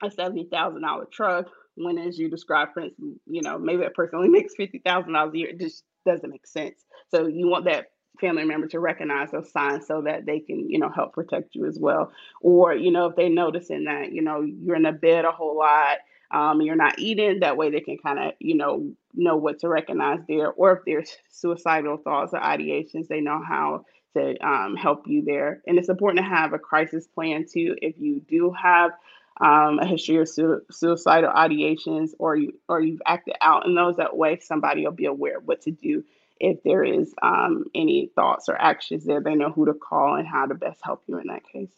a 0.02 0.10
seventy 0.10 0.48
thousand 0.51 0.82
dollar 0.82 1.06
truck. 1.10 1.47
When, 1.77 1.98
as 1.98 2.18
you 2.18 2.28
describe, 2.28 2.74
for 2.74 2.81
instance, 2.81 3.18
you 3.27 3.43
know, 3.43 3.59
maybe 3.59 3.82
that 3.82 3.94
person 3.94 4.16
only 4.16 4.28
makes 4.28 4.55
fifty 4.55 4.78
thousand 4.78 5.12
dollars 5.12 5.35
a 5.35 5.39
year. 5.39 5.52
Just 5.59 5.85
doesn't 6.06 6.31
make 6.31 6.47
sense. 6.47 6.85
So 7.10 7.27
you 7.27 7.48
want 7.48 7.64
that 7.66 7.90
family 8.20 8.44
member 8.44 8.66
to 8.68 8.81
recognize 8.81 9.31
those 9.31 9.51
signs 9.51 9.86
so 9.86 10.02
that 10.02 10.27
they 10.27 10.40
can, 10.40 10.68
you 10.68 10.78
know, 10.78 10.90
help 10.90 11.14
protect 11.14 11.55
you 11.55 11.66
as 11.66 11.78
well. 11.78 12.12
Or, 12.40 12.74
you 12.74 12.90
know, 12.90 13.06
if 13.06 13.16
they're 13.16 13.31
noticing 13.31 13.85
that, 13.85 14.12
you 14.12 14.22
know, 14.22 14.43
you're 14.43 14.77
in 14.77 14.86
a 14.86 14.93
bed 14.93 15.24
a 15.24 15.32
whole 15.32 15.56
lot, 15.56 15.98
um, 16.31 16.60
you're 16.60 16.77
not 16.77 16.98
eating, 16.98 17.40
that 17.40 17.56
way 17.56 17.70
they 17.70 17.81
can 17.81 17.98
kind 17.98 18.18
of, 18.18 18.32
you 18.39 18.55
know, 18.55 18.93
know 19.14 19.36
what 19.36 19.60
to 19.60 19.68
recognize 19.68 20.20
there. 20.28 20.52
Or 20.52 20.72
if 20.72 20.85
there's 20.86 21.16
suicidal 21.31 21.97
thoughts 21.97 22.32
or 22.32 22.40
ideations, 22.40 23.09
they 23.09 23.20
know 23.20 23.43
how 23.43 23.85
to 24.16 24.36
um, 24.47 24.77
help 24.77 25.06
you 25.06 25.24
there. 25.24 25.62
And 25.66 25.78
it's 25.78 25.89
important 25.89 26.24
to 26.24 26.31
have 26.31 26.52
a 26.52 26.59
crisis 26.59 27.06
plan 27.06 27.47
too. 27.51 27.77
If 27.81 27.94
you 27.98 28.20
do 28.28 28.52
have 28.52 28.93
um, 29.41 29.79
a 29.79 29.87
history 29.87 30.17
of 30.17 30.29
su- 30.29 30.62
suicidal 30.71 31.33
ideations 31.33 32.11
or 32.19 32.37
you 32.37 32.53
or 32.69 32.81
you've 32.81 33.03
acted 33.07 33.35
out 33.41 33.67
in 33.67 33.75
those 33.75 33.97
that 33.97 34.17
way, 34.17 34.39
somebody 34.41 34.85
will 34.85 34.93
be 34.93 35.07
aware 35.07 35.39
of 35.39 35.47
what 35.47 35.62
to 35.62 35.71
do 35.71 36.05
if 36.41 36.62
there 36.62 36.83
is 36.83 37.15
um, 37.23 37.67
any 37.75 38.11
thoughts 38.15 38.49
or 38.49 38.61
actions 38.61 39.05
there, 39.05 39.21
they 39.21 39.35
know 39.35 39.51
who 39.51 39.67
to 39.67 39.75
call 39.75 40.17
and 40.17 40.27
how 40.27 40.47
to 40.47 40.55
best 40.55 40.81
help 40.83 41.03
you 41.07 41.19
in 41.19 41.27
that 41.27 41.45
case. 41.45 41.71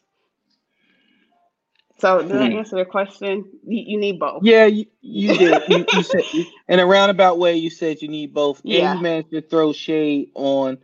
So, 1.99 2.23
does 2.23 2.31
hmm. 2.31 2.39
I 2.39 2.51
answer 2.59 2.77
the 2.77 2.85
question? 2.85 3.45
You, 3.67 3.85
you 3.87 3.99
need 3.99 4.19
both. 4.19 4.43
Yeah, 4.45 4.67
you, 4.67 4.87
you 5.01 5.29
did. 5.39 5.63
you, 5.69 5.85
you, 5.93 6.03
said 6.03 6.23
in 6.69 6.79
a 6.79 6.87
roundabout 6.87 7.39
way. 7.39 7.57
You 7.57 7.71
said 7.71 8.01
you 8.01 8.09
need 8.09 8.33
both, 8.33 8.61
yeah. 8.65 8.91
and 8.91 8.99
you 8.99 9.03
managed 9.03 9.31
to 9.31 9.43
throw 9.43 9.73
shade 9.73 10.31
on 10.35 10.79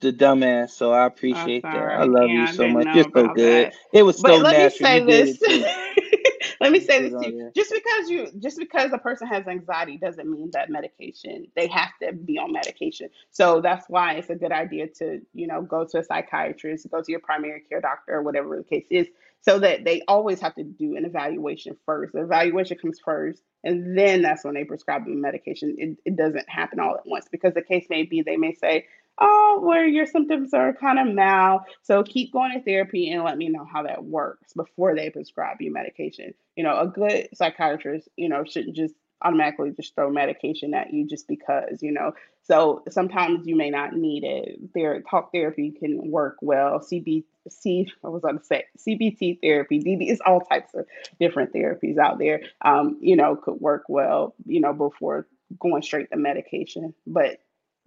the 0.00 0.12
dumbass. 0.12 0.70
So 0.70 0.92
I 0.92 1.06
appreciate 1.06 1.62
that. 1.62 1.74
I 1.74 2.04
love 2.04 2.28
yeah, 2.28 2.42
you 2.42 2.46
so 2.54 2.68
much. 2.68 2.86
You're 2.94 3.04
so 3.04 3.28
good. 3.34 3.66
That. 3.66 3.74
It 3.92 4.02
was 4.02 4.16
so 4.16 4.22
but 4.22 4.40
let 4.40 4.56
natural. 4.80 5.06
Me 5.06 5.32
say 5.32 5.38
this. 5.38 5.66
let 6.60 6.72
me 6.72 6.80
say 6.80 7.08
this 7.08 7.22
to 7.22 7.32
you. 7.32 7.50
Just 7.54 7.72
because 7.72 8.10
you 8.10 8.28
just 8.38 8.58
because 8.58 8.92
a 8.92 8.98
person 8.98 9.26
has 9.28 9.46
anxiety 9.46 9.98
doesn't 9.98 10.30
mean 10.30 10.50
that 10.52 10.70
medication 10.70 11.46
they 11.56 11.66
have 11.68 11.90
to 12.02 12.12
be 12.12 12.38
on 12.38 12.52
medication. 12.52 13.08
So 13.30 13.60
that's 13.60 13.86
why 13.88 14.14
it's 14.14 14.30
a 14.30 14.34
good 14.34 14.52
idea 14.52 14.88
to, 14.98 15.20
you 15.34 15.46
know, 15.46 15.62
go 15.62 15.84
to 15.84 15.98
a 15.98 16.04
psychiatrist, 16.04 16.90
go 16.90 17.02
to 17.02 17.10
your 17.10 17.20
primary 17.20 17.62
care 17.68 17.80
doctor 17.80 18.14
or 18.14 18.22
whatever 18.22 18.56
the 18.56 18.64
case 18.64 18.86
is, 18.90 19.08
so 19.40 19.58
that 19.60 19.84
they 19.84 20.02
always 20.08 20.40
have 20.40 20.54
to 20.56 20.64
do 20.64 20.96
an 20.96 21.04
evaluation 21.04 21.76
first. 21.86 22.12
The 22.12 22.22
evaluation 22.22 22.78
comes 22.78 22.98
first, 23.00 23.42
and 23.64 23.96
then 23.96 24.22
that's 24.22 24.44
when 24.44 24.54
they 24.54 24.64
prescribe 24.64 25.04
the 25.04 25.14
medication. 25.14 25.76
It, 25.78 25.98
it 26.04 26.16
doesn't 26.16 26.48
happen 26.48 26.80
all 26.80 26.96
at 26.96 27.06
once 27.06 27.26
because 27.30 27.54
the 27.54 27.62
case 27.62 27.86
may 27.88 28.04
be 28.04 28.22
they 28.22 28.36
may 28.36 28.54
say, 28.54 28.86
oh, 29.20 29.60
where 29.62 29.86
your 29.86 30.06
symptoms 30.06 30.54
are 30.54 30.72
kind 30.72 30.98
of 30.98 31.14
mild. 31.14 31.62
So 31.82 32.02
keep 32.02 32.32
going 32.32 32.52
to 32.52 32.62
therapy 32.62 33.10
and 33.10 33.24
let 33.24 33.36
me 33.36 33.48
know 33.48 33.64
how 33.64 33.82
that 33.84 34.04
works 34.04 34.52
before 34.52 34.94
they 34.94 35.10
prescribe 35.10 35.60
you 35.60 35.72
medication. 35.72 36.34
You 36.56 36.64
know, 36.64 36.78
a 36.78 36.86
good 36.86 37.28
psychiatrist, 37.34 38.08
you 38.16 38.28
know, 38.28 38.44
shouldn't 38.44 38.76
just 38.76 38.94
automatically 39.22 39.72
just 39.74 39.94
throw 39.94 40.10
medication 40.10 40.74
at 40.74 40.92
you 40.92 41.06
just 41.06 41.26
because, 41.28 41.82
you 41.82 41.92
know. 41.92 42.12
So 42.42 42.82
sometimes 42.88 43.46
you 43.46 43.56
may 43.56 43.70
not 43.70 43.92
need 43.92 44.24
it. 44.24 44.72
Their 44.74 45.02
talk 45.02 45.32
therapy 45.32 45.72
can 45.72 46.10
work 46.10 46.36
well. 46.40 46.80
CBC, 46.80 47.88
I 48.04 48.08
was 48.08 48.22
going 48.22 48.38
to 48.38 48.44
say 48.44 48.64
CBT 48.78 49.40
therapy, 49.42 49.80
DB, 49.80 50.08
it's 50.10 50.20
all 50.24 50.40
types 50.40 50.72
of 50.74 50.86
different 51.20 51.52
therapies 51.52 51.98
out 51.98 52.18
there. 52.18 52.42
Um, 52.62 52.98
you 53.00 53.16
know, 53.16 53.36
could 53.36 53.60
work 53.60 53.84
well, 53.88 54.34
you 54.46 54.60
know, 54.60 54.72
before 54.72 55.26
going 55.58 55.82
straight 55.82 56.10
to 56.10 56.16
medication. 56.16 56.94
But 57.06 57.38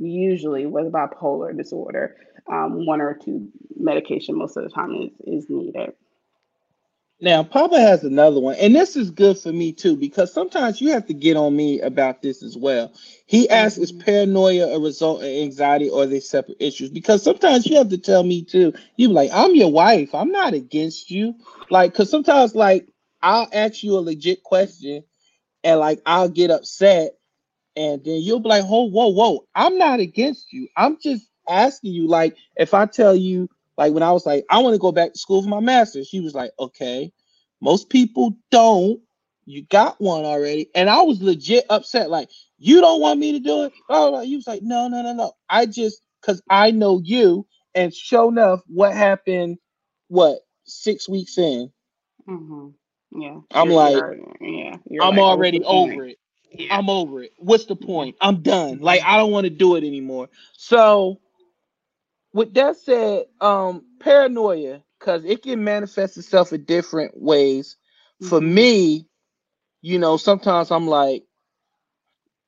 usually 0.01 0.65
with 0.65 0.91
bipolar 0.91 1.55
disorder, 1.55 2.17
um, 2.51 2.85
one 2.85 3.01
or 3.01 3.13
two 3.13 3.49
medication 3.77 4.37
most 4.37 4.57
of 4.57 4.63
the 4.63 4.69
time 4.69 4.93
is, 4.95 5.43
is 5.43 5.49
needed. 5.49 5.93
Now, 7.23 7.43
Papa 7.43 7.79
has 7.79 8.03
another 8.03 8.39
one, 8.39 8.55
and 8.55 8.73
this 8.73 8.95
is 8.95 9.11
good 9.11 9.37
for 9.37 9.53
me 9.53 9.73
too, 9.73 9.95
because 9.95 10.33
sometimes 10.33 10.81
you 10.81 10.91
have 10.93 11.05
to 11.05 11.13
get 11.13 11.37
on 11.37 11.55
me 11.55 11.79
about 11.79 12.23
this 12.23 12.41
as 12.41 12.57
well. 12.57 12.91
He 13.27 13.47
asks, 13.47 13.75
mm-hmm. 13.75 13.83
is 13.83 13.91
paranoia 13.91 14.75
a 14.75 14.79
result 14.79 15.21
of 15.21 15.27
anxiety 15.27 15.87
or 15.87 16.01
are 16.01 16.07
they 16.07 16.19
separate 16.19 16.57
issues? 16.59 16.89
Because 16.89 17.21
sometimes 17.21 17.67
you 17.67 17.77
have 17.77 17.89
to 17.89 17.99
tell 17.99 18.23
me 18.23 18.43
too, 18.43 18.73
you 18.95 19.09
be 19.09 19.13
like, 19.13 19.29
I'm 19.31 19.55
your 19.55 19.71
wife, 19.71 20.15
I'm 20.15 20.31
not 20.31 20.55
against 20.55 21.11
you. 21.11 21.35
Like, 21.69 21.91
because 21.91 22.09
sometimes, 22.09 22.55
like, 22.55 22.87
I'll 23.21 23.47
ask 23.53 23.83
you 23.83 23.97
a 23.97 24.01
legit 24.01 24.41
question 24.41 25.03
and, 25.63 25.79
like, 25.79 26.01
I'll 26.07 26.29
get 26.29 26.49
upset 26.49 27.19
and 27.75 28.03
then 28.03 28.21
you'll 28.21 28.39
be 28.39 28.49
like, 28.49 28.65
"Whoa, 28.65 28.83
whoa, 28.83 29.07
whoa! 29.09 29.45
I'm 29.55 29.77
not 29.77 29.99
against 29.99 30.51
you. 30.53 30.67
I'm 30.77 30.97
just 31.01 31.27
asking 31.49 31.93
you. 31.93 32.07
Like, 32.07 32.35
if 32.57 32.73
I 32.73 32.85
tell 32.85 33.15
you, 33.15 33.49
like, 33.77 33.93
when 33.93 34.03
I 34.03 34.11
was 34.11 34.25
like, 34.25 34.45
I 34.49 34.59
want 34.59 34.73
to 34.75 34.79
go 34.79 34.91
back 34.91 35.13
to 35.13 35.19
school 35.19 35.41
for 35.41 35.49
my 35.49 35.59
master's, 35.59 36.07
she 36.07 36.19
was 36.19 36.35
like, 36.35 36.51
okay. 36.59 37.11
Most 37.61 37.89
people 37.89 38.35
don't. 38.49 38.99
You 39.45 39.63
got 39.63 39.99
one 39.99 40.23
already, 40.23 40.69
and 40.75 40.89
I 40.89 41.01
was 41.01 41.21
legit 41.21 41.65
upset. 41.69 42.09
Like, 42.09 42.29
you 42.57 42.79
don't 42.79 43.01
want 43.01 43.19
me 43.19 43.31
to 43.33 43.39
do 43.39 43.63
it? 43.63 43.73
Oh, 43.89 44.21
you 44.21 44.37
was 44.37 44.47
like, 44.47 44.61
no, 44.61 44.87
no, 44.87 45.01
no, 45.01 45.13
no. 45.13 45.33
I 45.49 45.65
just 45.65 46.01
because 46.21 46.41
I 46.49 46.71
know 46.71 47.01
you, 47.03 47.45
and 47.73 47.93
show 47.93 48.29
enough, 48.29 48.61
what 48.67 48.93
happened? 48.93 49.57
What 50.09 50.39
six 50.65 51.09
weeks 51.09 51.37
in? 51.37 51.71
Mm-hmm. 52.29 52.67
Yeah, 53.19 53.39
I'm 53.51 53.69
like, 53.69 53.95
yeah, 54.39 54.77
I'm 55.01 55.15
like, 55.15 55.19
already 55.19 55.63
over 55.63 56.05
it. 56.05 56.17
Yeah. 56.51 56.77
I'm 56.77 56.89
over 56.89 57.23
it. 57.23 57.33
What's 57.37 57.65
the 57.65 57.75
point? 57.75 58.15
I'm 58.21 58.41
done. 58.41 58.79
Like 58.79 59.03
I 59.03 59.17
don't 59.17 59.31
want 59.31 59.45
to 59.45 59.49
do 59.49 59.75
it 59.75 59.83
anymore. 59.83 60.29
So 60.53 61.19
with 62.33 62.53
that 62.55 62.77
said, 62.77 63.25
um 63.41 63.85
paranoia, 63.99 64.83
because 64.99 65.25
it 65.25 65.43
can 65.43 65.63
manifest 65.63 66.17
itself 66.17 66.53
in 66.53 66.65
different 66.65 67.13
ways. 67.21 67.77
Mm-hmm. 68.21 68.29
For 68.29 68.41
me, 68.41 69.07
you 69.81 69.99
know, 69.99 70.17
sometimes 70.17 70.71
I'm 70.71 70.87
like, 70.87 71.23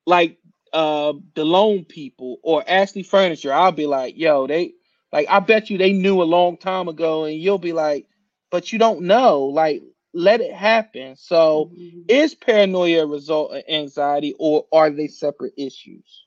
like 0.06 0.38
uh 0.74 1.14
the 1.36 1.46
loan 1.46 1.86
people 1.86 2.38
or 2.44 2.64
Ashley 2.68 3.04
Furniture, 3.04 3.54
I'll 3.54 3.72
be 3.72 3.88
like, 3.88 4.18
yo, 4.18 4.48
they 4.48 4.74
like 5.12 5.28
I 5.30 5.40
bet 5.40 5.70
you 5.70 5.78
they 5.78 5.94
knew 5.94 6.22
a 6.22 6.26
long 6.26 6.58
time 6.58 6.88
ago, 6.90 7.26
and 7.26 7.38
you'll 7.38 7.58
be 7.58 7.74
like, 7.74 8.08
but 8.52 8.74
you 8.74 8.80
don't 8.80 9.04
know. 9.04 9.46
Like 9.46 9.82
let 10.14 10.42
it 10.42 10.54
happen. 10.54 11.16
So, 11.16 11.72
mm-hmm. 11.74 12.02
is 12.08 12.36
paranoia 12.36 13.04
a 13.04 13.08
result 13.08 13.54
of 13.54 13.64
anxiety, 13.68 14.36
or 14.40 14.66
are 14.72 14.90
they 14.90 15.08
separate 15.08 15.54
issues? 15.58 16.26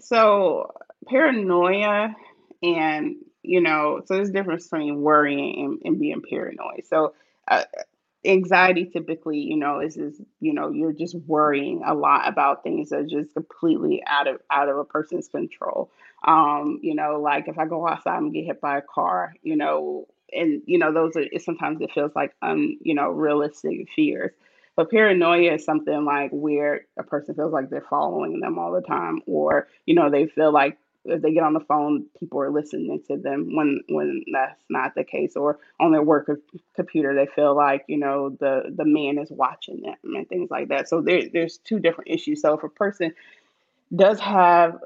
So, 0.00 0.72
paranoia 1.06 2.14
and 2.62 3.16
you 3.42 3.60
know, 3.60 4.02
so 4.04 4.14
there's 4.14 4.28
a 4.28 4.32
difference 4.32 4.68
between 4.68 5.00
worrying 5.00 5.64
and, 5.64 5.78
and 5.84 6.00
being 6.00 6.22
paranoid. 6.28 6.84
So, 6.86 7.14
uh, 7.46 7.64
anxiety 8.24 8.84
typically, 8.84 9.38
you 9.38 9.56
know, 9.56 9.80
is 9.80 9.96
is 9.96 10.20
you 10.40 10.52
know 10.52 10.70
you're 10.70 10.92
just 10.92 11.14
worrying 11.26 11.82
a 11.86 11.94
lot 11.94 12.28
about 12.28 12.62
things 12.62 12.90
that 12.90 13.00
are 13.00 13.06
just 13.06 13.32
completely 13.32 14.02
out 14.06 14.26
of 14.26 14.40
out 14.50 14.68
of 14.68 14.76
a 14.76 14.84
person's 14.84 15.28
control. 15.28 15.90
Um, 16.24 16.80
you 16.82 16.94
know, 16.94 17.20
like 17.20 17.48
if 17.48 17.58
I 17.58 17.66
go 17.66 17.86
outside 17.86 18.18
and 18.18 18.32
get 18.32 18.44
hit 18.44 18.60
by 18.60 18.78
a 18.78 18.82
car, 18.82 19.34
you 19.42 19.56
know, 19.56 20.08
and 20.32 20.62
you 20.66 20.78
know 20.78 20.92
those 20.92 21.16
are 21.16 21.24
sometimes 21.38 21.80
it 21.80 21.92
feels 21.92 22.12
like 22.14 22.34
um 22.42 22.78
you 22.82 22.94
know 22.94 23.10
realistic 23.10 23.88
fears. 23.94 24.32
But 24.76 24.90
paranoia 24.90 25.54
is 25.54 25.64
something 25.64 26.04
like 26.04 26.30
where 26.32 26.82
a 26.96 27.02
person 27.02 27.34
feels 27.34 27.52
like 27.52 27.68
they're 27.68 27.84
following 27.90 28.38
them 28.40 28.58
all 28.58 28.72
the 28.72 28.80
time 28.80 29.22
or 29.26 29.68
you 29.86 29.94
know 29.94 30.10
they 30.10 30.26
feel 30.26 30.52
like 30.52 30.78
if 31.04 31.22
they 31.22 31.32
get 31.32 31.42
on 31.42 31.54
the 31.54 31.60
phone 31.60 32.06
people 32.18 32.40
are 32.40 32.50
listening 32.50 33.02
to 33.08 33.16
them 33.16 33.56
when 33.56 33.80
when 33.88 34.24
that's 34.32 34.62
not 34.68 34.94
the 34.94 35.04
case 35.04 35.36
or 35.36 35.58
on 35.80 35.92
their 35.92 36.02
work 36.02 36.30
computer 36.76 37.14
they 37.14 37.26
feel 37.26 37.56
like 37.56 37.84
you 37.88 37.96
know 37.98 38.30
the 38.40 38.72
the 38.76 38.84
man 38.84 39.18
is 39.18 39.30
watching 39.30 39.80
them 39.82 39.96
and 40.14 40.28
things 40.28 40.50
like 40.50 40.68
that. 40.68 40.88
So 40.88 41.00
there, 41.00 41.22
there's 41.32 41.58
two 41.58 41.78
different 41.78 42.10
issues. 42.10 42.42
So 42.42 42.54
if 42.54 42.62
a 42.62 42.68
person 42.68 43.14
does 43.94 44.20
have 44.20 44.78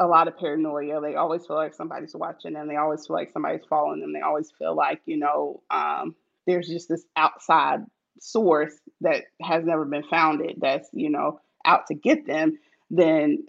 a 0.00 0.06
lot 0.06 0.26
of 0.26 0.38
paranoia. 0.38 1.00
They 1.00 1.14
always 1.14 1.46
feel 1.46 1.56
like 1.56 1.74
somebody's 1.74 2.16
watching 2.16 2.54
them. 2.54 2.66
They 2.66 2.76
always 2.76 3.06
feel 3.06 3.16
like 3.16 3.30
somebody's 3.30 3.66
following 3.68 4.00
them. 4.00 4.14
They 4.14 4.22
always 4.22 4.50
feel 4.58 4.74
like, 4.74 5.02
you 5.04 5.18
know, 5.18 5.62
um, 5.70 6.16
there's 6.46 6.66
just 6.66 6.88
this 6.88 7.04
outside 7.16 7.80
source 8.18 8.72
that 9.02 9.24
has 9.42 9.64
never 9.64 9.84
been 9.84 10.02
founded 10.04 10.56
that's, 10.60 10.88
you 10.92 11.10
know, 11.10 11.38
out 11.66 11.86
to 11.88 11.94
get 11.94 12.26
them. 12.26 12.58
Then 12.90 13.44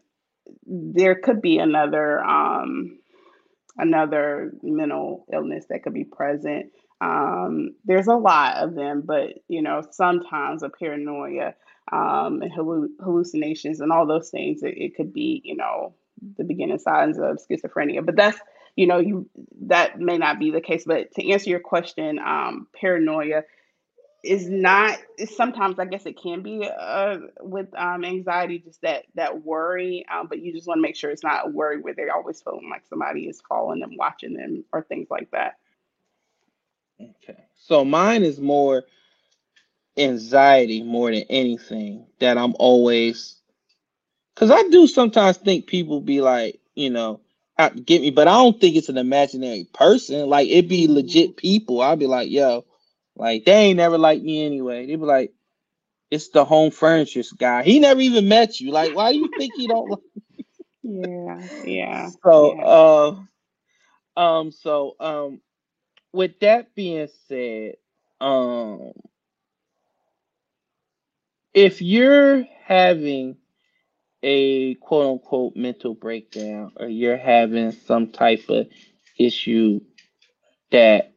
there 0.68 1.16
could 1.16 1.42
be 1.42 1.58
another 1.58 2.22
um, 2.22 3.00
another 3.78 4.52
mental 4.62 5.26
illness 5.34 5.66
that 5.70 5.84
could 5.84 5.94
be 5.94 6.04
present. 6.04 6.68
Um, 7.00 7.76
there's 7.86 8.08
a 8.08 8.16
lot 8.16 8.58
of 8.58 8.76
them, 8.76 9.04
but 9.06 9.40
you 9.48 9.62
know, 9.62 9.82
sometimes 9.90 10.64
a 10.64 10.70
paranoia 10.70 11.56
um, 11.92 12.42
and 12.42 12.52
hallucinations 13.02 13.80
and 13.80 13.92
all 13.92 14.06
those 14.06 14.30
things. 14.30 14.64
It, 14.64 14.76
it 14.78 14.96
could 14.96 15.14
be, 15.14 15.42
you 15.46 15.56
know, 15.56 15.96
the 16.38 16.44
beginning 16.44 16.80
signs 16.80 17.18
of 17.18 17.40
schizophrenia. 17.40 18.06
But 18.06 18.16
that's, 18.16 18.40
you 18.76 18.88
know, 18.88 19.00
you 19.00 19.30
that 19.64 20.00
may 20.00 20.18
not 20.18 20.40
be 20.40 20.52
the 20.52 20.62
case. 20.62 20.84
But 20.86 21.14
to 21.16 21.32
answer 21.32 21.50
your 21.50 21.60
question, 21.60 22.20
um, 22.20 22.68
paranoia 22.74 23.44
is 24.24 24.48
not 24.48 25.00
sometimes 25.36 25.80
i 25.80 25.86
guess 25.86 26.06
it 26.06 26.22
can 26.22 26.42
be 26.42 26.68
uh, 26.68 27.18
with 27.42 27.68
um, 27.76 28.04
anxiety 28.04 28.60
just 28.60 28.82
that 28.82 29.04
that 29.16 29.44
worry 29.44 30.06
um, 30.12 30.28
but 30.28 30.40
you 30.40 30.54
just 30.54 30.68
want 30.68 30.78
to 30.78 30.82
make 30.82 30.96
sure 30.96 31.10
it's 31.10 31.24
not 31.24 31.48
a 31.48 31.50
worry 31.50 31.82
where 31.82 31.94
they're 31.94 32.14
always 32.14 32.42
feeling 32.42 32.70
like 32.70 32.84
somebody 32.88 33.22
is 33.22 33.42
following 33.50 33.80
them 33.80 33.98
watching 33.98 34.34
them 34.34 34.64
or 34.72 34.84
things 34.84 35.08
like 35.10 35.30
that 35.32 35.58
okay 37.02 37.46
so 37.56 37.84
mine 37.84 38.24
is 38.24 38.40
more 38.40 38.84
anxiety 39.98 40.84
more 40.84 41.12
than 41.12 41.24
anything 41.30 42.06
that 42.20 42.38
i'm 42.38 42.54
always 42.60 43.41
because 44.36 44.52
i 44.52 44.62
do 44.70 44.88
sometimes 44.88 45.38
think 45.38 45.68
people 45.68 46.02
be 46.02 46.22
like 46.22 46.60
you 46.76 46.90
know 46.90 47.20
out 47.58 47.86
get 47.86 48.02
me 48.02 48.10
but 48.10 48.28
i 48.28 48.32
don't 48.34 48.60
think 48.60 48.76
it's 48.76 48.90
an 48.90 48.98
imaginary 48.98 49.68
person 49.74 50.28
like 50.28 50.48
it'd 50.48 50.70
be 50.70 50.86
mm-hmm. 50.86 50.96
legit 50.96 51.38
people 51.38 51.82
i'll 51.82 51.96
be 51.96 52.08
like 52.08 52.30
yo 52.30 52.66
like 53.16 53.46
they 53.46 53.54
ain't 53.54 53.78
never 53.78 53.98
like 53.98 54.22
me 54.22 54.46
anyway. 54.46 54.86
They 54.86 54.96
be 54.96 55.04
like, 55.04 55.34
it's 56.10 56.30
the 56.30 56.44
home 56.44 56.72
furniture 56.72 57.22
guy. 57.38 57.64
He 57.64 57.80
never 57.80 58.02
even 58.02 58.28
met 58.28 58.60
you. 58.60 58.72
Like, 58.72 58.96
why 58.96 59.12
do 59.12 59.20
you 59.20 59.30
think 59.38 59.54
he 59.56 59.68
don't 59.68 59.90
like 59.90 60.00
Yeah, 60.84 61.48
yeah. 61.64 62.10
So 62.24 62.56
yeah. 62.56 62.64
uh 62.64 63.16
um 64.18 64.52
so 64.52 64.96
um 65.00 65.42
with 66.12 66.40
that 66.40 66.74
being 66.76 67.08
said, 67.28 67.76
um 68.20 68.92
if 71.54 71.82
you're 71.82 72.46
having 72.66 73.38
a 74.24 74.76
quote 74.76 75.14
unquote 75.14 75.56
mental 75.56 75.94
breakdown 75.94 76.72
or 76.76 76.88
you're 76.88 77.18
having 77.18 77.72
some 77.72 78.12
type 78.12 78.50
of 78.50 78.68
issue 79.18 79.80
that 80.72 81.12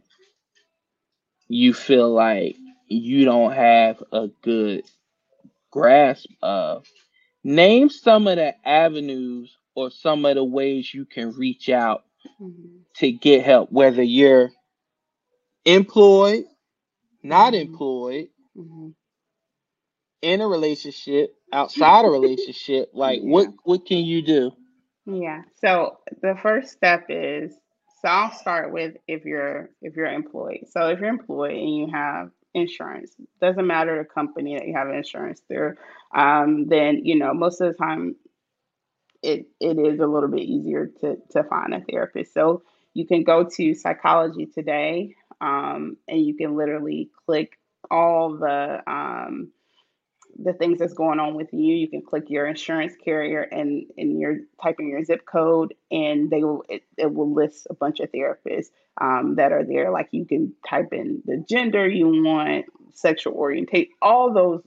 you 1.49 1.75
feel 1.75 2.11
like 2.11 2.57
you 2.89 3.25
don't 3.25 3.53
have 3.53 4.03
a 4.13 4.29
good 4.43 4.85
grasp 5.71 6.31
of, 6.43 6.87
name 7.43 7.91
some 7.91 8.27
of 8.27 8.37
the 8.37 8.55
avenues 8.67 9.55
or 9.75 9.91
some 9.91 10.25
of 10.25 10.37
the 10.37 10.45
ways 10.45 10.93
you 10.93 11.05
can 11.05 11.33
reach 11.33 11.69
out 11.69 12.05
mm-hmm. 12.41 12.79
to 12.97 13.13
get 13.13 13.45
help, 13.45 13.71
whether 13.71 14.03
you're 14.03 14.51
employed, 15.65 16.45
not 17.23 17.53
mm-hmm. 17.53 17.73
employed, 17.73 18.29
mm-hmm. 18.57 18.91
in 20.23 20.41
a 20.41 20.47
relationship, 20.47 21.35
outside 21.55 22.05
a 22.05 22.09
relationship. 22.11 22.91
Like 22.93 23.21
yeah. 23.23 23.31
what 23.31 23.49
what 23.65 23.87
can 23.87 23.99
you 23.99 24.23
do? 24.23 24.53
Yeah. 25.07 25.43
So 25.61 25.99
the 26.23 26.37
first 26.43 26.73
step 26.73 27.07
is 27.09 27.53
so 28.03 28.09
I'll 28.09 28.33
start 28.33 28.73
with 28.73 28.97
if 29.09 29.25
you're 29.25 29.71
if 29.81 29.97
you're 29.97 30.13
employed. 30.13 30.67
So 30.71 30.89
if 30.89 31.01
you're 31.01 31.09
employed 31.09 31.53
and 31.53 31.77
you 31.77 31.91
have 31.93 32.31
insurance, 32.53 33.13
doesn't 33.41 33.67
matter 33.67 33.99
the 33.99 34.05
company 34.05 34.59
that 34.59 34.67
you 34.67 34.75
have 34.75 34.89
insurance 34.89 35.41
through, 35.49 35.75
um, 36.15 36.67
then 36.69 37.05
you 37.05 37.19
know 37.19 37.33
most 37.33 37.61
of 37.61 37.73
the 37.73 37.79
time 37.79 38.17
it 39.23 39.47
it 39.61 39.79
is 39.79 40.01
a 40.01 40.07
little 40.07 40.29
bit 40.29 40.43
easier 40.43 40.91
to 41.01 41.17
to 41.31 41.45
find 41.45 41.75
a 41.75 41.81
therapist. 41.81 42.35
So 42.35 42.63
you 42.93 43.07
can 43.07 43.25
go 43.25 43.45
to 43.45 43.75
Psychology 43.75 44.47
Today, 44.47 45.17
um, 45.41 45.97
and 46.07 46.25
you 46.25 46.37
can 46.37 46.57
literally 46.57 47.11
click 47.27 47.59
all 47.91 48.37
the 48.37 48.83
um, 48.87 49.51
the 50.39 50.53
things 50.53 50.79
that's 50.79 50.95
going 50.95 51.21
on 51.21 51.35
with 51.35 51.53
you. 51.53 51.75
You 51.75 51.89
can 51.89 52.03
click 52.03 52.25
your 52.29 52.47
insurance 52.47 52.95
carrier 53.03 53.43
and 53.43 53.87
and 53.97 54.19
you're 54.21 54.39
typing 54.63 54.89
your 54.89 55.05
zip 55.05 55.27
code, 55.27 55.75
and 55.91 56.31
they 56.31 56.43
will 56.43 56.65
it, 56.69 56.83
it 56.97 57.13
will 57.13 57.33
list 57.33 57.67
a 57.71 57.75
bunch 57.75 58.01
of 58.01 58.11
therapists 58.13 58.71
um, 59.01 59.37
that 59.37 59.53
are 59.53 59.65
there. 59.65 59.91
Like 59.91 60.09
you 60.13 60.25
can 60.25 60.55
type 60.69 60.93
in 60.93 61.23
the 61.25 61.45
gender 61.49 61.89
you 61.89 62.07
want, 62.23 62.67
sexual 62.95 63.35
orientation, 63.35 63.93
all 64.03 64.33
those 64.33 64.63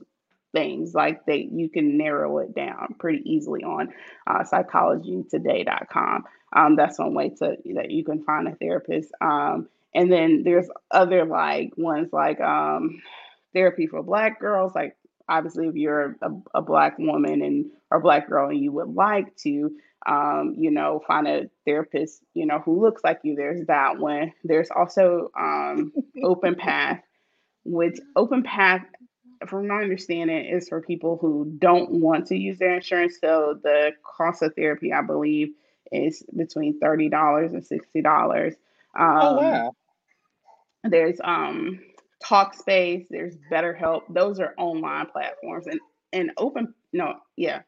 things. 0.52 0.94
Like 0.94 1.26
they 1.26 1.48
you 1.50 1.68
can 1.68 1.98
narrow 1.98 2.38
it 2.38 2.54
down 2.54 2.94
pretty 2.98 3.22
easily 3.24 3.62
on 3.64 3.88
uh, 4.26 4.44
psychologytoday.com. 4.44 6.24
Um, 6.52 6.76
that's 6.76 6.98
one 6.98 7.14
way 7.14 7.30
to 7.30 7.56
that 7.74 7.90
you 7.90 8.04
can 8.04 8.24
find 8.24 8.48
a 8.48 8.54
therapist. 8.54 9.12
Um, 9.20 9.68
and 9.94 10.12
then 10.12 10.42
there's 10.44 10.68
other 10.90 11.24
like 11.24 11.72
ones 11.76 12.12
like 12.12 12.40
um, 12.40 13.00
therapy 13.52 13.86
for 13.86 14.02
Black 14.02 14.40
girls, 14.40 14.74
like 14.74 14.96
obviously 15.28 15.68
if 15.68 15.74
you're 15.74 16.16
a, 16.22 16.30
a 16.54 16.62
black 16.62 16.98
woman 16.98 17.42
and 17.42 17.66
or 17.90 18.00
black 18.00 18.28
girl 18.28 18.48
and 18.48 18.60
you 18.60 18.72
would 18.72 18.94
like 18.94 19.34
to 19.36 19.70
um, 20.06 20.54
you 20.56 20.70
know 20.70 21.02
find 21.06 21.26
a 21.26 21.50
therapist 21.64 22.22
you 22.34 22.46
know 22.46 22.60
who 22.60 22.80
looks 22.80 23.02
like 23.04 23.20
you 23.22 23.34
there's 23.34 23.66
that 23.66 23.98
one. 23.98 24.32
There's 24.44 24.70
also 24.70 25.30
um, 25.38 25.92
open 26.22 26.54
path 26.54 27.00
which 27.64 27.98
open 28.16 28.42
path 28.42 28.82
from 29.46 29.68
my 29.68 29.82
understanding 29.82 30.46
is 30.46 30.68
for 30.68 30.80
people 30.80 31.18
who 31.20 31.52
don't 31.58 31.90
want 31.90 32.26
to 32.26 32.36
use 32.36 32.58
their 32.58 32.74
insurance. 32.74 33.18
So 33.20 33.58
the 33.62 33.92
cost 34.02 34.42
of 34.42 34.54
therapy 34.54 34.92
i 34.92 35.02
believe 35.02 35.48
is 35.90 36.22
between 36.36 36.78
$30 36.80 37.54
and 37.54 37.62
$60 37.62 38.46
um, 38.48 38.54
oh 38.98 39.36
wow. 39.36 39.72
there's 40.84 41.18
um 41.22 41.80
Talkspace, 42.24 43.06
there's 43.10 43.36
BetterHelp. 43.50 44.02
Those 44.08 44.40
are 44.40 44.54
online 44.56 45.06
platforms, 45.06 45.66
and 45.66 45.80
and 46.12 46.32
open 46.36 46.74
no, 46.92 47.14
yeah. 47.36 47.62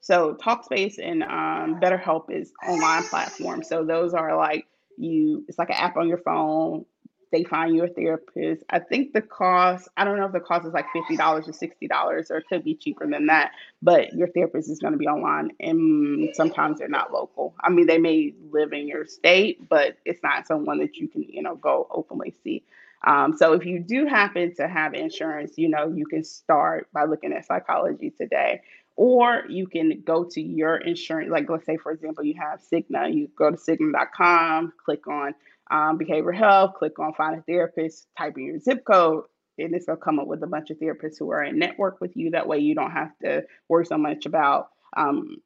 So 0.00 0.34
Talkspace 0.34 0.94
and 1.02 1.22
um, 1.22 1.80
BetterHelp 1.80 2.30
is 2.30 2.52
online 2.66 3.04
platforms. 3.04 3.68
So 3.68 3.84
those 3.84 4.14
are 4.14 4.36
like 4.36 4.66
you. 4.96 5.44
It's 5.48 5.58
like 5.58 5.70
an 5.70 5.76
app 5.76 5.96
on 5.96 6.08
your 6.08 6.18
phone 6.18 6.84
they 7.30 7.44
find 7.44 7.74
you 7.74 7.84
a 7.84 7.88
therapist. 7.88 8.64
I 8.70 8.78
think 8.78 9.12
the 9.12 9.20
cost, 9.20 9.88
I 9.96 10.04
don't 10.04 10.18
know 10.18 10.26
if 10.26 10.32
the 10.32 10.40
cost 10.40 10.66
is 10.66 10.72
like 10.72 10.86
$50 10.94 11.18
or 11.20 11.52
$60 11.52 12.30
or 12.30 12.36
it 12.38 12.44
could 12.48 12.64
be 12.64 12.74
cheaper 12.74 13.06
than 13.06 13.26
that, 13.26 13.52
but 13.82 14.12
your 14.14 14.28
therapist 14.28 14.70
is 14.70 14.78
going 14.78 14.92
to 14.92 14.98
be 14.98 15.06
online 15.06 15.50
and 15.60 16.34
sometimes 16.34 16.78
they're 16.78 16.88
not 16.88 17.12
local. 17.12 17.54
I 17.60 17.70
mean, 17.70 17.86
they 17.86 17.98
may 17.98 18.34
live 18.50 18.72
in 18.72 18.88
your 18.88 19.06
state, 19.06 19.68
but 19.68 19.98
it's 20.04 20.22
not 20.22 20.46
someone 20.46 20.78
that 20.78 20.96
you 20.96 21.08
can, 21.08 21.22
you 21.22 21.42
know, 21.42 21.56
go 21.56 21.86
openly 21.90 22.34
see. 22.42 22.64
Um, 23.06 23.36
so 23.36 23.52
if 23.52 23.64
you 23.64 23.78
do 23.80 24.06
happen 24.06 24.54
to 24.56 24.68
have 24.68 24.94
insurance, 24.94 25.52
you 25.56 25.68
know, 25.68 25.92
you 25.94 26.06
can 26.06 26.24
start 26.24 26.88
by 26.92 27.04
looking 27.04 27.32
at 27.32 27.46
psychology 27.46 28.10
today. 28.10 28.60
Or 28.96 29.44
you 29.48 29.68
can 29.68 30.02
go 30.04 30.24
to 30.24 30.40
your 30.40 30.76
insurance, 30.76 31.30
like 31.30 31.48
let's 31.48 31.64
say, 31.64 31.76
for 31.76 31.92
example, 31.92 32.24
you 32.24 32.34
have 32.40 32.60
Cigna, 32.60 33.14
you 33.14 33.28
go 33.38 33.50
to 33.50 33.56
Cigna.com, 33.56 34.72
click 34.84 35.06
on 35.06 35.34
um, 35.70 35.98
behavioral 35.98 36.36
health, 36.36 36.74
click 36.78 36.98
on 36.98 37.14
find 37.14 37.38
a 37.38 37.42
therapist, 37.42 38.08
type 38.18 38.36
in 38.36 38.44
your 38.44 38.58
zip 38.58 38.84
code, 38.84 39.24
and 39.56 39.74
it's 39.74 39.86
gonna 39.86 39.98
come 39.98 40.18
up 40.18 40.26
with 40.26 40.42
a 40.42 40.48
bunch 40.48 40.70
of 40.70 40.78
therapists 40.78 41.18
who 41.18 41.30
are 41.30 41.44
in 41.44 41.58
network 41.58 42.00
with 42.00 42.16
you. 42.16 42.30
That 42.30 42.48
way 42.48 42.58
you 42.58 42.74
don't 42.74 42.90
have 42.90 43.16
to 43.22 43.44
worry 43.68 43.86
so 43.86 43.98
much 43.98 44.26
about 44.26 44.70
um, 44.96 45.36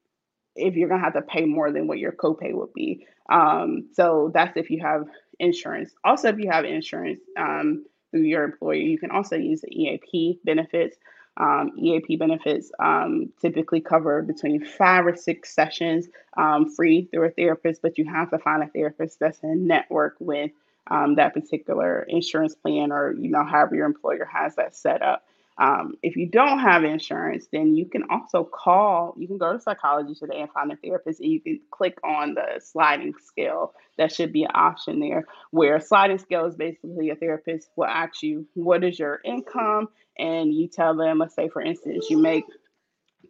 if 0.57 0.75
you're 0.75 0.89
gonna 0.89 1.03
have 1.03 1.15
to 1.15 1.23
pay 1.23 1.45
more 1.45 1.71
than 1.73 1.87
what 1.87 1.99
your 1.99 2.13
copay 2.13 2.55
would 2.55 2.73
be. 2.73 3.07
Um, 3.31 3.89
so 3.95 4.31
that's 4.33 4.57
if 4.57 4.71
you 4.71 4.81
have 4.83 5.05
insurance. 5.39 5.93
Also, 6.05 6.29
if 6.29 6.39
you 6.39 6.51
have 6.51 6.65
insurance 6.65 7.21
um, 7.37 7.85
through 8.11 8.23
your 8.23 8.45
employer, 8.45 8.75
you 8.75 8.99
can 8.99 9.11
also 9.11 9.37
use 9.37 9.61
the 9.61 9.69
EAP 9.71 10.41
benefits. 10.45 10.97
Um, 11.39 11.73
EAP 11.79 12.17
benefits 12.17 12.71
um, 12.79 13.33
typically 13.41 13.81
cover 13.81 14.21
between 14.21 14.65
five 14.65 15.07
or 15.07 15.17
six 15.17 15.55
sessions 15.55 16.09
um, 16.37 16.69
free 16.69 17.09
through 17.11 17.27
a 17.27 17.31
therapist, 17.31 17.81
but 17.81 17.97
you 17.97 18.05
have 18.05 18.31
to 18.31 18.39
find 18.39 18.63
a 18.63 18.67
therapist 18.67 19.19
that's 19.19 19.39
in 19.43 19.67
network 19.67 20.17
with 20.19 20.51
um, 20.89 21.15
that 21.15 21.33
particular 21.33 22.03
insurance 22.03 22.55
plan 22.55 22.93
or 22.93 23.15
you 23.15 23.31
know 23.31 23.45
however 23.45 23.77
your 23.77 23.87
employer 23.87 24.29
has 24.31 24.57
that 24.57 24.77
set 24.77 25.03
up. 25.03 25.25
Um, 25.59 25.97
if 26.03 26.17
you 26.17 26.27
don't 26.27 26.61
have 26.61 26.83
insurance, 26.83 27.47
then 27.53 27.77
you 27.77 27.87
can 27.87 28.05
also 28.11 28.45
call, 28.45 29.15
you 29.19 29.27
can 29.27 29.39
go 29.39 29.53
to 29.53 29.61
psychology 29.61 30.15
today 30.15 30.41
and 30.41 30.51
find 30.51 30.73
a 30.73 30.77
therapist, 30.77 31.21
and 31.21 31.31
you 31.31 31.41
can 31.41 31.61
click 31.71 31.99
on 32.03 32.35
the 32.35 32.61
sliding 32.61 33.15
scale. 33.25 33.75
That 33.99 34.13
should 34.13 34.33
be 34.33 34.45
an 34.45 34.51
option 34.55 35.01
there, 35.01 35.27
where 35.51 35.79
sliding 35.81 36.19
scale 36.19 36.47
is 36.47 36.57
basically 36.57 37.11
a 37.11 37.17
therapist 37.17 37.69
will 37.77 37.85
ask 37.85 38.23
you, 38.23 38.47
What 38.55 38.83
is 38.83 38.99
your 38.99 39.21
income? 39.25 39.89
And 40.19 40.53
you 40.53 40.69
tell 40.69 40.97
them, 40.97 41.19
let's 41.19 41.35
say, 41.35 41.49
for 41.49 41.61
instance, 41.61 42.07
you 42.09 42.19
make 42.19 42.45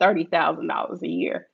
$30,000 0.00 1.02
a 1.02 1.08
year. 1.08 1.48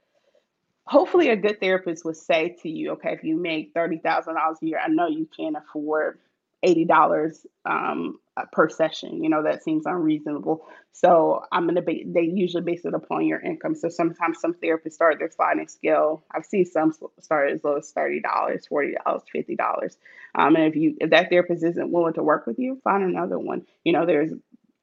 Hopefully, 0.87 1.29
a 1.29 1.37
good 1.37 1.61
therapist 1.61 2.05
would 2.05 2.17
say 2.17 2.57
to 2.63 2.69
you, 2.69 2.93
Okay, 2.93 3.13
if 3.13 3.25
you 3.25 3.37
make 3.41 3.73
$30,000 3.75 4.27
a 4.27 4.67
year, 4.67 4.81
I 4.85 4.89
know 4.89 5.09
you 5.09 5.29
can't 5.35 5.57
afford 5.57 6.19
$80 6.65 7.47
um, 7.65 8.19
per 8.53 8.69
session. 8.69 9.23
You 9.23 9.31
know, 9.31 9.43
that 9.43 9.63
seems 9.63 9.87
unreasonable. 9.87 10.67
So 10.93 11.45
I'm 11.53 11.65
going 11.65 11.77
to 11.77 11.83
be, 11.83 12.05
they 12.07 12.23
usually 12.23 12.63
base 12.63 12.85
it 12.85 12.95
upon 12.95 13.27
your 13.27 13.41
income. 13.41 13.75
So 13.75 13.89
sometimes 13.89 14.41
some 14.41 14.55
therapists 14.55 14.95
start 14.95 15.19
their 15.19 15.31
sliding 15.31 15.69
scale. 15.69 16.25
I've 16.35 16.45
seen 16.45 16.65
some 16.65 16.93
start 17.21 17.53
as 17.53 17.63
low 17.63 17.77
as 17.77 17.93
$30, 17.93 18.23
$40, 18.23 18.95
$50. 19.05 19.97
Um, 20.35 20.57
and 20.57 20.65
if 20.65 20.77
you, 20.77 20.97
if 21.01 21.11
that 21.11 21.31
therapist 21.31 21.63
isn't 21.63 21.93
willing 21.93 22.15
to 22.15 22.23
work 22.23 22.47
with 22.47 22.59
you, 22.59 22.81
find 22.83 23.05
another 23.05 23.39
one. 23.39 23.67
You 23.85 23.93
know, 23.93 24.07
there's 24.07 24.33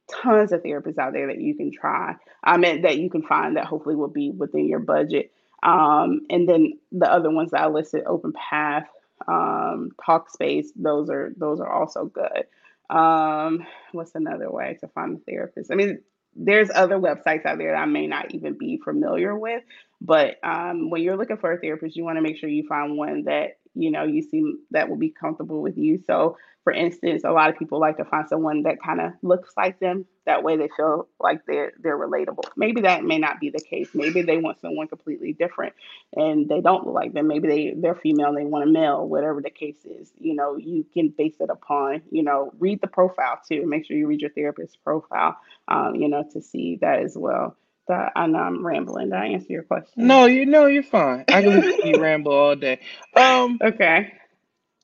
tons 0.10 0.52
of 0.52 0.64
therapists 0.64 0.98
out 0.98 1.14
there 1.14 1.28
that 1.28 1.42
you 1.42 1.56
can 1.56 1.72
try. 1.72 2.16
I 2.44 2.58
mean, 2.58 2.84
that 2.84 2.98
you 2.98 3.10
can 3.10 3.24
find 3.24 3.58
that 3.58 3.66
hopefully 3.66 3.96
will 3.96 4.08
be 4.08 4.32
within 4.32 4.68
your 4.68 4.80
budget. 4.80 5.32
Um, 5.64 6.22
and 6.30 6.48
then 6.48 6.80
the 6.92 7.12
other 7.12 7.32
ones 7.32 7.52
that 7.52 7.62
I 7.62 7.68
listed, 7.68 8.04
Open 8.06 8.34
Path, 8.34 8.88
um, 9.28 9.90
Talkspace, 10.06 10.68
those 10.76 11.10
are 11.10 11.34
those 11.38 11.60
are 11.60 11.72
also 11.72 12.06
good. 12.06 12.46
Um, 12.90 13.66
what's 13.92 14.16
another 14.16 14.52
way 14.52 14.78
to 14.82 14.88
find 14.90 15.18
a 15.18 15.20
therapist? 15.30 15.72
I 15.72 15.76
mean, 15.76 16.00
there's 16.36 16.70
other 16.74 16.98
websites 16.98 17.46
out 17.46 17.58
there 17.58 17.72
that 17.72 17.82
I 17.82 17.86
may 17.86 18.08
not 18.08 18.34
even 18.34 18.58
be 18.58 18.80
familiar 18.84 19.38
with, 19.38 19.64
but 20.02 20.36
um, 20.44 20.90
when 20.90 21.02
you're 21.02 21.18
looking 21.18 21.38
for 21.38 21.52
a 21.52 21.60
therapist, 21.60 21.96
you 21.96 22.04
want 22.04 22.18
to 22.18 22.22
make 22.22 22.38
sure 22.38 22.50
you 22.50 22.68
find 22.68 22.98
one 22.98 23.24
that 23.26 23.58
you 23.74 23.92
know 23.92 24.04
you 24.04 24.22
see 24.22 24.56
that 24.72 24.90
will 24.90 24.98
be 24.98 25.10
comfortable 25.10 25.62
with 25.62 25.78
you. 25.78 26.02
So 26.06 26.38
for 26.64 26.74
instance, 26.74 27.24
a 27.24 27.32
lot 27.32 27.50
of 27.50 27.58
people 27.58 27.80
like 27.80 27.98
to 27.98 28.06
find 28.06 28.28
someone 28.28 28.64
that 28.64 28.82
kind 28.84 29.00
of 29.00 29.14
looks 29.22 29.54
like 29.56 29.80
them. 29.80 30.06
That 30.26 30.44
way 30.44 30.58
they 30.58 30.70
feel 30.76 31.08
like 31.20 31.46
they're 31.46 31.74
they're 31.80 31.98
relatable. 31.98 32.46
Maybe 32.58 32.82
that 32.82 33.04
may 33.04 33.20
not 33.20 33.40
be 33.40 33.50
the 33.52 33.62
case. 33.62 33.90
Maybe 33.94 34.22
they 34.24 34.38
want 34.38 34.62
someone 34.62 34.88
completely 34.88 35.34
different 35.34 35.74
and 36.16 36.48
they 36.50 36.62
don't 36.62 36.86
look 36.86 36.96
like 36.96 37.14
them. 37.14 37.28
Maybe 37.28 37.48
they, 37.48 37.74
they're 37.76 37.96
female 37.96 38.30
and 38.30 38.38
they 38.38 38.46
want 38.46 38.68
a 38.68 38.72
male, 38.72 39.08
whatever 39.08 39.42
the 39.42 39.50
case 39.50 39.86
is. 39.86 40.12
You 40.20 40.36
know, 40.36 40.58
you 40.58 40.86
can 40.94 41.10
base 41.10 41.36
it 41.40 41.50
upon, 41.50 42.02
you 42.12 42.24
know, 42.24 42.52
read 42.60 42.82
the 42.82 42.88
profile 42.88 43.40
too. 43.50 43.66
Make 43.66 43.86
sure 43.86 43.98
you 43.98 44.08
read 44.08 44.22
your 44.22 44.32
therapist's 44.32 44.78
profile, 44.78 45.38
um, 45.68 45.96
you 45.96 46.08
know, 46.10 46.24
to 46.34 46.42
see 46.42 46.78
that 46.82 47.00
as 47.00 47.18
well. 47.18 47.56
That 47.88 48.14
I 48.16 48.26
know 48.28 48.40
I'm 48.40 48.66
rambling. 48.66 49.10
Did 49.10 49.18
I 49.18 49.28
answer 49.28 49.54
your 49.54 49.64
question? 49.64 50.08
No, 50.08 50.26
you 50.26 50.48
know 50.48 50.66
you're 50.66 50.84
fine. 50.84 51.26
I 51.30 51.42
can 51.42 51.52
listen 51.52 51.82
to 51.82 51.88
you 51.90 51.98
ramble 52.02 52.34
all 52.34 52.56
day. 52.56 52.80
Um 53.16 53.60
Okay. 53.64 54.14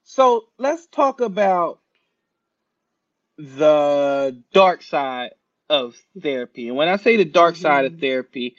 So 0.04 0.46
let's 0.60 0.88
talk 0.88 1.22
about 1.22 1.81
the 3.38 4.42
dark 4.54 4.84
side 4.84 5.32
of 5.70 5.96
therapy. 6.22 6.68
And 6.70 6.78
when 6.78 6.88
I 6.90 6.98
say 6.98 7.18
the 7.18 7.26
dark 7.26 7.56
side 7.58 7.86
of 7.86 8.00
therapy, 8.00 8.56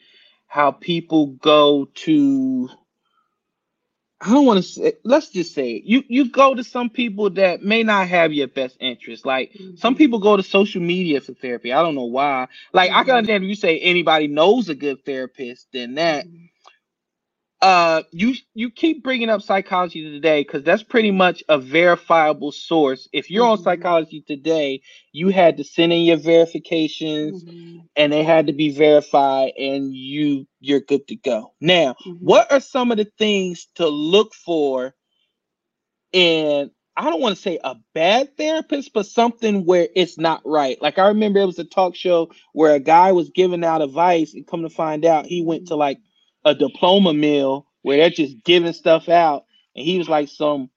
how 0.48 0.72
people 0.72 1.28
go 1.28 1.86
to 1.94 2.70
I 4.20 4.30
don't 4.32 4.46
want 4.46 4.58
to 4.58 4.64
say 4.64 4.94
let's 5.04 5.30
just 5.30 5.54
say 5.54 5.74
it. 5.74 5.84
You 5.84 6.04
you 6.08 6.30
go 6.30 6.56
to 6.56 6.64
some 6.64 6.90
people 6.90 7.30
that 7.32 7.62
may 7.62 7.84
not 7.84 8.08
have 8.08 8.34
your 8.34 8.48
best 8.48 8.76
interest. 8.80 9.26
Like 9.26 9.52
some 9.76 9.94
Mhm. 9.94 9.98
people 9.98 10.20
go 10.20 10.36
to 10.36 10.42
social 10.44 10.82
media 10.82 11.22
for 11.22 11.34
therapy. 11.34 11.72
I 11.72 11.82
don't 11.82 11.94
know 11.94 12.06
why. 12.06 12.48
Like 12.74 12.90
I 12.92 13.04
can 13.04 13.14
Mhm. 13.14 13.18
understand 13.18 13.44
if 13.44 13.50
you 13.50 13.56
say 13.56 13.78
anybody 13.80 14.28
knows 14.28 14.70
a 14.70 14.76
good 14.76 15.04
therapist, 15.06 15.68
then 15.72 15.94
that 15.96 16.26
Mhm. 16.26 16.50
Uh 17.62 18.02
you 18.12 18.34
you 18.54 18.70
keep 18.70 19.04
bringing 19.04 19.30
up 19.30 19.42
psychology 19.42 20.02
today 20.10 20.42
because 20.42 20.64
that's 20.64 20.84
pretty 20.84 21.12
much 21.12 21.44
a 21.50 21.58
verifiable 21.58 22.52
source 22.52 23.08
if 23.12 23.30
you're 23.30 23.46
on 23.46 23.58
Mhm. 23.58 23.62
psychology 23.64 24.22
today 24.22 24.82
you 25.12 25.30
had 25.30 25.58
to 25.58 25.64
send 25.64 25.92
in 25.92 26.02
your 26.02 26.18
verifications 26.18 27.44
Mhm. 27.44 27.88
and 27.96 28.12
they 28.12 28.24
had 28.24 28.48
to 28.48 28.54
be 28.54 28.70
verified 28.70 29.52
and 29.58 29.94
you 29.94 30.46
you're 30.60 30.80
good 30.80 31.08
to 31.08 31.16
go 31.16 31.54
now 31.60 31.96
Mhm. 32.06 32.18
what 32.20 32.52
are 32.52 32.60
some 32.60 32.92
of 32.92 32.98
the 32.98 33.10
things 33.18 33.68
to 33.76 33.88
look 33.88 34.34
for 34.34 34.94
in 36.12 36.70
i 36.96 37.10
don't 37.10 37.22
want 37.22 37.36
to 37.36 37.42
say 37.42 37.58
a 37.64 37.76
bad 37.94 38.36
therapist 38.38 38.92
but 38.94 39.06
something 39.06 39.66
where 39.66 39.88
it's 39.96 40.18
not 40.18 40.42
right 40.46 40.82
like 40.82 40.98
i 40.98 41.08
remember 41.08 41.40
it 41.40 41.46
was 41.46 41.60
a 41.60 41.64
talk 41.64 41.96
show 41.96 42.30
where 42.54 42.74
a 42.74 42.80
guy 42.80 43.12
was 43.12 43.30
giving 43.30 43.64
out 43.64 43.82
advice 43.82 44.34
and 44.34 44.46
come 44.48 44.62
to 44.62 44.70
find 44.70 45.06
out 45.06 45.26
he 45.26 45.42
went 45.44 45.68
to 45.68 45.76
like 45.76 45.98
a 46.44 46.54
diploma 46.54 47.14
mill 47.14 47.66
where 47.82 47.98
they're 47.98 48.10
just 48.10 48.42
giving 48.44 48.72
stuff 48.72 49.08
out 49.08 49.44
and 49.76 49.84
he 49.84 49.98
was 49.98 50.08
like 50.08 50.28
some 50.28 50.70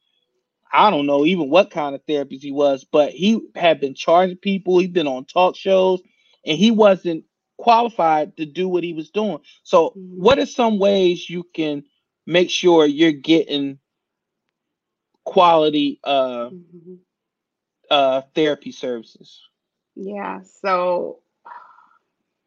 i 0.74 0.90
don't 0.92 1.06
know 1.08 1.26
even 1.26 1.50
what 1.50 1.72
kind 1.72 1.96
of 1.96 2.02
therapist 2.08 2.44
he 2.44 2.52
was 2.52 2.86
but 2.86 3.12
he 3.12 3.42
had 3.56 3.80
been 3.80 3.96
charging 3.96 4.38
people 4.38 4.80
he'd 4.80 4.94
been 4.94 5.08
on 5.08 5.26
talk 5.26 5.56
shows 5.56 6.02
and 6.46 6.58
he 6.58 6.72
wasn't 6.72 7.24
qualified 7.58 8.36
to 8.38 8.46
do 8.46 8.68
what 8.68 8.84
he 8.84 8.94
was 8.94 9.12
doing 9.12 9.40
so 9.64 9.98
Mhm. 9.98 10.18
what 10.18 10.40
are 10.40 10.46
some 10.46 10.80
ways 10.80 11.30
you 11.30 11.44
can 11.56 11.84
make 12.28 12.50
sure 12.50 12.86
you're 12.86 13.12
getting 13.12 13.80
quality 15.26 16.00
uh 16.04 16.52
Mhm. 16.52 17.00
uh 17.90 18.22
therapy 18.36 18.72
services 18.72 19.42
Yeah. 19.96 20.42
So 20.44 21.22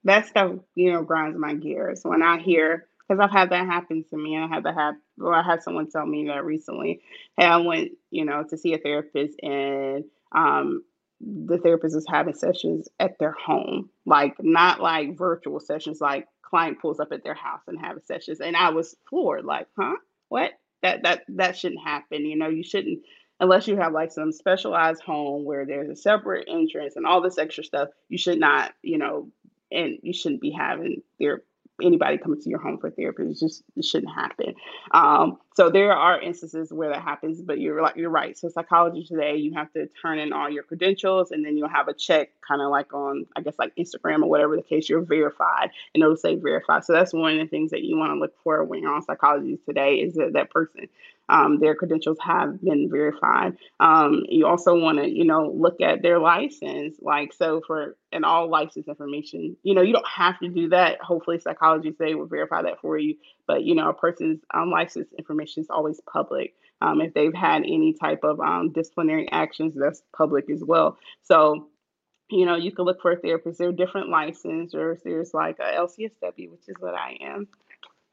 that 0.04 0.26
stuff, 0.26 0.52
you 0.76 0.92
know, 0.92 1.02
grinds 1.04 1.38
my 1.38 1.54
gears 1.54 2.02
when 2.04 2.22
I 2.22 2.38
hear 2.40 2.87
because 3.08 3.20
I've 3.20 3.30
had 3.30 3.50
that 3.50 3.66
happen 3.66 4.04
to 4.10 4.16
me, 4.16 4.34
and 4.34 4.44
I 4.44 4.54
had 4.54 4.64
that 4.64 4.74
have 4.74 4.94
well, 5.16 5.34
I 5.34 5.42
had 5.42 5.62
someone 5.62 5.90
tell 5.90 6.06
me 6.06 6.26
that 6.26 6.44
recently. 6.44 7.00
Hey, 7.36 7.46
I 7.46 7.56
went, 7.58 7.92
you 8.10 8.24
know, 8.24 8.44
to 8.50 8.58
see 8.58 8.74
a 8.74 8.78
therapist, 8.78 9.38
and 9.42 10.04
um, 10.32 10.82
the 11.20 11.58
therapist 11.58 11.94
was 11.94 12.06
having 12.08 12.34
sessions 12.34 12.88
at 13.00 13.18
their 13.18 13.32
home, 13.32 13.90
like 14.04 14.34
not 14.40 14.80
like 14.80 15.16
virtual 15.16 15.60
sessions, 15.60 16.00
like 16.00 16.28
client 16.42 16.80
pulls 16.80 17.00
up 17.00 17.12
at 17.12 17.24
their 17.24 17.34
house 17.34 17.62
and 17.66 17.80
having 17.80 18.02
sessions, 18.04 18.40
and 18.40 18.56
I 18.56 18.70
was 18.70 18.94
floored, 19.08 19.44
like, 19.44 19.68
huh, 19.78 19.96
what? 20.28 20.52
That 20.82 21.02
that 21.02 21.22
that 21.28 21.56
shouldn't 21.56 21.82
happen. 21.84 22.26
You 22.26 22.36
know, 22.36 22.48
you 22.48 22.62
shouldn't 22.62 23.00
unless 23.40 23.68
you 23.68 23.76
have 23.76 23.92
like 23.92 24.12
some 24.12 24.32
specialized 24.32 25.02
home 25.02 25.44
where 25.44 25.64
there's 25.64 25.88
a 25.88 25.96
separate 25.96 26.48
entrance 26.48 26.96
and 26.96 27.06
all 27.06 27.20
this 27.20 27.38
extra 27.38 27.64
stuff. 27.64 27.88
You 28.08 28.18
should 28.18 28.38
not, 28.38 28.72
you 28.82 28.98
know, 28.98 29.30
and 29.70 29.98
you 30.02 30.12
shouldn't 30.12 30.40
be 30.40 30.50
having 30.50 31.02
their 31.18 31.42
anybody 31.82 32.18
coming 32.18 32.40
to 32.40 32.48
your 32.48 32.60
home 32.60 32.78
for 32.78 32.90
therapy. 32.90 33.24
It's 33.24 33.40
just 33.40 33.62
it 33.76 33.84
shouldn't 33.84 34.12
happen. 34.14 34.54
Um, 34.92 35.38
so 35.54 35.70
there 35.70 35.92
are 35.92 36.20
instances 36.20 36.72
where 36.72 36.90
that 36.90 37.02
happens, 37.02 37.40
but 37.40 37.60
you're 37.60 37.82
like 37.82 37.96
you're 37.96 38.10
right. 38.10 38.36
So 38.36 38.48
psychology 38.48 39.04
today, 39.04 39.36
you 39.36 39.54
have 39.54 39.72
to 39.72 39.88
turn 40.00 40.18
in 40.18 40.32
all 40.32 40.50
your 40.50 40.62
credentials, 40.62 41.30
and 41.30 41.44
then 41.44 41.56
you'll 41.56 41.68
have 41.68 41.88
a 41.88 41.94
check, 41.94 42.30
kind 42.46 42.62
of 42.62 42.70
like 42.70 42.92
on 42.92 43.26
I 43.36 43.42
guess 43.42 43.54
like 43.58 43.74
Instagram 43.76 44.22
or 44.22 44.28
whatever 44.28 44.56
the 44.56 44.62
case. 44.62 44.88
You're 44.88 45.02
verified, 45.02 45.70
and 45.94 46.02
it'll 46.02 46.16
say 46.16 46.36
verified. 46.36 46.84
So 46.84 46.92
that's 46.92 47.12
one 47.12 47.32
of 47.32 47.38
the 47.38 47.46
things 47.46 47.70
that 47.70 47.82
you 47.82 47.96
want 47.96 48.12
to 48.12 48.18
look 48.18 48.34
for 48.42 48.62
when 48.64 48.82
you're 48.82 48.94
on 48.94 49.02
psychology 49.02 49.58
today 49.66 49.96
is 49.96 50.14
that 50.14 50.32
that 50.34 50.50
person. 50.50 50.88
Um, 51.28 51.60
their 51.60 51.74
credentials 51.74 52.18
have 52.20 52.60
been 52.62 52.88
verified. 52.90 53.56
Um, 53.80 54.22
you 54.28 54.46
also 54.46 54.78
want 54.78 54.98
to, 54.98 55.08
you 55.08 55.24
know, 55.24 55.52
look 55.54 55.80
at 55.80 56.02
their 56.02 56.18
license. 56.18 56.96
Like, 57.00 57.32
so 57.32 57.60
for 57.66 57.96
and 58.12 58.24
all 58.24 58.48
license 58.48 58.88
information, 58.88 59.56
you 59.62 59.74
know, 59.74 59.82
you 59.82 59.92
don't 59.92 60.08
have 60.08 60.38
to 60.40 60.48
do 60.48 60.70
that. 60.70 61.00
Hopefully, 61.00 61.38
psychology 61.38 61.92
today 61.92 62.14
will 62.14 62.26
verify 62.26 62.62
that 62.62 62.80
for 62.80 62.96
you. 62.98 63.16
But 63.46 63.64
you 63.64 63.74
know, 63.74 63.90
a 63.90 63.94
person's 63.94 64.40
um, 64.54 64.70
license 64.70 65.08
information 65.18 65.62
is 65.62 65.70
always 65.70 66.00
public. 66.10 66.54
Um, 66.80 67.00
if 67.00 67.12
they've 67.12 67.34
had 67.34 67.62
any 67.62 67.94
type 68.00 68.20
of 68.22 68.40
um, 68.40 68.72
disciplinary 68.72 69.28
actions, 69.30 69.74
that's 69.76 70.02
public 70.16 70.48
as 70.48 70.62
well. 70.64 70.98
So 71.24 71.68
you 72.30 72.44
know, 72.44 72.56
you 72.56 72.72
can 72.72 72.84
look 72.84 73.00
for 73.00 73.12
a 73.12 73.16
therapist. 73.16 73.58
There 73.58 73.68
are 73.68 73.72
different 73.72 74.10
licenses. 74.10 74.74
There's 75.02 75.32
like 75.32 75.58
a 75.60 75.78
LCSW, 75.78 76.50
which 76.50 76.68
is 76.68 76.76
what 76.78 76.94
I 76.94 77.16
am. 77.22 77.48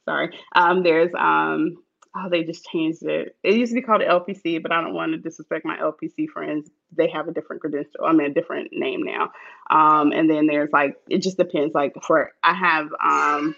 Sorry. 0.06 0.38
Um, 0.56 0.84
there's 0.84 1.12
um, 1.18 1.78
oh, 2.16 2.30
they 2.30 2.44
just 2.44 2.66
changed 2.66 3.04
it. 3.04 3.36
It 3.44 3.56
used 3.56 3.72
to 3.72 3.76
be 3.76 3.82
called 3.82 4.02
LPC, 4.02 4.62
but 4.62 4.72
I 4.72 4.82
don't 4.82 4.94
want 4.94 5.12
to 5.12 5.18
disrespect 5.18 5.66
my 5.66 5.78
LPC 5.78 6.30
friends. 6.30 6.70
They 6.96 7.10
have 7.10 7.28
a 7.28 7.34
different 7.34 7.62
credential. 7.62 8.06
I 8.06 8.14
mean, 8.14 8.32
a 8.32 8.34
different 8.34 8.70
name 8.72 9.04
now. 9.04 9.32
Um, 9.70 10.12
and 10.12 10.30
then 10.30 10.48
there's 10.48 10.72
like, 10.72 10.96
it 11.10 11.22
just 11.22 11.38
depends. 11.38 11.76
Like 11.76 11.94
for, 12.08 12.32
I 12.42 12.54
have 12.54 12.88
um, 13.04 13.56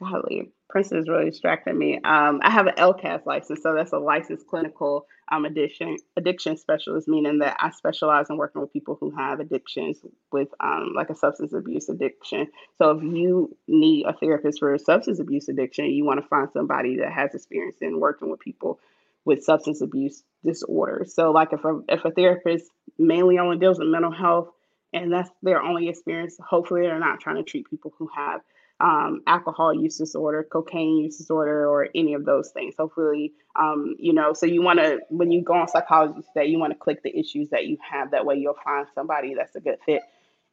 golly, 0.00 0.52
Prince 0.70 0.90
is 0.92 1.08
really 1.08 1.30
distracting 1.30 1.78
me. 1.78 1.96
Um, 2.02 2.40
I 2.42 2.50
have 2.50 2.66
an 2.66 2.74
LCAS 2.78 3.26
license, 3.26 3.60
so 3.62 3.74
that's 3.74 3.92
a 3.92 3.98
licensed 3.98 4.46
clinical 4.46 5.06
um, 5.32 5.46
addiction 5.46 5.96
addiction 6.16 6.56
specialist, 6.58 7.08
meaning 7.08 7.38
that 7.38 7.56
I 7.58 7.70
specialize 7.70 8.28
in 8.28 8.36
working 8.36 8.60
with 8.60 8.72
people 8.72 8.98
who 9.00 9.10
have 9.12 9.40
addictions 9.40 9.98
with 10.30 10.48
um, 10.60 10.92
like 10.94 11.08
a 11.08 11.16
substance 11.16 11.54
abuse 11.54 11.88
addiction. 11.88 12.48
So 12.76 12.90
if 12.90 13.02
you 13.02 13.56
need 13.66 14.04
a 14.06 14.12
therapist 14.12 14.58
for 14.58 14.74
a 14.74 14.78
substance 14.78 15.20
abuse 15.20 15.48
addiction, 15.48 15.86
you 15.86 16.04
want 16.04 16.20
to 16.20 16.28
find 16.28 16.48
somebody 16.52 16.96
that 16.98 17.12
has 17.12 17.34
experience 17.34 17.76
in 17.80 17.98
working 17.98 18.30
with 18.30 18.40
people 18.40 18.78
with 19.24 19.42
substance 19.42 19.80
abuse 19.80 20.22
disorders. 20.44 21.14
So 21.14 21.32
like 21.32 21.52
if 21.52 21.64
a 21.64 21.80
if 21.88 22.04
a 22.04 22.10
therapist 22.10 22.66
mainly 22.98 23.38
only 23.38 23.56
deals 23.56 23.78
with 23.78 23.88
mental 23.88 24.12
health 24.12 24.50
and 24.92 25.10
that's 25.10 25.30
their 25.42 25.62
only 25.62 25.88
experience, 25.88 26.36
hopefully 26.46 26.82
they're 26.82 26.98
not 26.98 27.20
trying 27.20 27.36
to 27.36 27.42
treat 27.42 27.70
people 27.70 27.94
who 27.96 28.10
have 28.14 28.42
um, 28.82 29.22
alcohol 29.26 29.72
use 29.72 29.96
disorder, 29.96 30.42
cocaine 30.42 30.98
use 30.98 31.16
disorder, 31.16 31.66
or 31.68 31.88
any 31.94 32.14
of 32.14 32.24
those 32.24 32.50
things. 32.50 32.74
Hopefully, 32.76 33.32
um, 33.56 33.94
you 33.98 34.12
know, 34.12 34.32
so 34.32 34.44
you 34.44 34.60
want 34.60 34.80
to, 34.80 34.98
when 35.08 35.30
you 35.30 35.40
go 35.40 35.54
on 35.54 35.68
psychology 35.68 36.20
today, 36.34 36.46
you 36.48 36.58
want 36.58 36.72
to 36.72 36.78
click 36.78 37.02
the 37.02 37.16
issues 37.16 37.48
that 37.50 37.66
you 37.66 37.78
have. 37.88 38.10
That 38.10 38.26
way 38.26 38.36
you'll 38.36 38.56
find 38.64 38.86
somebody 38.94 39.34
that's 39.34 39.54
a 39.54 39.60
good 39.60 39.78
fit. 39.86 40.02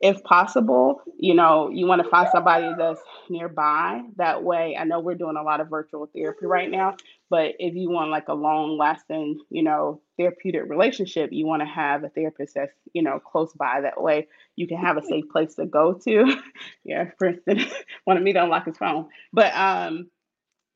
If 0.02 0.24
possible, 0.24 1.02
you 1.18 1.34
know, 1.34 1.70
you 1.70 1.86
want 1.86 2.04
to 2.04 2.10
find 2.10 2.30
somebody 2.32 2.70
that's 2.78 3.02
nearby. 3.30 4.02
That 4.16 4.44
way, 4.44 4.78
I 4.80 4.86
know 4.86 5.00
we're 5.00 5.16
doing 5.16 5.36
a 5.36 5.44
lot 5.44 5.60
of 5.60 5.70
virtual 5.70 6.08
therapy 6.16 6.46
right 6.46 6.70
now, 6.70 6.96
but 7.30 7.56
if 7.60 7.76
you 7.76 7.90
want 7.90 8.10
like 8.10 8.28
a 8.28 8.34
long 8.34 8.78
lasting, 8.78 9.40
you 9.50 9.64
know, 9.64 10.02
therapeutic 10.18 10.64
relationship, 10.68 11.30
you 11.32 11.46
want 11.46 11.62
to 11.62 11.68
have 11.68 12.04
a 12.04 12.10
therapist 12.10 12.56
that's, 12.56 12.74
you 12.94 13.04
know, 13.04 13.20
close 13.20 13.54
by. 13.54 13.82
That 13.82 14.02
way 14.02 14.28
you 14.56 14.68
can 14.68 14.78
have 14.78 14.98
a 14.98 15.04
safe 15.04 15.30
place 15.30 15.56
to 15.56 15.66
go 15.66 15.94
to. 15.94 16.36
yeah, 16.84 17.06
Princeton 17.18 17.66
wanted 18.08 18.24
me 18.24 18.34
to 18.34 18.44
unlock 18.44 18.66
his 18.66 18.78
phone. 18.78 19.08
But 19.32 19.56
um 19.56 20.10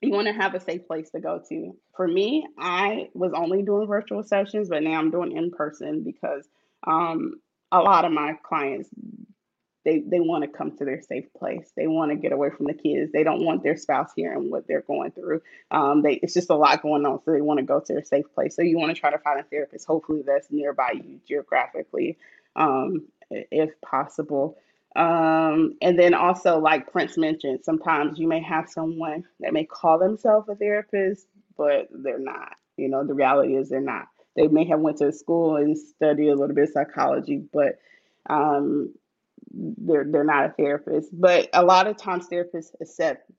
you 0.01 0.11
want 0.11 0.27
to 0.27 0.34
have 0.34 0.53
a 0.53 0.59
safe 0.59 0.85
place 0.85 1.09
to 1.11 1.21
go 1.21 1.41
to. 1.47 1.77
For 1.95 2.05
me, 2.07 2.45
I 2.59 3.09
was 3.13 3.31
only 3.34 3.61
doing 3.61 3.88
virtual 3.88 4.21
sessions, 4.21 4.67
but 4.67 4.84
now 4.84 4.99
I'm 4.99 5.11
doing 5.11 5.35
in 5.35 5.51
person 5.51 6.03
because 6.03 6.47
um 6.85 7.35
a 7.71 7.80
lot 7.80 8.05
of 8.05 8.11
my 8.11 8.38
clients 8.43 8.89
they 9.85 9.99
they 9.99 10.19
want 10.19 10.43
to 10.43 10.49
come 10.49 10.76
to 10.77 10.85
their 10.85 11.01
safe 11.01 11.26
place. 11.38 11.72
They 11.76 11.88
want 11.88 12.11
to 12.11 12.15
get 12.15 12.31
away 12.31 12.49
from 12.49 12.68
the 12.68 12.73
kids. 12.73 13.11
They 13.11 13.23
don't 13.23 13.45
want 13.45 13.64
their 13.64 13.77
spouse 13.77 14.11
hearing 14.15 14.49
what 14.49 14.68
they're 14.68 14.81
going 14.81 15.11
through. 15.11 15.41
Um, 15.72 16.01
they 16.01 16.14
it's 16.14 16.34
just 16.34 16.49
a 16.49 16.55
lot 16.55 16.81
going 16.81 17.05
on, 17.05 17.22
so 17.23 17.31
they 17.31 17.41
want 17.41 17.60
to 17.60 17.65
go 17.65 17.80
to 17.81 17.97
a 17.97 18.05
safe 18.05 18.26
place. 18.34 18.55
So 18.55 18.61
you 18.61 18.77
want 18.77 18.95
to 18.95 18.99
try 18.99 19.11
to 19.11 19.19
find 19.19 19.39
a 19.39 19.43
therapist, 19.43 19.85
hopefully 19.85 20.23
that's 20.26 20.49
nearby 20.51 20.91
you 20.93 21.19
geographically, 21.27 22.18
um, 22.55 23.03
if 23.30 23.69
possible. 23.81 24.57
Um, 24.95 25.76
and 25.81 25.97
then 25.97 26.14
also, 26.14 26.60
like 26.60 26.91
Prince 26.91 27.18
mentioned, 27.18 27.61
sometimes 27.64 28.19
you 28.19 28.27
may 28.27 28.41
have 28.41 28.69
someone 28.69 29.26
that 29.39 29.53
may 29.53 29.65
call 29.65 29.97
themselves 29.97 30.47
a 30.49 30.55
therapist, 30.55 31.27
but 31.57 31.88
they're 31.91 32.19
not. 32.19 32.55
You 32.77 32.89
know, 32.89 33.05
the 33.05 33.14
reality 33.14 33.55
is 33.55 33.69
they're 33.69 33.81
not. 33.81 34.07
They 34.35 34.47
may 34.47 34.65
have 34.65 34.80
went 34.80 34.97
to 34.97 35.11
school 35.11 35.57
and 35.57 35.77
studied 35.77 36.30
a 36.30 36.35
little 36.35 36.55
bit 36.55 36.65
of 36.65 36.69
psychology, 36.72 37.43
but 37.51 37.80
um, 38.30 38.93
they're 39.53 40.05
they're 40.05 40.23
not 40.23 40.45
a 40.45 40.53
therapist. 40.53 41.09
But 41.13 41.49
a 41.53 41.63
lot 41.63 41.88
of 41.88 41.97
times 41.97 42.27
therapists 42.27 42.73
accept 42.81 43.31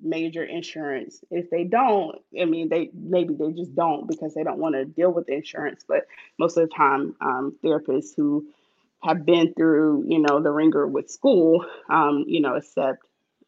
major 0.00 0.44
insurance. 0.44 1.24
If 1.30 1.50
they 1.50 1.64
don't, 1.64 2.16
I 2.40 2.44
mean, 2.44 2.68
they 2.68 2.90
maybe 2.94 3.34
they 3.34 3.52
just 3.52 3.74
don't 3.74 4.06
because 4.08 4.34
they 4.34 4.44
don't 4.44 4.58
want 4.58 4.74
to 4.74 4.84
deal 4.84 5.10
with 5.10 5.28
insurance. 5.28 5.84
But 5.86 6.06
most 6.38 6.56
of 6.56 6.68
the 6.68 6.74
time, 6.74 7.16
um, 7.20 7.56
therapists 7.64 8.10
who 8.16 8.46
have 9.02 9.24
been 9.24 9.54
through, 9.54 10.04
you 10.08 10.18
know, 10.18 10.40
the 10.40 10.50
ringer 10.50 10.86
with 10.86 11.10
school, 11.10 11.64
um, 11.88 12.24
you 12.26 12.40
know, 12.40 12.56
accept. 12.56 13.04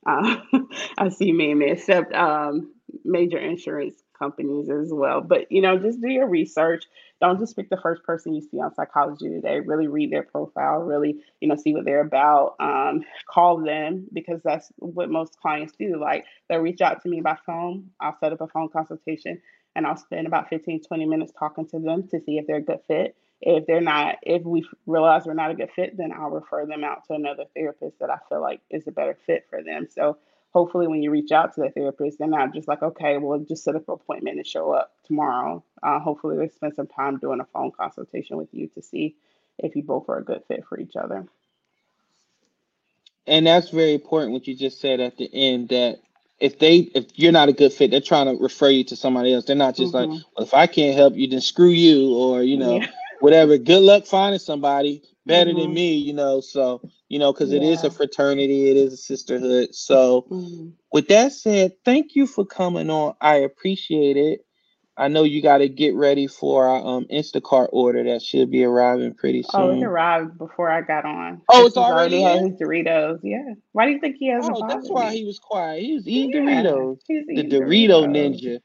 Uh, 0.07 0.37
I 0.99 1.11
see 1.11 1.31
me 1.31 1.71
accept 1.71 2.15
um, 2.15 2.73
major 3.05 3.39
insurance 3.39 4.03
companies 4.21 4.71
as 4.71 4.91
well. 4.93 5.21
But 5.21 5.51
you 5.51 5.63
know, 5.63 5.79
just 5.79 6.01
do 6.01 6.09
your 6.09 6.29
research. 6.29 6.85
Don't 7.21 7.41
just 7.41 7.57
pick 7.57 7.69
the 7.69 7.77
first 7.77 8.05
person 8.05 8.35
you 8.35 8.43
see 8.43 8.61
on 8.61 8.75
Psychology 8.75 9.29
Today. 9.29 9.61
Really 9.61 9.89
read 9.89 10.13
their 10.13 10.23
profile. 10.23 10.81
Really, 10.81 11.17
you 11.41 11.49
know, 11.49 11.57
see 11.57 11.75
what 11.75 11.85
they're 11.85 12.03
about. 12.03 12.55
Um, 12.61 13.03
call 13.29 13.59
them 13.59 14.07
because 14.13 14.41
that's 14.45 14.71
what 14.77 15.11
most 15.11 15.41
clients 15.41 15.75
do. 15.79 15.99
Like 16.01 16.25
they'll 16.49 16.61
reach 16.61 16.81
out 16.81 17.03
to 17.03 17.09
me 17.09 17.21
by 17.21 17.37
phone. 17.45 17.91
I'll 18.01 18.17
set 18.21 18.33
up 18.33 18.41
a 18.41 18.47
phone 18.47 18.69
consultation 18.69 19.41
and 19.75 19.87
I'll 19.87 19.97
spend 19.97 20.27
about 20.27 20.49
15, 20.49 20.83
20 20.83 21.07
minutes 21.07 21.33
talking 21.39 21.67
to 21.69 21.79
them 21.79 22.09
to 22.09 22.21
see 22.21 22.39
if 22.39 22.47
they're 22.47 22.57
a 22.57 22.63
good 22.63 22.81
fit. 22.87 23.17
If 23.43 23.67
they're 23.67 23.81
not, 23.81 24.17
if 24.23 24.43
we 24.43 24.67
realize 24.87 25.25
we're 25.25 25.33
not 25.35 25.51
a 25.51 25.55
good 25.55 25.71
fit, 25.75 25.97
then 25.97 26.13
I'll 26.13 26.31
refer 26.31 26.67
them 26.67 26.85
out 26.85 27.07
to 27.07 27.15
another 27.15 27.45
therapist 27.57 27.99
that 28.01 28.11
I 28.11 28.19
feel 28.29 28.43
like 28.43 28.61
is 28.71 28.87
a 28.87 28.93
better 28.93 29.17
fit 29.27 29.47
for 29.49 29.63
them. 29.63 29.87
So 29.91 30.19
hopefully 30.53 30.87
when 30.87 31.03
you 31.03 31.11
reach 31.11 31.33
out 31.33 31.55
to 31.55 31.61
the 31.61 31.71
therapist, 31.71 32.19
they're 32.19 32.29
not 32.29 32.53
just 32.53 32.69
like, 32.69 32.83
okay, 32.83 33.19
well, 33.19 33.39
just 33.39 33.65
set 33.65 33.77
up 33.77 33.89
an 33.89 33.95
appointment 33.95 34.37
and 34.37 34.47
show 34.47 34.73
up 34.73 34.93
tomorrow. 35.07 35.63
Uh, 35.83 35.99
hopefully 35.99 36.37
they 36.37 36.49
spend 36.49 36.75
some 36.75 36.87
time 36.87 37.19
doing 37.19 37.41
a 37.41 37.45
phone 37.47 37.71
consultation 37.71 38.37
with 38.37 38.49
you 38.53 38.69
to 38.69 38.83
see 38.83 39.17
if 39.59 39.77
you 39.77 39.83
both 39.83 40.09
are 40.09 40.19
a 40.19 40.25
good 40.25 40.43
fit 40.49 40.65
for 40.69 40.79
each 40.79 40.97
other. 40.97 41.27
And 43.27 43.47
that's 43.47 43.71
very 43.71 43.95
important 43.95 44.33
what 44.33 44.49
you 44.49 44.57
just 44.57 44.81
said 44.81 44.99
at 44.99 45.17
the 45.17 45.31
end 45.33 45.69
that 45.69 46.01
if 46.41 46.59
they 46.59 46.79
if 46.95 47.07
you're 47.15 47.33
not 47.33 47.51
a 47.51 47.53
good 47.53 47.73
fit, 47.73 47.91
they're 47.91 48.01
trying 48.01 48.27
to 48.27 48.43
refer 48.43 48.71
you 48.71 48.83
to 48.85 48.97
somebody 48.97 49.35
else. 49.35 49.45
They're 49.45 49.55
not 49.55 49.77
just 49.77 49.93
mm-hmm. 49.93 50.13
like, 50.13 50.23
well, 50.37 50.47
if 50.47 50.55
I 50.55 50.67
can't 50.67 50.97
help 50.97 51.15
you, 51.15 51.29
then 51.29 51.43
screw 51.43 51.69
you, 51.69 52.15
or 52.15 52.43
you 52.43 52.57
know, 52.57 52.81
yeah. 52.81 52.87
whatever. 53.21 53.59
Good 53.59 53.83
luck 53.83 54.07
finding 54.07 54.39
somebody 54.39 55.03
better 55.27 55.51
mm-hmm. 55.51 55.61
than 55.61 55.75
me, 55.75 55.95
you 55.95 56.13
know. 56.13 56.41
So, 56.41 56.81
you 57.09 57.19
know, 57.19 57.33
because 57.33 57.51
yeah. 57.51 57.59
it 57.59 57.63
is 57.65 57.85
a 57.85 57.91
fraternity, 57.91 58.71
it 58.71 58.77
is 58.77 58.93
a 58.93 58.97
sisterhood. 58.97 59.75
So, 59.75 60.23
mm-hmm. 60.31 60.71
with 60.93 61.09
that 61.09 61.33
said, 61.33 61.73
thank 61.85 62.15
you 62.15 62.27
for 62.27 62.45
coming 62.45 62.91
on. 62.91 63.15
I 63.21 63.37
appreciate 63.37 64.17
it. 64.17 64.45
I 64.97 65.09
know 65.09 65.23
you 65.23 65.41
got 65.41 65.59
to 65.59 65.69
get 65.69 65.95
ready 65.95 66.27
for 66.27 66.67
our 66.67 66.85
um, 66.85 67.07
Instacart 67.11 67.69
order 67.73 68.05
that 68.05 68.21
should 68.21 68.51
be 68.51 68.65
arriving 68.65 69.15
pretty 69.15 69.43
soon. 69.43 69.61
Oh, 69.61 69.71
it 69.71 69.83
arrived 69.83 70.37
before 70.37 70.71
I 70.71 70.83
got 70.83 71.07
on. 71.07 71.41
Oh, 71.49 71.65
it's 71.65 71.79
already, 71.79 72.23
already 72.23 72.51
his 72.51 72.61
Doritos. 72.61 73.21
Yeah. 73.23 73.55
Why 73.73 73.87
do 73.87 73.93
you 73.93 74.01
think 74.01 74.17
he 74.19 74.29
has? 74.29 74.47
Oh, 74.47 74.69
that's 74.69 74.91
why 74.91 75.15
he 75.15 75.25
was 75.25 75.39
quiet. 75.39 75.83
He 75.83 75.95
was 75.95 76.07
eating 76.07 76.47
yeah, 76.47 76.65
Doritos. 76.65 76.99
Eating 77.09 77.35
the 77.35 77.45
Dorito 77.45 78.05
Doritos. 78.05 78.43
Ninja. 78.43 78.61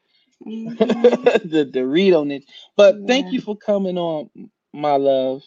Mm-hmm. 0.45 1.48
the 1.49 1.65
Dorito 1.65 2.26
Ninja. 2.26 2.44
But 2.76 2.99
yeah. 2.99 3.07
thank 3.07 3.32
you 3.32 3.40
for 3.40 3.56
coming 3.56 3.98
on, 3.98 4.30
my 4.73 4.98
love 4.98 5.41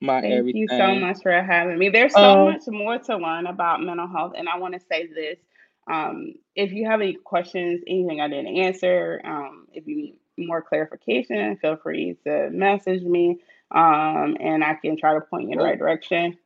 my 0.00 0.20
Thank 0.20 0.34
everything. 0.34 0.62
you 0.62 0.68
so 0.68 0.94
much 0.94 1.22
for 1.22 1.42
having 1.42 1.78
me. 1.78 1.90
There's 1.90 2.14
so 2.14 2.46
um, 2.46 2.52
much 2.52 2.62
more 2.68 2.98
to 2.98 3.16
learn 3.16 3.46
about 3.46 3.82
mental 3.82 4.08
health, 4.08 4.32
and 4.36 4.48
I 4.48 4.58
want 4.58 4.74
to 4.74 4.80
say 4.80 5.06
this. 5.06 5.38
Um, 5.90 6.34
if 6.54 6.72
you 6.72 6.86
have 6.86 7.00
any 7.00 7.14
questions, 7.14 7.82
anything 7.86 8.20
I 8.20 8.28
didn't 8.28 8.56
answer, 8.56 9.20
um, 9.24 9.66
if 9.72 9.86
you 9.86 9.96
need 9.96 10.18
more 10.38 10.62
clarification, 10.62 11.56
feel 11.56 11.76
free 11.76 12.16
to 12.24 12.48
message 12.50 13.02
me, 13.02 13.40
um, 13.70 14.36
and 14.40 14.64
I 14.64 14.74
can 14.74 14.96
try 14.96 15.14
to 15.14 15.20
point 15.20 15.44
you 15.44 15.52
in 15.52 15.58
the 15.58 15.64
right 15.64 15.78
direction. 15.78 16.38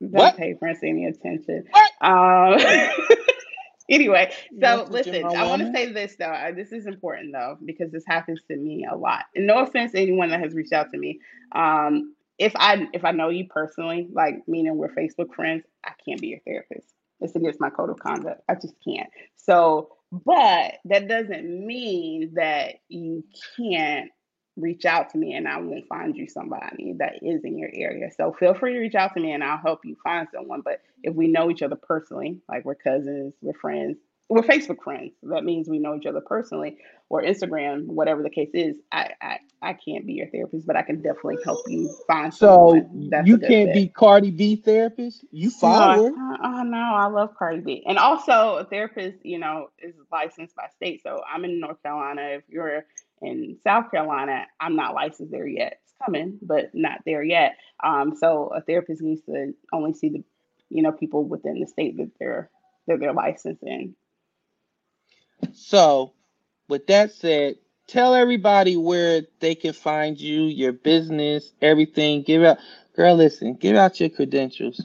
Don't 0.00 0.12
what? 0.12 0.36
pay 0.36 0.54
Prince 0.54 0.80
any 0.82 1.04
attention. 1.04 1.64
Um, 2.00 2.58
anyway, 3.90 4.32
so 4.58 4.86
listen, 4.88 5.24
I 5.24 5.46
want 5.46 5.60
to 5.60 5.70
say 5.72 5.92
this 5.92 6.16
though. 6.16 6.52
This 6.56 6.72
is 6.72 6.86
important 6.86 7.32
though 7.32 7.58
because 7.62 7.92
this 7.92 8.04
happens 8.06 8.40
to 8.48 8.56
me 8.56 8.86
a 8.90 8.96
lot. 8.96 9.26
And 9.36 9.46
no 9.46 9.58
offense 9.58 9.92
to 9.92 10.00
anyone 10.00 10.30
that 10.30 10.40
has 10.40 10.54
reached 10.54 10.72
out 10.72 10.90
to 10.92 10.98
me. 10.98 11.20
Um, 11.52 12.14
if 12.40 12.56
I 12.56 12.88
if 12.94 13.04
I 13.04 13.12
know 13.12 13.28
you 13.28 13.46
personally, 13.48 14.08
like 14.12 14.48
meaning 14.48 14.76
we're 14.76 14.94
Facebook 14.94 15.34
friends, 15.34 15.62
I 15.84 15.92
can't 16.04 16.20
be 16.20 16.28
your 16.28 16.40
therapist. 16.40 16.88
It's 17.20 17.36
against 17.36 17.60
my 17.60 17.68
code 17.68 17.90
of 17.90 18.00
conduct. 18.00 18.40
I 18.48 18.54
just 18.54 18.74
can't. 18.82 19.10
So, 19.36 19.90
but 20.10 20.78
that 20.86 21.06
doesn't 21.06 21.66
mean 21.66 22.32
that 22.34 22.76
you 22.88 23.24
can't 23.56 24.10
reach 24.56 24.86
out 24.86 25.10
to 25.10 25.18
me 25.18 25.34
and 25.34 25.46
I 25.46 25.58
won't 25.58 25.86
find 25.86 26.16
you 26.16 26.28
somebody 26.28 26.94
that 26.98 27.16
is 27.22 27.44
in 27.44 27.58
your 27.58 27.70
area. 27.74 28.10
So 28.16 28.32
feel 28.32 28.54
free 28.54 28.72
to 28.72 28.78
reach 28.78 28.94
out 28.94 29.12
to 29.14 29.20
me 29.20 29.32
and 29.32 29.44
I'll 29.44 29.58
help 29.58 29.80
you 29.84 29.96
find 30.02 30.26
someone. 30.32 30.62
But 30.62 30.80
if 31.02 31.14
we 31.14 31.28
know 31.28 31.50
each 31.50 31.62
other 31.62 31.76
personally, 31.76 32.40
like 32.48 32.64
we're 32.64 32.74
cousins, 32.74 33.34
we're 33.42 33.52
friends, 33.52 33.98
we're 34.30 34.42
Facebook 34.42 34.80
friends. 34.82 35.12
That 35.24 35.44
means 35.44 35.68
we 35.68 35.80
know 35.80 35.96
each 35.96 36.06
other 36.06 36.20
personally, 36.20 36.78
or 37.08 37.20
Instagram, 37.20 37.86
whatever 37.86 38.22
the 38.22 38.30
case 38.30 38.50
is. 38.54 38.76
I 38.92 39.10
I, 39.20 39.38
I 39.60 39.72
can't 39.72 40.06
be 40.06 40.14
your 40.14 40.28
therapist, 40.28 40.66
but 40.66 40.76
I 40.76 40.82
can 40.82 41.02
definitely 41.02 41.38
help 41.44 41.58
you 41.66 41.92
find. 42.06 42.32
So 42.32 42.74
you 42.76 43.38
can't 43.38 43.40
fit. 43.40 43.74
be 43.74 43.88
Cardi 43.88 44.30
B 44.30 44.54
therapist. 44.54 45.24
You 45.32 45.50
follow 45.50 46.14
her. 46.14 46.36
Oh 46.44 46.62
no, 46.62 46.78
I 46.78 47.08
love 47.08 47.34
Cardi 47.36 47.60
B, 47.60 47.82
and 47.86 47.98
also 47.98 48.58
a 48.58 48.64
therapist. 48.64 49.18
You 49.26 49.38
know, 49.38 49.70
is 49.82 49.96
licensed 50.12 50.54
by 50.54 50.68
state. 50.76 51.02
So 51.02 51.20
I'm 51.28 51.44
in 51.44 51.58
North 51.58 51.82
Carolina. 51.82 52.22
If 52.36 52.44
you're 52.48 52.84
in 53.20 53.58
South 53.64 53.90
Carolina, 53.90 54.46
I'm 54.60 54.76
not 54.76 54.94
licensed 54.94 55.32
there 55.32 55.46
yet. 55.46 55.80
It's 55.82 55.94
coming, 56.04 56.38
but 56.40 56.70
not 56.72 57.00
there 57.04 57.24
yet. 57.24 57.56
Um, 57.82 58.14
so 58.16 58.52
a 58.54 58.60
therapist 58.62 59.02
needs 59.02 59.22
to 59.22 59.54
only 59.72 59.92
see 59.92 60.08
the, 60.08 60.24
you 60.68 60.82
know, 60.82 60.92
people 60.92 61.24
within 61.24 61.58
the 61.58 61.66
state 61.66 61.96
that 61.96 62.12
they're 62.20 62.48
that 62.86 63.00
they're 63.00 63.12
licensed 63.12 63.62
in. 63.64 63.96
So, 65.52 66.12
with 66.68 66.86
that 66.88 67.12
said, 67.12 67.56
tell 67.86 68.14
everybody 68.14 68.76
where 68.76 69.22
they 69.40 69.54
can 69.54 69.72
find 69.72 70.18
you, 70.18 70.44
your 70.44 70.72
business, 70.72 71.52
everything. 71.60 72.22
Give 72.22 72.42
out, 72.42 72.58
girl, 72.94 73.14
listen, 73.16 73.54
give 73.54 73.76
out 73.76 74.00
your 74.00 74.10
credentials. 74.10 74.82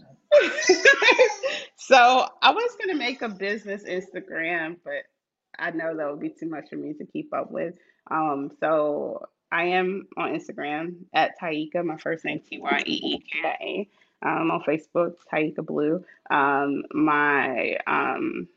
so, 1.76 2.28
I 2.42 2.52
was 2.52 2.76
going 2.78 2.90
to 2.90 2.96
make 2.96 3.22
a 3.22 3.30
business 3.30 3.84
Instagram, 3.84 4.78
but 4.84 5.04
I 5.58 5.72
know 5.72 5.96
that 5.96 6.10
would 6.10 6.20
be 6.20 6.30
too 6.30 6.50
much 6.50 6.70
for 6.70 6.76
me 6.76 6.94
to 6.94 7.06
keep 7.06 7.34
up 7.34 7.52
with. 7.52 7.76
Um, 8.10 8.52
so, 8.60 9.28
I 9.52 9.66
am 9.66 10.08
on 10.18 10.38
Instagram 10.38 10.96
at 11.14 11.40
Tyeekia, 11.40 11.86
my 11.86 11.98
first 11.98 12.26
name 12.26 12.42
T 12.48 12.60
Y 12.60 12.84
E 12.86 12.92
E 12.92 13.20
K 13.20 13.40
A. 13.62 13.90
Um, 14.28 14.50
on 14.50 14.62
Facebook, 14.62 15.14
Tyeekia 15.32 15.66
Blue. 15.66 16.04
Um, 16.32 16.84
my 16.92 17.78
um, 17.86 18.48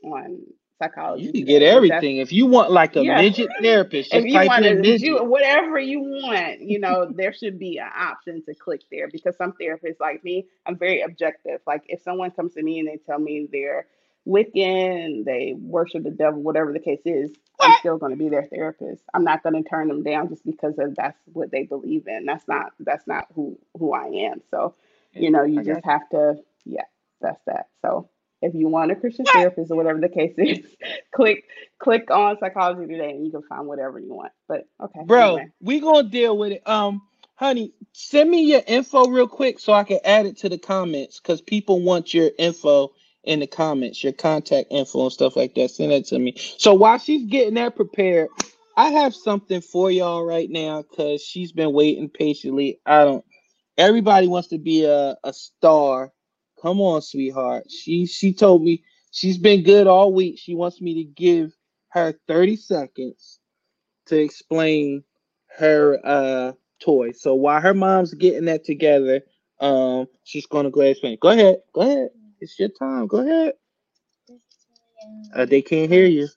on 0.05 0.39
psychology. 0.79 1.25
You 1.25 1.33
can 1.33 1.45
get 1.45 1.63
everything 1.63 2.19
if 2.19 2.33
you 2.33 2.47
want 2.47 2.71
like 2.71 2.97
a 2.97 3.05
yeah. 3.05 3.21
midget 3.21 3.49
therapist. 3.61 4.13
if 4.13 4.25
you 4.25 4.35
want 4.35 4.65
to, 4.65 4.99
you, 4.99 5.25
whatever 5.25 5.79
you 5.79 6.01
want, 6.01 6.61
you 6.61 6.79
know, 6.79 7.11
there 7.15 7.33
should 7.33 7.59
be 7.59 7.79
an 7.79 7.91
option 7.97 8.43
to 8.45 8.55
click 8.55 8.83
there 8.91 9.09
because 9.11 9.37
some 9.37 9.53
therapists 9.53 10.01
like 10.01 10.23
me, 10.25 10.47
I'm 10.67 10.77
very 10.77 11.03
objective. 11.03 11.61
Like 11.67 11.85
if 11.89 12.03
someone 12.03 12.31
comes 12.31 12.55
to 12.55 12.63
me 12.63 12.79
and 12.79 12.89
they 12.89 12.99
tell 13.07 13.19
me 13.19 13.49
they're 13.51 13.87
Wiccan, 14.27 15.25
they 15.25 15.55
worship 15.57 16.03
the 16.03 16.11
devil, 16.11 16.43
whatever 16.43 16.73
the 16.73 16.81
case 16.81 17.03
is, 17.05 17.31
I'm 17.61 17.77
still 17.79 17.97
going 17.97 18.11
to 18.11 18.19
be 18.19 18.29
their 18.29 18.45
therapist. 18.45 19.03
I'm 19.15 19.25
not 19.25 19.43
going 19.43 19.63
to 19.63 19.69
turn 19.69 19.89
them 19.89 20.03
down 20.03 20.29
just 20.29 20.45
because 20.45 20.75
of 20.79 20.97
that's 20.97 21.19
what 21.33 21.53
they 21.53 21.63
believe 21.63 22.09
in. 22.09 22.25
That's 22.27 22.47
not 22.49 22.73
that's 22.81 23.07
not 23.07 23.27
who 23.35 23.59
who 23.79 23.95
I 23.95 24.07
am. 24.31 24.43
So, 24.51 24.75
you 25.13 25.31
know, 25.31 25.45
you 25.45 25.63
just 25.63 25.85
have 25.85 26.09
to, 26.11 26.35
yeah, 26.65 26.85
that's 27.21 27.41
that. 27.47 27.69
So 27.83 28.09
if 28.47 28.55
you 28.55 28.69
want 28.69 28.93
a 28.93 28.97
Christian 28.97 29.25
therapist 29.27 29.71
or 29.71 29.77
whatever 29.77 30.01
the 30.01 30.09
case 30.09 30.35
is, 30.39 30.65
click 31.15 31.45
click 31.79 32.11
on 32.11 32.39
psychology 32.39 32.87
today 32.93 33.11
and 33.11 33.25
you 33.25 33.31
can 33.31 33.43
find 33.43 33.67
whatever 33.67 33.99
you 33.99 34.15
want. 34.15 34.33
But 34.49 34.69
okay. 34.83 35.01
Bro, 35.05 35.37
anyway. 35.37 35.49
we 35.61 35.81
gonna 35.81 36.09
deal 36.09 36.37
with 36.39 36.53
it. 36.53 36.67
Um, 36.67 37.03
honey, 37.35 37.73
send 37.93 38.31
me 38.31 38.43
your 38.43 38.63
info 38.67 39.07
real 39.07 39.29
quick 39.29 39.59
so 39.59 39.73
I 39.73 39.85
can 39.85 39.99
add 40.05 40.27
it 40.27 40.39
to 40.39 40.49
the 40.49 40.59
comments 40.59 41.21
because 41.21 41.41
people 41.41 41.83
want 41.83 42.15
your 42.15 42.31
info 42.39 42.93
in 43.25 43.41
the 43.41 43.47
comments, 43.47 44.05
your 44.05 44.13
contact 44.13 44.69
info 44.71 45.05
and 45.05 45.13
stuff 45.13 45.37
like 45.37 45.55
that. 45.57 45.71
Send 45.71 45.91
that 45.91 46.07
to 46.07 46.19
me. 46.19 46.35
So 46.59 46.75
while 46.75 46.99
she's 46.99 47.29
getting 47.29 47.55
that 47.55 47.75
prepared, 47.75 48.29
I 48.77 48.91
have 48.91 49.15
something 49.15 49.61
for 49.61 49.91
y'all 49.91 50.25
right 50.25 50.49
now 50.49 50.83
because 50.83 51.23
she's 51.23 51.51
been 51.51 51.73
waiting 51.73 52.09
patiently. 52.09 52.81
I 52.87 53.05
don't 53.05 53.25
everybody 53.79 54.27
wants 54.27 54.49
to 54.49 54.59
be 54.59 54.85
a, 54.85 55.17
a 55.25 55.33
star 55.33 56.13
Come 56.63 56.81
on, 56.81 57.03
sweetheart. 57.03 57.71
She 57.71 58.07
she 58.07 58.33
told 58.33 58.63
me 58.63 58.85
she's 59.13 59.39
been 59.39 59.63
good 59.65 59.87
all 59.87 60.13
week. 60.13 60.39
She 60.39 60.55
wants 60.55 60.81
me 60.81 60.95
to 60.95 61.05
give 61.05 61.57
her 61.91 62.15
30 62.29 62.57
seconds 62.57 63.41
to 64.07 64.19
explain 64.19 65.05
her 65.59 66.01
uh 66.05 66.53
toy. 66.81 67.13
So 67.13 67.35
while 67.35 67.61
her 67.61 67.75
mom's 67.75 68.15
getting 68.15 68.47
that 68.47 68.65
together, 68.65 69.23
um, 69.61 70.07
she's 70.25 70.47
gonna 70.47 70.71
go 70.71 70.81
ahead 70.81 70.97
and 71.03 71.13
explain. 71.15 71.19
Go 71.21 71.29
ahead, 71.31 71.57
go 71.75 71.83
ahead. 71.83 72.11
It's 72.41 72.59
your 72.59 72.71
time. 72.71 73.07
Go 73.07 73.19
ahead. 73.19 73.55
Uh, 75.35 75.47
they 75.47 75.63
can't 75.63 75.91
hear 75.91 76.07
you. 76.07 76.29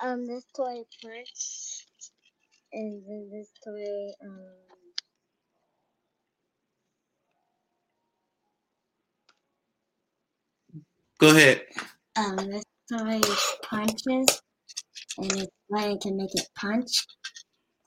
Um, 0.00 0.26
this 0.26 0.44
toy 0.56 0.84
first, 1.02 1.86
and 2.72 3.04
then 3.06 3.30
this 3.30 3.50
toy 3.64 4.12
um 4.24 4.63
Go 11.18 11.30
ahead. 11.30 11.62
Um, 12.16 12.36
this 12.36 12.64
toy 12.90 13.20
punches, 13.62 14.42
and 15.18 15.30
this 15.30 15.48
button 15.70 15.98
can 16.00 16.16
make 16.16 16.34
it 16.34 16.48
punch. 16.56 17.06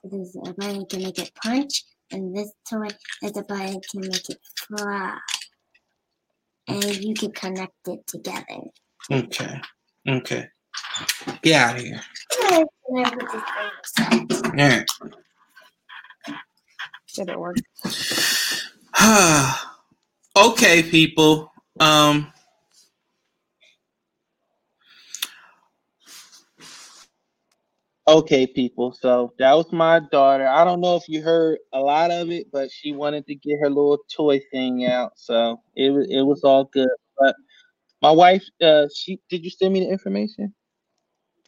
This 0.04 0.36
a 0.46 0.54
button 0.54 0.86
can 0.86 1.02
make 1.02 1.18
it 1.18 1.30
punch, 1.42 1.84
and 2.10 2.34
this 2.34 2.50
toy 2.68 2.88
is 3.22 3.36
a 3.36 3.42
button 3.42 3.80
can 3.90 4.00
make 4.00 4.28
it 4.30 4.38
fly. 4.56 5.18
And 6.68 6.96
you 6.96 7.14
can 7.14 7.32
connect 7.32 7.72
it 7.86 8.00
together. 8.06 8.44
Okay. 9.10 9.60
Okay. 10.08 10.48
Get 11.42 11.54
out 11.54 11.76
of 11.76 11.82
here. 11.82 12.00
Yeah. 14.54 14.84
Did 17.14 17.28
it 17.30 17.38
work? 17.38 17.56
okay, 20.36 20.82
people. 20.82 21.52
Um 21.80 22.32
Okay, 28.08 28.46
people. 28.46 28.90
So 28.92 29.34
that 29.38 29.52
was 29.52 29.70
my 29.70 30.00
daughter. 30.00 30.48
I 30.48 30.64
don't 30.64 30.80
know 30.80 30.96
if 30.96 31.06
you 31.10 31.20
heard 31.20 31.58
a 31.74 31.80
lot 31.80 32.10
of 32.10 32.30
it, 32.30 32.50
but 32.50 32.70
she 32.70 32.92
wanted 32.92 33.26
to 33.26 33.34
get 33.34 33.60
her 33.60 33.68
little 33.68 33.98
toy 34.10 34.40
thing 34.50 34.86
out. 34.86 35.12
So 35.16 35.60
it 35.76 35.90
was 35.90 36.06
it 36.08 36.22
was 36.22 36.42
all 36.42 36.64
good. 36.64 36.88
But 37.18 37.36
my 38.00 38.10
wife, 38.10 38.44
uh, 38.62 38.86
she 38.96 39.20
did 39.28 39.44
you 39.44 39.50
send 39.50 39.74
me 39.74 39.80
the 39.80 39.90
information? 39.90 40.54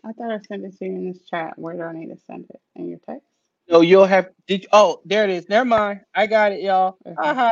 I 0.04 0.12
thought 0.12 0.32
I 0.32 0.38
sent 0.46 0.66
it 0.66 0.76
to 0.76 0.84
you 0.84 0.96
in 0.96 1.08
this 1.12 1.22
chat. 1.30 1.58
Where 1.58 1.74
do 1.74 1.80
I 1.82 1.94
need 1.94 2.08
to 2.08 2.18
send 2.26 2.44
it? 2.50 2.60
In 2.76 2.90
your 2.90 2.98
text? 3.08 3.26
No, 3.70 3.80
you'll 3.80 4.04
have 4.04 4.28
did 4.46 4.66
oh 4.72 5.00
there 5.06 5.24
it 5.24 5.30
is. 5.30 5.48
Never 5.48 5.64
mind. 5.64 6.00
I 6.14 6.26
got 6.26 6.52
it, 6.52 6.60
y'all. 6.60 6.98
Uh-huh. 7.06 7.50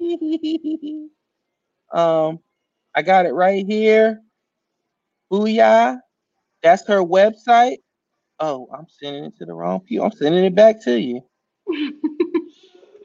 um 1.92 2.40
I 2.92 3.02
got 3.02 3.24
it 3.26 3.34
right 3.34 3.64
here. 3.64 4.20
Booyah. 5.30 6.00
That's 6.60 6.84
her 6.88 7.04
website. 7.04 7.76
Oh, 8.40 8.68
I'm 8.72 8.86
sending 8.88 9.24
it 9.24 9.36
to 9.38 9.44
the 9.44 9.54
wrong 9.54 9.80
people. 9.80 10.06
I'm 10.06 10.12
sending 10.12 10.44
it 10.44 10.54
back 10.54 10.82
to 10.84 10.98
you. 10.98 11.22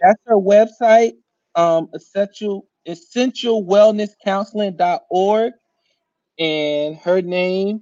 That's 0.02 0.20
her 0.28 0.36
website, 0.36 1.14
um, 1.56 1.90
essential 1.94 2.68
essential 2.86 3.66
wellness 3.66 4.12
counseling.org. 4.24 5.54
And 6.40 6.98
her 6.98 7.22
name 7.22 7.82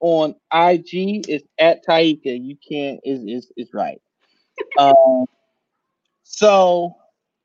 on 0.00 0.34
IG 0.52 1.28
is 1.28 1.42
at 1.58 1.84
Tyeekia. 1.84 2.42
You 2.42 2.56
can't 2.68 3.00
is 3.04 3.24
is 3.24 3.52
is 3.56 3.70
right. 3.74 4.00
um 4.78 5.26
so 6.22 6.94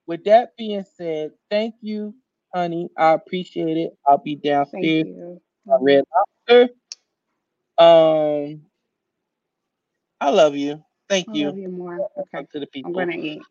with 0.06 0.24
that 0.26 0.56
being 0.58 0.86
said, 0.98 1.32
thank 1.50 1.76
you, 1.82 2.14
honey. 2.54 2.90
I 2.98 3.14
appreciate 3.14 3.78
it. 3.78 3.92
I'll 4.08 4.18
be 4.18 4.36
downstairs. 4.36 5.06
Thank 5.06 5.42
My 5.66 5.78
red 5.80 6.04
lobster. 6.48 6.74
Um 7.78 8.62
I 10.24 10.32
love 10.32 10.56
you. 10.56 10.84
Thank 11.10 11.30
I 11.30 11.34
you. 11.34 11.48
love 11.48 11.58
you 11.58 11.70
more. 11.70 12.10
Okay. 12.20 12.48
To 12.54 12.60
the 12.62 12.68
people. 12.68 12.84
I'm 12.86 12.94
gonna 12.94 13.14
eat. 13.14 13.42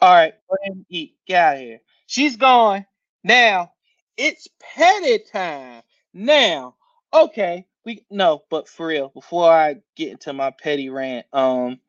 All 0.00 0.14
right, 0.14 0.34
go 0.48 0.56
ahead 0.62 0.76
and 0.76 0.86
eat. 0.90 1.16
Get 1.26 1.42
out 1.44 1.54
of 1.56 1.60
here. 1.60 1.80
She's 2.06 2.36
gone. 2.36 2.86
Now 3.24 3.72
it's 4.16 4.48
petty 4.60 5.18
time. 5.32 5.82
Now, 6.14 6.76
okay, 7.12 7.66
we 7.84 8.06
no, 8.10 8.44
but 8.50 8.68
for 8.68 8.86
real, 8.88 9.08
before 9.08 9.50
I 9.50 9.76
get 9.96 10.10
into 10.12 10.32
my 10.32 10.52
petty 10.52 10.88
rant, 10.90 11.26
um, 11.32 11.80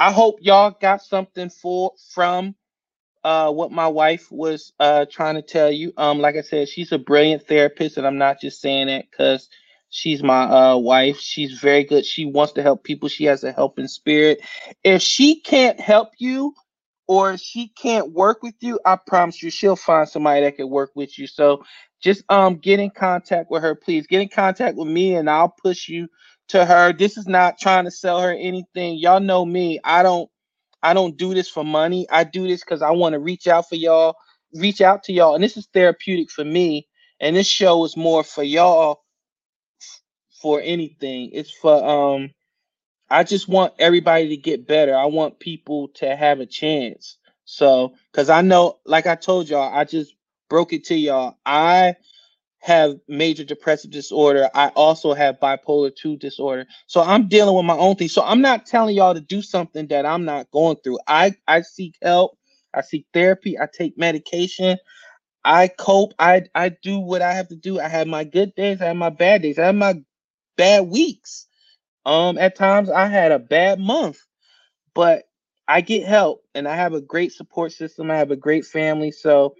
I 0.00 0.12
hope 0.12 0.38
y'all 0.42 0.76
got 0.80 1.02
something 1.02 1.50
for 1.50 1.92
from 2.12 2.54
uh 3.24 3.52
what 3.52 3.72
my 3.72 3.88
wife 3.88 4.30
was 4.32 4.72
uh 4.80 5.06
trying 5.10 5.36
to 5.36 5.42
tell 5.42 5.70
you. 5.70 5.92
Um, 5.96 6.20
like 6.20 6.36
I 6.36 6.42
said, 6.42 6.68
she's 6.68 6.92
a 6.92 6.98
brilliant 6.98 7.46
therapist, 7.48 7.98
and 7.98 8.06
I'm 8.06 8.18
not 8.18 8.40
just 8.40 8.60
saying 8.60 8.88
that 8.88 9.06
because 9.10 9.48
She's 9.90 10.22
my 10.22 10.44
uh, 10.44 10.76
wife. 10.78 11.18
She's 11.20 11.58
very 11.60 11.84
good. 11.84 12.06
She 12.06 12.26
wants 12.26 12.54
to 12.54 12.62
help 12.62 12.84
people. 12.84 13.08
She 13.08 13.24
has 13.24 13.44
a 13.44 13.52
helping 13.52 13.88
spirit. 13.88 14.40
If 14.84 15.02
she 15.02 15.40
can't 15.40 15.80
help 15.80 16.10
you 16.18 16.54
or 17.08 17.36
she 17.38 17.68
can't 17.68 18.12
work 18.12 18.42
with 18.42 18.54
you, 18.60 18.80
I 18.86 18.98
promise 19.06 19.42
you 19.42 19.50
she'll 19.50 19.76
find 19.76 20.08
somebody 20.08 20.42
that 20.42 20.56
can 20.56 20.70
work 20.70 20.92
with 20.94 21.18
you. 21.18 21.26
So 21.26 21.64
just 22.02 22.24
um 22.30 22.56
get 22.56 22.80
in 22.80 22.90
contact 22.90 23.50
with 23.50 23.62
her, 23.62 23.74
please. 23.74 24.06
Get 24.06 24.22
in 24.22 24.28
contact 24.28 24.76
with 24.76 24.88
me 24.88 25.16
and 25.16 25.30
I'll 25.30 25.54
push 25.62 25.88
you 25.88 26.08
to 26.48 26.64
her. 26.64 26.92
This 26.92 27.16
is 27.18 27.28
not 27.28 27.58
trying 27.58 27.84
to 27.84 27.90
sell 27.90 28.20
her 28.20 28.32
anything. 28.32 28.98
Y'all 28.98 29.20
know 29.20 29.44
me. 29.44 29.80
I 29.84 30.02
don't 30.02 30.30
I 30.82 30.94
don't 30.94 31.16
do 31.16 31.34
this 31.34 31.48
for 31.48 31.64
money. 31.64 32.06
I 32.10 32.24
do 32.24 32.46
this 32.48 32.62
because 32.62 32.82
I 32.82 32.90
want 32.92 33.14
to 33.14 33.18
reach 33.18 33.48
out 33.48 33.68
for 33.68 33.76
y'all, 33.76 34.16
reach 34.54 34.80
out 34.80 35.02
to 35.04 35.12
y'all. 35.12 35.34
And 35.34 35.44
this 35.44 35.56
is 35.56 35.68
therapeutic 35.74 36.30
for 36.30 36.44
me. 36.44 36.88
And 37.20 37.36
this 37.36 37.48
show 37.48 37.84
is 37.84 37.96
more 37.96 38.24
for 38.24 38.42
y'all 38.44 39.00
for 40.42 40.60
anything. 40.62 41.30
It's 41.32 41.52
for 41.52 41.84
um 41.84 42.30
I 43.10 43.24
just 43.24 43.48
want 43.48 43.74
everybody 43.78 44.28
to 44.30 44.36
get 44.38 44.66
better. 44.68 44.96
I 44.96 45.06
want 45.06 45.40
people 45.40 45.88
to 45.96 46.16
have 46.16 46.40
a 46.40 46.46
chance. 46.46 47.18
So, 47.46 47.94
cuz 48.14 48.30
I 48.30 48.42
know 48.42 48.78
like 48.86 49.06
I 49.06 49.16
told 49.16 49.48
y'all, 49.50 49.72
I 49.74 49.84
just 49.84 50.14
broke 50.50 50.72
it 50.74 50.84
to 50.86 50.96
y'all. 50.96 51.36
I 51.46 51.94
have 52.60 52.96
major 53.08 53.44
depressive 53.44 53.90
disorder. 53.90 54.48
I 54.54 54.68
also 54.70 55.14
have 55.14 55.40
bipolar 55.40 55.94
2 55.94 56.16
disorder. 56.16 56.66
So 56.86 57.02
I'm 57.02 57.28
dealing 57.28 57.56
with 57.56 57.64
my 57.66 57.76
own 57.76 57.96
thing. 57.96 58.08
So 58.08 58.22
I'm 58.24 58.40
not 58.40 58.66
telling 58.66 58.96
y'all 58.96 59.14
to 59.14 59.20
do 59.20 59.42
something 59.42 59.88
that 59.88 60.06
I'm 60.06 60.24
not 60.24 60.50
going 60.50 60.76
through. 60.82 60.98
I 61.06 61.34
I 61.46 61.62
seek 61.62 61.96
help. 62.02 62.38
I 62.74 62.82
seek 62.82 63.06
therapy. 63.14 63.58
I 63.58 63.68
take 63.72 63.98
medication. 63.98 64.78
I 65.44 65.68
cope. 65.68 66.14
I 66.18 66.44
I 66.54 66.70
do 66.70 67.00
what 67.00 67.22
I 67.22 67.34
have 67.34 67.48
to 67.48 67.56
do. 67.56 67.80
I 67.80 67.88
have 67.88 68.08
my 68.08 68.24
good 68.24 68.54
days. 68.56 68.82
I 68.82 68.86
have 68.86 68.96
my 68.96 69.10
bad 69.10 69.42
days. 69.42 69.58
I 69.58 69.66
have 69.66 69.76
my 69.76 70.02
bad 70.56 70.88
weeks. 70.88 71.46
Um, 72.06 72.38
at 72.38 72.56
times 72.56 72.90
I 72.90 73.06
had 73.06 73.32
a 73.32 73.38
bad 73.38 73.78
month, 73.78 74.18
but 74.94 75.24
I 75.68 75.80
get 75.82 76.06
help 76.06 76.42
and 76.54 76.66
I 76.66 76.76
have 76.76 76.94
a 76.94 77.00
great 77.00 77.32
support 77.32 77.72
system. 77.72 78.10
I 78.10 78.16
have 78.16 78.30
a 78.30 78.36
great 78.36 78.64
family. 78.64 79.12
So, 79.12 79.54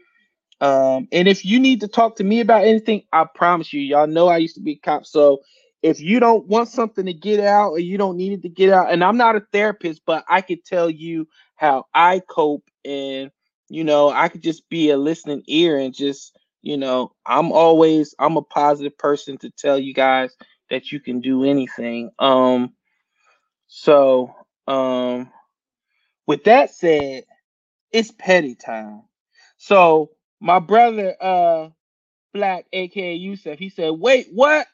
um, 0.61 1.09
and 1.13 1.29
if 1.29 1.45
you 1.45 1.61
need 1.61 1.81
to 1.81 1.89
talk 1.89 2.17
to 2.17 2.25
me 2.25 2.41
about 2.41 2.65
anything, 2.65 3.03
I 3.13 3.27
promise 3.35 3.73
you, 3.73 3.81
y'all 3.81 4.07
know 4.07 4.29
I 4.29 4.39
used 4.39 4.57
to 4.57 4.63
be 4.63 4.73
a 4.73 4.77
cop. 4.77 5.07
So 5.07 5.41
if 5.83 6.01
you 6.01 6.21
don't 6.21 6.47
want 6.47 6.69
something 6.69 7.07
to 7.07 7.15
get 7.15 7.41
out 7.41 7.71
or 7.71 7.79
you 7.79 7.97
don't 7.97 8.17
need 8.17 8.33
it 8.33 8.43
to 8.43 8.49
get 8.49 8.73
out, 8.73 8.93
and 8.93 9.05
I'm 9.05 9.17
not 9.17 9.37
a 9.37 9.43
therapist, 9.53 10.03
but 10.05 10.25
I 10.29 10.41
could 10.41 10.65
tell 10.65 10.91
you 10.91 11.29
how 11.57 11.87
I 11.95 12.21
cope 12.29 12.65
and 12.85 13.31
you 13.71 13.85
know, 13.85 14.11
I 14.11 14.29
could 14.29 14.43
just 14.43 14.69
be 14.69 14.91
a 14.91 14.99
listening 14.99 15.45
ear 15.47 15.79
and 15.79 15.95
just, 15.95 16.37
you 16.61 16.77
know, 16.77 17.13
I'm 17.25 17.53
always 17.53 18.15
I'm 18.19 18.37
a 18.37 18.43
positive 18.43 18.99
person 18.99 19.39
to 19.39 19.51
tell 19.51 19.79
you 19.79 19.95
guys 19.95 20.37
that 20.71 20.93
you 20.93 21.01
can 21.01 21.21
do 21.21 21.45
anything. 21.45 22.11
Um 22.19 22.75
so 23.69 24.35
um 24.69 25.31
with 26.27 26.45
that 26.45 26.71
said, 26.75 27.25
it's 27.93 28.13
petty 28.13 28.55
time. 28.57 29.03
So 29.59 30.11
my 30.41 30.59
brother 30.61 31.17
uh 31.21 31.69
Black 32.35 32.67
aka 32.73 33.15
Yusef, 33.15 33.59
he 33.59 33.71
said, 33.71 33.91
wait, 33.91 34.29
what? 34.33 34.67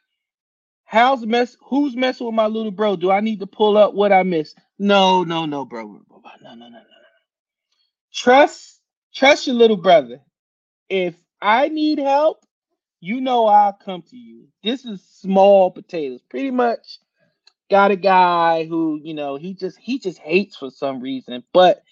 How's 0.84 1.26
mess 1.26 1.56
who's 1.62 1.96
messing 1.96 2.26
with 2.26 2.34
my 2.36 2.46
little 2.46 2.70
bro? 2.72 2.96
Do 2.96 3.10
I 3.10 3.20
need 3.20 3.40
to 3.40 3.46
pull 3.46 3.76
up 3.76 3.94
what 3.94 4.12
I 4.12 4.22
missed? 4.24 4.58
No, 4.78 5.24
no, 5.24 5.46
no, 5.46 5.64
bro. 5.64 5.86
No, 5.86 6.00
no, 6.42 6.54
no, 6.54 6.68
no. 6.68 6.80
Trust, 8.14 8.80
trust 9.14 9.46
your 9.48 9.56
little 9.56 9.76
brother. 9.78 10.20
If 10.90 11.16
I 11.42 11.68
need 11.68 11.98
help, 11.98 12.45
you 13.00 13.20
know 13.20 13.46
I'll 13.46 13.74
come 13.74 14.02
to 14.10 14.16
you. 14.16 14.48
This 14.64 14.84
is 14.84 15.02
small 15.04 15.70
potatoes. 15.70 16.22
Pretty 16.30 16.50
much 16.52 16.98
got 17.70 17.92
a 17.92 17.96
guy 17.96 18.66
who, 18.66 19.00
you 19.02 19.14
know, 19.14 19.36
he 19.36 19.54
just 19.54 19.78
he 19.78 19.98
just 19.98 20.18
hates 20.18 20.56
for 20.56 20.70
some 20.70 21.00
reason. 21.00 21.44
But 21.52 21.82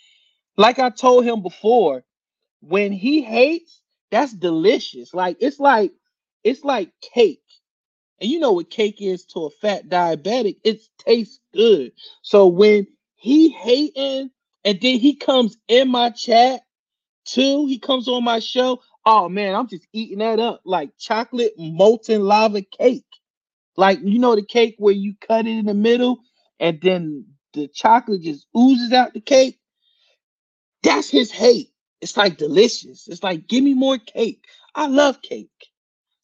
like 0.56 0.78
I 0.80 0.90
told 0.90 1.24
him 1.26 1.42
before, 1.42 2.04
when 2.60 2.92
he 2.92 3.22
hates, 3.22 3.82
that's 4.10 4.32
delicious. 4.34 5.14
Like 5.14 5.38
it's 5.40 5.60
like 5.60 5.92
it's 6.44 6.64
like 6.64 6.92
cake. 7.02 7.42
And 8.20 8.30
you 8.30 8.40
know 8.40 8.52
what 8.52 8.70
cake 8.70 9.02
is 9.02 9.26
to 9.26 9.46
a 9.46 9.50
fat 9.50 9.88
diabetic? 9.88 10.58
It 10.64 10.82
tastes 10.98 11.40
good. 11.54 11.92
So 12.22 12.48
when 12.48 12.86
he 13.16 13.50
hating 13.50 14.30
and 14.64 14.80
then 14.80 15.00
he 15.00 15.16
comes 15.16 15.56
in 15.68 15.90
my 15.90 16.10
chat 16.10 16.62
too, 17.26 17.66
he 17.66 17.78
comes 17.80 18.08
on 18.08 18.24
my 18.24 18.40
show. 18.40 18.80
Oh 19.06 19.28
man, 19.28 19.54
I'm 19.54 19.68
just 19.68 19.86
eating 19.92 20.18
that 20.18 20.38
up 20.40 20.62
like 20.64 20.90
chocolate 20.98 21.54
molten 21.58 22.22
lava 22.22 22.62
cake. 22.62 23.04
Like 23.76 24.00
you 24.02 24.18
know 24.18 24.36
the 24.36 24.44
cake 24.44 24.76
where 24.78 24.94
you 24.94 25.14
cut 25.20 25.46
it 25.46 25.58
in 25.58 25.66
the 25.66 25.74
middle 25.74 26.18
and 26.60 26.80
then 26.80 27.26
the 27.54 27.68
chocolate 27.68 28.22
just 28.22 28.46
oozes 28.56 28.92
out 28.92 29.14
the 29.14 29.20
cake. 29.20 29.58
That's 30.82 31.10
his 31.10 31.32
hate. 31.32 31.70
It's 32.00 32.16
like 32.16 32.38
delicious. 32.38 33.08
It's 33.08 33.22
like 33.22 33.48
give 33.48 33.64
me 33.64 33.74
more 33.74 33.98
cake. 33.98 34.44
I 34.74 34.86
love 34.88 35.22
cake. 35.22 35.50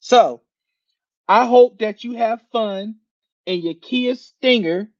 So 0.01 0.43
I 1.29 1.47
hope 1.47 1.79
that 1.81 2.05
you 2.05 2.15
have 2.17 2.43
fun 2.53 2.97
in 3.47 3.61
your 3.63 3.75
Kia 3.75 4.17
Stinger. 4.17 4.91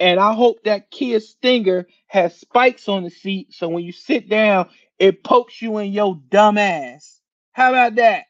And 0.00 0.20
I 0.20 0.34
hope 0.34 0.64
that 0.64 0.90
Kia 0.90 1.20
Stinger 1.20 1.86
has 2.08 2.36
spikes 2.38 2.88
on 2.88 3.04
the 3.04 3.10
seat 3.10 3.54
so 3.54 3.68
when 3.68 3.84
you 3.84 3.92
sit 3.92 4.28
down, 4.28 4.68
it 4.98 5.24
pokes 5.24 5.60
you 5.62 5.78
in 5.78 5.92
your 5.92 6.20
dumb 6.30 6.58
ass. 6.58 7.20
How 7.52 7.70
about 7.70 7.96
that? 7.96 8.24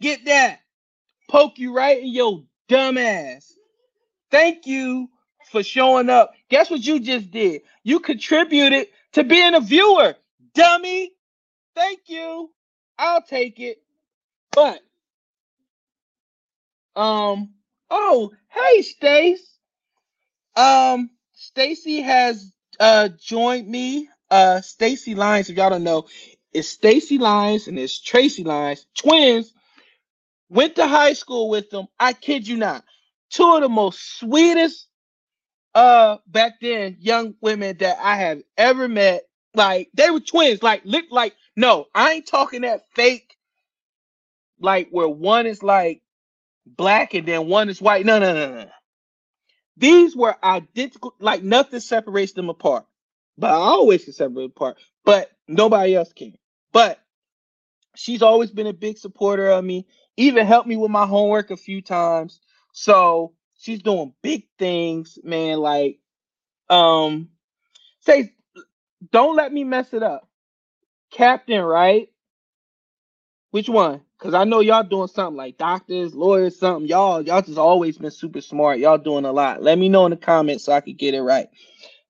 Get 0.00 0.24
that. 0.26 0.60
Poke 1.28 1.58
you 1.58 1.74
right 1.74 2.00
in 2.02 2.08
your 2.12 2.44
dumb 2.68 2.98
ass. 2.98 3.52
Thank 4.30 4.66
you 4.66 5.08
for 5.50 5.62
showing 5.62 6.10
up. 6.10 6.32
Guess 6.50 6.70
what 6.70 6.84
you 6.86 7.00
just 7.00 7.30
did? 7.30 7.62
You 7.84 8.00
contributed 8.00 8.88
to 9.12 9.24
being 9.24 9.54
a 9.54 9.60
viewer, 9.60 10.16
dummy. 10.54 11.12
Thank 11.74 12.00
you. 12.08 12.50
I'll 12.98 13.22
take 13.22 13.60
it. 13.60 13.78
But 14.52 14.80
um 16.96 17.50
oh 17.90 18.32
hey 18.48 18.82
Stace. 18.82 19.58
Um 20.56 21.10
Stacy 21.34 22.00
has 22.02 22.52
uh 22.80 23.08
joined 23.20 23.68
me. 23.68 24.08
Uh 24.30 24.60
Stacy 24.62 25.14
Lines, 25.14 25.50
if 25.50 25.56
y'all 25.58 25.70
don't 25.70 25.84
know, 25.84 26.06
it's 26.52 26.68
Stacy 26.68 27.18
Lines 27.18 27.68
and 27.68 27.78
it's 27.78 28.00
Tracy 28.00 28.44
Lines, 28.44 28.86
twins. 28.98 29.52
Went 30.50 30.76
to 30.76 30.86
high 30.86 31.14
school 31.14 31.50
with 31.50 31.70
them. 31.70 31.86
I 32.00 32.12
kid 32.14 32.48
you 32.48 32.56
not. 32.58 32.84
Two 33.30 33.56
of 33.56 33.62
the 33.62 33.68
most 33.70 34.18
sweetest 34.20 34.88
uh 35.74 36.18
back 36.28 36.60
then 36.60 36.96
young 37.00 37.34
women 37.42 37.76
that 37.78 37.98
I 38.02 38.16
have 38.16 38.42
ever 38.58 38.88
met. 38.88 39.24
Like 39.54 39.90
they 39.94 40.10
were 40.10 40.20
twins, 40.20 40.62
like 40.62 40.82
look 40.84 41.06
like 41.10 41.34
no, 41.56 41.86
I 41.94 42.14
ain't 42.14 42.28
talking 42.28 42.62
that 42.62 42.82
fake, 42.94 43.36
like 44.60 44.88
where 44.90 45.08
one 45.08 45.46
is 45.46 45.62
like 45.62 46.02
black 46.66 47.14
and 47.14 47.26
then 47.26 47.48
one 47.48 47.68
is 47.70 47.82
white. 47.82 48.06
No, 48.06 48.18
no, 48.20 48.34
no, 48.34 48.54
no. 48.56 48.70
These 49.78 50.16
were 50.16 50.36
identical, 50.44 51.14
like 51.20 51.42
nothing 51.42 51.80
separates 51.80 52.32
them 52.34 52.50
apart. 52.50 52.86
But 53.38 53.50
I 53.50 53.56
always 53.56 54.04
can 54.04 54.12
separate 54.12 54.46
apart, 54.46 54.78
but 55.04 55.30
nobody 55.48 55.94
else 55.94 56.12
can. 56.12 56.34
But 56.72 56.98
she's 57.96 58.22
always 58.22 58.50
been 58.50 58.66
a 58.66 58.72
big 58.72 58.98
supporter 58.98 59.48
of 59.48 59.64
me, 59.64 59.86
even 60.16 60.46
helped 60.46 60.68
me 60.68 60.76
with 60.76 60.90
my 60.90 61.06
homework 61.06 61.50
a 61.50 61.56
few 61.56 61.82
times. 61.82 62.40
So 62.72 63.34
she's 63.58 63.82
doing 63.82 64.14
big 64.22 64.46
things, 64.58 65.18
man. 65.22 65.58
Like, 65.58 65.98
um, 66.70 67.30
say, 68.00 68.32
don't 69.12 69.36
let 69.36 69.52
me 69.52 69.64
mess 69.64 69.92
it 69.92 70.02
up. 70.02 70.28
Captain, 71.10 71.62
right? 71.62 72.08
Which 73.50 73.68
one? 73.68 74.02
Cause 74.18 74.34
I 74.34 74.44
know 74.44 74.60
y'all 74.60 74.82
doing 74.82 75.08
something 75.08 75.36
like 75.36 75.58
doctors, 75.58 76.14
lawyers, 76.14 76.58
something. 76.58 76.88
Y'all, 76.88 77.22
y'all 77.22 77.42
just 77.42 77.58
always 77.58 77.98
been 77.98 78.10
super 78.10 78.40
smart. 78.40 78.78
Y'all 78.78 78.98
doing 78.98 79.26
a 79.26 79.32
lot. 79.32 79.62
Let 79.62 79.78
me 79.78 79.90
know 79.90 80.06
in 80.06 80.10
the 80.10 80.16
comments 80.16 80.64
so 80.64 80.72
I 80.72 80.80
could 80.80 80.98
get 80.98 81.14
it 81.14 81.22
right. 81.22 81.48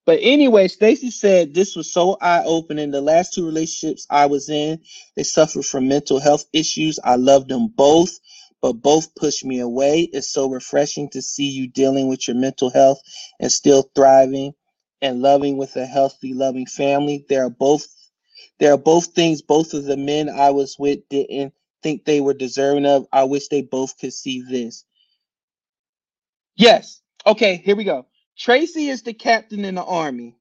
But 0.06 0.20
anyway, 0.22 0.68
Stacy 0.68 1.10
said 1.12 1.54
this 1.54 1.76
was 1.76 1.92
so 1.92 2.18
eye-opening. 2.20 2.92
The 2.92 3.02
last 3.02 3.34
two 3.34 3.46
relationships 3.46 4.06
I 4.10 4.26
was 4.26 4.50
in, 4.50 4.80
they 5.16 5.24
suffered 5.24 5.66
from 5.66 5.88
mental 5.88 6.20
health 6.20 6.46
issues. 6.52 6.98
I 7.04 7.16
loved 7.16 7.48
them 7.50 7.68
both, 7.68 8.18
but 8.62 8.74
both 8.74 9.14
pushed 9.16 9.44
me 9.44 9.60
away. 9.60 10.02
It's 10.12 10.30
so 10.30 10.50
refreshing 10.50 11.10
to 11.10 11.22
see 11.22 11.48
you 11.50 11.68
dealing 11.68 12.08
with 12.08 12.28
your 12.28 12.36
mental 12.36 12.70
health 12.70 13.00
and 13.40 13.52
still 13.52 13.90
thriving 13.94 14.54
and 15.02 15.22
loving 15.22 15.58
with 15.58 15.76
a 15.76 15.86
healthy, 15.86 16.34
loving 16.34 16.66
family. 16.66 17.26
There 17.28 17.44
are 17.46 17.50
both 17.50 17.86
there 18.60 18.72
are 18.74 18.78
both 18.78 19.08
things 19.08 19.42
both 19.42 19.74
of 19.74 19.84
the 19.84 19.98
men 19.98 20.30
I 20.30 20.50
was 20.50 20.76
with 20.78 21.00
didn't 21.10 21.54
think 21.82 22.04
they 22.06 22.20
were 22.22 22.34
deserving 22.34 22.86
of. 22.86 23.06
I 23.12 23.24
wish 23.24 23.48
they 23.48 23.62
both 23.62 23.98
could 23.98 24.14
see 24.14 24.42
this. 24.42 24.84
Yes. 26.56 27.02
Okay, 27.26 27.56
here 27.58 27.76
we 27.76 27.84
go. 27.84 28.06
Tracy 28.38 28.88
is 28.88 29.02
the 29.02 29.14
captain 29.14 29.64
in 29.64 29.76
the 29.76 29.84
army. 29.84 30.36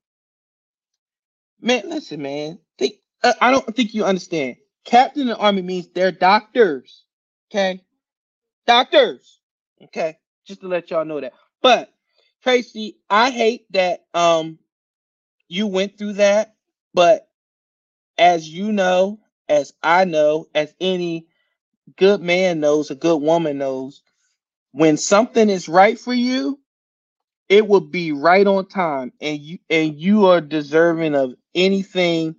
Man, 1.62 1.90
listen, 1.90 2.22
man. 2.22 2.60
Think 2.78 2.96
uh, 3.24 3.34
I 3.42 3.52
don't 3.52 3.76
think 3.76 3.94
you 3.94 4.06
understand. 4.06 4.58
Captain 4.86 5.24
in 5.24 5.28
the 5.30 5.38
army 5.38 5.62
means 5.62 5.88
they're 5.90 6.12
doctors. 6.12 7.06
Okay? 7.52 7.82
Doctors. 8.68 9.40
Okay? 9.84 10.18
Just 10.46 10.62
to 10.62 10.68
let 10.68 10.92
y'all 10.92 11.06
know 11.06 11.22
that. 11.22 11.34
But 11.62 11.92
Tracy, 12.44 12.98
I 13.10 13.32
hate 13.32 13.72
that 13.74 14.06
um 14.14 14.60
you 15.48 15.68
went 15.68 15.98
through 15.98 16.14
that, 16.14 16.56
but 16.94 17.28
as 18.18 18.48
you 18.50 18.72
know, 18.72 19.20
as 19.50 19.74
I 19.84 20.06
know, 20.06 20.48
as 20.56 20.74
any 20.82 21.28
good 21.98 22.22
man 22.22 22.60
knows, 22.60 22.92
a 22.92 22.96
good 22.96 23.18
woman 23.22 23.58
knows, 23.60 24.04
when 24.72 24.98
something 24.98 25.50
is 25.50 25.70
right 25.70 26.00
for 26.00 26.14
you, 26.14 26.60
it 27.50 27.68
will 27.68 27.82
be 27.82 28.12
right 28.12 28.48
on 28.48 28.68
time 28.68 29.14
and 29.22 29.40
you 29.40 29.60
and 29.70 30.00
you 30.00 30.28
are 30.28 30.42
deserving 30.42 31.16
of 31.16 31.36
anything 31.56 32.36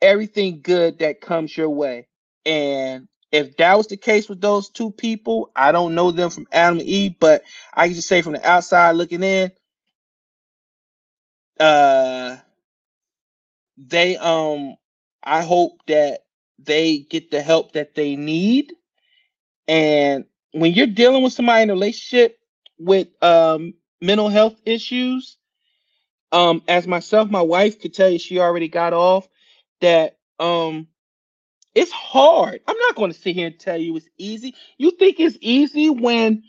everything 0.00 0.60
good 0.62 0.98
that 1.00 1.20
comes 1.20 1.56
your 1.56 1.70
way. 1.70 2.06
And 2.46 3.08
if 3.32 3.56
that 3.58 3.76
was 3.76 3.86
the 3.88 3.96
case 3.96 4.28
with 4.28 4.40
those 4.40 4.70
two 4.70 4.90
people, 4.90 5.50
I 5.56 5.72
don't 5.72 5.94
know 5.94 6.10
them 6.10 6.30
from 6.30 6.46
Adam 6.52 6.78
and 6.78 6.88
Eve, 6.88 7.16
but 7.20 7.42
I 7.74 7.86
can 7.86 7.94
just 7.96 8.08
say 8.08 8.22
from 8.22 8.34
the 8.34 8.48
outside 8.48 8.92
looking 8.92 9.22
in, 9.22 9.50
uh 11.60 12.36
they 13.76 14.16
um 14.18 14.76
I 15.22 15.42
hope 15.42 15.80
that 15.88 16.20
they 16.58 17.00
get 17.00 17.30
the 17.30 17.42
help 17.42 17.72
that 17.72 17.94
they 17.94 18.16
need. 18.16 18.72
And 19.68 20.24
when 20.52 20.72
you're 20.72 20.86
dealing 20.86 21.22
with 21.22 21.32
somebody 21.32 21.62
in 21.64 21.70
a 21.70 21.74
relationship 21.74 22.38
with 22.78 23.08
um, 23.22 23.74
mental 24.00 24.28
health 24.28 24.60
issues, 24.64 25.38
um, 26.32 26.62
as 26.68 26.86
myself, 26.86 27.30
my 27.30 27.42
wife 27.42 27.80
could 27.80 27.94
tell 27.94 28.10
you, 28.10 28.18
she 28.18 28.38
already 28.38 28.68
got 28.68 28.92
off 28.92 29.28
that 29.80 30.18
um, 30.38 30.88
it's 31.74 31.92
hard. 31.92 32.60
I'm 32.66 32.78
not 32.78 32.96
going 32.96 33.12
to 33.12 33.18
sit 33.18 33.34
here 33.34 33.48
and 33.48 33.58
tell 33.58 33.78
you 33.78 33.96
it's 33.96 34.08
easy. 34.18 34.54
You 34.78 34.92
think 34.92 35.20
it's 35.20 35.38
easy 35.40 35.90
when 35.90 36.42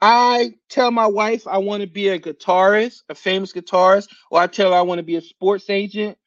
I 0.00 0.54
tell 0.68 0.90
my 0.90 1.06
wife 1.06 1.46
I 1.48 1.58
want 1.58 1.82
to 1.82 1.88
be 1.88 2.08
a 2.08 2.18
guitarist, 2.18 3.02
a 3.08 3.14
famous 3.14 3.52
guitarist, 3.52 4.08
or 4.30 4.40
I 4.40 4.46
tell 4.46 4.70
her 4.72 4.78
I 4.78 4.82
want 4.82 4.98
to 5.00 5.04
be 5.04 5.16
a 5.16 5.20
sports 5.20 5.70
agent, 5.70 6.18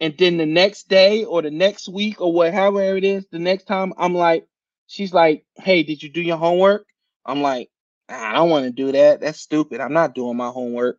and 0.00 0.16
then 0.18 0.36
the 0.36 0.46
next 0.46 0.88
day 0.88 1.24
or 1.24 1.42
the 1.42 1.50
next 1.50 1.88
week 1.88 2.20
or 2.20 2.32
whatever 2.32 2.82
it 2.96 3.04
is, 3.04 3.26
the 3.30 3.38
next 3.38 3.64
time 3.64 3.94
I'm 3.96 4.14
like, 4.14 4.46
she's 4.86 5.14
like, 5.14 5.46
"Hey, 5.56 5.82
did 5.82 6.02
you 6.02 6.10
do 6.10 6.20
your 6.20 6.36
homework?" 6.36 6.86
I'm 7.24 7.40
like, 7.42 7.70
I 8.08 8.34
don't 8.34 8.50
want 8.50 8.66
to 8.66 8.72
do 8.72 8.92
that. 8.92 9.20
That's 9.20 9.40
stupid. 9.40 9.80
I'm 9.80 9.94
not 9.94 10.14
doing 10.14 10.36
my 10.36 10.48
homework. 10.48 10.98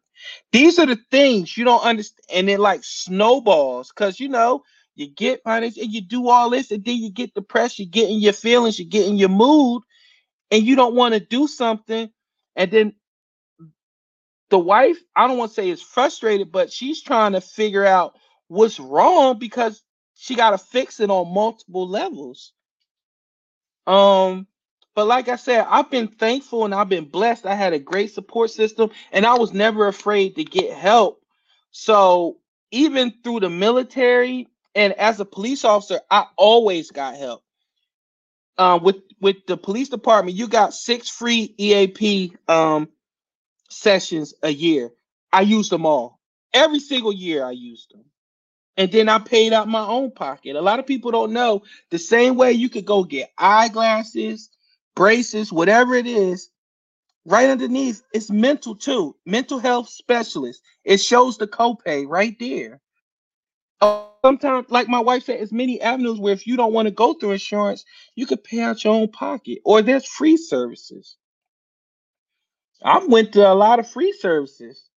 These 0.52 0.80
are 0.80 0.88
the 0.88 1.00
things 1.12 1.58
you 1.58 1.66
don't 1.66 1.84
understand, 1.84 2.26
and 2.34 2.50
it 2.50 2.60
like 2.60 2.82
snowballs 2.84 3.90
because 3.96 4.20
you 4.20 4.30
know 4.30 4.64
you 4.96 5.10
get 5.10 5.44
punished 5.44 5.78
and 5.78 5.94
you 5.94 6.02
do 6.02 6.30
all 6.30 6.50
this, 6.50 6.72
and 6.72 6.86
then 6.86 6.98
you 6.98 7.12
get 7.12 7.34
depressed, 7.36 7.80
you 7.80 7.88
get 7.88 8.10
in 8.10 8.20
your 8.20 8.34
feelings, 8.34 8.80
you 8.80 8.86
get 8.86 9.08
in 9.08 9.18
your 9.18 9.30
mood, 9.30 9.84
and 10.52 10.64
you 10.64 10.76
don't 10.76 10.96
want 10.96 11.14
to 11.16 11.20
do 11.22 11.48
something, 11.48 12.10
and 12.56 12.72
then 12.72 12.94
the 14.52 14.60
wife, 14.60 15.00
I 15.16 15.28
don't 15.28 15.40
want 15.40 15.52
to 15.52 15.56
say 15.56 15.70
is 15.70 15.84
frustrated, 15.84 16.54
but 16.54 16.74
she's 16.74 17.04
trying 17.04 17.34
to 17.34 17.42
figure 17.42 17.86
out 17.86 18.18
what's 18.50 18.80
wrong 18.80 19.40
because 19.40 19.84
she 20.16 20.36
got 20.36 20.52
to 20.52 20.60
fix 20.60 21.02
it 21.02 21.12
on 21.12 21.34
multiple 21.34 21.90
levels. 21.90 22.54
Um, 23.88 24.48
but 24.96 25.08
like 25.08 25.28
I 25.30 25.36
said, 25.36 25.66
I've 25.70 25.92
been 25.92 26.08
thankful 26.08 26.66
and 26.66 26.74
I've 26.74 26.90
been 26.90 27.06
blessed. 27.06 27.46
I 27.46 27.56
had 27.56 27.74
a 27.74 27.80
great 27.80 28.14
support 28.14 28.52
system 28.52 28.92
and 29.12 29.26
I 29.26 29.36
was 29.36 29.54
never 29.54 29.88
afraid 29.88 30.36
to 30.38 30.46
get 30.46 30.74
help. 30.76 31.22
So 31.72 32.38
even 32.72 33.14
through 33.24 33.42
the 33.42 33.50
military 33.50 34.48
and 34.76 34.94
as 34.94 35.20
a 35.20 35.26
police 35.26 35.66
officer, 35.66 36.02
I 36.10 36.26
always 36.38 36.92
got 36.92 37.16
help. 37.18 37.44
Um, 38.58 38.84
with 38.84 38.98
with 39.22 39.38
the 39.48 39.58
police 39.58 39.90
department, 39.90 40.38
you 40.38 40.48
got 40.48 40.74
six 40.74 41.10
free 41.10 41.54
EAP 41.58 42.34
um 42.48 42.90
sessions 43.70 44.34
a 44.44 44.50
year. 44.50 44.92
I 45.34 45.42
used 45.42 45.72
them 45.72 45.86
all. 45.86 46.20
Every 46.54 46.80
single 46.80 47.14
year 47.14 47.46
I 47.46 47.52
used 47.52 47.94
them. 47.94 48.06
And 48.78 48.92
then 48.92 49.10
I 49.10 49.20
paid 49.20 49.54
out 49.54 49.68
my 49.68 49.86
own 49.86 50.12
pocket. 50.12 50.56
A 50.56 50.62
lot 50.62 50.80
of 50.80 50.88
people 50.88 51.12
don't 51.12 51.34
know 51.34 51.64
the 51.92 52.00
same 52.00 52.36
way 52.36 52.54
you 52.54 52.70
could 52.70 52.86
go 52.86 53.04
get 53.04 53.32
eyeglasses, 53.38 54.50
braces, 54.96 55.52
whatever 55.52 55.96
it 55.96 56.08
is. 56.08 56.50
Right 57.26 57.50
underneath, 57.50 58.04
it's 58.14 58.30
mental 58.30 58.76
too. 58.76 59.16
Mental 59.26 59.60
health 59.60 59.90
specialist. 59.90 60.62
It 60.84 60.98
shows 61.02 61.38
the 61.38 61.48
copay 61.48 62.06
right 62.08 62.36
there. 62.40 62.82
Sometimes, 64.24 64.68
like 64.70 64.88
my 64.88 65.00
wife 65.00 65.24
said, 65.24 65.40
there's 65.40 65.52
many 65.52 65.82
avenues 65.82 66.20
where 66.20 66.34
if 66.34 66.48
you 66.48 66.56
don't 66.56 66.74
want 66.74 66.88
to 66.88 66.92
go 66.92 67.14
through 67.14 67.32
insurance, 67.32 67.84
you 68.16 68.26
could 68.26 68.44
pay 68.44 68.62
out 68.62 68.84
your 68.84 68.94
own 68.94 69.08
pocket, 69.10 69.60
or 69.66 69.82
there's 69.82 70.06
free 70.06 70.38
services. 70.38 71.18
I 72.84 73.04
went 73.06 73.34
to 73.34 73.52
a 73.52 73.54
lot 73.54 73.80
of 73.80 73.90
free 73.90 74.14
services. 74.14 74.90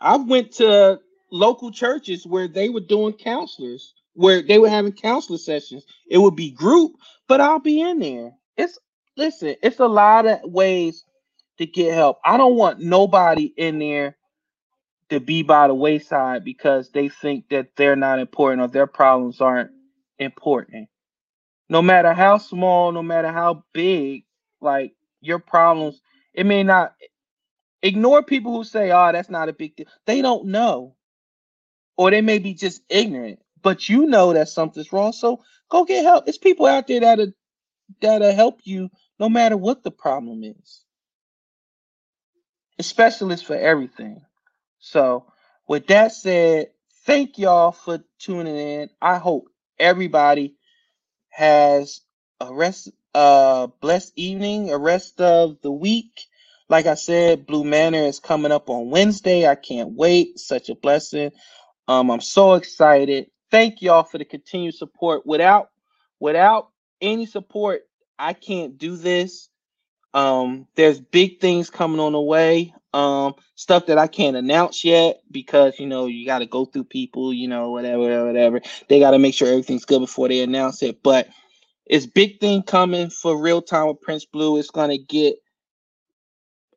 I 0.00 0.16
went 0.16 0.52
to 0.52 1.00
local 1.30 1.70
churches 1.70 2.26
where 2.26 2.48
they 2.48 2.68
were 2.68 2.80
doing 2.80 3.12
counselors, 3.14 3.94
where 4.14 4.42
they 4.42 4.58
were 4.58 4.68
having 4.68 4.92
counselor 4.92 5.38
sessions. 5.38 5.84
It 6.08 6.18
would 6.18 6.36
be 6.36 6.50
group, 6.50 6.92
but 7.28 7.40
I'll 7.40 7.60
be 7.60 7.80
in 7.80 7.98
there. 7.98 8.32
It's 8.56 8.78
listen, 9.16 9.56
it's 9.62 9.80
a 9.80 9.86
lot 9.86 10.26
of 10.26 10.40
ways 10.44 11.04
to 11.58 11.66
get 11.66 11.94
help. 11.94 12.18
I 12.24 12.36
don't 12.36 12.56
want 12.56 12.80
nobody 12.80 13.52
in 13.56 13.78
there 13.78 14.16
to 15.10 15.20
be 15.20 15.42
by 15.42 15.68
the 15.68 15.74
wayside 15.74 16.44
because 16.44 16.90
they 16.90 17.08
think 17.08 17.48
that 17.50 17.68
they're 17.76 17.96
not 17.96 18.18
important 18.18 18.62
or 18.62 18.68
their 18.68 18.86
problems 18.86 19.40
aren't 19.40 19.70
important. 20.18 20.88
No 21.68 21.82
matter 21.82 22.12
how 22.12 22.38
small, 22.38 22.92
no 22.92 23.02
matter 23.02 23.32
how 23.32 23.64
big, 23.72 24.24
like 24.60 24.94
your 25.20 25.38
problems, 25.38 26.00
it 26.34 26.46
may 26.46 26.62
not 26.62 26.94
ignore 27.82 28.22
people 28.22 28.54
who 28.56 28.64
say, 28.64 28.90
"Oh, 28.90 29.12
that's 29.12 29.30
not 29.30 29.48
a 29.48 29.52
big 29.52 29.76
deal." 29.76 29.86
They 30.06 30.22
don't 30.22 30.46
know. 30.46 30.96
Or 31.96 32.10
they 32.10 32.22
may 32.22 32.38
be 32.38 32.54
just 32.54 32.82
ignorant, 32.88 33.40
but 33.62 33.88
you 33.88 34.06
know 34.06 34.32
that 34.32 34.48
something's 34.48 34.92
wrong. 34.92 35.12
So 35.12 35.42
go 35.70 35.84
get 35.84 36.04
help. 36.04 36.28
It's 36.28 36.38
people 36.38 36.66
out 36.66 36.86
there 36.88 37.00
that'll 37.00 37.32
that'll 38.00 38.34
help 38.34 38.60
you 38.64 38.90
no 39.20 39.28
matter 39.28 39.56
what 39.56 39.84
the 39.84 39.92
problem 39.92 40.44
is. 40.44 40.84
A 42.78 42.84
specialist 42.84 43.46
for 43.46 43.56
everything. 43.56 44.22
So 44.80 45.26
with 45.68 45.88
that 45.88 46.12
said, 46.12 46.68
thank 47.06 47.38
y'all 47.38 47.72
for 47.72 48.00
tuning 48.20 48.56
in. 48.56 48.90
I 49.02 49.18
hope 49.18 49.48
everybody 49.78 50.56
has 51.30 52.02
a 52.40 52.54
rest 52.54 52.90
uh 53.14 53.68
blessed 53.80 54.12
evening, 54.16 54.70
a 54.72 54.78
rest 54.78 55.20
of 55.20 55.58
the 55.62 55.72
week. 55.72 56.22
Like 56.68 56.86
I 56.86 56.94
said, 56.94 57.46
Blue 57.46 57.64
Manor 57.64 58.00
is 58.04 58.20
coming 58.20 58.52
up 58.52 58.70
on 58.70 58.90
Wednesday. 58.90 59.48
I 59.48 59.56
can't 59.56 59.92
wait. 59.92 60.38
Such 60.40 60.68
a 60.70 60.74
blessing. 60.76 61.32
Um, 61.88 62.10
I'm 62.10 62.20
so 62.20 62.54
excited. 62.54 63.26
Thank 63.50 63.82
y'all 63.82 64.04
for 64.04 64.18
the 64.18 64.24
continued 64.24 64.74
support. 64.74 65.26
Without 65.26 65.70
without 66.20 66.68
any 67.00 67.26
support, 67.26 67.82
I 68.18 68.32
can't 68.32 68.78
do 68.78 68.96
this. 68.96 69.48
Um, 70.14 70.68
there's 70.76 71.00
big 71.00 71.40
things 71.40 71.70
coming 71.70 72.00
on 72.00 72.12
the 72.12 72.20
way. 72.20 72.72
Um, 72.92 73.34
stuff 73.56 73.86
that 73.86 73.98
I 73.98 74.06
can't 74.06 74.36
announce 74.36 74.84
yet 74.84 75.20
because 75.32 75.80
you 75.80 75.86
know 75.86 76.06
you 76.06 76.24
got 76.24 76.38
to 76.38 76.46
go 76.46 76.64
through 76.64 76.84
people, 76.84 77.32
you 77.32 77.48
know, 77.48 77.70
whatever, 77.70 78.24
whatever. 78.24 78.60
They 78.88 79.00
got 79.00 79.10
to 79.10 79.18
make 79.18 79.34
sure 79.34 79.48
everything's 79.48 79.84
good 79.84 79.98
before 79.98 80.28
they 80.28 80.40
announce 80.40 80.82
it. 80.82 81.02
But 81.02 81.28
it's 81.86 82.06
big 82.06 82.40
thing 82.40 82.62
coming 82.62 83.10
for 83.10 83.36
real 83.40 83.60
time 83.60 83.88
with 83.88 84.00
Prince 84.00 84.24
Blue. 84.24 84.58
It's 84.58 84.70
gonna 84.70 84.98
get. 84.98 85.36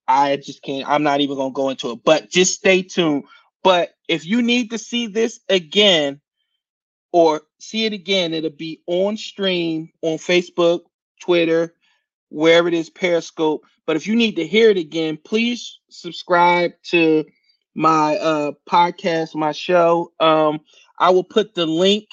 I 0.07 0.37
just 0.37 0.63
can't. 0.63 0.89
I'm 0.89 1.03
not 1.03 1.21
even 1.21 1.37
gonna 1.37 1.53
go 1.53 1.69
into 1.69 1.91
it. 1.91 1.99
But 2.03 2.31
just 2.31 2.55
stay 2.55 2.81
tuned. 2.81 3.25
But 3.63 3.91
if 4.07 4.25
you 4.25 4.41
need 4.41 4.71
to 4.71 4.77
see 4.79 5.07
this 5.07 5.39
again 5.49 6.19
or 7.11 7.41
see 7.59 7.85
it 7.85 7.93
again, 7.93 8.33
it'll 8.33 8.49
be 8.49 8.81
on 8.87 9.17
stream 9.17 9.91
on 10.01 10.17
Facebook, 10.17 10.81
Twitter, 11.19 11.73
wherever 12.29 12.67
it 12.67 12.73
is, 12.73 12.89
Periscope. 12.89 13.65
But 13.85 13.95
if 13.95 14.07
you 14.07 14.15
need 14.15 14.35
to 14.37 14.47
hear 14.47 14.69
it 14.69 14.77
again, 14.77 15.17
please 15.23 15.79
subscribe 15.89 16.73
to 16.91 17.25
my 17.75 18.17
uh, 18.17 18.51
podcast, 18.69 19.35
my 19.35 19.51
show. 19.51 20.11
Um, 20.19 20.61
I 20.99 21.11
will 21.11 21.23
put 21.23 21.55
the 21.55 21.65
link 21.65 22.07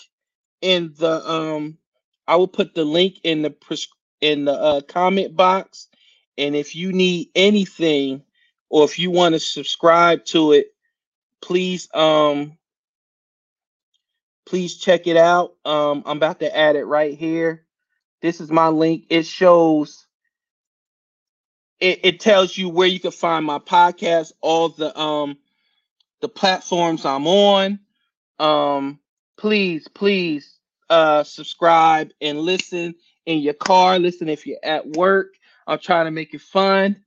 in 0.62 0.94
the 0.98 1.28
um, 1.30 1.78
I 2.26 2.36
will 2.36 2.48
put 2.48 2.74
the 2.74 2.84
link 2.84 3.18
in 3.24 3.42
the 3.42 3.50
pres- 3.50 3.88
in 4.20 4.44
the 4.44 4.52
uh, 4.54 4.80
comment 4.82 5.36
box. 5.36 5.88
And 6.38 6.56
if 6.56 6.74
you 6.74 6.92
need 6.92 7.30
anything, 7.34 8.22
or 8.70 8.84
if 8.84 8.98
you 8.98 9.10
want 9.10 9.34
to 9.34 9.40
subscribe 9.40 10.24
to 10.26 10.52
it, 10.52 10.68
please 11.42 11.88
um 11.94 12.56
please 14.46 14.76
check 14.78 15.06
it 15.06 15.16
out. 15.16 15.54
Um, 15.64 16.02
I'm 16.06 16.16
about 16.18 16.40
to 16.40 16.56
add 16.56 16.76
it 16.76 16.84
right 16.84 17.16
here. 17.16 17.63
This 18.24 18.40
is 18.40 18.50
my 18.50 18.68
link. 18.68 19.04
It 19.10 19.26
shows 19.26 20.06
it, 21.78 22.00
it 22.04 22.20
tells 22.20 22.56
you 22.56 22.70
where 22.70 22.88
you 22.88 22.98
can 22.98 23.10
find 23.10 23.44
my 23.44 23.58
podcast, 23.58 24.32
all 24.40 24.70
the 24.70 24.98
um 24.98 25.36
the 26.22 26.28
platforms 26.30 27.04
I'm 27.04 27.26
on. 27.26 27.80
Um, 28.38 28.98
please, 29.36 29.88
please 29.88 30.58
uh 30.88 31.22
subscribe 31.24 32.12
and 32.22 32.40
listen 32.40 32.94
in 33.26 33.40
your 33.40 33.52
car, 33.52 33.98
listen 33.98 34.30
if 34.30 34.46
you're 34.46 34.56
at 34.62 34.86
work. 34.86 35.34
I'm 35.66 35.78
trying 35.78 36.06
to 36.06 36.10
make 36.10 36.32
it 36.32 36.40
fun. 36.40 37.04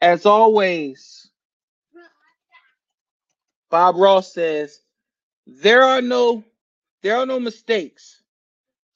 As 0.00 0.24
always, 0.24 1.28
Bob 3.70 3.96
Ross 3.96 4.32
says, 4.32 4.80
there 5.46 5.82
are 5.82 6.00
no 6.00 6.42
there 7.02 7.18
are 7.18 7.26
no 7.26 7.38
mistakes, 7.38 8.17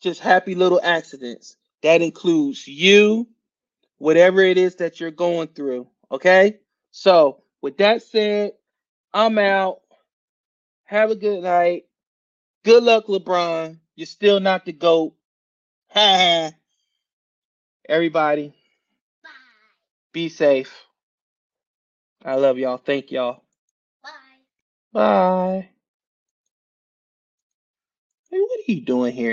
just 0.03 0.21
happy 0.21 0.55
little 0.55 0.81
accidents. 0.83 1.57
That 1.83 2.03
includes 2.03 2.69
you, 2.69 3.29
whatever 3.99 4.43
it 4.43 4.59
is 4.59 4.77
that 4.77 5.01
you're 5.01 5.11
going 5.11 5.49
through. 5.49 5.89
Okay? 6.11 6.59
So, 6.91 7.43
with 7.63 7.79
that 7.79 8.03
said, 8.03 8.53
I'm 9.15 9.39
out. 9.39 9.81
Have 10.85 11.11
a 11.11 11.17
good 11.17 11.43
night. 11.43 11.85
Good 12.65 12.83
luck, 12.85 13.07
LeBron. 13.07 13.79
You're 13.97 14.07
still 14.07 14.41
not 14.41 14.65
the 14.65 14.73
GOAT. 14.73 15.15
Ha. 15.91 16.53
Everybody, 17.89 18.55
be 20.13 20.29
safe. 20.29 20.73
I 22.25 22.37
love 22.37 22.59
y'all. 22.59 22.79
Thank 22.79 23.11
y'all. 23.11 23.43
Bye. 24.03 24.11
Bye. 24.93 25.69
Hey, 28.31 28.39
what 28.41 28.61
are 28.61 28.73
you 28.73 28.81
doing 28.83 29.13
here? 29.13 29.31